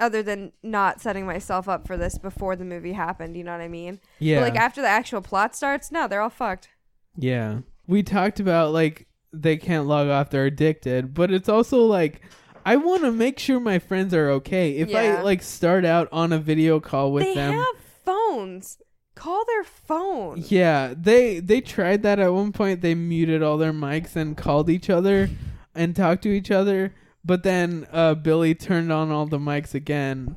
Other 0.00 0.22
than 0.22 0.52
not 0.62 1.00
setting 1.00 1.26
myself 1.26 1.68
up 1.68 1.86
for 1.86 1.96
this 1.96 2.18
before 2.18 2.56
the 2.56 2.64
movie 2.64 2.92
happened, 2.92 3.36
you 3.36 3.44
know 3.44 3.52
what 3.52 3.60
I 3.60 3.68
mean? 3.68 4.00
Yeah. 4.18 4.40
But 4.40 4.52
like 4.52 4.56
after 4.60 4.82
the 4.82 4.88
actual 4.88 5.20
plot 5.22 5.54
starts, 5.54 5.92
no, 5.92 6.08
they're 6.08 6.20
all 6.20 6.30
fucked. 6.30 6.68
Yeah. 7.16 7.58
We 7.86 8.02
talked 8.02 8.40
about 8.40 8.72
like 8.72 9.06
they 9.32 9.56
can't 9.56 9.86
log 9.86 10.08
off, 10.08 10.30
they're 10.30 10.46
addicted, 10.46 11.14
but 11.14 11.30
it's 11.30 11.48
also 11.48 11.78
like 11.84 12.20
I 12.64 12.76
want 12.76 13.02
to 13.02 13.12
make 13.12 13.38
sure 13.38 13.58
my 13.60 13.78
friends 13.78 14.12
are 14.14 14.28
okay. 14.30 14.76
If 14.76 14.88
Yeah. 14.88 15.18
I 15.18 15.22
like 15.22 15.42
start 15.42 15.84
out 15.84 16.08
on 16.10 16.32
a 16.32 16.38
video 16.38 16.80
call 16.80 17.12
with 17.12 17.24
they 17.24 17.34
them, 17.34 17.54
have 17.54 17.76
phones. 18.04 18.78
Call 19.14 19.44
their 19.46 19.64
phone. 19.64 20.42
yeah, 20.48 20.94
they 20.96 21.38
they 21.38 21.60
tried 21.60 22.02
that 22.02 22.18
at 22.18 22.32
one 22.32 22.50
point. 22.50 22.80
They 22.80 22.94
muted 22.94 23.42
all 23.42 23.58
their 23.58 23.72
mics 23.72 24.16
and 24.16 24.36
called 24.36 24.70
each 24.70 24.88
other 24.90 25.28
and 25.74 25.94
talked 25.94 26.22
to 26.22 26.30
each 26.30 26.50
other, 26.50 26.94
but 27.24 27.42
then 27.42 27.86
uh 27.92 28.14
Billy 28.14 28.54
turned 28.54 28.92
on 28.92 29.10
all 29.10 29.26
the 29.26 29.38
mics 29.38 29.74
again. 29.74 30.36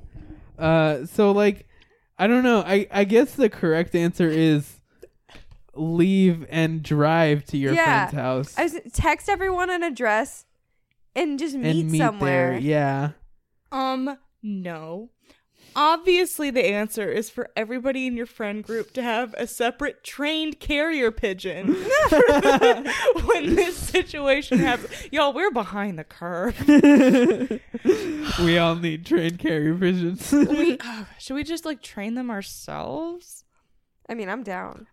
Uh 0.58 1.06
so 1.06 1.32
like 1.32 1.68
I 2.18 2.28
don't 2.28 2.44
know. 2.44 2.60
I 2.66 2.88
I 2.92 3.04
guess 3.04 3.36
the 3.36 3.50
correct 3.50 3.96
answer 3.96 4.30
is 4.30 4.80
leave 5.74 6.46
and 6.50 6.82
drive 6.82 7.44
to 7.46 7.58
your 7.58 7.74
yeah. 7.74 8.08
friend's 8.08 8.16
house. 8.16 8.58
I 8.58 8.64
was, 8.64 8.80
text 8.94 9.30
everyone 9.30 9.70
an 9.70 9.84
address 9.84 10.46
and 11.16 11.40
just 11.40 11.56
meet, 11.56 11.82
and 11.82 11.92
meet 11.92 11.98
somewhere. 11.98 12.52
there. 12.52 12.60
Yeah. 12.60 13.10
Um, 13.72 14.18
no. 14.42 15.10
Obviously, 15.76 16.50
the 16.50 16.66
answer 16.66 17.10
is 17.10 17.30
for 17.30 17.50
everybody 17.56 18.08
in 18.08 18.16
your 18.16 18.26
friend 18.26 18.64
group 18.64 18.94
to 18.94 19.04
have 19.04 19.34
a 19.38 19.46
separate 19.46 20.04
trained 20.04 20.60
carrier 20.60 21.12
pigeon 21.12 21.74
when 23.26 23.56
this 23.56 23.76
situation 23.76 24.60
happens. 24.60 24.90
Y'all, 25.12 25.34
we're 25.34 25.52
behind 25.52 26.00
the 26.00 26.04
curve. 26.06 26.58
we 28.40 28.58
all 28.58 28.76
need 28.76 29.06
trained 29.06 29.40
carrier 29.40 29.76
pigeons. 29.76 30.32
we, 30.32 30.78
oh, 30.84 31.08
should 31.20 31.34
we 31.34 31.44
just 31.44 31.66
like 31.66 31.82
train 31.82 32.16
them 32.16 32.32
ourselves? 32.32 33.44
I 34.08 34.14
mean, 34.14 34.30
I'm 34.30 34.44
down. 34.44 34.88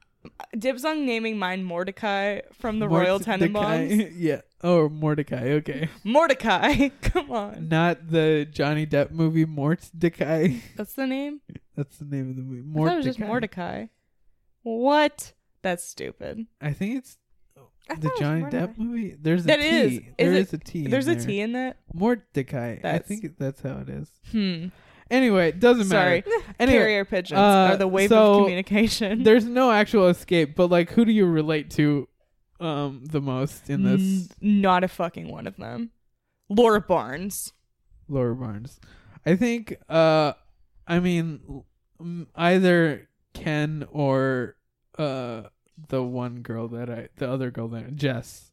Dibs 0.56 0.84
on 0.84 1.04
naming 1.06 1.38
mine 1.38 1.64
Mordecai 1.64 2.40
from 2.52 2.78
the 2.78 2.86
Mort- 2.88 3.02
Royal 3.06 3.18
Tenenbaums. 3.20 4.12
yeah. 4.16 4.42
Oh, 4.62 4.88
Mordecai. 4.88 5.50
Okay. 5.54 5.88
Mordecai, 6.04 6.88
come 7.02 7.30
on. 7.32 7.68
Not 7.68 8.08
the 8.10 8.46
Johnny 8.50 8.86
Depp 8.86 9.10
movie 9.10 9.44
Mordecai. 9.44 10.58
That's 10.76 10.92
the 10.94 11.06
name? 11.06 11.40
That's 11.76 11.98
the 11.98 12.04
name 12.04 12.30
of 12.30 12.36
the 12.36 12.42
movie. 12.42 12.68
I 12.70 12.84
thought 12.84 12.92
it 12.92 12.96
was 12.98 13.04
just 13.06 13.18
Mordecai. 13.18 13.86
What? 14.62 15.32
That's 15.62 15.82
stupid. 15.84 16.46
I 16.60 16.72
think 16.72 16.98
it's 16.98 17.18
I 17.90 17.96
The 17.96 18.12
Johnny 18.18 18.42
Depp 18.44 18.78
movie? 18.78 19.16
There's 19.20 19.42
a 19.44 19.48
That 19.48 19.60
T. 19.60 19.66
is. 19.66 19.92
Is 19.92 20.00
There 20.18 20.32
it- 20.32 20.36
is 20.40 20.52
a 20.52 20.58
T. 20.58 20.86
There's 20.86 21.08
a 21.08 21.14
there. 21.16 21.26
T 21.26 21.40
in 21.40 21.52
that. 21.52 21.78
Mordecai. 21.92 22.78
I 22.84 22.98
think 22.98 23.36
that's 23.38 23.60
how 23.62 23.78
it 23.78 23.88
is. 23.88 24.08
Hmm. 24.30 24.66
Anyway, 25.10 25.48
it 25.48 25.60
doesn't 25.60 25.86
Sorry. 25.86 26.24
matter. 26.26 26.44
Anyway, 26.58 26.78
Carrier 26.78 27.04
pigeons 27.04 27.38
uh, 27.38 27.70
are 27.72 27.76
the 27.76 27.88
wave 27.88 28.08
so 28.08 28.34
of 28.34 28.40
communication. 28.44 29.22
There's 29.24 29.44
no 29.44 29.70
actual 29.72 30.08
escape, 30.08 30.54
but 30.54 30.70
like, 30.70 30.90
who 30.90 31.04
do 31.04 31.12
you 31.12 31.26
relate 31.26 31.70
to 31.72 32.08
um 32.60 33.04
the 33.04 33.20
most 33.20 33.68
in 33.68 33.82
this? 33.82 34.00
N- 34.00 34.28
not 34.40 34.84
a 34.84 34.88
fucking 34.88 35.28
one 35.28 35.46
of 35.46 35.56
them. 35.56 35.90
Laura 36.48 36.80
Barnes. 36.80 37.52
Laura 38.08 38.36
Barnes. 38.36 38.78
I 39.26 39.34
think 39.36 39.76
uh 39.88 40.34
I 40.86 41.00
mean 41.00 41.64
either 42.36 43.08
Ken 43.34 43.86
or 43.90 44.56
uh 44.98 45.44
the 45.88 46.02
one 46.02 46.42
girl 46.42 46.68
that 46.68 46.88
I 46.90 47.08
the 47.16 47.28
other 47.28 47.50
girl 47.50 47.68
that 47.68 47.96
Jess. 47.96 48.51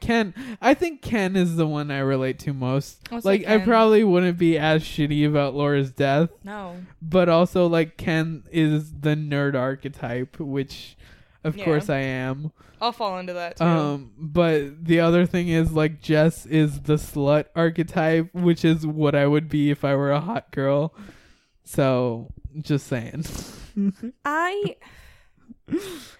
Ken 0.00 0.34
I 0.60 0.74
think 0.74 1.02
Ken 1.02 1.36
is 1.36 1.56
the 1.56 1.66
one 1.66 1.90
I 1.90 1.98
relate 2.00 2.38
to 2.40 2.52
most. 2.52 3.00
I'll 3.12 3.20
say 3.20 3.28
like 3.28 3.46
I 3.46 3.58
probably 3.58 4.02
wouldn't 4.04 4.38
be 4.38 4.58
as 4.58 4.82
shitty 4.82 5.26
about 5.28 5.54
Laura's 5.54 5.90
death. 5.90 6.30
No. 6.44 6.76
But 7.02 7.28
also 7.28 7.66
like 7.66 7.96
Ken 7.96 8.44
is 8.50 8.92
the 9.00 9.10
nerd 9.14 9.54
archetype, 9.54 10.38
which 10.40 10.96
of 11.44 11.56
Yeah. 11.56 11.64
course 11.64 11.88
I 11.88 11.98
am. 12.00 12.52
I'll 12.82 12.92
fall 12.92 13.18
into 13.18 13.34
that 13.34 13.56
too. 13.58 13.64
Um, 13.64 14.12
but 14.18 14.84
the 14.84 15.00
other 15.00 15.26
thing 15.26 15.48
is 15.48 15.72
like 15.72 16.00
Jess 16.00 16.46
is 16.46 16.80
the 16.80 16.94
slut 16.94 17.44
archetype, 17.54 18.34
which 18.34 18.64
is 18.64 18.86
what 18.86 19.14
I 19.14 19.26
would 19.26 19.48
be 19.50 19.70
if 19.70 19.84
I 19.84 19.94
were 19.94 20.10
a 20.12 20.20
hot 20.20 20.50
girl. 20.50 20.94
So 21.64 22.30
just 22.60 22.86
saying. 22.86 23.24
I. 24.24 24.76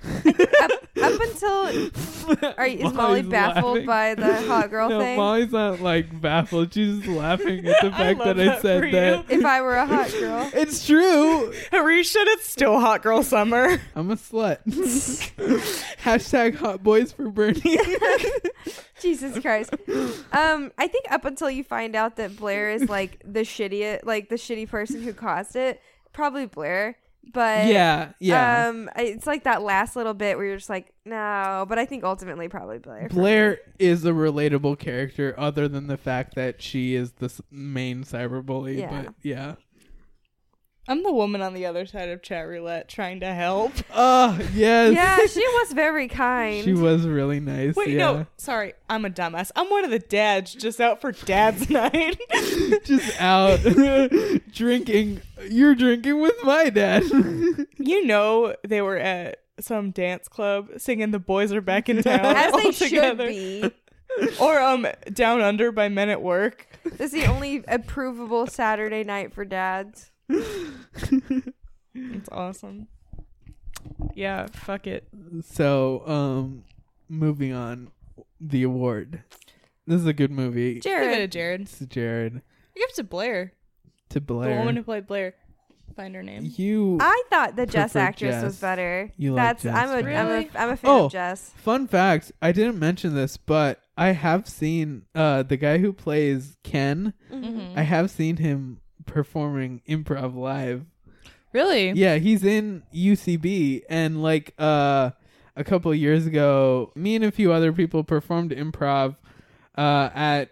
I 0.02 0.20
think 0.20 0.40
up, 0.62 0.70
up 1.02 1.20
until 1.20 2.52
are, 2.56 2.66
is 2.66 2.93
Molly 2.93 3.22
baffled 3.22 3.85
laughing. 3.85 3.86
by 3.86 4.14
the 4.14 4.43
hot 4.47 4.70
girl 4.70 4.89
no, 4.89 4.98
thing? 5.01 5.16
Molly's 5.16 5.52
not 5.52 5.81
like 5.81 6.20
baffled. 6.20 6.72
She's 6.72 6.98
just 6.98 7.09
laughing 7.09 7.66
at 7.66 7.77
the 7.82 7.89
I 7.94 7.98
fact 7.98 8.18
love 8.20 8.36
that 8.36 8.40
I 8.40 8.44
that 8.52 8.62
said 8.62 8.85
for 8.85 8.90
that. 8.90 9.24
if 9.28 9.44
I 9.44 9.60
were 9.60 9.77
a 9.77 9.86
hot 9.86 10.10
girl, 10.12 10.51
It's 10.55 10.86
true. 10.86 11.52
Harisha, 11.70 12.16
it's 12.18 12.48
still 12.48 12.81
hot 12.81 13.02
girl 13.02 13.22
summer. 13.22 13.81
I'm 13.94 14.10
a 14.10 14.16
slut. 14.16 14.59
Hashtag 16.02 16.55
hot 16.56 16.82
boys 16.82 17.12
for 17.12 17.28
Bernie. 17.31 17.78
Jesus 19.01 19.39
Christ. 19.40 19.74
Um, 20.32 20.72
I 20.78 20.86
think 20.89 21.06
up 21.10 21.24
until 21.24 21.51
you 21.51 21.64
find 21.64 21.94
out 21.97 22.16
that 22.16 22.36
Blair 22.36 22.70
is 22.70 22.89
like 22.89 23.22
the 23.24 23.40
shitty, 23.40 24.01
like 24.05 24.28
the 24.28 24.36
shitty 24.36 24.68
person 24.68 25.02
who 25.02 25.12
caused 25.12 25.56
it, 25.56 25.81
probably 26.12 26.47
Blair. 26.47 26.97
But 27.32 27.66
Yeah, 27.68 28.12
yeah. 28.18 28.68
Um, 28.68 28.90
it's 28.97 29.26
like 29.26 29.44
that 29.44 29.62
last 29.62 29.94
little 29.94 30.14
bit 30.14 30.36
where 30.36 30.47
you're 30.47 30.56
just 30.56 30.68
like, 30.70 30.92
no. 31.05 31.64
But 31.68 31.78
I 31.78 31.84
think 31.86 32.02
ultimately 32.02 32.48
probably 32.48 32.78
Blair. 32.78 33.09
Blair 33.09 33.59
is 33.78 34.05
a 34.05 34.10
relatable 34.10 34.78
character, 34.78 35.34
other 35.38 35.68
than 35.68 35.86
the 35.86 35.97
fact 35.97 36.34
that 36.34 36.60
she 36.60 36.94
is 36.94 37.12
the 37.12 37.26
s- 37.26 37.40
main 37.51 38.02
cyberbully. 38.05 38.78
Yeah. 38.78 39.02
But 39.02 39.14
yeah. 39.22 39.55
I'm 40.90 41.04
the 41.04 41.12
woman 41.12 41.40
on 41.40 41.54
the 41.54 41.66
other 41.66 41.86
side 41.86 42.08
of 42.08 42.20
chat 42.20 42.48
roulette 42.48 42.88
trying 42.88 43.20
to 43.20 43.32
help. 43.32 43.72
Oh 44.02 44.38
yes. 44.54 44.92
Yeah, 44.94 45.18
she 45.26 45.46
was 45.46 45.72
very 45.72 46.08
kind. 46.08 46.64
She 46.64 46.72
was 46.72 47.06
really 47.06 47.38
nice. 47.38 47.76
Wait, 47.76 47.90
yeah. 47.90 47.98
no, 47.98 48.26
sorry, 48.36 48.72
I'm 48.88 49.04
a 49.04 49.10
dumbass. 49.10 49.50
I'm 49.54 49.68
one 49.70 49.84
of 49.84 49.90
the 49.90 49.98
dads 49.98 50.52
just 50.54 50.80
out 50.80 51.00
for 51.00 51.12
dad's 51.12 51.68
night. 51.70 52.18
Just 52.84 53.20
out 53.20 53.60
drinking. 54.52 55.20
You're 55.48 55.74
drinking 55.74 56.20
with 56.20 56.34
my 56.44 56.70
dad. 56.70 57.04
you 57.78 58.04
know 58.06 58.54
they 58.66 58.80
were 58.82 58.96
at 58.96 59.40
some 59.60 59.90
dance 59.90 60.28
club 60.28 60.70
singing 60.78 61.10
"The 61.10 61.18
Boys 61.18 61.52
Are 61.52 61.60
Back 61.60 61.88
in 61.88 62.02
Town" 62.02 62.20
As 62.36 62.52
all 62.52 62.58
they 62.58 62.72
should 62.72 63.18
be. 63.18 63.70
or 64.40 64.58
um 64.60 64.86
"Down 65.12 65.40
Under" 65.40 65.72
by 65.72 65.88
Men 65.88 66.08
at 66.08 66.22
Work. 66.22 66.66
This 66.84 67.12
is 67.12 67.22
the 67.22 67.26
only 67.26 67.60
approvable 67.62 68.48
Saturday 68.50 69.04
night 69.04 69.32
for 69.34 69.44
dads. 69.44 70.09
It's 71.94 72.28
awesome. 72.31 72.86
Yeah, 74.15 74.47
fuck 74.52 74.86
it. 74.86 75.09
so, 75.43 76.07
um, 76.07 76.65
moving 77.09 77.52
on, 77.52 77.90
the 78.40 78.62
award. 78.62 79.23
This 79.86 80.01
is 80.01 80.07
a 80.07 80.12
good 80.12 80.31
movie. 80.31 80.78
Give 80.81 81.01
it 81.02 81.16
to 81.19 81.27
Jared. 81.28 81.62
It's 81.62 81.78
Jared 81.81 82.43
Give 82.77 82.85
it 82.89 82.94
to 82.97 83.05
Blair, 83.05 83.55
to 84.11 84.20
Blair. 84.20 84.51
the 84.52 84.59
woman 84.59 84.77
who 84.77 84.82
played 84.82 85.07
Blair. 85.07 85.35
Find 85.97 86.15
her 86.15 86.23
name. 86.23 86.52
you. 86.57 86.98
I 87.01 87.23
thought 87.31 87.57
the 87.57 87.66
Jess 87.66 87.93
prefer 87.93 88.07
actress 88.07 88.44
was 88.44 88.57
better. 88.61 89.11
You 89.16 89.35
like 89.35 89.43
That's 89.44 89.62
Jess 89.65 89.74
I'm 89.77 89.90
a 89.90 89.94
better. 89.97 90.09
am 90.11 90.27
Really? 90.28 90.51
a 90.55 90.59
I'm 90.61 90.70
a 90.70 90.77
fan 90.77 90.90
Oh, 90.90 91.07
of 91.07 91.12
Jess. 91.12 91.51
fun 91.57 91.89
fact! 91.89 92.31
I 92.40 92.52
didn't 92.52 92.78
mention 92.78 93.15
this, 93.16 93.36
but 93.36 93.81
I 93.98 94.12
have 94.12 94.48
seen 94.48 95.02
uh 95.16 95.43
the 95.43 95.57
guy 95.57 95.78
who 95.78 95.93
plays 95.93 96.57
Ken. 96.62 97.12
Mhm. 97.32 97.77
I 97.77 97.82
have 97.82 98.11
seen 98.11 98.36
him 98.36 98.80
performing 99.10 99.82
improv 99.88 100.34
live. 100.34 100.86
Really? 101.52 101.90
Yeah, 101.90 102.16
he's 102.16 102.44
in 102.44 102.84
UCB 102.94 103.82
and 103.88 104.22
like 104.22 104.54
uh 104.58 105.10
a 105.56 105.64
couple 105.64 105.92
years 105.94 106.26
ago, 106.26 106.92
me 106.94 107.16
and 107.16 107.24
a 107.24 107.30
few 107.30 107.52
other 107.52 107.72
people 107.72 108.04
performed 108.04 108.52
improv 108.52 109.16
uh 109.76 110.10
at 110.14 110.50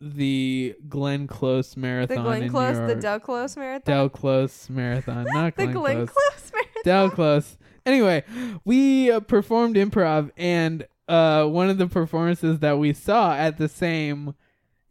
the 0.00 0.76
Glen 0.88 1.26
Close 1.26 1.76
Marathon. 1.76 2.18
The 2.18 2.22
Glen 2.22 2.48
Close, 2.50 2.76
New 2.76 2.86
the 2.86 2.92
York. 2.92 3.00
Del 3.00 3.20
Close 3.20 3.56
marathon. 3.56 3.94
Del 3.94 4.08
Close 4.08 4.70
Marathon, 4.70 5.24
not 5.32 5.56
close. 5.56 5.66
the 5.66 5.72
Glen, 5.72 5.96
Glen 5.96 6.06
Close. 6.06 6.10
Close 6.10 6.52
marathon. 6.52 6.82
Del 6.84 7.10
Close. 7.10 7.58
Anyway, 7.84 8.22
we 8.64 9.10
uh, 9.10 9.20
performed 9.20 9.74
improv, 9.74 10.30
and 10.36 10.86
uh, 11.08 11.46
one 11.46 11.70
of 11.70 11.78
the 11.78 11.86
performances 11.86 12.58
that 12.60 12.78
we 12.78 12.92
saw 12.92 13.34
at 13.34 13.56
the 13.56 13.68
same 13.68 14.34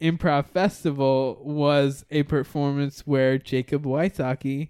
improv 0.02 0.48
festival 0.48 1.40
was 1.44 2.06
a 2.11 2.24
performance 2.24 3.02
where 3.06 3.38
Jacob 3.38 3.84
Wysocki, 3.84 4.69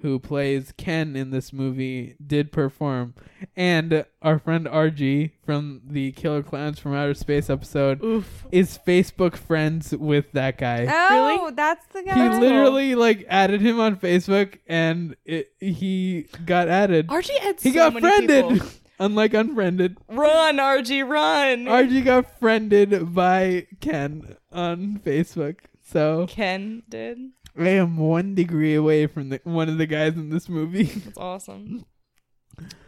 who 0.00 0.18
plays 0.18 0.72
Ken 0.76 1.14
in 1.14 1.30
this 1.30 1.52
movie, 1.52 2.16
did 2.24 2.50
perform, 2.52 3.14
and 3.56 4.04
our 4.20 4.38
friend 4.38 4.66
RG 4.66 5.30
from 5.44 5.80
the 5.84 6.12
Killer 6.12 6.42
Clowns 6.42 6.78
from 6.78 6.94
Outer 6.94 7.14
Space 7.14 7.48
episode 7.48 8.02
Oof. 8.02 8.46
is 8.50 8.78
Facebook 8.84 9.36
friends 9.36 9.92
with 9.92 10.32
that 10.32 10.58
guy. 10.58 10.86
Oh, 10.88 11.52
that's 11.54 11.86
the 11.88 12.02
guy. 12.02 12.14
He 12.14 12.40
literally 12.40 12.94
like 12.94 13.24
added 13.28 13.60
him 13.60 13.78
on 13.80 13.96
Facebook, 13.96 14.58
and 14.66 15.16
it, 15.24 15.52
he 15.60 16.26
got 16.44 16.68
added. 16.68 17.08
RG 17.08 17.38
had 17.38 17.60
he 17.60 17.70
so 17.70 17.74
got 17.74 17.94
many 17.94 18.06
friended, 18.06 18.48
people. 18.48 18.68
unlike 18.98 19.34
unfriended. 19.34 19.98
Run, 20.08 20.56
RG, 20.56 21.08
run. 21.08 21.64
RG 21.64 22.04
got 22.04 22.38
friended 22.40 23.14
by 23.14 23.66
Ken 23.80 24.36
on 24.52 25.00
Facebook. 25.04 25.58
So 25.84 26.26
Ken 26.28 26.82
did. 26.88 27.18
I 27.58 27.68
am 27.68 27.96
one 27.98 28.34
degree 28.34 28.74
away 28.74 29.06
from 29.06 29.28
the, 29.28 29.40
one 29.44 29.68
of 29.68 29.76
the 29.78 29.86
guys 29.86 30.14
in 30.14 30.30
this 30.30 30.48
movie. 30.48 30.84
That's 31.04 31.18
awesome. 31.18 31.84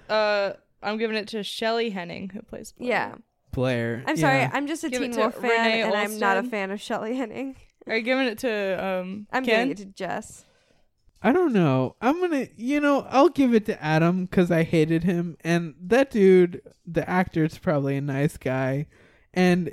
Uh, 0.09 0.53
I'm 0.83 0.99
giving 0.99 1.17
it 1.17 1.29
to 1.29 1.43
Shelley 1.43 1.91
Hennig, 1.91 2.33
who 2.33 2.43
plays. 2.43 2.73
Blair. 2.73 2.89
Yeah. 2.89 3.15
Blair. 3.53 4.05
I'm 4.07 4.17
sorry, 4.17 4.39
yeah. 4.41 4.51
I'm 4.53 4.67
just 4.67 4.83
a 4.85 4.91
Give 4.91 5.03
it 5.03 5.07
Teen 5.07 5.15
to 5.15 5.21
Wolf 5.21 5.35
fan, 5.35 5.43
Renee 5.51 5.83
and 5.83 5.95
I'm 5.95 6.19
not 6.19 6.37
a 6.37 6.43
Olstead. 6.43 6.51
fan 6.51 6.71
of 6.71 6.81
Shelley 6.81 7.13
Hennig. 7.15 7.57
Are 7.87 7.97
you 7.97 8.03
giving 8.03 8.27
it 8.27 8.39
to 8.39 8.85
um? 8.85 9.27
I'm 9.33 9.45
Ken? 9.45 9.69
giving 9.69 9.71
it 9.71 9.77
to 9.79 9.85
Jess. 9.97 10.45
I 11.23 11.33
don't 11.33 11.53
know. 11.53 11.97
I'm 12.03 12.21
gonna, 12.21 12.49
you 12.57 12.81
know, 12.81 13.07
I'll 13.09 13.29
give 13.31 13.55
it 13.55 13.65
to 13.67 13.83
Adam 13.83 14.25
because 14.27 14.51
I 14.51 14.63
hated 14.63 15.05
him, 15.05 15.37
and 15.43 15.75
that 15.81 16.11
dude, 16.11 16.61
the 16.87 17.09
actor's 17.09 17.57
probably 17.59 17.97
a 17.97 18.01
nice 18.03 18.37
guy, 18.37 18.87
and 19.33 19.71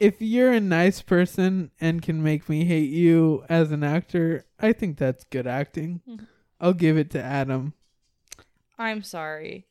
if 0.00 0.20
you're 0.20 0.50
a 0.52 0.60
nice 0.60 1.02
person 1.02 1.70
and 1.80 2.02
can 2.02 2.22
make 2.22 2.48
me 2.48 2.64
hate 2.64 2.90
you 2.90 3.44
as 3.48 3.70
an 3.70 3.84
actor, 3.84 4.46
I 4.58 4.72
think 4.72 4.98
that's 4.98 5.24
good 5.24 5.46
acting. 5.46 6.00
Mhm. 6.08 6.26
I'll 6.58 6.72
give 6.72 6.96
it 6.98 7.10
to 7.10 7.22
Adam. 7.22 7.74
I'm 8.78 9.02
sorry. 9.02 9.66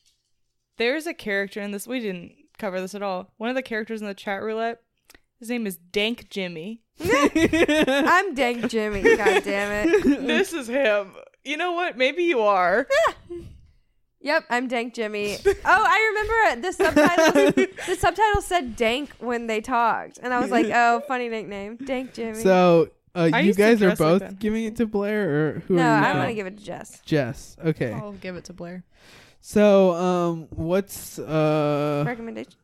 There's 0.78 1.08
a 1.08 1.14
character 1.14 1.60
in 1.60 1.72
this. 1.72 1.88
We 1.88 2.00
didn't 2.00 2.34
cover 2.58 2.80
this 2.80 2.96
at 2.96 3.02
all. 3.04 3.34
One 3.38 3.50
of 3.50 3.56
the 3.56 3.62
characters 3.64 4.02
in 4.02 4.08
the 4.08 4.14
chat 4.14 4.42
roulette. 4.42 4.82
His 5.40 5.50
name 5.50 5.66
is 5.68 5.78
Dank 5.78 6.30
Jimmy. 6.30 6.82
I'm 7.02 8.34
Dank 8.36 8.70
Jimmy. 8.70 9.02
God 9.02 9.44
damn 9.44 9.88
it. 9.90 10.04
this 10.28 10.54
is 10.54 10.68
him. 10.68 11.14
You 11.44 11.58
know 11.58 11.72
what? 11.72 11.98
Maybe 11.98 12.24
you 12.24 12.42
are. 12.42 12.88
Yep, 14.22 14.46
I'm 14.50 14.68
Dank 14.68 14.94
Jimmy. 14.94 15.38
Oh, 15.46 15.54
I 15.66 16.54
remember 16.54 16.68
the 16.68 16.74
subtitle. 16.74 17.34
the 17.88 17.96
subtitles 17.96 18.46
said 18.46 18.76
Dank 18.76 19.12
when 19.20 19.48
they 19.48 19.62
talked, 19.62 20.20
and 20.22 20.34
I 20.34 20.40
was 20.40 20.52
like, 20.52 20.68
"Oh, 20.74 21.02
funny 21.08 21.30
nickname, 21.30 21.78
Dank 21.78 22.14
Jimmy." 22.14 22.36
So, 22.42 22.90
uh, 23.16 23.30
I 23.34 23.40
you 23.40 23.48
used 23.48 23.58
to 23.60 23.64
guys 23.64 23.76
are 23.82 23.86
dress 23.88 24.00
like 24.00 24.10
both 24.10 24.20
that. 24.22 24.40
giving 24.40 24.66
it 24.66 24.76
to 24.78 24.86
Blair, 24.86 25.30
or 25.30 25.60
who 25.68 25.76
no, 25.76 25.84
are 25.84 25.86
you? 25.86 25.92
I'm 25.92 26.04
going? 26.16 26.24
gonna 26.24 26.34
give 26.34 26.48
it 26.48 26.58
to 26.58 26.64
Jess. 26.64 27.02
Jess. 27.06 27.58
Okay. 27.64 27.94
I'll 27.94 28.12
give 28.14 28.36
it 28.36 28.46
to 28.46 28.54
Blair. 28.54 28.84
So, 29.42 29.92
um, 29.94 30.48
what's 30.52 31.18
uh? 31.20 32.04
Recommendations. 32.06 32.56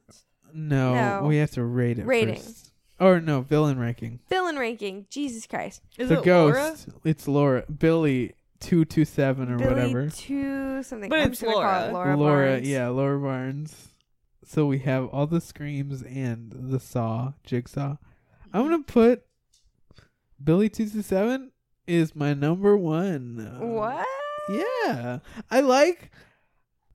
No, 0.54 0.94
No. 0.94 1.28
we 1.28 1.38
have 1.38 1.52
to 1.52 1.64
rate 1.64 2.00
it. 2.00 2.06
Rating. 2.06 2.36
first. 2.36 2.72
Or 3.00 3.20
no, 3.20 3.42
villain 3.42 3.78
ranking. 3.78 4.20
Villain 4.30 4.58
ranking. 4.58 5.06
Jesus 5.10 5.46
Christ. 5.48 5.82
Is 5.98 6.08
the 6.10 6.20
it 6.20 6.24
ghost. 6.26 6.88
Laura? 6.88 7.00
It's 7.04 7.28
Laura. 7.28 7.64
Billy 7.70 8.34
two 8.60 8.86
two 8.86 9.06
seven 9.06 9.52
or 9.52 9.58
Billy 9.58 9.70
whatever. 9.70 10.10
two 10.10 10.84
something. 10.84 11.10
But 11.10 11.20
I'm 11.20 11.32
it's 11.32 11.42
just 11.42 11.52
gonna 11.52 11.66
call 11.66 11.90
it 11.90 11.94
Laura. 11.94 12.18
Laura. 12.18 12.52
Barnes. 12.54 12.68
yeah, 12.68 12.88
Laura 12.88 13.20
Barnes. 13.20 13.90
so 14.46 14.66
we 14.66 14.80
have 14.80 15.08
all 15.08 15.28
the 15.28 15.42
screams 15.42 16.02
and 16.04 16.52
the 16.52 16.80
saw 16.80 17.34
jigsaw. 17.44 17.98
I'm 18.54 18.64
gonna 18.64 18.84
put 18.84 19.24
Billy 20.44 20.70
two 20.70 20.90
two 20.90 21.02
seven 21.02 21.52
is 21.88 22.16
my 22.16 22.34
number 22.34 22.76
one. 22.78 23.58
What? 23.60 24.06
Yeah, 24.50 25.20
I 25.50 25.60
like. 25.62 26.12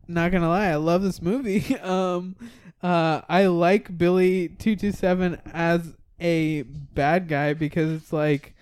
Not 0.08 0.32
gonna 0.32 0.48
lie, 0.48 0.68
I 0.68 0.76
love 0.76 1.02
this 1.02 1.22
movie. 1.22 1.76
um, 1.82 2.36
uh, 2.82 3.20
I 3.28 3.46
like 3.46 3.96
Billy 3.96 4.48
two 4.48 4.76
two 4.76 4.92
seven 4.92 5.40
as 5.52 5.94
a 6.20 6.62
bad 6.62 7.28
guy 7.28 7.54
because 7.54 7.90
it's 7.92 8.12
like 8.12 8.54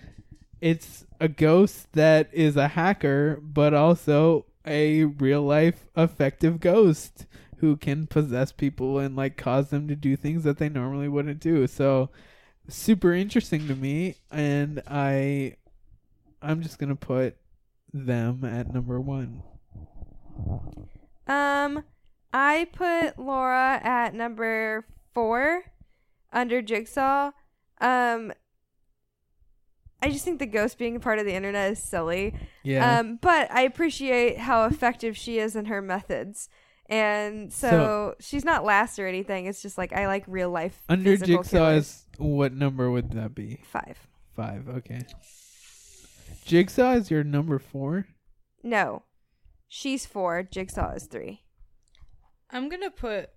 it's 0.61 1.05
a 1.19 1.27
ghost 1.27 1.91
that 1.93 2.29
is 2.33 2.55
a 2.55 2.69
hacker, 2.69 3.39
but 3.41 3.73
also 3.73 4.45
a 4.65 5.03
real 5.03 5.41
life 5.41 5.85
effective 5.95 6.59
ghost 6.59 7.25
who 7.57 7.75
can 7.75 8.07
possess 8.07 8.51
people 8.51 8.99
and 8.99 9.15
like 9.15 9.35
cause 9.37 9.69
them 9.69 9.87
to 9.87 9.95
do 9.95 10.15
things 10.15 10.43
that 10.43 10.57
they 10.57 10.69
normally 10.69 11.07
wouldn't 11.07 11.39
do. 11.39 11.67
So 11.67 12.09
super 12.67 13.13
interesting 13.13 13.67
to 13.67 13.75
me 13.75 14.15
and 14.31 14.81
I 14.87 15.55
I'm 16.41 16.61
just 16.61 16.79
going 16.79 16.89
to 16.89 16.95
put 16.95 17.35
them 17.93 18.45
at 18.45 18.73
number 18.73 18.99
1. 18.99 19.43
Um, 21.27 21.83
I 22.33 22.67
put 22.71 23.19
Laura 23.19 23.79
at 23.83 24.13
number 24.13 24.85
four 25.13 25.63
under 26.31 26.61
Jigsaw. 26.61 27.31
Um, 27.81 28.31
I 30.01 30.09
just 30.11 30.23
think 30.23 30.39
the 30.39 30.45
ghost 30.45 30.77
being 30.77 30.95
a 30.95 30.99
part 30.99 31.19
of 31.19 31.25
the 31.25 31.33
internet 31.33 31.71
is 31.73 31.79
silly. 31.83 32.33
Yeah. 32.63 32.99
Um, 32.99 33.17
but 33.21 33.51
I 33.51 33.61
appreciate 33.61 34.37
how 34.37 34.65
effective 34.65 35.17
she 35.17 35.39
is 35.39 35.55
in 35.55 35.65
her 35.65 35.81
methods. 35.81 36.47
And 36.87 37.51
so, 37.53 37.69
So- 37.69 38.15
she's 38.19 38.45
not 38.45 38.63
last 38.63 38.97
or 38.97 39.07
anything. 39.07 39.45
It's 39.45 39.61
just 39.61 39.77
like 39.77 39.91
I 39.93 40.07
like 40.07 40.23
real 40.27 40.49
life. 40.49 40.81
Under 40.89 41.11
physical 41.11 41.43
Jigsaw 41.43 41.51
killers. 41.57 41.85
is 41.87 42.05
what 42.17 42.53
number 42.53 42.89
would 42.89 43.11
that 43.11 43.35
be? 43.35 43.61
Five. 43.65 44.07
5. 44.35 44.69
Okay. 44.69 45.01
Jigsaw 46.45 46.93
is 46.93 47.11
your 47.11 47.23
number 47.23 47.59
4? 47.59 48.07
No, 48.63 49.03
she's 49.67 50.05
four. 50.05 50.43
Jigsaw 50.43 50.93
is 50.93 51.05
three. 51.05 51.41
I'm 52.49 52.67
gonna 52.69 52.89
put 52.89 53.29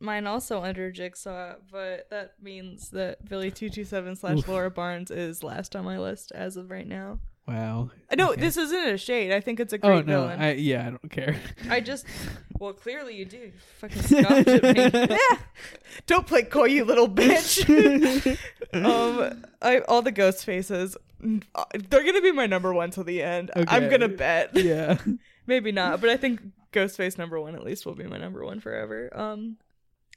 mine 0.00 0.26
also 0.26 0.62
under 0.62 0.90
Jigsaw, 0.90 1.54
but 1.70 2.08
that 2.10 2.34
means 2.42 2.90
that 2.90 3.28
Billy 3.28 3.50
two 3.50 3.68
two 3.70 3.84
seven 3.84 4.16
slash 4.16 4.46
Laura 4.46 4.70
Barnes 4.70 5.10
is 5.10 5.42
last 5.42 5.74
on 5.76 5.84
my 5.84 5.98
list 5.98 6.32
as 6.32 6.56
of 6.56 6.70
right 6.70 6.86
now. 6.86 7.18
Wow. 7.48 7.90
No, 8.16 8.32
Okay. 8.32 8.40
this 8.40 8.56
isn't 8.56 8.88
a 8.88 8.98
shade. 8.98 9.30
I 9.30 9.38
think 9.40 9.60
it's 9.60 9.72
a 9.72 9.78
great 9.78 9.90
Oh 9.90 10.00
no, 10.00 10.22
villain. 10.22 10.40
I 10.40 10.54
yeah, 10.54 10.86
I 10.88 10.90
don't 10.90 11.10
care. 11.10 11.40
I 11.70 11.80
just, 11.80 12.04
well, 12.58 12.72
clearly 12.72 13.14
you 13.14 13.24
do. 13.24 13.36
You 13.36 13.52
fucking 13.78 14.02
scoffed 14.02 14.48
at 14.48 15.10
me. 15.10 15.16
Don't 16.08 16.26
play 16.26 16.42
coy, 16.42 16.64
you 16.64 16.84
little 16.84 17.08
bitch. 17.08 18.36
um, 18.74 19.44
I 19.62 19.78
all 19.80 20.02
the 20.02 20.10
ghost 20.12 20.44
faces. 20.44 20.96
They're 21.20 22.04
gonna 22.04 22.20
be 22.20 22.32
my 22.32 22.46
number 22.46 22.74
one 22.74 22.90
till 22.90 23.04
the 23.04 23.22
end. 23.22 23.50
I'm 23.54 23.88
gonna 23.88 24.08
bet. 24.08 24.50
Yeah. 24.56 24.98
Maybe 25.46 25.70
not, 25.70 26.00
but 26.00 26.10
I 26.10 26.16
think 26.16 26.40
Ghostface 26.72 27.16
number 27.16 27.40
one 27.40 27.54
at 27.54 27.62
least 27.62 27.86
will 27.86 27.94
be 27.94 28.04
my 28.04 28.18
number 28.18 28.44
one 28.44 28.58
forever. 28.60 29.08
Um, 29.16 29.56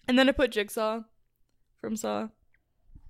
and 0.08 0.18
then 0.18 0.28
I 0.30 0.32
put 0.32 0.52
Jigsaw 0.52 1.02
from 1.80 1.96
Saw 1.96 2.30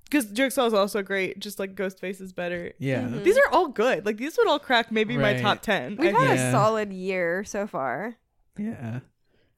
because 0.06 0.26
Jigsaw 0.32 0.66
is 0.66 0.74
also 0.74 1.02
great. 1.04 1.40
Just 1.40 1.60
like 1.60 1.76
Ghostface 1.76 2.20
is 2.22 2.34
better. 2.34 2.74
Yeah. 2.80 3.02
Mhm. 3.04 3.24
These 3.24 3.38
are 3.38 3.52
all 3.54 3.68
good. 3.68 4.06
Like 4.06 4.18
these 4.18 4.38
would 4.38 4.48
all 4.48 4.60
crack 4.60 4.92
maybe 4.92 5.18
my 5.18 5.40
top 5.40 5.62
ten. 5.62 5.96
We've 5.98 6.16
I 6.16 6.20
had 6.20 6.28
think. 6.38 6.40
a 6.40 6.52
solid 6.52 6.92
year 6.94 7.44
so 7.44 7.68
far. 7.68 8.16
Yeah. 8.58 9.00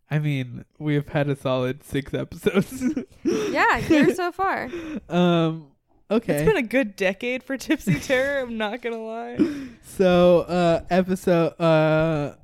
I 0.10 0.20
mean, 0.20 0.66
we've 0.78 1.08
had 1.08 1.30
a 1.30 1.38
solid 1.38 1.84
6 1.86 2.14
episodes. 2.14 2.84
Yeah, 3.24 3.78
year 3.78 4.14
so 4.14 4.32
far. 4.34 4.70
Um 5.10 5.68
okay. 6.12 6.36
It's 6.36 6.44
been 6.46 6.58
a 6.58 6.62
good 6.68 6.96
decade 6.98 7.44
for 7.44 7.56
Tipsy 7.58 7.96
Terror. 8.00 8.42
I'm 8.42 8.58
not 8.58 8.82
gonna 8.82 8.98
lie. 9.02 9.38
So, 9.84 10.42
uh, 10.42 10.82
episode, 10.90 11.54
uh, 11.60 12.36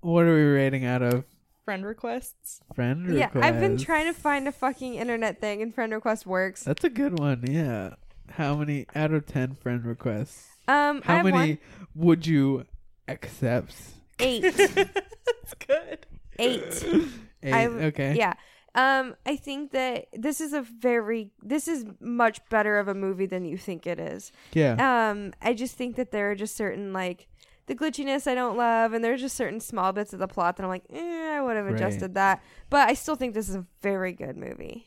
what 0.00 0.24
are 0.24 0.34
we 0.34 0.42
rating 0.42 0.84
out 0.84 1.02
of 1.02 1.24
Friend 1.68 1.84
requests. 1.84 2.60
friend 2.74 3.06
requests. 3.06 3.34
Yeah, 3.34 3.46
I've 3.46 3.60
been 3.60 3.76
trying 3.76 4.06
to 4.06 4.18
find 4.18 4.48
a 4.48 4.52
fucking 4.52 4.94
internet 4.94 5.38
thing, 5.38 5.60
and 5.60 5.74
friend 5.74 5.92
request 5.92 6.24
works. 6.24 6.62
That's 6.64 6.82
a 6.82 6.88
good 6.88 7.18
one. 7.18 7.44
Yeah. 7.46 7.90
How 8.30 8.56
many 8.56 8.86
out 8.94 9.12
of 9.12 9.26
ten 9.26 9.54
friend 9.54 9.84
requests? 9.84 10.46
Um, 10.66 11.02
How 11.02 11.22
many 11.22 11.30
one. 11.36 11.58
would 11.94 12.26
you 12.26 12.64
accept? 13.06 13.74
Eight. 14.18 14.40
That's 14.56 15.54
good. 15.66 16.06
Eight. 16.38 16.84
Eight. 17.42 17.52
I- 17.52 17.66
okay. 17.66 18.14
Yeah. 18.16 18.32
Um, 18.74 19.14
I 19.26 19.36
think 19.36 19.72
that 19.72 20.06
this 20.14 20.40
is 20.40 20.54
a 20.54 20.62
very 20.62 21.32
this 21.42 21.68
is 21.68 21.84
much 22.00 22.40
better 22.48 22.78
of 22.78 22.88
a 22.88 22.94
movie 22.94 23.26
than 23.26 23.44
you 23.44 23.58
think 23.58 23.86
it 23.86 24.00
is. 24.00 24.32
Yeah. 24.54 25.10
Um, 25.10 25.34
I 25.42 25.52
just 25.52 25.74
think 25.76 25.96
that 25.96 26.12
there 26.12 26.30
are 26.30 26.34
just 26.34 26.56
certain 26.56 26.94
like 26.94 27.28
the 27.68 27.74
glitchiness 27.76 28.26
I 28.26 28.34
don't 28.34 28.56
love, 28.56 28.92
and 28.92 29.04
there's 29.04 29.20
just 29.20 29.36
certain 29.36 29.60
small 29.60 29.92
bits 29.92 30.12
of 30.12 30.18
the 30.18 30.26
plot 30.28 30.56
that 30.56 30.64
I'm 30.64 30.68
like, 30.68 30.84
eh, 30.90 31.36
I 31.36 31.40
would 31.40 31.56
have 31.56 31.66
Right. 31.66 31.74
adjusted 31.76 32.14
that. 32.14 32.42
But 32.70 32.88
I 32.88 32.94
still 32.94 33.14
think 33.16 33.34
this 33.34 33.48
is 33.48 33.54
a 33.54 33.66
very 33.82 34.12
good 34.12 34.36
movie. 34.36 34.86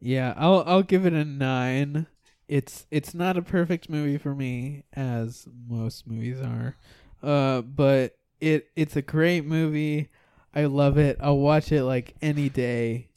Yeah. 0.00 0.34
I'll 0.36 0.62
I'll 0.66 0.82
give 0.82 1.06
it 1.06 1.12
a 1.14 1.24
nine. 1.24 2.06
It's 2.46 2.86
it's 2.90 3.14
not 3.14 3.38
a 3.38 3.42
perfect 3.42 3.88
movie 3.88 4.18
for 4.18 4.34
me, 4.34 4.84
as 4.92 5.48
most 5.66 6.06
movies 6.06 6.40
are. 6.40 6.76
Uh, 7.22 7.62
but 7.62 8.16
it 8.40 8.68
it's 8.76 8.96
a 8.96 9.02
great 9.02 9.46
movie. 9.46 10.10
I 10.54 10.66
love 10.66 10.98
it. 10.98 11.16
I'll 11.20 11.38
watch 11.38 11.72
it 11.72 11.84
like 11.84 12.14
any 12.20 12.48
day. 12.50 13.08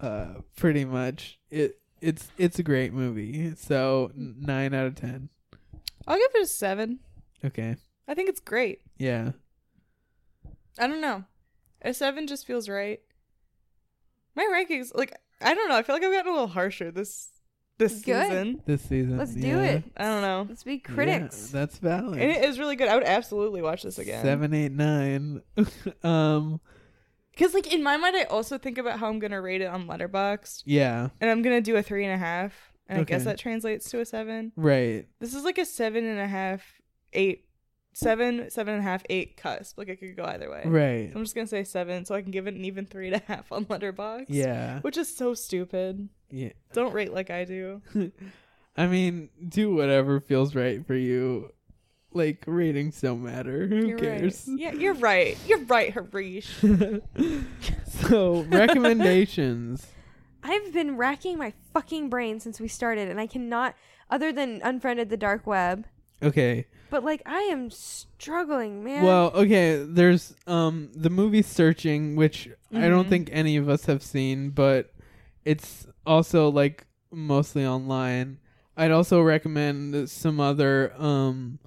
Uh, 0.00 0.34
pretty 0.56 0.84
much. 0.84 1.38
It 1.48 1.78
it's 2.00 2.28
it's 2.36 2.58
a 2.58 2.62
great 2.64 2.92
movie. 2.92 3.54
So 3.54 4.10
nine 4.16 4.74
out 4.74 4.86
of 4.86 4.94
ten. 4.96 5.28
I'll 6.08 6.18
give 6.18 6.30
it 6.34 6.42
a 6.42 6.46
seven. 6.46 6.98
Okay. 7.44 7.76
I 8.12 8.14
think 8.14 8.28
it's 8.28 8.40
great. 8.40 8.82
Yeah. 8.98 9.30
I 10.78 10.86
don't 10.86 11.00
know. 11.00 11.24
A 11.80 11.94
seven 11.94 12.26
just 12.26 12.46
feels 12.46 12.68
right. 12.68 13.00
My 14.36 14.44
rankings, 14.52 14.94
like 14.94 15.16
I 15.40 15.54
don't 15.54 15.70
know. 15.70 15.76
I 15.76 15.82
feel 15.82 15.96
like 15.96 16.04
I've 16.04 16.12
gotten 16.12 16.28
a 16.30 16.34
little 16.34 16.46
harsher 16.46 16.90
this 16.90 17.30
this 17.78 18.02
Good. 18.02 18.26
season. 18.28 18.62
This 18.66 18.82
season. 18.82 19.16
Let's 19.16 19.34
do 19.34 19.48
yeah. 19.48 19.62
it. 19.62 19.84
I 19.96 20.04
don't 20.04 20.20
know. 20.20 20.44
Let's 20.46 20.62
be 20.62 20.74
Yeah, 20.74 20.94
critics. 20.94 21.48
that's 21.48 21.78
valid. 21.78 22.20
And 22.20 22.30
it 22.30 22.44
is 22.44 22.58
really 22.58 22.76
good. 22.76 22.88
I 22.88 22.96
would 22.96 23.04
absolutely 23.04 23.62
watch 23.62 23.82
this 23.82 23.98
again. 23.98 24.22
Seven, 24.22 24.52
eight, 24.52 24.72
nine. 24.72 25.40
um. 26.02 26.60
Because 27.30 27.54
like 27.54 27.72
in 27.72 27.82
my 27.82 27.96
mind, 27.96 28.14
I 28.14 28.24
also 28.24 28.58
think 28.58 28.76
about 28.76 28.98
how 28.98 29.08
I'm 29.08 29.20
gonna 29.20 29.40
rate 29.40 29.62
it 29.62 29.68
on 29.68 29.86
Letterboxd, 29.86 30.64
Yeah. 30.66 31.08
and 31.18 31.30
I'm 31.30 31.40
gonna 31.40 31.62
do 31.62 31.76
a 31.76 31.82
three 31.82 32.04
and 32.04 32.12
a 32.12 32.18
half, 32.18 32.52
and 32.90 33.00
I 33.00 33.04
guess 33.04 33.24
that 33.24 33.38
translates 33.38 33.90
to 33.90 34.00
a 34.00 34.04
seven. 34.04 34.52
Right. 34.54 35.06
This 35.18 35.32
is 35.34 35.42
like 35.42 35.56
a 35.56 35.64
seven 35.64 36.04
and 36.04 36.20
a 36.20 36.26
half, 36.28 36.62
eight, 37.14 37.46
seven, 37.92 38.50
seven 38.50 38.74
and 38.74 38.80
a 38.80 38.84
half, 38.84 39.02
eight 39.10 39.36
cusp. 39.36 39.78
Like 39.78 39.88
it 39.88 39.96
could 39.96 40.16
go 40.16 40.24
either 40.24 40.50
way. 40.50 40.62
Right. 40.64 41.12
I'm 41.14 41.22
just 41.22 41.34
gonna 41.34 41.46
say 41.46 41.64
seven, 41.64 42.04
so 42.04 42.14
I 42.14 42.22
can 42.22 42.30
give 42.30 42.46
it 42.46 42.54
an 42.54 42.64
even 42.64 42.86
three 42.86 43.08
and 43.08 43.16
a 43.16 43.22
half 43.26 43.50
on 43.52 43.66
Letterboxd. 43.66 44.26
Yeah. 44.28 44.80
Which 44.80 44.96
is 44.96 45.14
so 45.14 45.34
stupid. 45.34 46.08
Yeah. 46.30 46.52
Don't 46.72 46.92
rate 46.92 47.12
like 47.12 47.30
I 47.30 47.44
do. 47.44 47.82
I 48.76 48.86
mean, 48.86 49.28
do 49.48 49.74
whatever 49.74 50.20
feels 50.20 50.54
right 50.54 50.86
for 50.86 50.94
you. 50.94 51.52
Like 52.14 52.44
ratings 52.46 53.00
don't 53.00 53.22
matter. 53.22 53.66
Who 53.66 53.86
You're 53.86 53.98
cares? 53.98 54.46
Right. 54.46 54.58
Yeah, 54.58 54.72
you're 54.72 54.94
right. 54.94 55.38
You're 55.46 55.64
right, 55.64 55.92
Harish. 55.92 56.54
so 58.08 58.42
recommendations. 58.42 59.86
I've 60.42 60.72
been 60.72 60.96
racking 60.96 61.38
my 61.38 61.52
fucking 61.72 62.08
brain 62.10 62.40
since 62.40 62.60
we 62.60 62.68
started, 62.68 63.08
and 63.08 63.20
I 63.20 63.26
cannot, 63.26 63.76
other 64.10 64.32
than 64.32 64.60
unfriended 64.62 65.08
the 65.08 65.16
dark 65.16 65.46
web. 65.46 65.86
Okay. 66.22 66.66
But 66.92 67.04
like, 67.04 67.22
I 67.24 67.40
am 67.44 67.70
struggling, 67.70 68.84
man. 68.84 69.02
Well, 69.02 69.30
okay. 69.34 69.82
There's 69.82 70.36
um 70.46 70.90
the 70.94 71.08
movie 71.08 71.40
Searching, 71.40 72.16
which 72.16 72.50
I 72.74 72.88
don't 72.90 73.06
Mhm. 73.06 73.08
think 73.08 73.30
any 73.32 73.56
of 73.56 73.66
us 73.70 73.86
have 73.86 74.02
seen, 74.02 74.50
but 74.50 74.92
it's 75.46 75.86
also 76.06 76.50
like 76.50 76.84
mostly 77.10 77.64
online. 77.66 78.36
I'd 78.76 78.90
also 78.90 79.22
recommend 79.22 80.10
some 80.10 80.38
other 80.38 80.92
um 80.98 81.58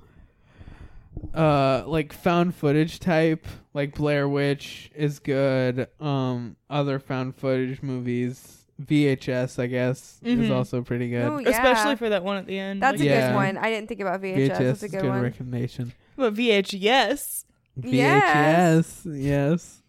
uh 1.34 1.84
like 1.88 2.14
found 2.14 2.54
footage 2.54 3.00
type, 3.00 3.48
like 3.74 3.96
Blair 3.96 4.30
Witch 4.30 4.92
is 4.96 5.18
good. 5.18 5.88
Um 6.00 6.56
other 6.70 7.00
found 7.00 7.36
footage 7.36 7.82
movies, 7.82 8.65
VHS 8.82 9.58
I 9.58 9.68
guess 9.68 10.20
is 10.24 10.38
Mhm. 10.50 10.52
also 10.56 10.82
pretty 10.82 11.10
good. 11.10 11.24
Oh, 11.24 11.38
yeah. 11.40 11.50
Especially 11.50 11.96
for 11.96 12.10
that 12.10 12.24
one 12.24 12.38
at 12.38 12.46
the 12.46 12.58
end. 12.60 12.82
That's 12.84 13.00
like- 13.00 13.08
a 13.08 13.12
Yeah. 13.12 13.30
good 13.30 13.36
one. 13.36 13.58
I 13.58 13.70
didn't 13.70 13.88
think 13.88 14.02
about 14.02 14.22
VHS. 14.22 14.38
VHS 14.50 14.58
That's 14.60 14.84
a 14.84 14.90
good, 14.90 15.02
good 15.02 15.10
one. 15.10 15.22
recommendation. 15.22 15.94
But 16.18 16.34
VHS. 16.34 17.46
VHS. 17.80 19.06
Yes. 19.06 19.82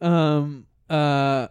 Um. 0.00 0.66
Uh. 0.88 1.48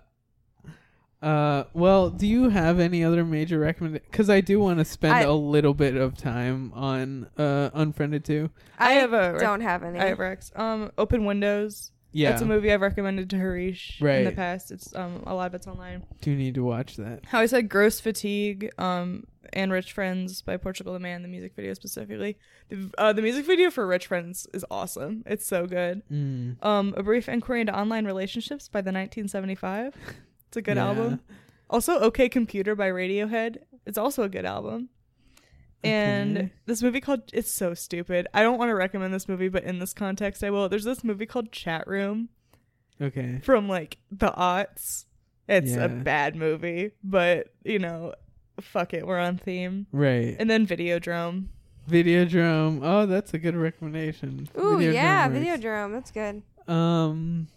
Uh. 1.22 1.64
Well, 1.74 2.10
do 2.10 2.26
you 2.26 2.50
have 2.50 2.80
any 2.80 3.04
other 3.04 3.26
major 3.26 3.60
recommend? 3.60 3.94
Because 4.10 4.30
I 4.30 4.42
do 4.42 4.60
want 4.60 4.80
to 4.80 4.86
spend 4.86 5.14
I- 5.14 5.22
a 5.22 5.34
little 5.34 5.74
bit 5.74 5.96
of 5.96 6.18
time 6.18 6.72
on 6.74 7.28
uh 7.38 7.70
Unfriended 7.74 8.24
too. 8.24 8.50
I 8.78 8.94
have 8.94 9.14
a 9.14 9.38
don't 9.40 9.62
have 9.62 9.84
any. 9.84 10.00
I 10.00 10.06
have 10.08 10.20
Rex. 10.20 10.52
Um, 10.56 10.92
Open 10.98 11.26
Windows. 11.26 11.92
Yeah. 12.12 12.32
That's 12.32 12.42
a 12.42 12.46
movie 12.46 12.72
I've 12.74 12.82
recommended 12.82 13.30
to 13.30 13.38
Harish 13.38 14.02
in 14.02 14.26
the 14.26 14.32
past. 14.32 14.72
It's 14.72 14.96
um 14.96 15.24
a 15.28 15.34
lot 15.36 15.48
of 15.48 15.54
it's 15.54 15.68
online. 15.68 16.04
Do 16.22 16.36
need 16.36 16.56
to 16.56 16.64
watch 16.64 16.96
that. 16.98 17.26
How 17.26 17.40
I 17.40 17.46
said 17.46 17.70
Grosse 17.70 18.00
Fatigue, 18.00 18.72
um, 18.80 19.26
and 19.54 19.72
Rich 19.72 19.94
Friends 19.94 20.42
by 20.42 20.58
Portugal 20.58 20.94
the 20.94 21.00
Man, 21.00 21.22
the 21.22 21.28
music 21.28 21.54
video 21.56 21.74
specifically. 21.76 22.38
The 22.70 22.90
uh, 22.98 23.14
the 23.14 23.22
music 23.22 23.46
video 23.46 23.70
for 23.70 23.86
Rich 23.86 24.08
Friends 24.08 24.48
is 24.54 24.66
awesome. 24.72 25.24
It's 25.28 25.46
so 25.46 25.68
good. 25.68 26.02
Mm. 26.12 26.64
Um, 26.66 26.94
A 26.98 27.04
Brief 27.04 27.30
Inquiry 27.30 27.62
into 27.62 27.78
Online 27.78 28.06
Relationships 28.06 28.68
by 28.68 28.82
the 28.82 28.92
1975. 28.92 29.94
It's 30.48 30.58
a 30.58 30.62
good 30.62 30.78
Yeah. 30.78 30.88
album. 30.88 31.20
Also, 31.70 32.00
OK 32.00 32.28
Computer 32.30 32.76
by 32.76 32.90
Radiohead. 32.90 33.58
It's 33.86 33.98
also 34.00 34.24
a 34.24 34.30
good 34.30 34.46
album. 34.46 34.90
And 35.84 36.38
Okay. 36.38 36.52
this 36.66 36.82
movie 36.84 37.00
called 37.02 37.24
It's 37.34 37.54
so 37.54 37.74
stupid. 37.74 38.28
I 38.34 38.42
don't 38.42 38.58
want 38.60 38.70
to 38.70 38.76
recommend 38.76 39.14
this 39.14 39.28
movie, 39.30 39.48
but 39.50 39.64
in 39.64 39.80
this 39.80 39.94
context, 39.94 40.44
I 40.44 40.50
will. 40.50 40.68
There's 40.70 40.84
this 40.84 41.04
movie 41.04 41.26
called 41.26 41.52
Chat 41.52 41.88
Room 41.88 42.30
Okay. 43.02 43.40
from 43.44 43.68
like 43.70 43.98
the 44.12 44.32
aughts. 44.32 45.06
It's 45.48 45.72
Yeah. 45.72 45.86
a 45.86 45.90
bad 45.90 46.36
movie, 46.36 46.92
but 47.04 47.54
you 47.64 47.80
know, 47.80 48.14
fuck 48.60 48.94
it, 48.94 49.08
we're 49.08 49.20
on 49.20 49.38
theme. 49.38 49.88
Right. 49.92 50.36
And 50.38 50.50
then 50.50 50.68
Videodrome. 50.68 51.46
Videodrome. 51.90 52.82
Oh, 52.84 53.06
that's 53.06 53.34
a 53.34 53.40
good 53.40 53.56
recommendation. 53.56 54.48
Ooh, 54.60 54.80
yeah, 54.80 55.28
works. 55.28 55.40
Videodrome. 55.40 55.92
That's 55.92 56.12
good. 56.12 56.44
Um, 56.72 57.48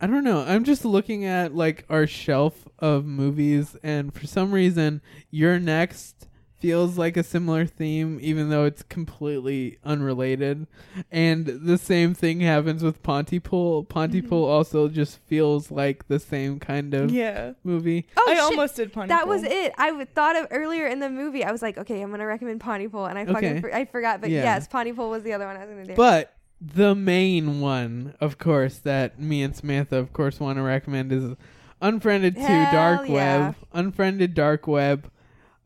I 0.00 0.06
don't 0.06 0.24
know. 0.24 0.40
I'm 0.40 0.64
just 0.64 0.84
looking 0.84 1.24
at 1.24 1.54
like 1.54 1.84
our 1.88 2.06
shelf 2.06 2.68
of 2.78 3.04
movies, 3.04 3.76
and 3.82 4.12
for 4.12 4.26
some 4.26 4.52
reason, 4.52 5.00
You're 5.30 5.58
Next 5.58 6.26
feels 6.58 6.96
like 6.96 7.16
a 7.16 7.22
similar 7.22 7.66
theme, 7.66 8.18
even 8.22 8.48
though 8.48 8.64
it's 8.64 8.82
completely 8.82 9.78
unrelated. 9.84 10.66
And 11.10 11.46
the 11.46 11.76
same 11.78 12.14
thing 12.14 12.40
happens 12.40 12.82
with 12.82 13.02
Pontypool. 13.02 13.84
Pontypool 13.84 14.44
mm-hmm. 14.44 14.52
also 14.52 14.88
just 14.88 15.18
feels 15.26 15.70
like 15.70 16.08
the 16.08 16.18
same 16.18 16.58
kind 16.58 16.94
of 16.94 17.10
Yeah. 17.10 17.52
movie. 17.62 18.06
Oh, 18.16 18.24
I 18.26 18.34
shit. 18.34 18.42
almost 18.42 18.76
did 18.76 18.92
Pontypool. 18.92 19.16
That 19.18 19.28
was 19.28 19.42
it. 19.42 19.74
I 19.76 19.88
w- 19.88 20.06
thought 20.06 20.34
of 20.36 20.46
earlier 20.50 20.86
in 20.86 20.98
the 20.98 21.10
movie. 21.10 21.44
I 21.44 21.52
was 21.52 21.60
like, 21.62 21.76
okay, 21.78 22.00
I'm 22.00 22.10
gonna 22.10 22.26
recommend 22.26 22.60
Pontypool, 22.60 23.04
and 23.06 23.18
I 23.18 23.26
fucking 23.26 23.50
Okay. 23.50 23.60
for- 23.60 23.74
I 23.74 23.84
forgot. 23.84 24.20
But 24.20 24.30
Yeah. 24.30 24.42
yes, 24.42 24.66
Pontypool 24.66 25.10
was 25.10 25.22
the 25.22 25.34
other 25.34 25.46
one 25.46 25.56
I 25.56 25.60
was 25.60 25.68
gonna 25.68 25.86
do. 25.86 25.94
But 25.94 26.32
the 26.60 26.94
main 26.94 27.60
one, 27.60 28.14
of 28.20 28.38
course, 28.38 28.78
that 28.78 29.20
me 29.20 29.42
and 29.42 29.54
Samantha, 29.54 29.96
of 29.96 30.12
course, 30.12 30.40
want 30.40 30.58
to 30.58 30.62
recommend 30.62 31.12
is 31.12 31.36
Unfriended 31.82 32.36
2 32.36 32.40
Dark 32.40 33.08
yeah. 33.08 33.14
Web. 33.14 33.54
Unfriended 33.72 34.34
Dark 34.34 34.66
Web. 34.66 35.10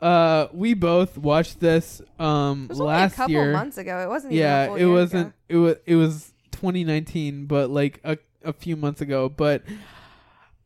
Uh, 0.01 0.49
we 0.53 0.75
both 0.75 1.19
watched 1.19 1.61
this 1.61 2.01
um 2.19 2.65
it 2.65 2.71
was 2.71 2.81
only 2.81 2.93
last 2.93 3.13
a 3.13 3.17
couple 3.17 3.33
year. 3.33 3.53
months 3.53 3.77
ago. 3.79 4.01
It 4.01 4.09
wasn't. 4.09 4.33
yeah, 4.33 4.65
even 4.65 4.75
a 4.75 4.79
full 4.79 4.87
it 4.87 4.93
wasn't. 4.93 5.27
Ago. 5.27 5.35
It 5.49 5.57
was. 5.57 5.77
It 5.87 5.95
was 5.97 6.33
2019, 6.53 7.47
but 7.47 7.71
like 7.71 8.01
a 8.03 8.17
a 8.43 8.53
few 8.53 8.77
months 8.77 9.03
ago. 9.03 9.29
But 9.29 9.63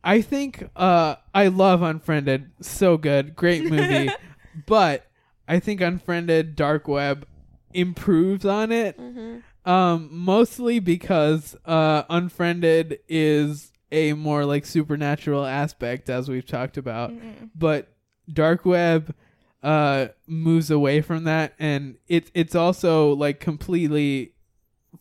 I 0.03 0.21
think 0.21 0.69
uh 0.75 1.15
I 1.33 1.47
love 1.47 1.81
Unfriended. 1.81 2.51
So 2.61 2.97
good, 2.97 3.35
great 3.35 3.69
movie. 3.69 4.09
but 4.65 5.05
I 5.47 5.59
think 5.59 5.81
Unfriended 5.81 6.55
Dark 6.55 6.87
Web 6.87 7.27
improves 7.73 8.45
on 8.45 8.71
it. 8.71 8.97
Mm-hmm. 8.97 9.39
Um, 9.65 10.09
mostly 10.11 10.79
because 10.79 11.55
uh, 11.65 12.03
Unfriended 12.09 12.99
is 13.07 13.71
a 13.91 14.13
more 14.13 14.45
like 14.45 14.65
supernatural 14.65 15.43
aspect, 15.45 16.09
as 16.09 16.29
we've 16.29 16.45
talked 16.45 16.77
about. 16.77 17.11
But 17.55 17.87
Dark 18.31 18.65
Web 18.65 19.15
uh, 19.63 20.09
moves 20.27 20.69
away 20.69 21.01
from 21.01 21.23
that, 21.23 21.53
and 21.57 21.97
it's 22.07 22.29
it's 22.35 22.53
also 22.53 23.13
like 23.13 23.39
completely 23.39 24.33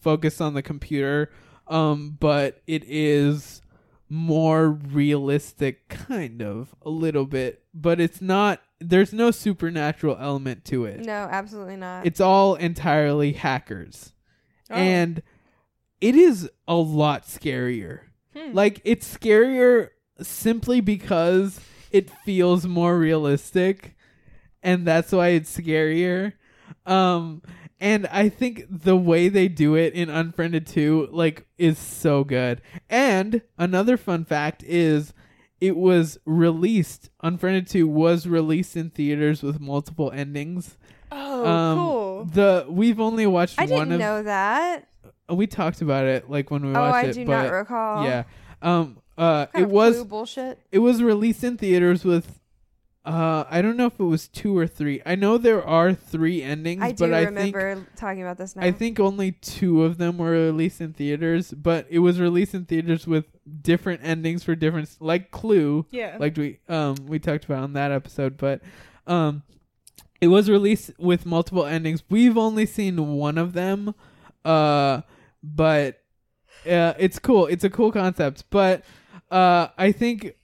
focused 0.01 0.41
on 0.41 0.55
the 0.55 0.63
computer. 0.63 1.31
Um, 1.67 2.17
but 2.19 2.63
it 2.67 2.85
is 2.87 3.61
more 4.09 4.71
realistic, 4.71 5.89
kind 5.89 6.41
of 6.43 6.75
a 6.83 6.91
little 6.91 7.27
bit, 7.27 7.63
but 7.75 8.01
it's 8.01 8.23
not. 8.23 8.63
There's 8.81 9.13
no 9.13 9.31
supernatural 9.31 10.17
element 10.19 10.65
to 10.67 10.87
it. 10.87 11.01
No, 11.01 11.29
absolutely 11.31 11.77
not. 11.77 12.07
It's 12.07 12.21
all 12.21 12.55
entirely 12.55 13.33
hackers. 13.33 14.14
Oh. 14.71 14.75
And 14.75 15.23
it 16.01 16.15
is 16.15 16.51
a 16.67 16.75
lot 16.75 17.25
scarier. 17.27 18.01
Hmm. 18.37 18.53
Like 18.53 18.81
it's 18.85 19.17
scarier 19.17 19.91
simply 20.21 20.81
because 20.81 21.61
it 21.91 22.11
feels 22.25 22.67
more 22.67 22.99
realistic 22.99 23.97
and 24.63 24.87
that's 24.87 25.13
why 25.13 25.29
it's 25.29 25.57
scarier. 25.57 26.33
Um 26.87 27.43
and 27.81 28.07
I 28.07 28.29
think 28.29 28.65
the 28.71 28.97
way 28.97 29.29
they 29.29 29.49
do 29.49 29.75
it 29.75 29.93
in 29.95 30.09
Unfriended 30.09 30.67
2 30.67 31.09
like 31.13 31.47
is 31.59 31.79
so 31.79 32.25
good. 32.25 32.63
And 32.89 33.43
another 33.59 33.97
fun 33.97 34.25
fact 34.25 34.63
is 34.65 35.13
it 35.61 35.77
was 35.77 36.19
released 36.25 37.11
Unfriended 37.23 37.67
2 37.69 37.87
was 37.89 38.27
released 38.27 38.77
in 38.77 38.91
theaters 38.91 39.43
with 39.43 39.61
multiple 39.61 40.11
endings. 40.13 40.77
oh, 41.13 41.47
Um, 41.47 41.79
cool. 41.79 42.04
The 42.23 42.67
we've 42.69 43.01
only 43.01 43.27
watched 43.27 43.59
I 43.59 43.67
one 43.67 43.89
didn't 43.89 43.93
of 43.95 43.99
know 44.01 44.23
that. 44.23 44.89
we 45.29 45.47
talked 45.49 45.83
about 45.83 46.05
it 46.05 46.31
like 46.31 46.51
when 46.51 46.63
we 46.65 46.71
Oh, 46.71 46.81
watched 46.81 46.95
I 46.95 47.09
it. 47.09 47.13
do 47.15 47.27
but 47.27 47.43
not 47.45 47.51
recall. 47.53 48.05
Yeah. 48.05 48.23
Um. 48.63 48.99
Uh. 49.19 49.47
Kind 49.47 49.63
it 49.63 49.67
of 49.67 49.71
was 49.73 49.95
Clue 49.97 50.05
bullshit. 50.05 50.59
it 50.71 50.79
was 50.79 51.03
released 51.03 51.43
in 51.45 51.57
theaters 51.57 52.05
with. 52.05 52.41
Uh, 53.07 53.45
I 53.51 53.61
don't 53.61 53.77
know 53.77 53.85
if 53.85 54.01
it 54.01 54.05
was 54.05 54.29
two 54.29 54.57
or 54.57 54.67
three. 54.67 55.03
I 55.05 55.15
know 55.15 55.37
there 55.37 55.63
are 55.63 55.93
three 55.93 56.43
endings, 56.43 56.83
I 56.83 56.93
do 56.93 57.05
but 57.05 57.13
I 57.13 57.27
think 57.27 57.55
remember 57.55 57.87
talking 57.97 58.23
about 58.23 58.39
this 58.39 58.57
now. 58.57 58.63
I 58.65 58.73
think 58.73 58.99
only 58.99 59.33
two 59.33 59.85
of 59.85 59.99
them 59.99 60.17
were 60.17 60.31
released 60.31 60.81
in 60.81 60.95
theaters. 60.95 61.53
But 61.53 61.87
it 61.91 61.99
was 61.99 62.19
released 62.19 62.55
in 62.55 62.65
theaters 62.65 63.07
with 63.07 63.27
different 63.61 64.01
endings 64.05 64.43
for 64.43 64.55
different, 64.55 64.89
like 65.01 65.31
Clue. 65.31 65.85
Yeah. 65.91 66.17
Like 66.19 66.35
we 66.39 66.61
um 66.67 66.95
we 67.07 67.19
talked 67.19 67.45
about 67.45 67.63
on 67.65 67.75
that 67.75 67.93
episode, 67.93 68.39
but 68.39 68.63
um, 69.07 69.43
it 70.25 70.29
was 70.29 70.49
released 70.49 70.91
with 70.99 71.27
multiple 71.27 71.67
endings. 71.67 72.03
We've 72.09 72.39
only 72.39 72.65
seen 72.65 73.19
one 73.19 73.37
of 73.37 73.53
them, 73.53 73.95
uh, 74.43 75.03
but 75.43 76.01
uh, 76.65 76.95
it's 76.99 77.19
cool. 77.19 77.45
It's 77.45 77.63
a 77.63 77.69
cool 77.69 77.93
concept, 77.93 78.45
but 78.49 78.85
uh, 79.31 79.69
I 79.77 79.93
think 79.93 80.37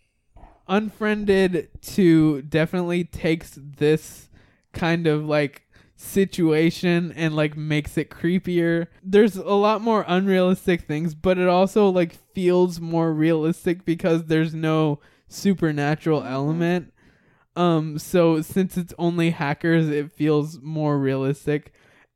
Unfriended 0.68 1.70
2 1.80 2.42
definitely 2.42 3.04
takes 3.04 3.58
this 3.58 4.28
kind 4.74 5.06
of 5.06 5.24
like 5.24 5.62
situation 5.96 7.14
and 7.16 7.34
like 7.34 7.56
makes 7.56 7.96
it 7.96 8.10
creepier. 8.10 8.86
There's 9.02 9.36
a 9.36 9.54
lot 9.54 9.80
more 9.80 10.04
unrealistic 10.06 10.82
things, 10.82 11.14
but 11.14 11.38
it 11.38 11.48
also 11.48 11.88
like 11.88 12.18
feels 12.34 12.80
more 12.80 13.14
realistic 13.14 13.86
because 13.86 14.24
there's 14.24 14.52
no 14.54 15.00
supernatural 15.26 16.22
element. 16.22 16.92
Um 17.56 17.98
so 17.98 18.40
since 18.42 18.76
it's 18.76 18.94
only 18.98 19.30
hackers, 19.30 19.88
it 19.88 20.12
feels 20.12 20.60
more 20.60 20.98
realistic. 20.98 21.72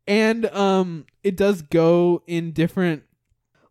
And 0.07 0.47
um 0.47 1.07
it 1.23 1.37
does 1.37 1.63
go 1.63 2.23
in 2.27 2.53
different 2.53 3.03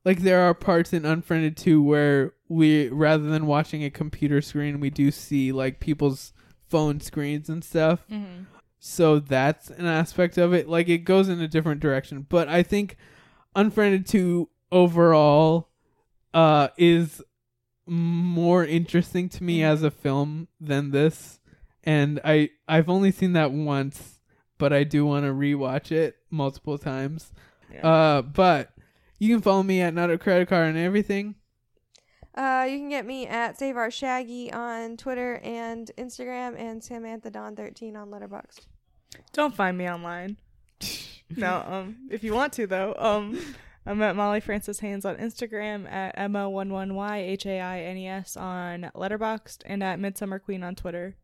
like 0.06 0.20
there 0.20 0.42
are 0.42 0.54
parts 0.54 0.92
in 0.92 1.06
Unfriended 1.06 1.56
2 1.56 1.82
where 1.82 2.34
we 2.50 2.90
rather 2.90 3.24
than 3.24 3.46
watching 3.48 3.84
a 3.84 3.90
computer 3.90 4.42
screen, 4.42 4.80
we 4.80 4.90
do 4.90 5.12
see 5.12 5.52
like 5.52 5.80
people's 5.80 6.34
phone 6.70 7.00
screens 7.00 7.50
and 7.50 7.64
stuff. 7.64 8.06
Mhm. 8.12 8.46
So 8.80 9.20
that's 9.20 9.70
an 9.70 9.86
aspect 9.86 10.38
of 10.38 10.54
it. 10.54 10.68
Like 10.68 10.90
it 10.90 11.00
goes 11.00 11.30
in 11.30 11.40
a 11.40 11.48
different 11.48 11.80
direction, 11.80 12.26
but 12.28 12.50
I 12.50 12.64
think 12.64 12.98
Unfriended 13.56 14.06
2 14.06 14.50
overall 14.72 15.70
uh 16.34 16.68
is 16.78 17.22
more 17.86 18.66
interesting 18.66 19.30
to 19.30 19.44
me 19.44 19.64
as 19.64 19.84
a 19.84 19.92
film 19.92 20.48
than 20.60 20.92
this. 20.92 21.40
And 21.84 22.20
I 22.24 22.52
I've 22.68 22.90
only 22.90 23.12
seen 23.12 23.34
that 23.34 23.52
once, 23.52 24.20
but 24.58 24.72
I 24.72 24.84
do 24.84 25.06
want 25.06 25.26
to 25.26 25.32
rewatch 25.32 25.92
it 25.92 26.18
multiple 26.30 26.78
times. 26.78 27.32
Uh 27.82 28.22
but 28.22 28.72
you 29.20 29.34
can 29.34 29.42
follow 29.42 29.64
me 29.64 29.82
at 29.82 29.94
not 29.94 30.12
a 30.12 30.18
credit 30.18 30.50
card 30.50 30.70
and 30.70 30.78
everything. 30.78 31.36
Uh, 32.36 32.66
you 32.68 32.80
can 32.80 32.90
get 32.90 33.06
me 33.06 33.28
at 33.28 33.60
Save 33.60 33.78
Our 33.78 33.92
Shaggy 33.92 34.52
on 34.52 34.98
Twitter 34.98 35.40
and 35.44 35.92
Instagram, 36.00 36.60
and 36.60 36.84
Samantha 36.84 37.30
Don 37.30 37.56
thirteen 37.56 37.96
on 37.96 38.10
Letterboxd. 38.10 38.62
Don't 39.34 39.56
find 39.56 39.78
me 39.78 39.88
online. 39.88 40.38
no, 41.38 41.64
um, 41.68 41.96
if 42.10 42.24
you 42.24 42.34
want 42.34 42.54
to 42.54 42.66
though, 42.66 42.96
um, 42.98 43.40
I'm 43.86 44.02
at 44.02 44.16
Molly 44.16 44.40
Francis 44.40 44.80
Haynes 44.80 45.06
on 45.06 45.18
Instagram, 45.18 45.88
at 45.92 46.18
Emma11YHAINES 46.18 48.36
on 48.36 48.90
Letterboxd, 48.96 49.62
and 49.66 49.84
at 49.84 50.00
Midsummer 50.00 50.40
Queen 50.40 50.64
on 50.64 50.74
Twitter. 50.74 51.16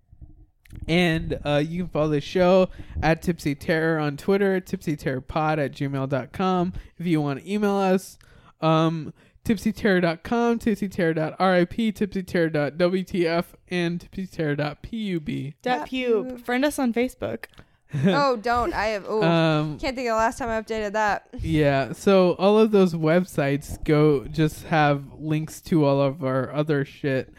And 0.88 1.40
uh, 1.44 1.64
you 1.66 1.84
can 1.84 1.90
follow 1.90 2.10
the 2.10 2.22
show 2.22 2.70
at 3.02 3.22
Tipsy 3.22 3.56
Terror 3.56 4.00
on 4.00 4.18
Twitter, 4.18 4.60
tipsyterrorpod 4.62 5.58
at 5.58 5.72
gmail.com. 5.72 6.74
If 6.98 7.06
you 7.06 7.22
want 7.22 7.40
to 7.41 7.52
email 7.52 7.76
us, 7.76 8.18
um, 8.62 9.14
tipsyterror.com, 9.46 10.60
tipsyterror.rip, 10.60 11.72
tipsyterror.wtf, 11.72 13.46
and 13.70 14.00
tipsyterror.pub. 14.12 15.54
Dot 15.62 15.88
pube. 15.90 16.41
Friend 16.41 16.66
us 16.66 16.80
on 16.80 16.94
Facebook. 16.94 17.46
oh, 18.06 18.36
don't. 18.38 18.72
I 18.74 18.88
have. 18.88 19.06
Oh, 19.08 19.24
Um, 19.24 19.80
can't 19.80 19.96
think 19.96 20.08
of 20.08 20.14
the 20.14 20.18
last 20.18 20.38
time 20.38 20.50
I 20.50 20.62
updated 20.62 20.94
that. 20.94 21.28
Yeah, 21.41 21.94
so 21.94 22.34
all 22.34 22.60
of 22.60 22.70
those 22.70 22.94
websites 22.94 23.84
go 23.84 24.26
just 24.26 24.66
have 24.66 25.06
links 25.18 25.60
to 25.62 25.86
all 25.86 26.00
of 26.00 26.24
our 26.24 26.52
other 26.54 26.86
shit. 26.86 27.34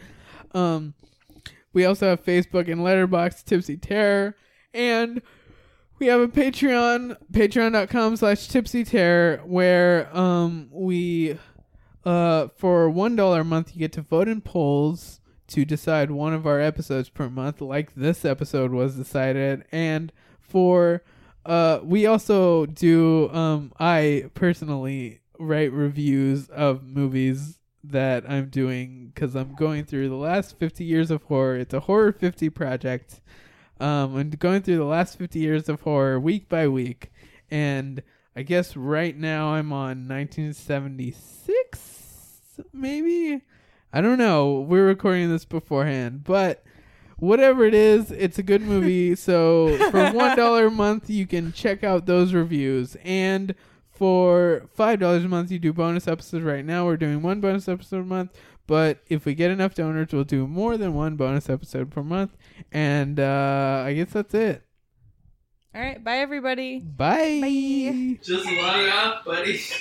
Um 0.53 0.93
we 1.73 1.85
also 1.85 2.09
have 2.09 2.23
Facebook 2.23 2.71
and 2.71 2.81
Letterboxd 2.81 3.45
Tipsy 3.45 3.77
Terror 3.77 4.35
and 4.73 5.21
we 6.01 6.07
have 6.07 6.19
a 6.19 6.27
Patreon, 6.27 7.15
patreon.com 7.31 8.15
slash 8.15 8.47
tipsy 8.47 8.83
terror, 8.83 9.39
where 9.45 10.09
um 10.17 10.67
we 10.71 11.37
uh 12.03 12.47
for 12.55 12.89
one 12.89 13.15
dollar 13.15 13.41
a 13.41 13.45
month 13.45 13.75
you 13.75 13.79
get 13.79 13.93
to 13.93 14.01
vote 14.01 14.27
in 14.27 14.41
polls 14.41 15.21
to 15.45 15.63
decide 15.63 16.09
one 16.09 16.33
of 16.33 16.47
our 16.47 16.59
episodes 16.59 17.09
per 17.09 17.29
month, 17.29 17.61
like 17.61 17.93
this 17.93 18.25
episode 18.25 18.71
was 18.71 18.95
decided, 18.95 19.63
and 19.71 20.11
for 20.39 21.03
uh 21.45 21.79
we 21.83 22.07
also 22.07 22.65
do 22.65 23.29
um 23.29 23.71
I 23.79 24.31
personally 24.33 25.21
write 25.37 25.71
reviews 25.71 26.49
of 26.49 26.83
movies 26.83 27.59
that 27.83 28.29
I'm 28.29 28.49
doing 28.49 29.11
cuz 29.15 29.35
I'm 29.35 29.55
going 29.55 29.85
through 29.85 30.09
the 30.09 30.15
last 30.15 30.57
50 30.57 30.83
years 30.83 31.11
of 31.11 31.23
horror. 31.23 31.57
It's 31.57 31.73
a 31.73 31.81
horror 31.81 32.11
50 32.11 32.49
project. 32.49 33.21
Um 33.79 34.15
I'm 34.15 34.29
going 34.31 34.61
through 34.61 34.77
the 34.77 34.83
last 34.85 35.17
50 35.17 35.39
years 35.39 35.69
of 35.69 35.81
horror 35.81 36.19
week 36.19 36.49
by 36.49 36.67
week 36.67 37.11
and 37.49 38.03
I 38.35 38.43
guess 38.43 38.77
right 38.77 39.17
now 39.17 39.53
I'm 39.53 39.73
on 39.73 40.07
1976 40.07 42.61
maybe. 42.73 43.41
I 43.93 44.01
don't 44.01 44.17
know. 44.17 44.61
We're 44.61 44.87
recording 44.87 45.29
this 45.29 45.45
beforehand, 45.45 46.23
but 46.23 46.63
whatever 47.17 47.65
it 47.65 47.73
is, 47.73 48.11
it's 48.11 48.39
a 48.39 48.43
good 48.43 48.61
movie. 48.61 49.15
so 49.15 49.77
for 49.91 50.11
one 50.11 50.37
dollar 50.37 50.67
a 50.67 50.71
month, 50.71 51.09
you 51.09 51.27
can 51.27 51.51
check 51.51 51.83
out 51.83 52.05
those 52.05 52.33
reviews, 52.33 52.95
and 53.03 53.53
for 54.01 54.67
five 54.73 54.99
dollars 54.99 55.23
a 55.23 55.27
month, 55.27 55.51
you 55.51 55.59
do 55.59 55.71
bonus 55.71 56.07
episodes. 56.07 56.43
Right 56.43 56.65
now, 56.65 56.87
we're 56.87 56.97
doing 56.97 57.21
one 57.21 57.39
bonus 57.39 57.67
episode 57.67 57.99
a 57.99 58.03
month. 58.03 58.31
But 58.65 58.97
if 59.09 59.25
we 59.25 59.35
get 59.35 59.51
enough 59.51 59.75
donors, 59.75 60.07
we'll 60.11 60.23
do 60.23 60.47
more 60.47 60.75
than 60.75 60.95
one 60.95 61.17
bonus 61.17 61.51
episode 61.51 61.91
per 61.91 62.01
month. 62.01 62.35
And 62.71 63.19
uh, 63.19 63.83
I 63.85 63.93
guess 63.93 64.09
that's 64.09 64.33
it. 64.33 64.63
All 65.75 65.81
right, 65.81 66.03
bye 66.03 66.17
everybody. 66.17 66.79
Bye. 66.79 68.17
Just 68.23 68.47
log 68.47 68.89
off, 68.89 69.23
buddy. 69.23 69.61